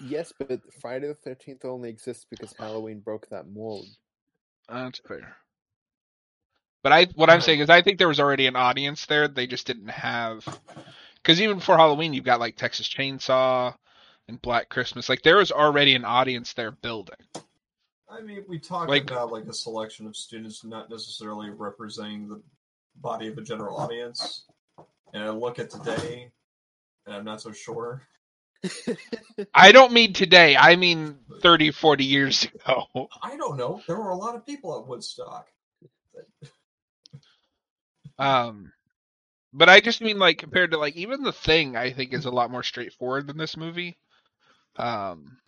Yes, 0.00 0.32
but 0.38 0.60
Friday 0.80 1.08
the 1.08 1.30
13th 1.30 1.64
only 1.64 1.88
exists 1.88 2.26
because 2.28 2.52
Halloween 2.58 3.00
broke 3.00 3.28
that 3.30 3.48
mold. 3.48 3.86
That's 4.68 5.00
fair. 5.06 5.36
But 6.82 6.92
I, 6.92 7.06
what 7.14 7.30
I'm 7.30 7.40
saying 7.40 7.60
is, 7.60 7.70
I 7.70 7.82
think 7.82 7.98
there 7.98 8.08
was 8.08 8.20
already 8.20 8.46
an 8.46 8.56
audience 8.56 9.06
there. 9.06 9.26
They 9.26 9.46
just 9.46 9.66
didn't 9.66 9.88
have, 9.88 10.46
because 11.16 11.40
even 11.40 11.60
for 11.60 11.76
Halloween, 11.76 12.12
you've 12.12 12.24
got 12.24 12.40
like 12.40 12.56
Texas 12.56 12.88
Chainsaw 12.88 13.74
and 14.28 14.40
Black 14.40 14.68
Christmas. 14.68 15.08
Like 15.08 15.22
there 15.22 15.38
was 15.38 15.50
already 15.50 15.94
an 15.94 16.04
audience 16.04 16.52
there 16.52 16.70
building. 16.70 17.16
I 18.08 18.20
mean, 18.20 18.44
we 18.48 18.58
talk 18.58 18.88
Like- 18.88 19.10
about 19.10 19.32
like 19.32 19.46
a 19.46 19.52
selection 19.52 20.06
of 20.06 20.16
students 20.16 20.64
not 20.64 20.88
necessarily 20.90 21.50
representing 21.50 22.28
the 22.28 22.42
body 22.96 23.28
of 23.28 23.36
a 23.38 23.42
general 23.42 23.76
audience. 23.76 24.44
And 25.12 25.22
I 25.22 25.30
look 25.30 25.58
at 25.58 25.70
today, 25.70 26.30
and 27.06 27.14
I'm 27.14 27.24
not 27.24 27.40
so 27.40 27.52
sure. 27.52 28.06
I 29.54 29.72
don't 29.72 29.92
mean 29.92 30.12
today. 30.12 30.56
I 30.56 30.76
mean 30.76 31.18
30, 31.42 31.70
40 31.72 32.04
years 32.04 32.44
ago. 32.44 33.08
I 33.22 33.36
don't 33.36 33.56
know. 33.56 33.82
There 33.86 33.96
were 33.96 34.10
a 34.10 34.16
lot 34.16 34.34
of 34.34 34.46
people 34.46 34.78
at 34.80 34.86
Woodstock. 34.86 35.48
Um, 38.18 38.72
but 39.52 39.68
I 39.68 39.80
just 39.80 40.00
mean 40.00 40.18
like 40.18 40.38
compared 40.38 40.70
to 40.72 40.78
like 40.78 40.96
even 40.96 41.22
the 41.22 41.32
thing, 41.32 41.76
I 41.76 41.92
think 41.92 42.12
is 42.12 42.24
a 42.24 42.30
lot 42.30 42.50
more 42.50 42.62
straightforward 42.62 43.26
than 43.26 43.36
this 43.36 43.56
movie. 43.56 43.96
Um, 44.76 45.38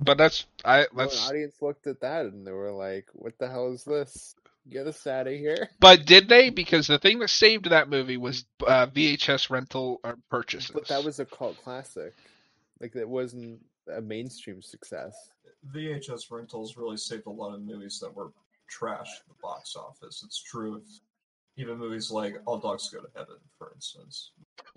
but 0.00 0.18
that's 0.18 0.46
I 0.64 0.86
Well, 0.92 1.08
the 1.08 1.14
that's. 1.14 1.28
audience 1.28 1.62
looked 1.62 1.86
at 1.86 2.00
that 2.00 2.26
and 2.26 2.46
they 2.46 2.52
were 2.52 2.72
like, 2.72 3.06
what 3.12 3.38
the 3.38 3.48
hell 3.48 3.72
is 3.72 3.84
this? 3.84 4.34
Get 4.68 4.86
us 4.86 5.06
out 5.06 5.26
of 5.26 5.34
here. 5.34 5.68
But 5.80 6.06
did 6.06 6.28
they? 6.28 6.50
Because 6.50 6.86
the 6.86 6.98
thing 6.98 7.18
that 7.18 7.28
saved 7.28 7.68
that 7.70 7.90
movie 7.90 8.16
was 8.16 8.44
uh, 8.66 8.86
VHS 8.86 9.50
rental 9.50 10.00
or 10.02 10.16
purchases. 10.30 10.70
But 10.72 10.88
that 10.88 11.04
was 11.04 11.20
a 11.20 11.26
cult 11.26 11.62
classic. 11.62 12.14
Like, 12.80 12.96
it 12.96 13.08
wasn't 13.08 13.60
a 13.94 14.00
mainstream 14.00 14.62
success. 14.62 15.14
VHS 15.74 16.30
rentals 16.30 16.76
really 16.76 16.96
saved 16.96 17.26
a 17.26 17.30
lot 17.30 17.54
of 17.54 17.62
movies 17.62 17.98
that 18.00 18.14
were 18.14 18.32
trash 18.68 19.08
at 19.20 19.28
the 19.28 19.34
box 19.42 19.76
office. 19.76 20.22
It's 20.24 20.42
true 20.42 20.82
even 21.56 21.78
movies 21.78 22.10
like 22.10 22.36
All 22.46 22.58
Dogs 22.58 22.88
Go 22.88 23.00
to 23.00 23.08
Heaven, 23.14 23.36
for 23.58 23.72
instance. 23.74 24.32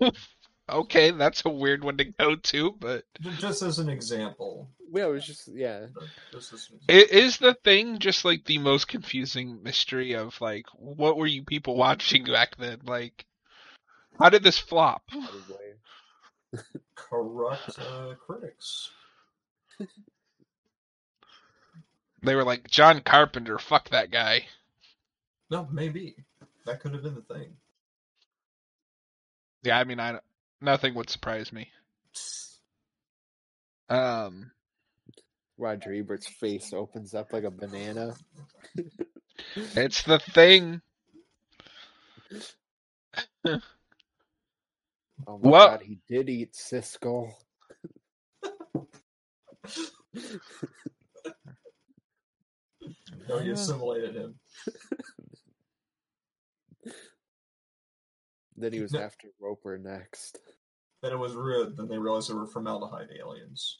okay. 0.68 1.10
That's 1.10 1.44
a 1.44 1.50
weird 1.50 1.84
one 1.84 1.96
to 1.98 2.04
go 2.04 2.36
to, 2.36 2.72
but 2.78 3.04
Just 3.38 3.62
as 3.62 3.78
an 3.78 3.88
example. 3.88 4.68
Yeah, 4.92 5.06
it 5.06 5.10
was 5.10 5.26
just, 5.26 5.48
yeah. 5.48 5.86
Just 6.32 6.52
as 6.52 6.70
an 6.70 6.78
is 6.88 7.38
the 7.38 7.54
thing 7.54 7.98
just 7.98 8.24
like 8.24 8.44
the 8.44 8.58
most 8.58 8.88
confusing 8.88 9.62
mystery 9.62 10.14
of 10.14 10.40
like 10.40 10.66
what 10.74 11.16
were 11.16 11.26
you 11.26 11.42
people 11.42 11.76
watching 11.76 12.24
back 12.24 12.56
then? 12.56 12.80
Like, 12.84 13.26
how 14.18 14.30
did 14.30 14.42
this 14.42 14.58
flop? 14.58 15.02
Corrupt 16.94 17.78
uh, 17.78 18.14
critics. 18.14 18.90
They 22.22 22.34
were 22.34 22.44
like 22.44 22.68
John 22.68 23.00
Carpenter. 23.00 23.58
Fuck 23.58 23.90
that 23.90 24.10
guy. 24.10 24.46
No, 25.50 25.68
maybe 25.70 26.16
that 26.66 26.80
could 26.80 26.92
have 26.92 27.02
been 27.02 27.14
the 27.14 27.34
thing. 27.34 27.56
Yeah, 29.62 29.78
I 29.78 29.84
mean, 29.84 30.00
I 30.00 30.18
nothing 30.60 30.94
would 30.94 31.10
surprise 31.10 31.52
me. 31.52 31.70
Um, 33.88 34.50
Roger 35.56 35.92
Ebert's 35.92 36.28
face 36.28 36.72
opens 36.72 37.14
up 37.14 37.32
like 37.32 37.44
a 37.44 37.50
banana. 37.50 38.14
it's 39.54 40.02
the 40.02 40.18
thing. 40.18 40.82
Oh 45.26 45.38
my 45.38 45.48
Well- 45.50 45.68
god, 45.70 45.82
he 45.82 45.98
did 46.08 46.28
eat 46.28 46.52
Siskel. 46.52 47.32
No, 53.28 53.38
he 53.38 53.50
assimilated 53.50 54.14
him. 54.14 54.34
Then 58.60 58.72
he 58.72 58.80
was 58.80 58.92
No. 58.92 59.00
after 59.00 59.28
Roeper 59.40 59.78
next. 59.78 60.38
Then 61.02 61.12
it 61.12 61.18
was 61.18 61.34
rude. 61.34 61.76
Then 61.76 61.88
they 61.88 61.98
realized 61.98 62.28
they 62.28 62.34
were 62.34 62.46
formaldehyde 62.46 63.10
aliens. 63.18 63.78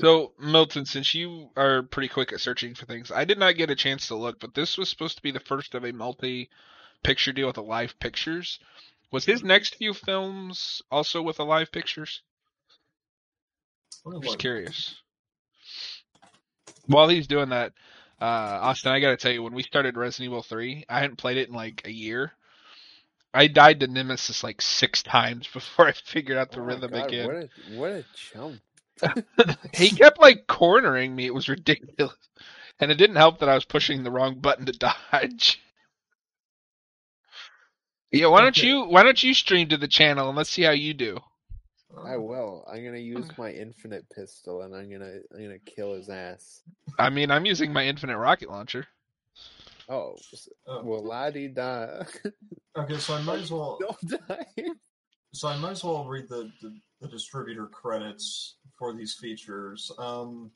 So, 0.00 0.32
Milton, 0.38 0.86
since 0.86 1.14
you 1.14 1.50
are 1.56 1.82
pretty 1.82 2.08
quick 2.08 2.32
at 2.32 2.40
searching 2.40 2.74
for 2.74 2.86
things, 2.86 3.12
I 3.12 3.24
did 3.24 3.38
not 3.38 3.56
get 3.56 3.70
a 3.70 3.76
chance 3.76 4.08
to 4.08 4.16
look, 4.16 4.40
but 4.40 4.54
this 4.54 4.76
was 4.76 4.88
supposed 4.88 5.16
to 5.16 5.22
be 5.22 5.30
the 5.30 5.40
first 5.40 5.74
of 5.74 5.84
a 5.84 5.92
multi-picture 5.92 7.32
deal 7.32 7.46
with 7.46 7.58
Alive 7.58 7.94
pictures. 8.00 8.58
Was 9.12 9.24
his 9.24 9.44
next 9.44 9.76
few 9.76 9.92
films 9.94 10.82
also 10.90 11.22
with 11.22 11.38
Alive 11.38 11.70
pictures? 11.70 12.22
Let 14.04 14.20
me 14.20 14.26
Just 14.26 14.38
curious. 14.38 14.96
While 16.86 17.08
he's 17.08 17.28
doing 17.28 17.50
that, 17.50 17.72
uh, 18.20 18.24
Austin, 18.62 18.90
I 18.92 19.00
gotta 19.00 19.16
tell 19.16 19.30
you, 19.30 19.42
when 19.42 19.54
we 19.54 19.62
started 19.62 19.96
Resident 19.96 20.30
Evil 20.30 20.42
3, 20.42 20.86
I 20.88 21.00
hadn't 21.00 21.16
played 21.16 21.36
it 21.36 21.48
in 21.48 21.54
like 21.54 21.82
a 21.84 21.92
year. 21.92 22.32
I 23.34 23.46
died 23.46 23.80
to 23.80 23.86
Nemesis 23.86 24.44
like 24.44 24.60
six 24.60 25.02
times 25.02 25.48
before 25.52 25.88
I 25.88 25.92
figured 25.92 26.38
out 26.38 26.52
the 26.52 26.60
Oh 26.60 26.64
rhythm 26.64 26.92
God, 26.92 27.08
again. 27.08 27.26
What 27.26 27.36
a 27.36 27.48
what 27.76 27.90
a 27.90 28.04
chump. 28.14 28.60
he 29.74 29.90
kept 29.90 30.20
like 30.20 30.46
cornering 30.46 31.14
me. 31.14 31.26
It 31.26 31.34
was 31.34 31.48
ridiculous. 31.48 32.14
And 32.78 32.90
it 32.90 32.96
didn't 32.96 33.16
help 33.16 33.38
that 33.38 33.48
I 33.48 33.54
was 33.54 33.64
pushing 33.64 34.02
the 34.02 34.10
wrong 34.10 34.40
button 34.40 34.66
to 34.66 34.72
dodge. 35.12 35.60
Yeah, 38.10 38.26
why 38.26 38.42
don't 38.42 38.62
you 38.62 38.84
why 38.84 39.02
don't 39.02 39.22
you 39.22 39.32
stream 39.32 39.68
to 39.70 39.76
the 39.78 39.88
channel 39.88 40.28
and 40.28 40.36
let's 40.36 40.50
see 40.50 40.62
how 40.62 40.72
you 40.72 40.92
do. 40.92 41.18
I 42.04 42.14
um, 42.14 42.24
will. 42.24 42.64
I'm 42.70 42.84
gonna 42.84 42.98
use 42.98 43.28
uh, 43.30 43.34
my 43.38 43.50
infinite 43.50 44.08
pistol 44.10 44.62
and 44.62 44.74
I'm 44.74 44.90
gonna 44.90 45.20
I'm 45.34 45.42
gonna 45.42 45.58
kill 45.58 45.94
his 45.94 46.08
ass. 46.08 46.62
I 46.98 47.08
mean, 47.10 47.30
I'm 47.30 47.46
using 47.46 47.72
my 47.72 47.86
infinite 47.86 48.18
rocket 48.18 48.50
launcher. 48.50 48.86
Oh, 49.92 50.16
Oh, 50.66 50.82
well, 50.84 51.04
la 51.04 51.30
di 51.30 51.48
da. 51.48 52.02
okay, 52.76 52.96
so 52.98 53.14
I 53.14 53.22
might 53.22 53.40
as 53.40 53.50
well. 53.50 53.78
Don't 53.80 54.26
die. 54.28 54.46
So 55.34 55.48
I 55.48 55.56
might 55.56 55.70
as 55.70 55.82
well 55.82 56.04
read 56.04 56.28
the, 56.28 56.50
the, 56.60 56.76
the 57.00 57.08
distributor 57.08 57.66
credits 57.66 58.56
for 58.78 58.92
these 58.92 59.14
features. 59.14 59.90
Um, 59.98 60.50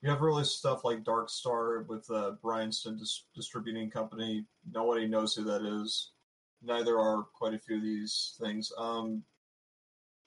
you 0.00 0.10
have 0.10 0.22
really 0.22 0.42
stuff 0.42 0.84
like 0.84 1.04
Dark 1.04 1.30
Star 1.30 1.82
with 1.84 2.04
uh, 2.10 2.32
Bryanston 2.42 2.98
Dis- 2.98 3.26
Distributing 3.32 3.90
Company. 3.90 4.44
Nobody 4.68 5.06
knows 5.06 5.36
who 5.36 5.44
that 5.44 5.62
is. 5.64 6.10
Neither 6.62 6.98
are 6.98 7.26
quite 7.32 7.54
a 7.54 7.60
few 7.60 7.76
of 7.76 7.82
these 7.82 8.36
things. 8.42 8.72
Um, 8.76 9.22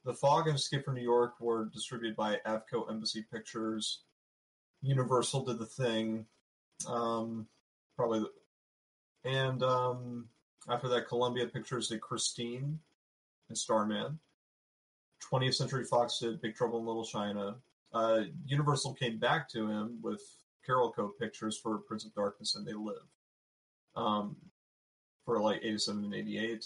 the 0.05 0.13
Fog 0.13 0.47
and 0.47 0.55
Escape 0.55 0.85
from 0.85 0.95
New 0.95 1.03
York 1.03 1.33
were 1.41 1.65
distributed 1.73 2.15
by 2.15 2.37
Avco 2.47 2.89
Embassy 2.89 3.25
Pictures. 3.29 4.03
Universal 4.83 5.43
did 5.43 5.59
the 5.59 5.65
thing. 5.65 6.25
Um, 6.87 7.47
probably, 7.95 8.19
the, 8.19 9.29
And 9.29 9.63
um, 9.63 10.27
after 10.69 10.87
that, 10.89 11.07
Columbia 11.07 11.47
Pictures 11.47 11.87
did 11.89 12.01
Christine 12.01 12.79
and 13.49 13.57
Starman. 13.57 14.19
20th 15.31 15.55
Century 15.55 15.85
Fox 15.85 16.19
did 16.19 16.41
Big 16.41 16.55
Trouble 16.55 16.79
in 16.79 16.85
Little 16.85 17.05
China. 17.05 17.55
Uh, 17.93 18.21
Universal 18.45 18.93
came 18.95 19.17
back 19.17 19.49
to 19.49 19.67
him 19.69 19.97
with 20.01 20.21
Carolco 20.67 21.11
Pictures 21.19 21.57
for 21.57 21.77
Prince 21.79 22.05
of 22.05 22.13
Darkness 22.13 22.55
and 22.55 22.67
They 22.67 22.73
Live 22.73 22.95
um, 23.95 24.35
for 25.23 25.39
like 25.41 25.61
87 25.63 26.03
and 26.03 26.13
88. 26.13 26.65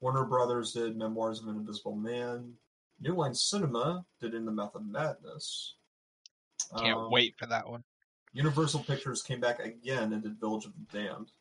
Warner 0.00 0.24
Brothers 0.24 0.72
did 0.72 0.96
Memoirs 0.96 1.40
of 1.40 1.48
an 1.48 1.56
Invisible 1.56 1.94
Man. 1.96 2.52
New 3.00 3.14
Line 3.14 3.34
Cinema 3.34 4.04
did 4.20 4.34
In 4.34 4.44
the 4.44 4.52
Mouth 4.52 4.74
of 4.74 4.84
Madness. 4.86 5.76
Can't 6.78 6.98
Um, 6.98 7.10
wait 7.10 7.34
for 7.38 7.46
that 7.46 7.68
one. 7.68 7.84
Universal 8.36 8.80
Pictures 8.80 9.22
came 9.22 9.40
back 9.40 9.60
again 9.60 10.12
and 10.12 10.22
did 10.22 10.38
Village 10.38 10.66
of 10.66 10.72
the 10.74 10.98
Damned. 10.98 11.32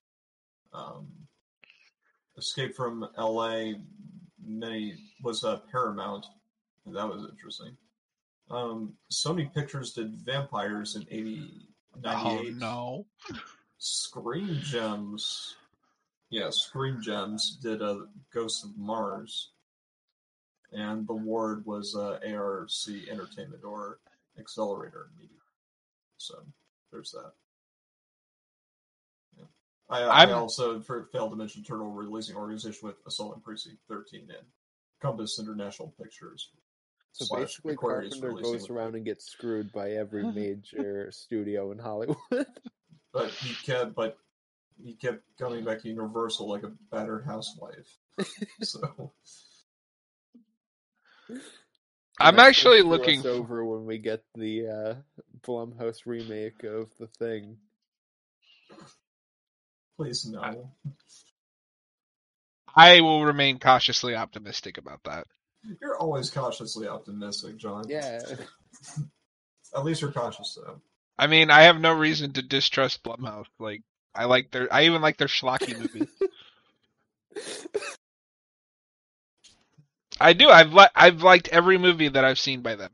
Um, 0.73 1.07
Escape 2.37 2.73
from 2.73 3.05
L.A. 3.17 3.75
Many 4.41 4.95
was 5.21 5.43
uh, 5.43 5.59
Paramount. 5.69 6.25
That 6.85 7.07
was 7.07 7.27
interesting. 7.29 7.75
Um, 8.49 8.93
Sony 9.11 9.53
Pictures 9.53 9.91
did 9.91 10.15
Vampires 10.15 10.95
in 10.95 11.05
80, 11.11 11.67
Oh 12.05 12.41
no. 12.53 13.05
Screen 13.77 14.59
Gems. 14.61 15.55
Yeah, 16.29 16.49
Screen 16.49 17.01
Gems 17.01 17.57
did 17.61 17.81
uh, 17.81 18.05
Ghosts 18.33 18.63
of 18.63 18.77
Mars. 18.77 19.49
And 20.71 21.05
the 21.07 21.13
ward 21.13 21.65
was 21.65 21.93
uh, 21.93 22.19
ARC 22.25 22.69
Entertainment 23.11 23.65
or 23.65 23.99
Accelerator 24.39 25.09
Media. 25.17 25.35
So 26.17 26.35
there's 26.95 27.11
that. 27.11 27.31
Yeah. 29.37 29.45
I, 29.89 30.25
I 30.25 30.31
also 30.31 30.79
failed 30.79 31.31
to 31.31 31.35
mention 31.35 31.63
Turtle 31.63 31.91
releasing 31.91 32.35
organization 32.35 32.87
with 32.87 32.95
Assault 33.05 33.35
on 33.35 33.41
Precinct 33.41 33.77
13 33.89 34.21
and 34.29 34.47
Compass 35.01 35.39
International 35.39 35.93
Pictures. 36.01 36.49
So 37.11 37.35
basically, 37.35 37.73
Aquarius 37.73 38.13
Carpenter 38.13 38.27
releasing 38.29 38.53
goes 38.53 38.61
with- 38.63 38.71
around 38.71 38.95
and 38.95 39.05
gets 39.05 39.25
screwed 39.25 39.71
by 39.71 39.91
every 39.91 40.23
major 40.31 41.11
studio 41.11 41.71
in 41.71 41.79
Hollywood. 41.79 42.17
But 43.13 43.31
he 43.31 43.53
kept, 43.65 43.95
but 43.95 44.17
he 44.83 44.93
kept 44.93 45.21
coming 45.39 45.63
back 45.63 45.81
to 45.83 45.87
Universal 45.87 46.49
like 46.49 46.63
a 46.63 46.73
battered 46.91 47.23
housewife. 47.23 47.87
so 48.61 49.13
I'm 52.19 52.39
actually 52.39 52.81
looking. 52.81 53.25
over 53.25 53.63
when 53.63 53.85
we 53.85 53.99
get 53.99 54.21
the 54.35 54.67
uh, 54.67 54.93
Blumhouse 55.45 56.05
remake 56.05 56.63
of 56.63 56.89
the 56.99 57.07
thing. 57.07 57.57
please 59.97 60.25
no. 60.25 60.71
I 62.75 63.01
will 63.01 63.23
remain 63.23 63.59
cautiously 63.59 64.15
optimistic 64.15 64.77
about 64.77 65.03
that. 65.05 65.27
You're 65.81 65.97
always 65.97 66.29
cautiously 66.29 66.87
optimistic, 66.87 67.57
John. 67.57 67.85
Yeah, 67.87 68.19
At 69.75 69.83
least 69.83 70.01
you're 70.01 70.11
cautious 70.11 70.57
though. 70.59 70.81
I 71.17 71.27
mean, 71.27 71.49
I 71.49 71.63
have 71.63 71.79
no 71.79 71.93
reason 71.93 72.33
to 72.33 72.41
distrust 72.41 73.03
Blumhouse. 73.03 73.45
Like, 73.59 73.83
I 74.13 74.25
like 74.25 74.51
their. 74.51 74.71
I 74.73 74.83
even 74.85 75.01
like 75.01 75.17
their 75.17 75.27
schlocky 75.27 75.77
movies. 75.77 76.09
I 80.19 80.33
do. 80.33 80.49
I've 80.49 80.73
li- 80.73 80.87
I've 80.95 81.23
liked 81.23 81.49
every 81.49 81.77
movie 81.77 82.07
that 82.09 82.23
I've 82.23 82.39
seen 82.39 82.61
by 82.61 82.75
them. 82.75 82.91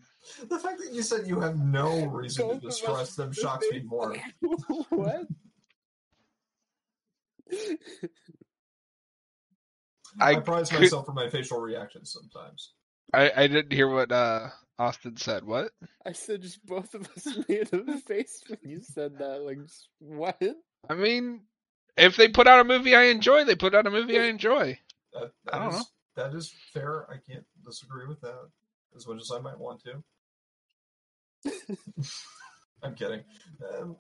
The 0.48 0.60
fact 0.60 0.80
that 0.80 0.94
you 0.94 1.02
said 1.04 1.28
you 1.28 1.40
have 1.40 1.58
no 1.58 2.06
reason 2.06 2.48
to 2.48 2.54
Both 2.54 2.64
of 2.64 2.70
distrust 2.70 3.18
them 3.18 3.32
shocks 3.32 3.66
me 3.72 3.82
more. 3.82 4.16
what? 4.90 5.28
I, 10.20 10.36
I 10.36 10.40
prize 10.40 10.70
could- 10.70 10.82
myself 10.82 11.06
for 11.06 11.14
my 11.14 11.30
facial 11.30 11.60
reactions 11.60 12.12
sometimes. 12.12 12.74
I, 13.14 13.32
I 13.36 13.48
didn't 13.48 13.74
hear 13.74 13.90
what 13.90 14.12
uh 14.12 14.50
Austin 14.80 15.18
said. 15.18 15.44
What? 15.44 15.72
I 16.06 16.14
said 16.14 16.42
just 16.42 16.66
both 16.66 16.94
of 16.94 17.10
us 17.16 17.28
made 17.50 17.68
the 17.68 18.02
face 18.08 18.42
when 18.48 18.60
you 18.64 18.82
said 18.82 19.20
that. 19.20 19.42
Like, 19.42 19.60
what? 20.00 20.42
I 20.90 20.94
mean, 20.94 21.42
if 21.98 22.16
they 22.16 22.30
put 22.30 22.48
out 22.48 22.62
a 22.62 22.64
movie 22.64 22.96
I 22.96 23.04
enjoy, 23.06 23.44
they 23.44 23.56
put 23.56 23.76
out 23.76 23.86
a 23.86 23.92
movie 23.92 24.18
I 24.18 24.24
enjoy. 24.24 24.80
That, 25.14 25.32
I 25.52 25.60
don't 25.60 25.74
is 25.74 25.86
that 26.16 26.34
is 26.34 26.54
fair. 26.74 27.06
I 27.10 27.18
can't 27.30 27.46
disagree 27.66 28.08
with 28.08 28.22
that 28.22 28.50
as 28.96 29.08
much 29.08 29.22
as 29.22 29.32
I 29.32 29.40
might 29.40 29.60
want 29.60 29.84
to. 29.84 30.04
I'm 32.84 32.96
kidding. 32.96 33.24
Um, 33.74 33.96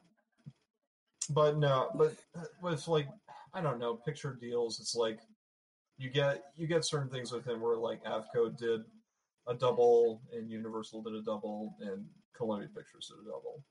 but 1.29 1.57
no, 1.57 1.89
but 1.95 2.15
with 2.61 2.87
like 2.87 3.07
I 3.53 3.61
don't 3.61 3.79
know 3.79 3.95
picture 3.95 4.37
deals, 4.39 4.79
it's 4.79 4.95
like 4.95 5.19
you 5.97 6.09
get 6.09 6.43
you 6.55 6.67
get 6.67 6.85
certain 6.85 7.09
things 7.09 7.31
with 7.31 7.45
him 7.45 7.61
where 7.61 7.77
like 7.77 8.03
Avco 8.03 8.55
did 8.57 8.81
a 9.47 9.53
double 9.53 10.21
and 10.33 10.49
Universal 10.49 11.03
did 11.03 11.15
a 11.15 11.21
double 11.21 11.75
and 11.81 12.05
Columbia 12.35 12.69
Pictures 12.75 13.07
did 13.09 13.21
a 13.25 13.29
double, 13.29 13.63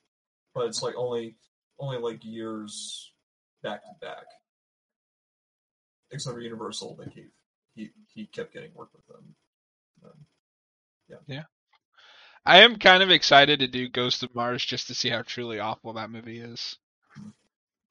but 0.54 0.66
it's 0.66 0.82
like 0.82 0.94
only 0.96 1.36
only 1.78 1.98
like 1.98 2.24
years 2.24 3.12
back 3.62 3.82
to 3.84 3.90
back. 4.00 4.24
Except 6.12 6.34
for 6.34 6.40
Universal, 6.40 6.96
they 6.96 7.10
keep 7.10 7.32
he 7.74 7.90
he 8.12 8.26
kept 8.26 8.52
getting 8.52 8.74
work 8.74 8.90
with 8.94 9.06
them. 9.06 9.34
Um, 10.04 10.26
I 12.46 12.60
am 12.60 12.76
kind 12.78 13.02
of 13.02 13.10
excited 13.10 13.60
to 13.60 13.68
do 13.68 13.88
Ghost 13.88 14.22
of 14.22 14.34
Mars 14.34 14.64
just 14.64 14.86
to 14.88 14.94
see 14.94 15.08
how 15.10 15.22
truly 15.22 15.58
awful 15.60 15.92
that 15.94 16.10
movie 16.10 16.40
is. 16.40 16.76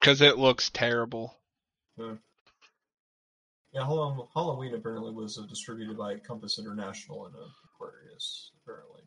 Because 0.00 0.20
it 0.20 0.38
looks 0.38 0.70
terrible. 0.70 1.36
Yeah, 1.98 2.14
Halloween, 3.84 4.26
Halloween 4.34 4.74
apparently 4.74 5.12
was 5.12 5.38
uh, 5.38 5.42
distributed 5.46 5.96
by 5.96 6.16
Compass 6.16 6.58
International 6.58 7.26
and 7.26 7.34
uh, 7.36 7.46
Aquarius. 7.74 8.50
Apparently, 8.64 9.02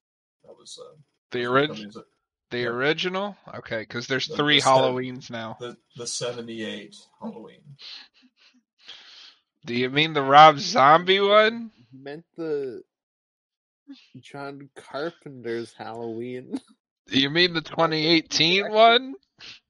that 0.45 0.55
was 0.57 0.79
uh, 0.81 0.95
The, 1.31 1.39
the 1.39 1.45
orig- 1.47 1.67
companies 1.69 1.93
that- 1.95 2.05
the 2.51 2.59
yeah. 2.59 2.67
original? 2.67 3.35
Okay, 3.55 3.79
because 3.79 4.05
there's 4.07 4.27
The- 4.27 4.35
three 4.37 4.57
the 4.57 4.61
set- 4.61 4.69
Halloweens 4.71 5.29
now. 5.31 5.57
the 5.59 5.75
the 5.97 6.07
seventy 6.07 6.63
eight 6.63 6.95
Halloween. 7.19 7.61
Do 9.65 9.73
you 9.75 9.89
mean 9.89 10.13
the 10.13 10.21
Rob 10.21 10.59
Zombie 10.59 11.19
one? 11.19 11.71
You 11.91 11.99
meant 12.03 12.25
the 12.37 12.83
John 14.19 14.69
Carpenter's 14.75 15.73
Halloween. 15.73 16.59
Do 17.07 17.19
you 17.19 17.29
mean 17.29 17.53
the 17.53 17.61
2018 17.61 18.71
one? 18.71 19.15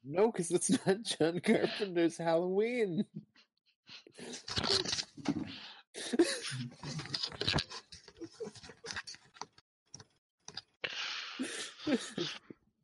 No, 0.03 0.31
because 0.31 0.51
it's 0.51 0.71
not 0.85 1.03
John 1.03 1.39
Carpenter's 1.41 2.17
Halloween. 2.17 3.05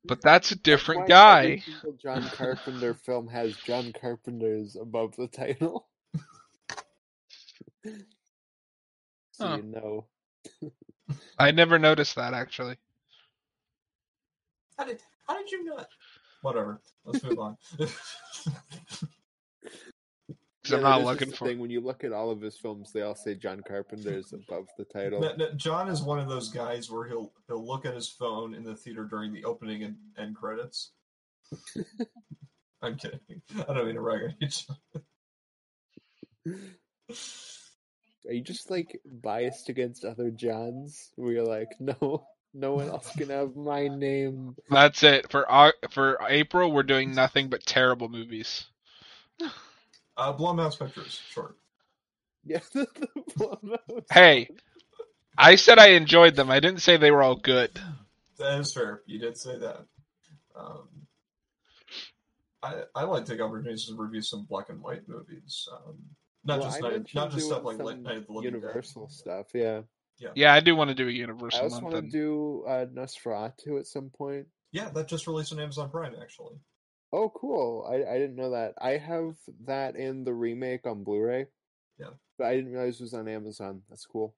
But 0.06 0.22
that's 0.22 0.51
a 0.51 0.56
different 0.56 1.01
Why 1.01 1.07
guy. 1.07 1.64
John 2.01 2.23
Carpenter 2.30 2.93
film 2.95 3.27
has 3.27 3.56
John 3.57 3.93
Carpenter's 3.93 4.76
above 4.76 5.15
the 5.15 5.27
title. 5.27 5.88
so 9.31 9.47
Huh. 9.47 9.57
you 9.57 9.64
know. 9.64 10.07
I 11.38 11.52
never 11.52 11.80
noticed 11.80 12.15
that 12.15 12.34
actually. 12.34 12.77
How 14.77 14.86
did 14.86 14.99
how 15.27 15.38
did 15.38 15.52
you 15.52 15.64
not? 15.65 15.88
Whatever. 16.41 16.81
Let's 17.06 17.23
move 17.23 17.40
on. 17.40 17.57
'Cause 20.64 20.73
I'm 20.73 20.81
not 20.84 21.03
looking 21.03 21.30
just 21.30 21.31
the 21.31 21.38
for. 21.38 21.45
thing. 21.48 21.60
When 21.60 21.69
you 21.72 21.80
look 21.81 22.03
at 22.03 22.11
all 22.11 22.30
of 22.31 22.41
his 22.41 22.57
films, 22.57 22.91
they 22.91 23.02
all 23.02 23.15
say 23.15 23.34
John 23.34 23.61
Carpenter's 23.68 24.34
above 24.34 24.68
the 24.77 24.84
title. 24.86 25.22
No, 25.22 25.34
no, 25.36 25.52
John 25.53 25.88
is 25.90 26.02
one 26.02 26.19
of 26.19 26.27
those 26.27 26.49
guys 26.49 26.91
where 26.91 27.07
he'll 27.07 27.31
he'll 27.48 27.65
look 27.65 27.86
at 27.86 27.95
his 27.95 28.10
phone 28.10 28.53
in 28.53 28.64
the 28.64 28.76
theater 28.76 29.06
during 29.06 29.34
the 29.34 29.45
opening 29.45 29.84
and 29.84 29.95
end 30.18 30.36
credits. 30.36 30.91
I'm 32.81 32.98
kidding. 32.98 33.19
I 33.68 33.73
don't 33.73 33.86
mean 33.86 33.95
to 33.95 34.02
rag 34.02 34.23
on 34.23 34.36
you. 34.40 34.48
John. 34.48 34.77
Are 38.28 38.34
you 38.34 38.41
just 38.41 38.70
like 38.70 39.00
biased 39.06 39.70
against 39.70 40.06
other 40.06 40.30
Johns? 40.32 41.10
Where 41.16 41.32
you're 41.34 41.44
like, 41.48 41.70
no, 41.80 42.28
no 42.54 42.74
one 42.76 42.88
else 42.90 43.12
can 43.18 43.30
have 43.30 43.56
my 43.56 43.88
name. 43.88 44.56
That's 44.70 45.04
it 45.04 45.32
for 45.32 45.50
Au- 45.52 45.72
for 45.91 46.20
April. 46.28 46.72
We're 46.72 46.84
doing 46.84 47.14
nothing 47.14 47.50
but 47.50 47.66
terrible 47.66 48.10
movies. 48.10 48.66
Uh, 50.18 50.34
Blumhouse 50.34 50.78
Pictures, 50.78 51.20
short. 51.30 51.56
Yeah. 52.46 52.60
the- 52.74 52.88
the 52.96 53.22
Blumhouse 53.38 54.04
Hey, 54.12 54.50
I 55.38 55.56
said 55.56 55.78
I 55.80 55.90
enjoyed 55.90 56.36
them. 56.36 56.50
I 56.50 56.60
didn't 56.60 56.82
say 56.82 56.98
they 56.98 57.12
were 57.12 57.24
all 57.24 57.36
good. 57.36 57.72
That 58.38 58.60
is 58.60 58.74
fair. 58.74 59.02
You 59.06 59.20
did 59.20 59.38
say 59.38 59.58
that. 59.60 59.86
Um, 60.56 60.88
I 62.64 62.84
I 62.96 63.04
like 63.04 63.26
to 63.26 63.32
take 63.32 63.41
opportunities 63.41 63.86
to 63.88 63.96
review 63.96 64.22
some 64.22 64.46
black 64.50 64.70
and 64.70 64.82
white 64.82 65.08
movies. 65.08 65.68
Um, 65.74 65.96
not 66.49 66.59
Well, 66.59 66.67
just 66.69 66.77
I 66.77 66.81
night, 66.81 66.91
mentioned 66.97 67.15
not 67.15 67.31
just 67.31 67.45
stuff 67.45 67.63
doing 67.63 67.77
like 67.77 67.88
some 67.95 68.03
Night 68.03 68.17
of 68.17 68.27
the 68.27 68.34
Living 68.34 68.51
Dead. 68.51 68.61
Universal 68.61 69.09
stuff. 69.09 69.47
Yeah. 69.53 69.81
Yeah, 70.35 70.53
I 70.53 70.59
do 70.59 70.76
want 70.76 70.89
to 70.89 70.95
do 70.95 71.07
a 71.07 71.11
Universal 71.11 71.61
also 71.61 71.76
month. 71.80 71.84
want 71.93 71.95
to 71.95 72.01
then. 72.01 72.09
do 72.11 72.65
uh, 72.67 72.85
Nosferatu 72.88 73.80
at 73.80 73.88
some 73.88 74.09
point. 74.09 74.47
Yeah, 74.73 74.89
that 74.89 75.07
just 75.07 75.27
released 75.27 75.53
on 75.53 75.59
Amazon 75.61 75.89
Prime 75.89 76.13
actually. 76.21 76.55
Oh, 77.13 77.30
cool! 77.34 77.88
I 77.89 77.95
I 78.15 78.17
didn't 78.19 78.35
know 78.35 78.51
that. 78.51 78.73
I 78.81 78.97
have 78.97 79.35
that 79.65 79.95
and 79.95 80.27
the 80.27 80.34
remake 80.34 80.85
on 80.85 81.03
Blu-ray. 81.05 81.47
Yeah. 81.99 82.09
but 82.38 82.47
I 82.47 82.55
didn't 82.55 82.71
realize 82.73 82.99
it 82.99 83.03
was 83.03 83.13
on 83.13 83.27
Amazon. 83.30 83.81
That's 83.89 84.05
cool. 84.05 84.35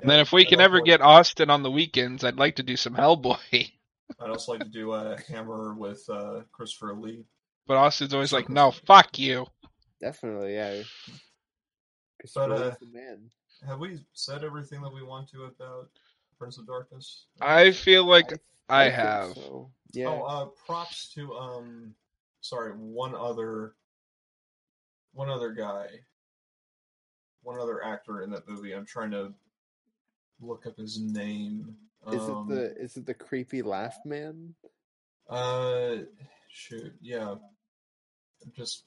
And 0.00 0.08
then 0.10 0.20
if 0.20 0.30
we 0.32 0.42
I'd 0.42 0.48
can 0.48 0.60
ever 0.60 0.76
like- 0.76 0.84
get 0.84 1.00
Austin 1.00 1.48
on 1.50 1.62
the 1.62 1.70
weekends, 1.70 2.22
I'd 2.22 2.36
like 2.38 2.56
to 2.56 2.62
do 2.62 2.76
some 2.76 2.94
Hellboy. 2.94 3.38
I'd 4.20 4.30
also 4.30 4.52
like 4.52 4.60
to 4.62 4.68
do 4.68 4.92
a 4.92 5.16
Hammer 5.28 5.74
with 5.74 6.02
uh, 6.10 6.40
Christopher 6.52 6.94
Lee. 6.94 7.24
But 7.66 7.78
Austin's 7.78 8.12
always 8.14 8.32
like, 8.32 8.48
no, 8.50 8.70
fuck 8.72 9.18
you. 9.18 9.46
Definitely, 10.02 10.54
yeah. 10.54 10.82
But, 12.34 12.52
uh, 12.52 12.74
the 12.80 12.86
man. 12.92 13.30
Have 13.66 13.78
we 13.78 14.00
said 14.12 14.44
everything 14.44 14.82
that 14.82 14.92
we 14.92 15.02
want 15.02 15.28
to 15.30 15.44
about 15.44 15.88
Prince 16.38 16.58
of 16.58 16.66
Darkness? 16.66 17.26
I 17.40 17.70
feel 17.70 18.04
like 18.04 18.32
I, 18.68 18.84
think 18.84 18.94
have. 18.96 19.34
so. 19.34 19.70
Yeah. 19.92 20.08
Oh, 20.08 20.22
uh, 20.22 20.46
props 20.66 21.12
to 21.14 21.34
um, 21.34 21.94
sorry, 22.40 22.72
one 22.72 23.14
other, 23.14 23.74
one 25.12 25.30
other 25.30 25.52
guy, 25.52 25.86
one 27.42 27.60
other 27.60 27.84
actor 27.84 28.22
in 28.22 28.30
that 28.30 28.48
movie. 28.48 28.72
I'm 28.72 28.86
trying 28.86 29.10
to 29.12 29.32
look 30.40 30.66
up 30.66 30.76
his 30.76 31.00
name. 31.00 31.76
is 32.10 32.20
um, 32.22 32.50
it 32.50 32.54
the 32.54 32.76
is 32.82 32.96
it 32.96 33.06
the 33.06 33.14
creepy 33.14 33.62
laugh 33.62 33.98
man? 34.04 34.54
Uh, 35.28 35.96
shoot, 36.48 36.92
yeah. 37.00 37.34
Just 38.56 38.84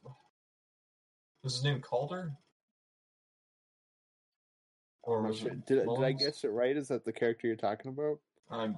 was 1.44 1.56
his 1.56 1.64
name 1.64 1.82
Calder? 1.82 2.34
Or 5.08 5.18
I'm 5.20 5.24
not 5.24 5.30
was 5.30 5.40
sure. 5.40 5.50
Did, 5.66 5.80
I- 5.90 5.96
did 5.96 6.04
I 6.04 6.12
guess 6.12 6.44
it 6.44 6.50
right? 6.50 6.76
Is 6.76 6.90
that 6.90 7.06
the 7.06 7.14
character 7.14 7.48
you're 7.48 7.56
talking 7.56 7.90
about? 7.90 8.20
Um, 8.52 8.78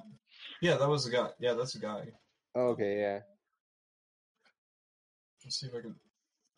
yeah, 0.61 0.77
that 0.77 0.88
was 0.88 1.03
the 1.03 1.11
guy. 1.11 1.30
Yeah, 1.39 1.56
that's 1.56 1.73
the 1.73 1.80
guy. 1.80 2.03
Oh, 2.56 2.68
okay, 2.69 2.99
yeah. 2.99 3.19
Let's 5.43 5.60
see 5.60 5.68
if 5.68 5.73
I 5.76 5.81
can. 5.81 5.95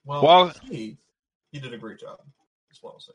Well, 0.05 0.23
Well- 0.23 0.53
he 0.69 0.97
he 1.51 1.59
did 1.59 1.73
a 1.73 1.77
great 1.77 1.99
job. 1.99 2.19
As 2.71 2.79
well, 2.83 2.99
so. 2.99 3.13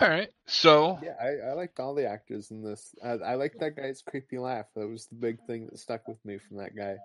All 0.00 0.08
right. 0.08 0.28
So, 0.46 0.98
Yeah, 1.02 1.14
I, 1.20 1.50
I 1.50 1.52
liked 1.54 1.80
all 1.80 1.94
the 1.94 2.06
actors 2.06 2.50
in 2.50 2.62
this. 2.62 2.94
I, 3.02 3.12
I 3.12 3.34
liked 3.36 3.58
that 3.60 3.74
guy's 3.74 4.02
creepy 4.02 4.38
laugh. 4.38 4.66
That 4.76 4.86
was 4.86 5.06
the 5.06 5.14
big 5.14 5.38
thing 5.46 5.66
that 5.66 5.78
stuck 5.78 6.06
with 6.06 6.22
me 6.26 6.36
from 6.38 6.58
that 6.58 6.76
guy. 6.76 6.96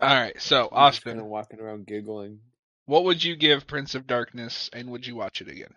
all 0.00 0.14
right. 0.14 0.38
So, 0.40 0.56
kind 0.68 0.72
of 0.72 0.78
Austin, 0.78 1.24
walking 1.26 1.58
around 1.60 1.86
giggling. 1.86 2.40
what 2.84 3.04
would 3.04 3.24
you 3.24 3.34
give 3.34 3.66
Prince 3.66 3.94
of 3.94 4.06
Darkness 4.06 4.68
and 4.74 4.90
would 4.90 5.06
you 5.06 5.16
watch 5.16 5.40
it 5.40 5.48
again? 5.48 5.74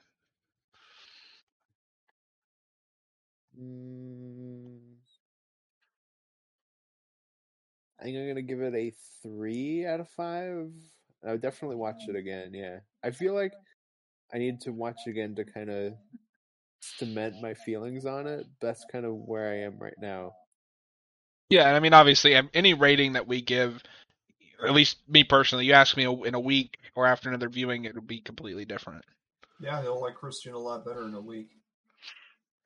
Mm, 3.60 4.80
I 8.00 8.04
think 8.04 8.18
I'm 8.18 8.28
gonna 8.28 8.42
give 8.42 8.62
it 8.62 8.74
a 8.74 8.94
three 9.22 9.86
out 9.86 10.00
of 10.00 10.10
five. 10.10 10.72
I 11.26 11.32
would 11.32 11.42
definitely 11.42 11.76
watch 11.76 12.08
it 12.08 12.16
again. 12.16 12.54
Yeah, 12.54 12.80
I 13.04 13.12
feel 13.12 13.34
like 13.34 13.54
I 14.34 14.38
need 14.38 14.62
to 14.62 14.72
watch 14.72 15.02
it 15.06 15.10
again 15.10 15.36
to 15.36 15.44
kind 15.44 15.70
of 15.70 15.94
cement 16.80 17.36
my 17.42 17.54
feelings 17.54 18.06
on 18.06 18.28
it. 18.28 18.46
That's 18.62 18.86
kind 18.92 19.06
of 19.06 19.16
where 19.16 19.52
I 19.52 19.60
am 19.66 19.78
right 19.80 19.98
now. 20.00 20.34
Yeah, 21.50 21.68
and 21.68 21.76
I 21.76 21.80
mean, 21.80 21.94
obviously, 21.94 22.36
um, 22.36 22.50
any 22.54 22.74
rating 22.74 23.14
that 23.14 23.28
we 23.28 23.42
give, 23.42 23.82
at 24.64 24.74
least 24.74 24.98
me 25.08 25.24
personally, 25.24 25.66
you 25.66 25.74
ask 25.74 25.98
me 25.98 26.06
in 26.06 26.36
a 26.36 26.40
week 26.40 26.78
or 26.96 27.08
after 27.08 27.28
another 27.28 27.50
viewing, 27.50 27.86
it 27.86 27.96
would 27.96 28.08
be 28.08 28.22
completely 28.22 28.66
different. 28.66 29.04
Yeah, 29.60 29.82
he'll 29.82 30.00
like 30.00 30.16
Christine 30.16 30.54
a 30.54 30.60
lot 30.60 30.86
better 30.86 31.08
in 31.08 31.14
a 31.16 31.22
week. 31.22 31.50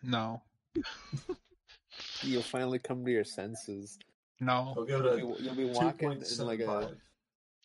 No, 0.04 0.42
You'll 2.24 2.42
finally 2.42 2.80
come 2.80 3.06
to 3.06 3.12
your 3.12 3.24
senses. 3.24 3.98
no. 4.40 4.74
He'll 4.76 4.86
go 4.86 4.98
You'll 4.98 5.36
to 5.36 5.38
be, 5.38 5.44
you'll 5.44 5.56
be 5.56 5.66
walking 5.66 6.10
point 6.10 6.32
and 6.32 6.48
like 6.48 6.60
a, 6.60 6.92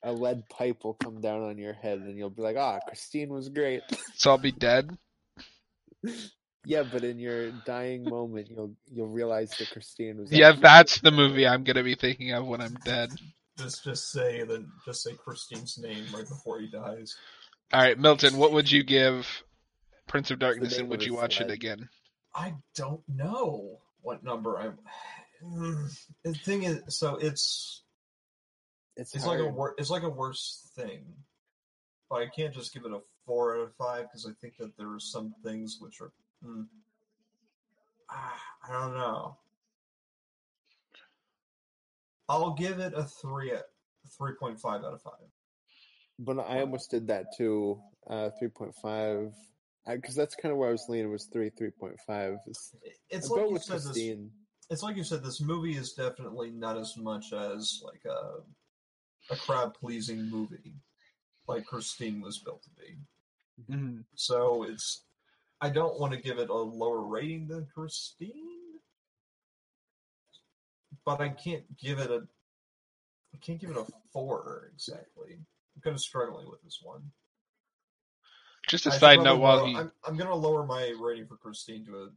a 0.02 0.12
lead 0.12 0.48
pipe 0.48 0.84
will 0.84 0.94
come 0.94 1.20
down 1.20 1.42
on 1.42 1.58
your 1.58 1.72
head, 1.72 2.00
and 2.00 2.16
you'll 2.16 2.30
be 2.30 2.42
like, 2.42 2.56
"Ah, 2.56 2.80
Christine 2.86 3.30
was 3.30 3.48
great." 3.48 3.82
So 4.14 4.30
I'll 4.30 4.38
be 4.38 4.52
dead. 4.52 4.96
Yeah, 6.68 6.82
but 6.82 7.02
in 7.02 7.18
your 7.18 7.50
dying 7.64 8.04
moment, 8.04 8.48
you'll 8.50 8.74
you'll 8.92 9.08
realize 9.08 9.50
that 9.58 9.70
Christine 9.70 10.18
was. 10.18 10.30
Yeah, 10.30 10.52
that's 10.52 11.00
the 11.00 11.10
movie 11.10 11.46
I'm 11.46 11.64
gonna 11.64 11.82
be 11.82 11.94
thinking 11.94 12.32
of 12.32 12.46
when 12.46 12.60
I'm 12.60 12.74
dead. 12.84 13.10
Just 13.56 13.84
just 13.84 14.10
say 14.10 14.42
the 14.42 14.66
just 14.84 15.02
say 15.02 15.12
Christine's 15.14 15.78
name 15.78 16.04
right 16.14 16.28
before 16.28 16.60
he 16.60 16.68
dies. 16.68 17.16
All 17.72 17.80
right, 17.80 17.98
Milton, 17.98 18.36
what 18.36 18.52
would 18.52 18.70
you 18.70 18.82
give 18.82 19.26
Prince 20.08 20.30
of 20.30 20.40
Darkness 20.40 20.76
and 20.76 20.90
would 20.90 21.02
you 21.02 21.12
his 21.12 21.22
watch 21.22 21.40
it 21.40 21.50
again? 21.50 21.88
I 22.38 22.54
don't 22.76 23.02
know 23.08 23.80
what 24.02 24.22
number 24.22 24.58
I'm. 24.58 24.78
The 26.22 26.34
thing 26.34 26.62
is, 26.62 26.82
so 26.88 27.16
it's 27.16 27.82
It's, 28.96 29.14
it's 29.14 29.26
like 29.26 29.40
a 29.40 29.46
wor- 29.46 29.74
it's 29.76 29.90
like 29.90 30.04
a 30.04 30.08
worse 30.08 30.70
thing, 30.76 31.04
but 32.08 32.22
I 32.22 32.26
can't 32.26 32.54
just 32.54 32.72
give 32.72 32.84
it 32.84 32.92
a 32.92 33.00
four 33.26 33.56
out 33.56 33.62
of 33.62 33.74
five 33.74 34.02
because 34.04 34.24
I 34.24 34.32
think 34.40 34.56
that 34.58 34.76
there 34.76 34.92
are 34.92 35.00
some 35.00 35.34
things 35.44 35.78
which 35.80 36.00
are. 36.00 36.12
Ah, 38.10 38.40
I 38.68 38.72
don't 38.72 38.94
know. 38.94 39.36
I'll 42.28 42.54
give 42.54 42.78
it 42.78 42.94
a 42.94 43.04
three 43.04 43.50
at 43.52 43.64
three 44.16 44.34
point 44.34 44.60
five 44.60 44.84
out 44.84 44.94
of 44.94 45.02
five. 45.02 45.28
But 46.18 46.38
I 46.38 46.60
almost 46.60 46.90
did 46.90 47.08
that 47.08 47.26
too. 47.36 47.80
Uh, 48.08 48.30
three 48.38 48.48
point 48.48 48.74
five. 48.74 49.34
Because 49.96 50.14
that's 50.14 50.34
kind 50.34 50.52
of 50.52 50.58
where 50.58 50.68
I 50.68 50.72
was 50.72 50.86
leaning. 50.88 51.10
Was 51.10 51.26
three, 51.32 51.50
three 51.50 51.70
point 51.70 51.98
five. 52.06 52.38
It's, 52.46 52.74
It's 53.10 53.30
like 53.30 53.46
you 53.46 53.52
with 53.52 53.62
said. 53.62 53.80
This, 53.82 54.10
it's 54.70 54.82
like 54.82 54.96
you 54.96 55.04
said. 55.04 55.22
This 55.22 55.40
movie 55.40 55.76
is 55.76 55.92
definitely 55.92 56.50
not 56.50 56.76
as 56.76 56.96
much 56.96 57.32
as 57.32 57.80
like 57.84 58.02
a 58.04 59.32
a 59.32 59.36
crowd 59.36 59.74
pleasing 59.74 60.28
movie, 60.30 60.74
like 61.46 61.66
Christine 61.66 62.20
was 62.20 62.38
built 62.38 62.62
to 62.62 62.70
be. 62.70 63.72
Mhm. 63.72 64.04
So 64.14 64.64
it's. 64.64 65.04
I 65.60 65.70
don't 65.70 65.98
want 65.98 66.12
to 66.12 66.20
give 66.20 66.38
it 66.38 66.50
a 66.50 66.54
lower 66.54 67.00
rating 67.02 67.48
than 67.48 67.66
Christine, 67.74 68.78
but 71.04 71.20
I 71.20 71.30
can't 71.30 71.64
give 71.78 71.98
it 71.98 72.10
a. 72.10 72.26
I 73.34 73.38
can't 73.38 73.60
give 73.60 73.70
it 73.70 73.76
a 73.76 73.86
four 74.12 74.70
exactly. 74.72 75.38
I'm 75.76 75.82
kind 75.82 75.94
of 75.94 76.00
struggling 76.00 76.48
with 76.48 76.62
this 76.62 76.80
one. 76.82 77.10
Just 78.68 78.86
a 78.86 78.90
I 78.92 78.98
side 78.98 79.20
note 79.22 79.40
while 79.40 79.66
he 79.66 79.74
I'm, 79.74 79.90
I'm 80.06 80.16
going 80.16 80.28
to 80.28 80.34
lower 80.34 80.64
my 80.64 80.94
rating 81.00 81.26
for 81.26 81.36
Christine 81.36 81.84
to 81.86 81.96
a 81.96 82.08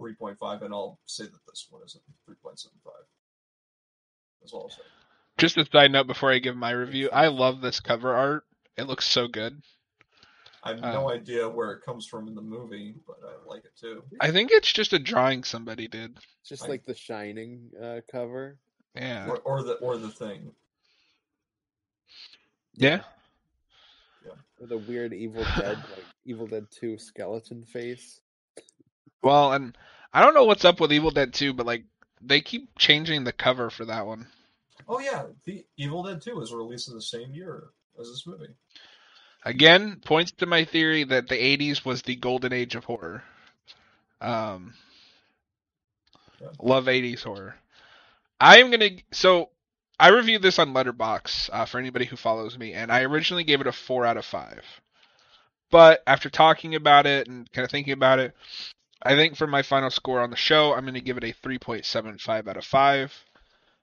3.5, 0.00 0.62
and 0.62 0.72
I'll 0.72 0.98
say 1.04 1.24
that 1.24 1.46
this 1.46 1.66
one 1.70 1.82
is 1.84 1.96
a 1.96 2.30
3.75. 2.30 2.70
That's 4.40 4.52
all 4.52 4.62
I'll 4.62 4.70
say. 4.70 4.80
just 5.36 5.58
a 5.58 5.66
side 5.66 5.92
note 5.92 6.06
before 6.06 6.32
I 6.32 6.38
give 6.38 6.56
my 6.56 6.70
review. 6.70 7.10
I 7.12 7.26
love 7.28 7.60
this 7.60 7.80
cover 7.80 8.14
art. 8.14 8.44
It 8.78 8.84
looks 8.84 9.06
so 9.06 9.28
good. 9.28 9.60
I 10.62 10.70
have 10.70 10.80
no 10.80 11.10
Uh, 11.10 11.14
idea 11.14 11.46
where 11.48 11.72
it 11.72 11.82
comes 11.84 12.06
from 12.06 12.26
in 12.28 12.34
the 12.34 12.40
movie, 12.40 12.94
but 13.06 13.16
I 13.22 13.46
like 13.46 13.64
it 13.66 13.76
too. 13.78 14.02
I 14.20 14.30
think 14.30 14.50
it's 14.50 14.72
just 14.72 14.94
a 14.94 14.98
drawing 14.98 15.44
somebody 15.44 15.88
did. 15.88 16.16
Just 16.46 16.64
I- 16.64 16.68
like 16.68 16.84
the 16.86 16.94
Shining 16.94 17.70
uh, 17.82 18.00
cover. 18.10 18.56
Yeah. 18.94 19.28
Or, 19.28 19.38
or 19.40 19.62
the 19.64 19.74
or 19.74 19.98
the 19.98 20.08
thing. 20.08 20.52
Yeah. 22.76 23.02
With 24.64 24.72
a 24.72 24.78
weird 24.78 25.12
Evil 25.12 25.44
Dead, 25.58 25.76
like 25.76 26.06
Evil 26.24 26.46
Dead 26.46 26.66
Two 26.70 26.96
skeleton 26.96 27.64
face. 27.64 28.18
Well, 29.22 29.52
and 29.52 29.76
I 30.10 30.22
don't 30.22 30.32
know 30.32 30.46
what's 30.46 30.64
up 30.64 30.80
with 30.80 30.90
Evil 30.90 31.10
Dead 31.10 31.34
2, 31.34 31.52
but 31.52 31.66
like 31.66 31.84
they 32.22 32.40
keep 32.40 32.78
changing 32.78 33.24
the 33.24 33.32
cover 33.32 33.68
for 33.68 33.84
that 33.84 34.06
one. 34.06 34.26
Oh 34.88 35.00
yeah, 35.00 35.24
the 35.44 35.66
Evil 35.76 36.02
Dead 36.02 36.22
2 36.22 36.36
was 36.36 36.54
released 36.54 36.88
in 36.88 36.94
the 36.94 37.02
same 37.02 37.34
year 37.34 37.64
as 38.00 38.08
this 38.08 38.26
movie. 38.26 38.54
Again, 39.44 40.00
points 40.02 40.32
to 40.38 40.46
my 40.46 40.64
theory 40.64 41.04
that 41.04 41.28
the 41.28 41.34
80s 41.36 41.84
was 41.84 42.00
the 42.00 42.16
golden 42.16 42.54
age 42.54 42.74
of 42.74 42.84
horror. 42.84 43.22
Um, 44.22 44.72
Yeah. 46.40 46.48
love 46.58 46.86
80s 46.86 47.22
horror. 47.22 47.54
I 48.40 48.60
am 48.60 48.70
gonna. 48.70 48.92
So 49.12 49.50
I 49.98 50.08
reviewed 50.08 50.42
this 50.42 50.58
on 50.58 50.74
Letterboxd 50.74 51.50
uh, 51.52 51.64
for 51.66 51.78
anybody 51.78 52.04
who 52.04 52.16
follows 52.16 52.58
me, 52.58 52.72
and 52.72 52.90
I 52.90 53.02
originally 53.02 53.44
gave 53.44 53.60
it 53.60 53.66
a 53.66 53.72
four 53.72 54.04
out 54.04 54.16
of 54.16 54.24
five. 54.24 54.64
But 55.70 56.02
after 56.06 56.30
talking 56.30 56.74
about 56.74 57.06
it 57.06 57.28
and 57.28 57.50
kind 57.52 57.64
of 57.64 57.70
thinking 57.70 57.92
about 57.92 58.18
it, 58.18 58.34
I 59.02 59.14
think 59.14 59.36
for 59.36 59.46
my 59.46 59.62
final 59.62 59.90
score 59.90 60.20
on 60.20 60.30
the 60.30 60.36
show, 60.36 60.72
I'm 60.72 60.84
going 60.84 60.94
to 60.94 61.00
give 61.00 61.16
it 61.16 61.24
a 61.24 61.34
3.75 61.46 62.48
out 62.48 62.56
of 62.56 62.64
five. 62.64 63.12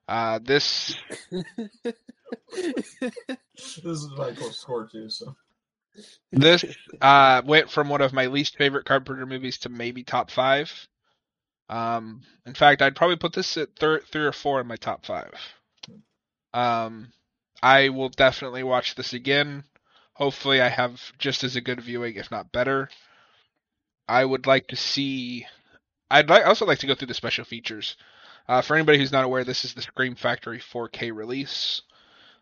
Uh, 0.08 0.38
this 0.42 0.96
This 2.52 3.84
is 3.84 4.08
my 4.16 4.32
close 4.32 4.58
score 4.58 4.88
too, 4.90 5.08
so 5.08 5.36
this 6.30 6.64
uh, 7.00 7.42
went 7.44 7.70
from 7.70 7.88
one 7.88 8.00
of 8.00 8.12
my 8.12 8.26
least 8.26 8.56
favorite 8.56 8.86
Carpenter 8.86 9.26
movies 9.26 9.58
to 9.58 9.68
maybe 9.68 10.02
top 10.02 10.30
five. 10.30 10.88
Um, 11.68 12.22
in 12.46 12.54
fact, 12.54 12.82
I'd 12.82 12.96
probably 12.96 13.16
put 13.16 13.32
this 13.32 13.56
at 13.56 13.76
thir- 13.76 14.00
three 14.00 14.24
or 14.24 14.32
four 14.32 14.60
in 14.60 14.66
my 14.66 14.76
top 14.76 15.06
five. 15.06 15.32
Um, 16.54 17.12
I 17.62 17.88
will 17.90 18.08
definitely 18.08 18.62
watch 18.62 18.94
this 18.94 19.12
again. 19.12 19.64
Hopefully, 20.14 20.60
I 20.60 20.68
have 20.68 21.00
just 21.18 21.44
as 21.44 21.56
a 21.56 21.60
good 21.60 21.80
viewing, 21.80 22.16
if 22.16 22.30
not 22.30 22.52
better. 22.52 22.88
I 24.08 24.24
would 24.24 24.46
like 24.46 24.68
to 24.68 24.76
see. 24.76 25.46
I'd 26.10 26.28
like 26.28 26.46
also 26.46 26.66
like 26.66 26.78
to 26.80 26.86
go 26.86 26.94
through 26.94 27.08
the 27.08 27.14
special 27.14 27.44
features. 27.44 27.96
Uh, 28.48 28.60
for 28.60 28.74
anybody 28.74 28.98
who's 28.98 29.12
not 29.12 29.24
aware, 29.24 29.44
this 29.44 29.64
is 29.64 29.72
the 29.72 29.82
Scream 29.82 30.14
Factory 30.16 30.58
4K 30.58 31.14
release. 31.14 31.82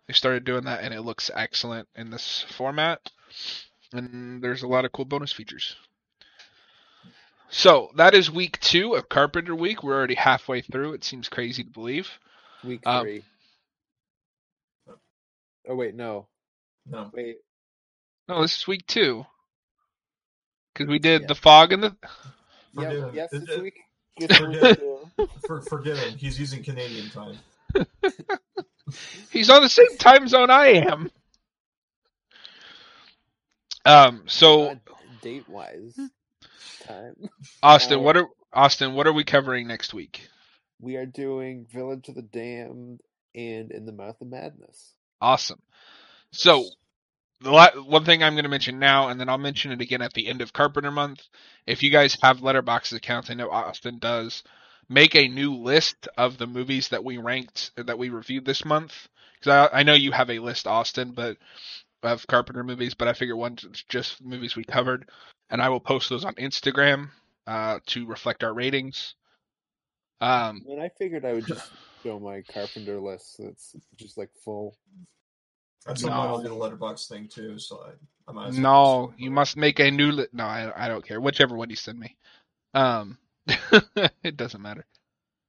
They 0.06 0.14
started 0.14 0.44
doing 0.44 0.64
that, 0.64 0.82
and 0.82 0.92
it 0.92 1.02
looks 1.02 1.30
excellent 1.32 1.86
in 1.94 2.10
this 2.10 2.44
format. 2.56 3.10
And 3.92 4.42
there's 4.42 4.62
a 4.62 4.66
lot 4.68 4.84
of 4.84 4.92
cool 4.92 5.04
bonus 5.04 5.32
features. 5.32 5.76
So 7.50 7.90
that 7.96 8.14
is 8.14 8.30
week 8.30 8.58
two 8.60 8.94
of 8.94 9.08
Carpenter 9.08 9.54
Week. 9.54 9.82
We're 9.82 9.96
already 9.96 10.14
halfway 10.14 10.62
through. 10.62 10.94
It 10.94 11.04
seems 11.04 11.28
crazy 11.28 11.64
to 11.64 11.70
believe. 11.70 12.08
Week 12.64 12.80
Um, 12.86 13.02
three. 13.02 13.22
Oh 15.68 15.74
wait, 15.74 15.94
no. 15.94 16.26
No. 16.86 17.10
Wait. 17.12 17.36
No, 18.28 18.42
this 18.42 18.56
is 18.58 18.66
week 18.66 18.86
two. 18.86 19.26
Because 20.72 20.88
we 20.88 20.98
did 20.98 21.22
Yeah. 21.22 21.26
the 21.28 21.34
fog 21.34 21.72
and 21.72 21.82
the. 21.82 21.96
Yeah, 22.72 22.84
Forgive 22.84 23.02
him. 23.08 23.14
yes, 23.14 23.32
It- 23.32 23.42
it's 23.42 23.50
it- 23.52 23.62
week. 23.62 23.80
It's 24.16 24.40
week 24.40 24.60
Forget- 24.60 24.78
two. 24.78 25.28
For, 25.46 25.60
forget 25.62 25.96
him. 26.06 26.16
He's 26.18 26.38
using 26.38 26.62
Canadian 26.62 27.10
time. 27.10 27.38
He's 29.32 29.50
on 29.50 29.62
the 29.62 29.68
same 29.68 29.96
time 29.98 30.28
zone 30.28 30.50
I 30.50 30.66
am. 30.66 31.10
Um. 33.84 34.22
So 34.26 34.78
date 35.22 35.48
wise, 35.48 35.98
time. 36.86 37.14
Austin, 37.62 37.98
uh, 37.98 38.02
what 38.02 38.16
are 38.16 38.28
Austin? 38.52 38.94
What 38.94 39.06
are 39.06 39.12
we 39.12 39.24
covering 39.24 39.66
next 39.66 39.92
week? 39.94 40.28
We 40.80 40.96
are 40.96 41.06
doing 41.06 41.66
Village 41.72 42.08
of 42.08 42.14
the 42.14 42.22
Damned 42.22 43.00
and 43.34 43.70
In 43.72 43.84
the 43.86 43.92
Mouth 43.92 44.20
of 44.20 44.28
Madness. 44.28 44.94
Awesome. 45.20 45.60
So, 46.32 46.64
the 47.40 47.50
la- 47.50 47.70
one 47.82 48.04
thing 48.04 48.22
I'm 48.22 48.34
going 48.34 48.44
to 48.44 48.50
mention 48.50 48.78
now, 48.78 49.08
and 49.08 49.20
then 49.20 49.28
I'll 49.28 49.38
mention 49.38 49.72
it 49.72 49.80
again 49.80 50.02
at 50.02 50.12
the 50.12 50.28
end 50.28 50.40
of 50.42 50.52
Carpenter 50.52 50.90
Month. 50.90 51.22
If 51.66 51.82
you 51.82 51.90
guys 51.90 52.16
have 52.22 52.38
Letterboxd 52.38 52.94
accounts, 52.94 53.30
I 53.30 53.34
know 53.34 53.50
Austin 53.50 53.98
does. 53.98 54.42
Make 54.88 55.14
a 55.14 55.28
new 55.28 55.54
list 55.54 56.08
of 56.18 56.38
the 56.38 56.46
movies 56.46 56.88
that 56.88 57.04
we 57.04 57.18
ranked 57.18 57.70
that 57.76 57.98
we 57.98 58.08
reviewed 58.10 58.44
this 58.44 58.64
month. 58.64 59.08
Because 59.40 59.70
I, 59.72 59.80
I 59.80 59.82
know 59.84 59.94
you 59.94 60.12
have 60.12 60.30
a 60.30 60.38
list, 60.40 60.66
Austin, 60.66 61.12
but 61.12 61.36
of 62.02 62.26
Carpenter 62.26 62.64
movies. 62.64 62.94
But 62.94 63.08
I 63.08 63.12
figure 63.12 63.36
one's 63.36 63.64
just 63.88 64.22
movies 64.22 64.56
we 64.56 64.64
covered, 64.64 65.08
and 65.50 65.62
I 65.62 65.68
will 65.68 65.80
post 65.80 66.10
those 66.10 66.24
on 66.24 66.34
Instagram 66.34 67.10
uh, 67.46 67.78
to 67.86 68.06
reflect 68.06 68.44
our 68.44 68.52
ratings. 68.52 69.14
Um, 70.20 70.62
And 70.68 70.80
I 70.80 70.88
figured 70.90 71.24
I 71.24 71.32
would 71.34 71.46
just 71.46 71.70
show 72.02 72.18
my 72.18 72.42
Carpenter 72.42 73.00
list. 73.00 73.36
That's 73.38 73.76
just 73.96 74.18
like 74.18 74.30
full. 74.44 74.76
At 75.88 75.98
some 75.98 76.10
point, 76.10 76.22
No. 76.22 76.28
I'll 76.28 76.42
get 76.42 76.50
a 76.50 76.54
Letterboxd 76.54 77.08
thing 77.08 77.28
too, 77.28 77.58
so 77.58 77.82
I, 77.86 78.30
I 78.30 78.32
might 78.34 78.48
as 78.48 78.54
well 78.54 78.62
No, 78.62 79.06
just- 79.08 79.20
you 79.20 79.30
must 79.30 79.56
make 79.56 79.78
a 79.80 79.90
new. 79.90 80.12
Li- 80.12 80.26
no, 80.32 80.44
I, 80.44 80.72
I 80.84 80.88
don't 80.88 81.04
care. 81.06 81.20
Whichever 81.20 81.56
one 81.56 81.70
you 81.70 81.76
send 81.76 81.98
me. 81.98 82.16
Um, 82.74 83.18
it 84.22 84.36
doesn't 84.36 84.62
matter. 84.62 84.84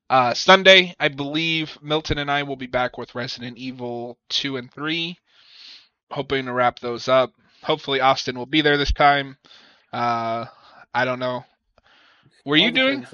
Uh, 0.09 0.33
Sunday, 0.33 0.93
I 0.99 1.07
believe 1.07 1.77
Milton 1.81 2.17
and 2.17 2.29
I 2.29 2.43
will 2.43 2.57
be 2.57 2.67
back 2.67 2.97
with 2.97 3.15
Resident 3.15 3.57
Evil 3.57 4.17
two 4.29 4.57
and 4.57 4.71
three. 4.71 5.17
Hoping 6.11 6.45
to 6.45 6.53
wrap 6.53 6.79
those 6.79 7.07
up. 7.07 7.31
Hopefully, 7.63 8.01
Austin 8.01 8.37
will 8.37 8.45
be 8.45 8.61
there 8.61 8.77
this 8.77 8.91
time. 8.91 9.37
Uh, 9.93 10.45
I 10.93 11.05
don't 11.05 11.19
know. 11.19 11.45
Were 12.45 12.57
you 12.57 12.65
All 12.67 12.71
doing? 12.71 13.05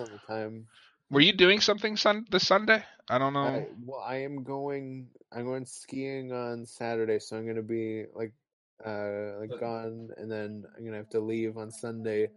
Depends 1.09 1.13
on 1.13 1.13
the 1.13 1.13
time? 1.13 1.15
Were 1.15 1.21
you 1.21 1.34
doing 1.34 1.61
something 1.61 1.97
sun 1.97 2.25
this 2.31 2.47
Sunday? 2.47 2.84
I 3.09 3.17
don't 3.17 3.34
know. 3.34 3.39
I, 3.45 3.65
well, 3.85 4.01
I 4.01 4.17
am 4.17 4.43
going. 4.43 5.07
I'm 5.31 5.45
going 5.45 5.65
skiing 5.65 6.31
on 6.31 6.65
Saturday, 6.65 7.19
so 7.19 7.38
I'm 7.38 7.45
gonna 7.47 7.61
be 7.61 8.05
like, 8.13 8.34
uh, 8.85 9.39
like 9.39 9.59
gone, 9.59 10.09
and 10.17 10.31
then 10.31 10.65
I'm 10.77 10.85
gonna 10.85 10.97
have 10.97 11.09
to 11.09 11.19
leave 11.19 11.57
on 11.57 11.71
Sunday. 11.71 12.29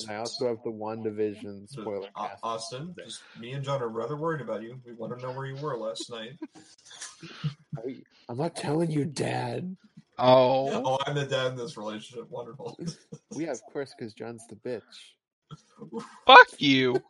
And 0.00 0.10
I 0.10 0.16
also 0.16 0.48
have 0.48 0.58
the 0.64 0.70
WandaVision 0.70 1.68
So, 1.70 1.82
spoiler 1.82 2.08
Au- 2.16 2.26
cast. 2.28 2.40
Austin, 2.42 2.94
just, 2.98 3.22
me 3.40 3.52
and 3.52 3.64
John 3.64 3.80
are 3.82 3.88
rather 3.88 4.16
worried 4.16 4.40
about 4.42 4.62
you. 4.62 4.78
We 4.84 4.92
want 4.92 5.18
to 5.18 5.24
know 5.24 5.32
where 5.32 5.46
you 5.46 5.56
were 5.56 5.76
last 5.76 6.10
night. 6.10 6.38
I- 7.78 8.02
I'm 8.28 8.36
not 8.38 8.54
telling 8.56 8.90
you, 8.90 9.04
Dad. 9.04 9.76
oh, 10.18 10.82
Oh, 10.84 10.98
I'm 11.06 11.14
the 11.14 11.24
dad 11.24 11.52
in 11.52 11.56
this 11.56 11.76
relationship. 11.76 12.30
Wonderful. 12.30 12.78
We 13.34 13.44
yeah, 13.44 13.52
of 13.52 13.62
course, 13.72 13.94
because 13.96 14.12
John's 14.14 14.46
the 14.48 14.56
bitch. 14.56 14.82
fuck 16.26 16.48
you. 16.58 17.02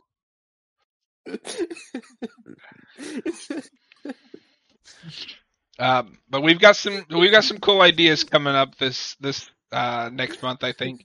Um, 5.79 6.19
but 6.29 6.43
we've 6.43 6.61
got 6.61 6.77
some 6.77 7.05
we've 7.11 7.33
got 7.33 7.45
some 7.45 7.59
cool 7.59 7.81
ideas 7.81 8.25
coming 8.25 8.55
up 8.55 8.77
this 8.77 9.17
this 9.21 9.51
uh, 9.73 10.11
next 10.13 10.43
month. 10.43 10.63
I 10.63 10.73
think. 10.73 11.05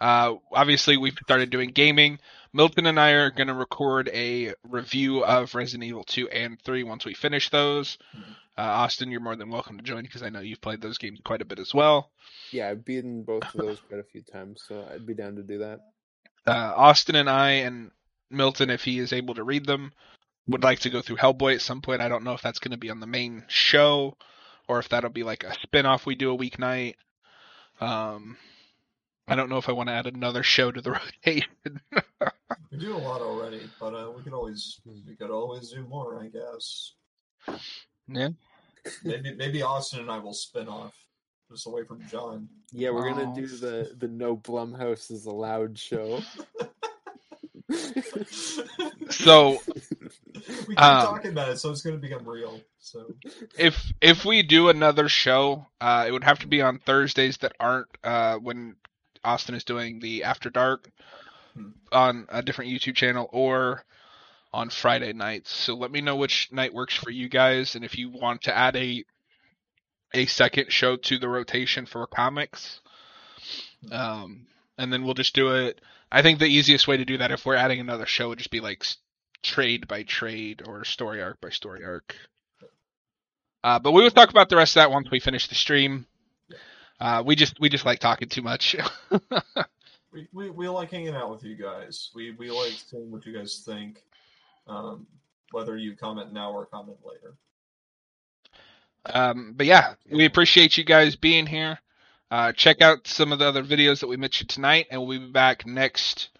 Uh, 0.00 0.34
obviously, 0.52 0.96
we've 0.96 1.16
started 1.22 1.50
doing 1.50 1.70
gaming. 1.70 2.18
Milton 2.52 2.86
and 2.86 3.00
I 3.00 3.10
are 3.10 3.30
going 3.30 3.48
to 3.48 3.54
record 3.54 4.08
a 4.12 4.54
review 4.62 5.24
of 5.24 5.54
Resident 5.54 5.84
Evil 5.84 6.04
2 6.04 6.28
and 6.28 6.60
3 6.62 6.82
once 6.84 7.04
we 7.04 7.14
finish 7.14 7.48
those. 7.50 7.96
Uh, 8.56 8.62
Austin, 8.62 9.10
you're 9.10 9.20
more 9.20 9.34
than 9.34 9.50
welcome 9.50 9.76
to 9.76 9.82
join 9.82 10.02
because 10.02 10.22
I 10.22 10.28
know 10.28 10.40
you've 10.40 10.60
played 10.60 10.80
those 10.80 10.98
games 10.98 11.20
quite 11.24 11.42
a 11.42 11.44
bit 11.44 11.58
as 11.58 11.74
well. 11.74 12.10
yeah, 12.52 12.68
I've 12.68 12.84
beaten 12.84 13.22
both 13.22 13.42
of 13.42 13.60
those 13.60 13.80
quite 13.80 14.00
a 14.00 14.04
few 14.04 14.22
times, 14.22 14.62
so 14.66 14.86
I'd 14.92 15.06
be 15.06 15.14
down 15.14 15.36
to 15.36 15.42
do 15.42 15.58
that. 15.58 15.80
Uh, 16.46 16.72
Austin 16.76 17.16
and 17.16 17.30
I 17.30 17.50
and 17.50 17.90
Milton, 18.30 18.70
if 18.70 18.84
he 18.84 18.98
is 18.98 19.12
able 19.12 19.34
to 19.34 19.44
read 19.44 19.66
them, 19.66 19.92
would 20.46 20.62
like 20.62 20.80
to 20.80 20.90
go 20.90 21.00
through 21.00 21.16
Hellboy 21.16 21.54
at 21.54 21.62
some 21.62 21.80
point. 21.80 22.00
I 22.00 22.08
don't 22.08 22.24
know 22.24 22.32
if 22.34 22.42
that's 22.42 22.58
going 22.58 22.72
to 22.72 22.76
be 22.78 22.90
on 22.90 23.00
the 23.00 23.06
main 23.06 23.44
show 23.48 24.16
or 24.68 24.78
if 24.78 24.88
that'll 24.88 25.10
be 25.10 25.22
like 25.22 25.44
a 25.44 25.54
spin-off 25.62 26.06
we 26.06 26.14
do 26.14 26.32
a 26.32 26.38
weeknight. 26.38 26.94
Um, 27.80 28.36
I 29.26 29.34
don't 29.36 29.48
know 29.48 29.58
if 29.58 29.68
I 29.68 29.72
want 29.72 29.88
to 29.88 29.94
add 29.94 30.06
another 30.06 30.42
show 30.42 30.70
to 30.70 30.80
the 30.80 30.90
rotation. 31.24 31.80
we 32.70 32.78
do 32.78 32.96
a 32.96 32.98
lot 32.98 33.20
already, 33.20 33.62
but 33.80 33.94
uh, 33.94 34.10
we 34.10 34.22
could 34.22 34.32
always 34.32 34.80
we 34.84 35.14
could 35.16 35.30
always 35.30 35.70
do 35.70 35.86
more, 35.86 36.22
I 36.22 36.28
guess. 36.28 36.92
yeah. 38.08 38.28
Maybe 39.02 39.34
maybe 39.34 39.62
Austin 39.62 40.00
and 40.00 40.10
I 40.10 40.18
will 40.18 40.34
spin 40.34 40.68
off 40.68 40.94
just 41.50 41.66
away 41.66 41.84
from 41.84 42.06
John. 42.06 42.48
Yeah, 42.70 42.90
we're 42.90 43.10
gonna 43.10 43.34
do 43.34 43.46
the 43.46 43.94
the 43.98 44.08
No 44.08 44.36
Blumhouse 44.36 45.10
is 45.10 45.24
allowed 45.24 45.78
show. 45.78 46.20
we 47.68 47.78
So 49.10 49.62
keep 50.76 50.98
Um, 50.98 50.98
talking 51.00 51.32
about 51.32 51.48
it, 51.50 51.58
so 51.58 51.70
it's 51.70 51.82
going 51.82 51.96
to 51.96 52.02
become 52.02 52.28
real. 52.28 52.60
So 52.78 53.14
if 53.58 53.92
if 54.00 54.24
we 54.24 54.42
do 54.42 54.68
another 54.68 55.08
show, 55.08 55.66
uh, 55.80 56.04
it 56.08 56.12
would 56.12 56.24
have 56.24 56.40
to 56.40 56.46
be 56.46 56.62
on 56.62 56.78
Thursdays 56.78 57.38
that 57.38 57.54
aren't 57.60 57.88
uh, 58.04 58.36
when 58.36 58.76
Austin 59.24 59.54
is 59.54 59.64
doing 59.64 60.00
the 60.00 60.24
After 60.24 60.50
Dark 60.50 60.90
Hmm. 61.54 61.70
on 61.92 62.26
a 62.30 62.42
different 62.42 62.70
YouTube 62.70 62.96
channel 62.96 63.28
or 63.32 63.84
on 64.52 64.70
Friday 64.70 65.12
nights. 65.12 65.52
So 65.52 65.74
let 65.74 65.90
me 65.92 66.00
know 66.00 66.16
which 66.16 66.50
night 66.52 66.74
works 66.74 66.94
for 66.96 67.10
you 67.10 67.28
guys, 67.28 67.74
and 67.76 67.84
if 67.84 67.98
you 67.98 68.10
want 68.10 68.42
to 68.42 68.56
add 68.56 68.76
a 68.76 69.04
a 70.14 70.26
second 70.26 70.72
show 70.72 70.96
to 70.96 71.18
the 71.18 71.28
rotation 71.28 71.86
for 71.86 72.06
comics, 72.06 72.80
um, 73.92 74.46
and 74.78 74.92
then 74.92 75.04
we'll 75.04 75.14
just 75.14 75.34
do 75.34 75.54
it. 75.54 75.80
I 76.14 76.22
think 76.22 76.38
the 76.38 76.46
easiest 76.46 76.86
way 76.86 76.96
to 76.96 77.04
do 77.04 77.18
that, 77.18 77.32
if 77.32 77.44
we're 77.44 77.56
adding 77.56 77.80
another 77.80 78.06
show, 78.06 78.28
would 78.28 78.38
just 78.38 78.52
be 78.52 78.60
like 78.60 78.86
trade 79.42 79.88
by 79.88 80.04
trade 80.04 80.62
or 80.64 80.84
story 80.84 81.20
arc 81.20 81.40
by 81.40 81.50
story 81.50 81.84
arc. 81.84 82.14
Uh, 83.64 83.80
but 83.80 83.90
we 83.90 84.00
will 84.00 84.12
talk 84.12 84.30
about 84.30 84.48
the 84.48 84.56
rest 84.56 84.76
of 84.76 84.82
that 84.82 84.92
once 84.92 85.10
we 85.10 85.18
finish 85.18 85.48
the 85.48 85.56
stream. 85.56 86.06
Uh, 87.00 87.20
we 87.26 87.34
just 87.34 87.58
we 87.58 87.68
just 87.68 87.84
like 87.84 87.98
talking 87.98 88.28
too 88.28 88.42
much. 88.42 88.76
we, 90.12 90.28
we, 90.32 90.50
we 90.50 90.68
like 90.68 90.92
hanging 90.92 91.16
out 91.16 91.32
with 91.32 91.42
you 91.42 91.56
guys. 91.56 92.12
We 92.14 92.30
we 92.30 92.48
like 92.48 92.74
seeing 92.86 93.10
what 93.10 93.26
you 93.26 93.36
guys 93.36 93.64
think. 93.66 94.00
Um, 94.68 95.08
whether 95.50 95.76
you 95.76 95.96
comment 95.96 96.32
now 96.32 96.52
or 96.52 96.66
comment 96.66 96.98
later. 97.04 97.34
um, 99.06 99.54
but 99.56 99.66
yeah, 99.66 99.94
we 100.12 100.26
appreciate 100.26 100.78
you 100.78 100.84
guys 100.84 101.16
being 101.16 101.46
here. 101.46 101.80
Uh, 102.30 102.52
check 102.52 102.80
out 102.80 103.06
some 103.06 103.32
of 103.32 103.38
the 103.38 103.46
other 103.46 103.62
videos 103.62 104.00
that 104.00 104.08
we 104.08 104.16
mentioned 104.16 104.48
tonight, 104.50 104.86
and 104.90 105.00
we'll 105.06 105.18
be 105.20 105.26
back 105.30 105.66
next 105.66 106.30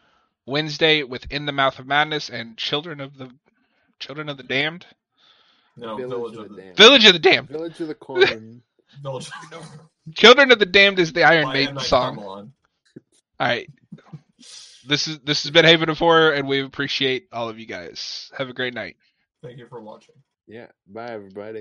Wednesday 0.46 1.02
with 1.02 1.30
In 1.30 1.46
the 1.46 1.52
Mouth 1.52 1.78
of 1.78 1.86
Madness 1.86 2.30
and 2.30 2.56
Children 2.56 3.00
of 3.00 3.16
the 3.16 3.30
Children 4.00 4.28
of 4.28 4.36
the 4.36 4.42
Damned, 4.42 4.86
No, 5.76 5.96
Village, 5.96 6.36
of 6.36 6.48
the, 6.48 6.56
Damned. 6.60 6.76
Village 6.76 7.04
of 7.06 7.12
the 7.12 7.18
Damned. 7.20 7.48
Village 7.48 7.80
of 7.80 7.88
the 7.88 7.94
Corn. 7.94 8.62
Village. 9.02 9.30
Children 10.14 10.52
of 10.52 10.58
the 10.58 10.66
Damned 10.66 10.98
is 10.98 11.12
the 11.12 11.22
Iron 11.24 11.44
by 11.44 11.52
Maiden 11.54 11.78
song. 11.80 12.18
All 12.18 12.46
right. 13.40 13.68
This 14.86 15.08
is 15.08 15.20
this 15.20 15.44
has 15.44 15.50
been 15.50 15.64
Haven 15.64 15.88
of 15.88 15.98
Horror, 15.98 16.32
and 16.32 16.46
we 16.46 16.60
appreciate 16.62 17.28
all 17.32 17.48
of 17.48 17.58
you 17.58 17.66
guys. 17.66 18.30
Have 18.36 18.50
a 18.50 18.52
great 18.52 18.74
night. 18.74 18.96
Thank 19.42 19.58
you 19.58 19.66
for 19.66 19.80
watching. 19.80 20.14
yeah. 20.46 20.66
Bye, 20.86 21.10
everybody. 21.12 21.60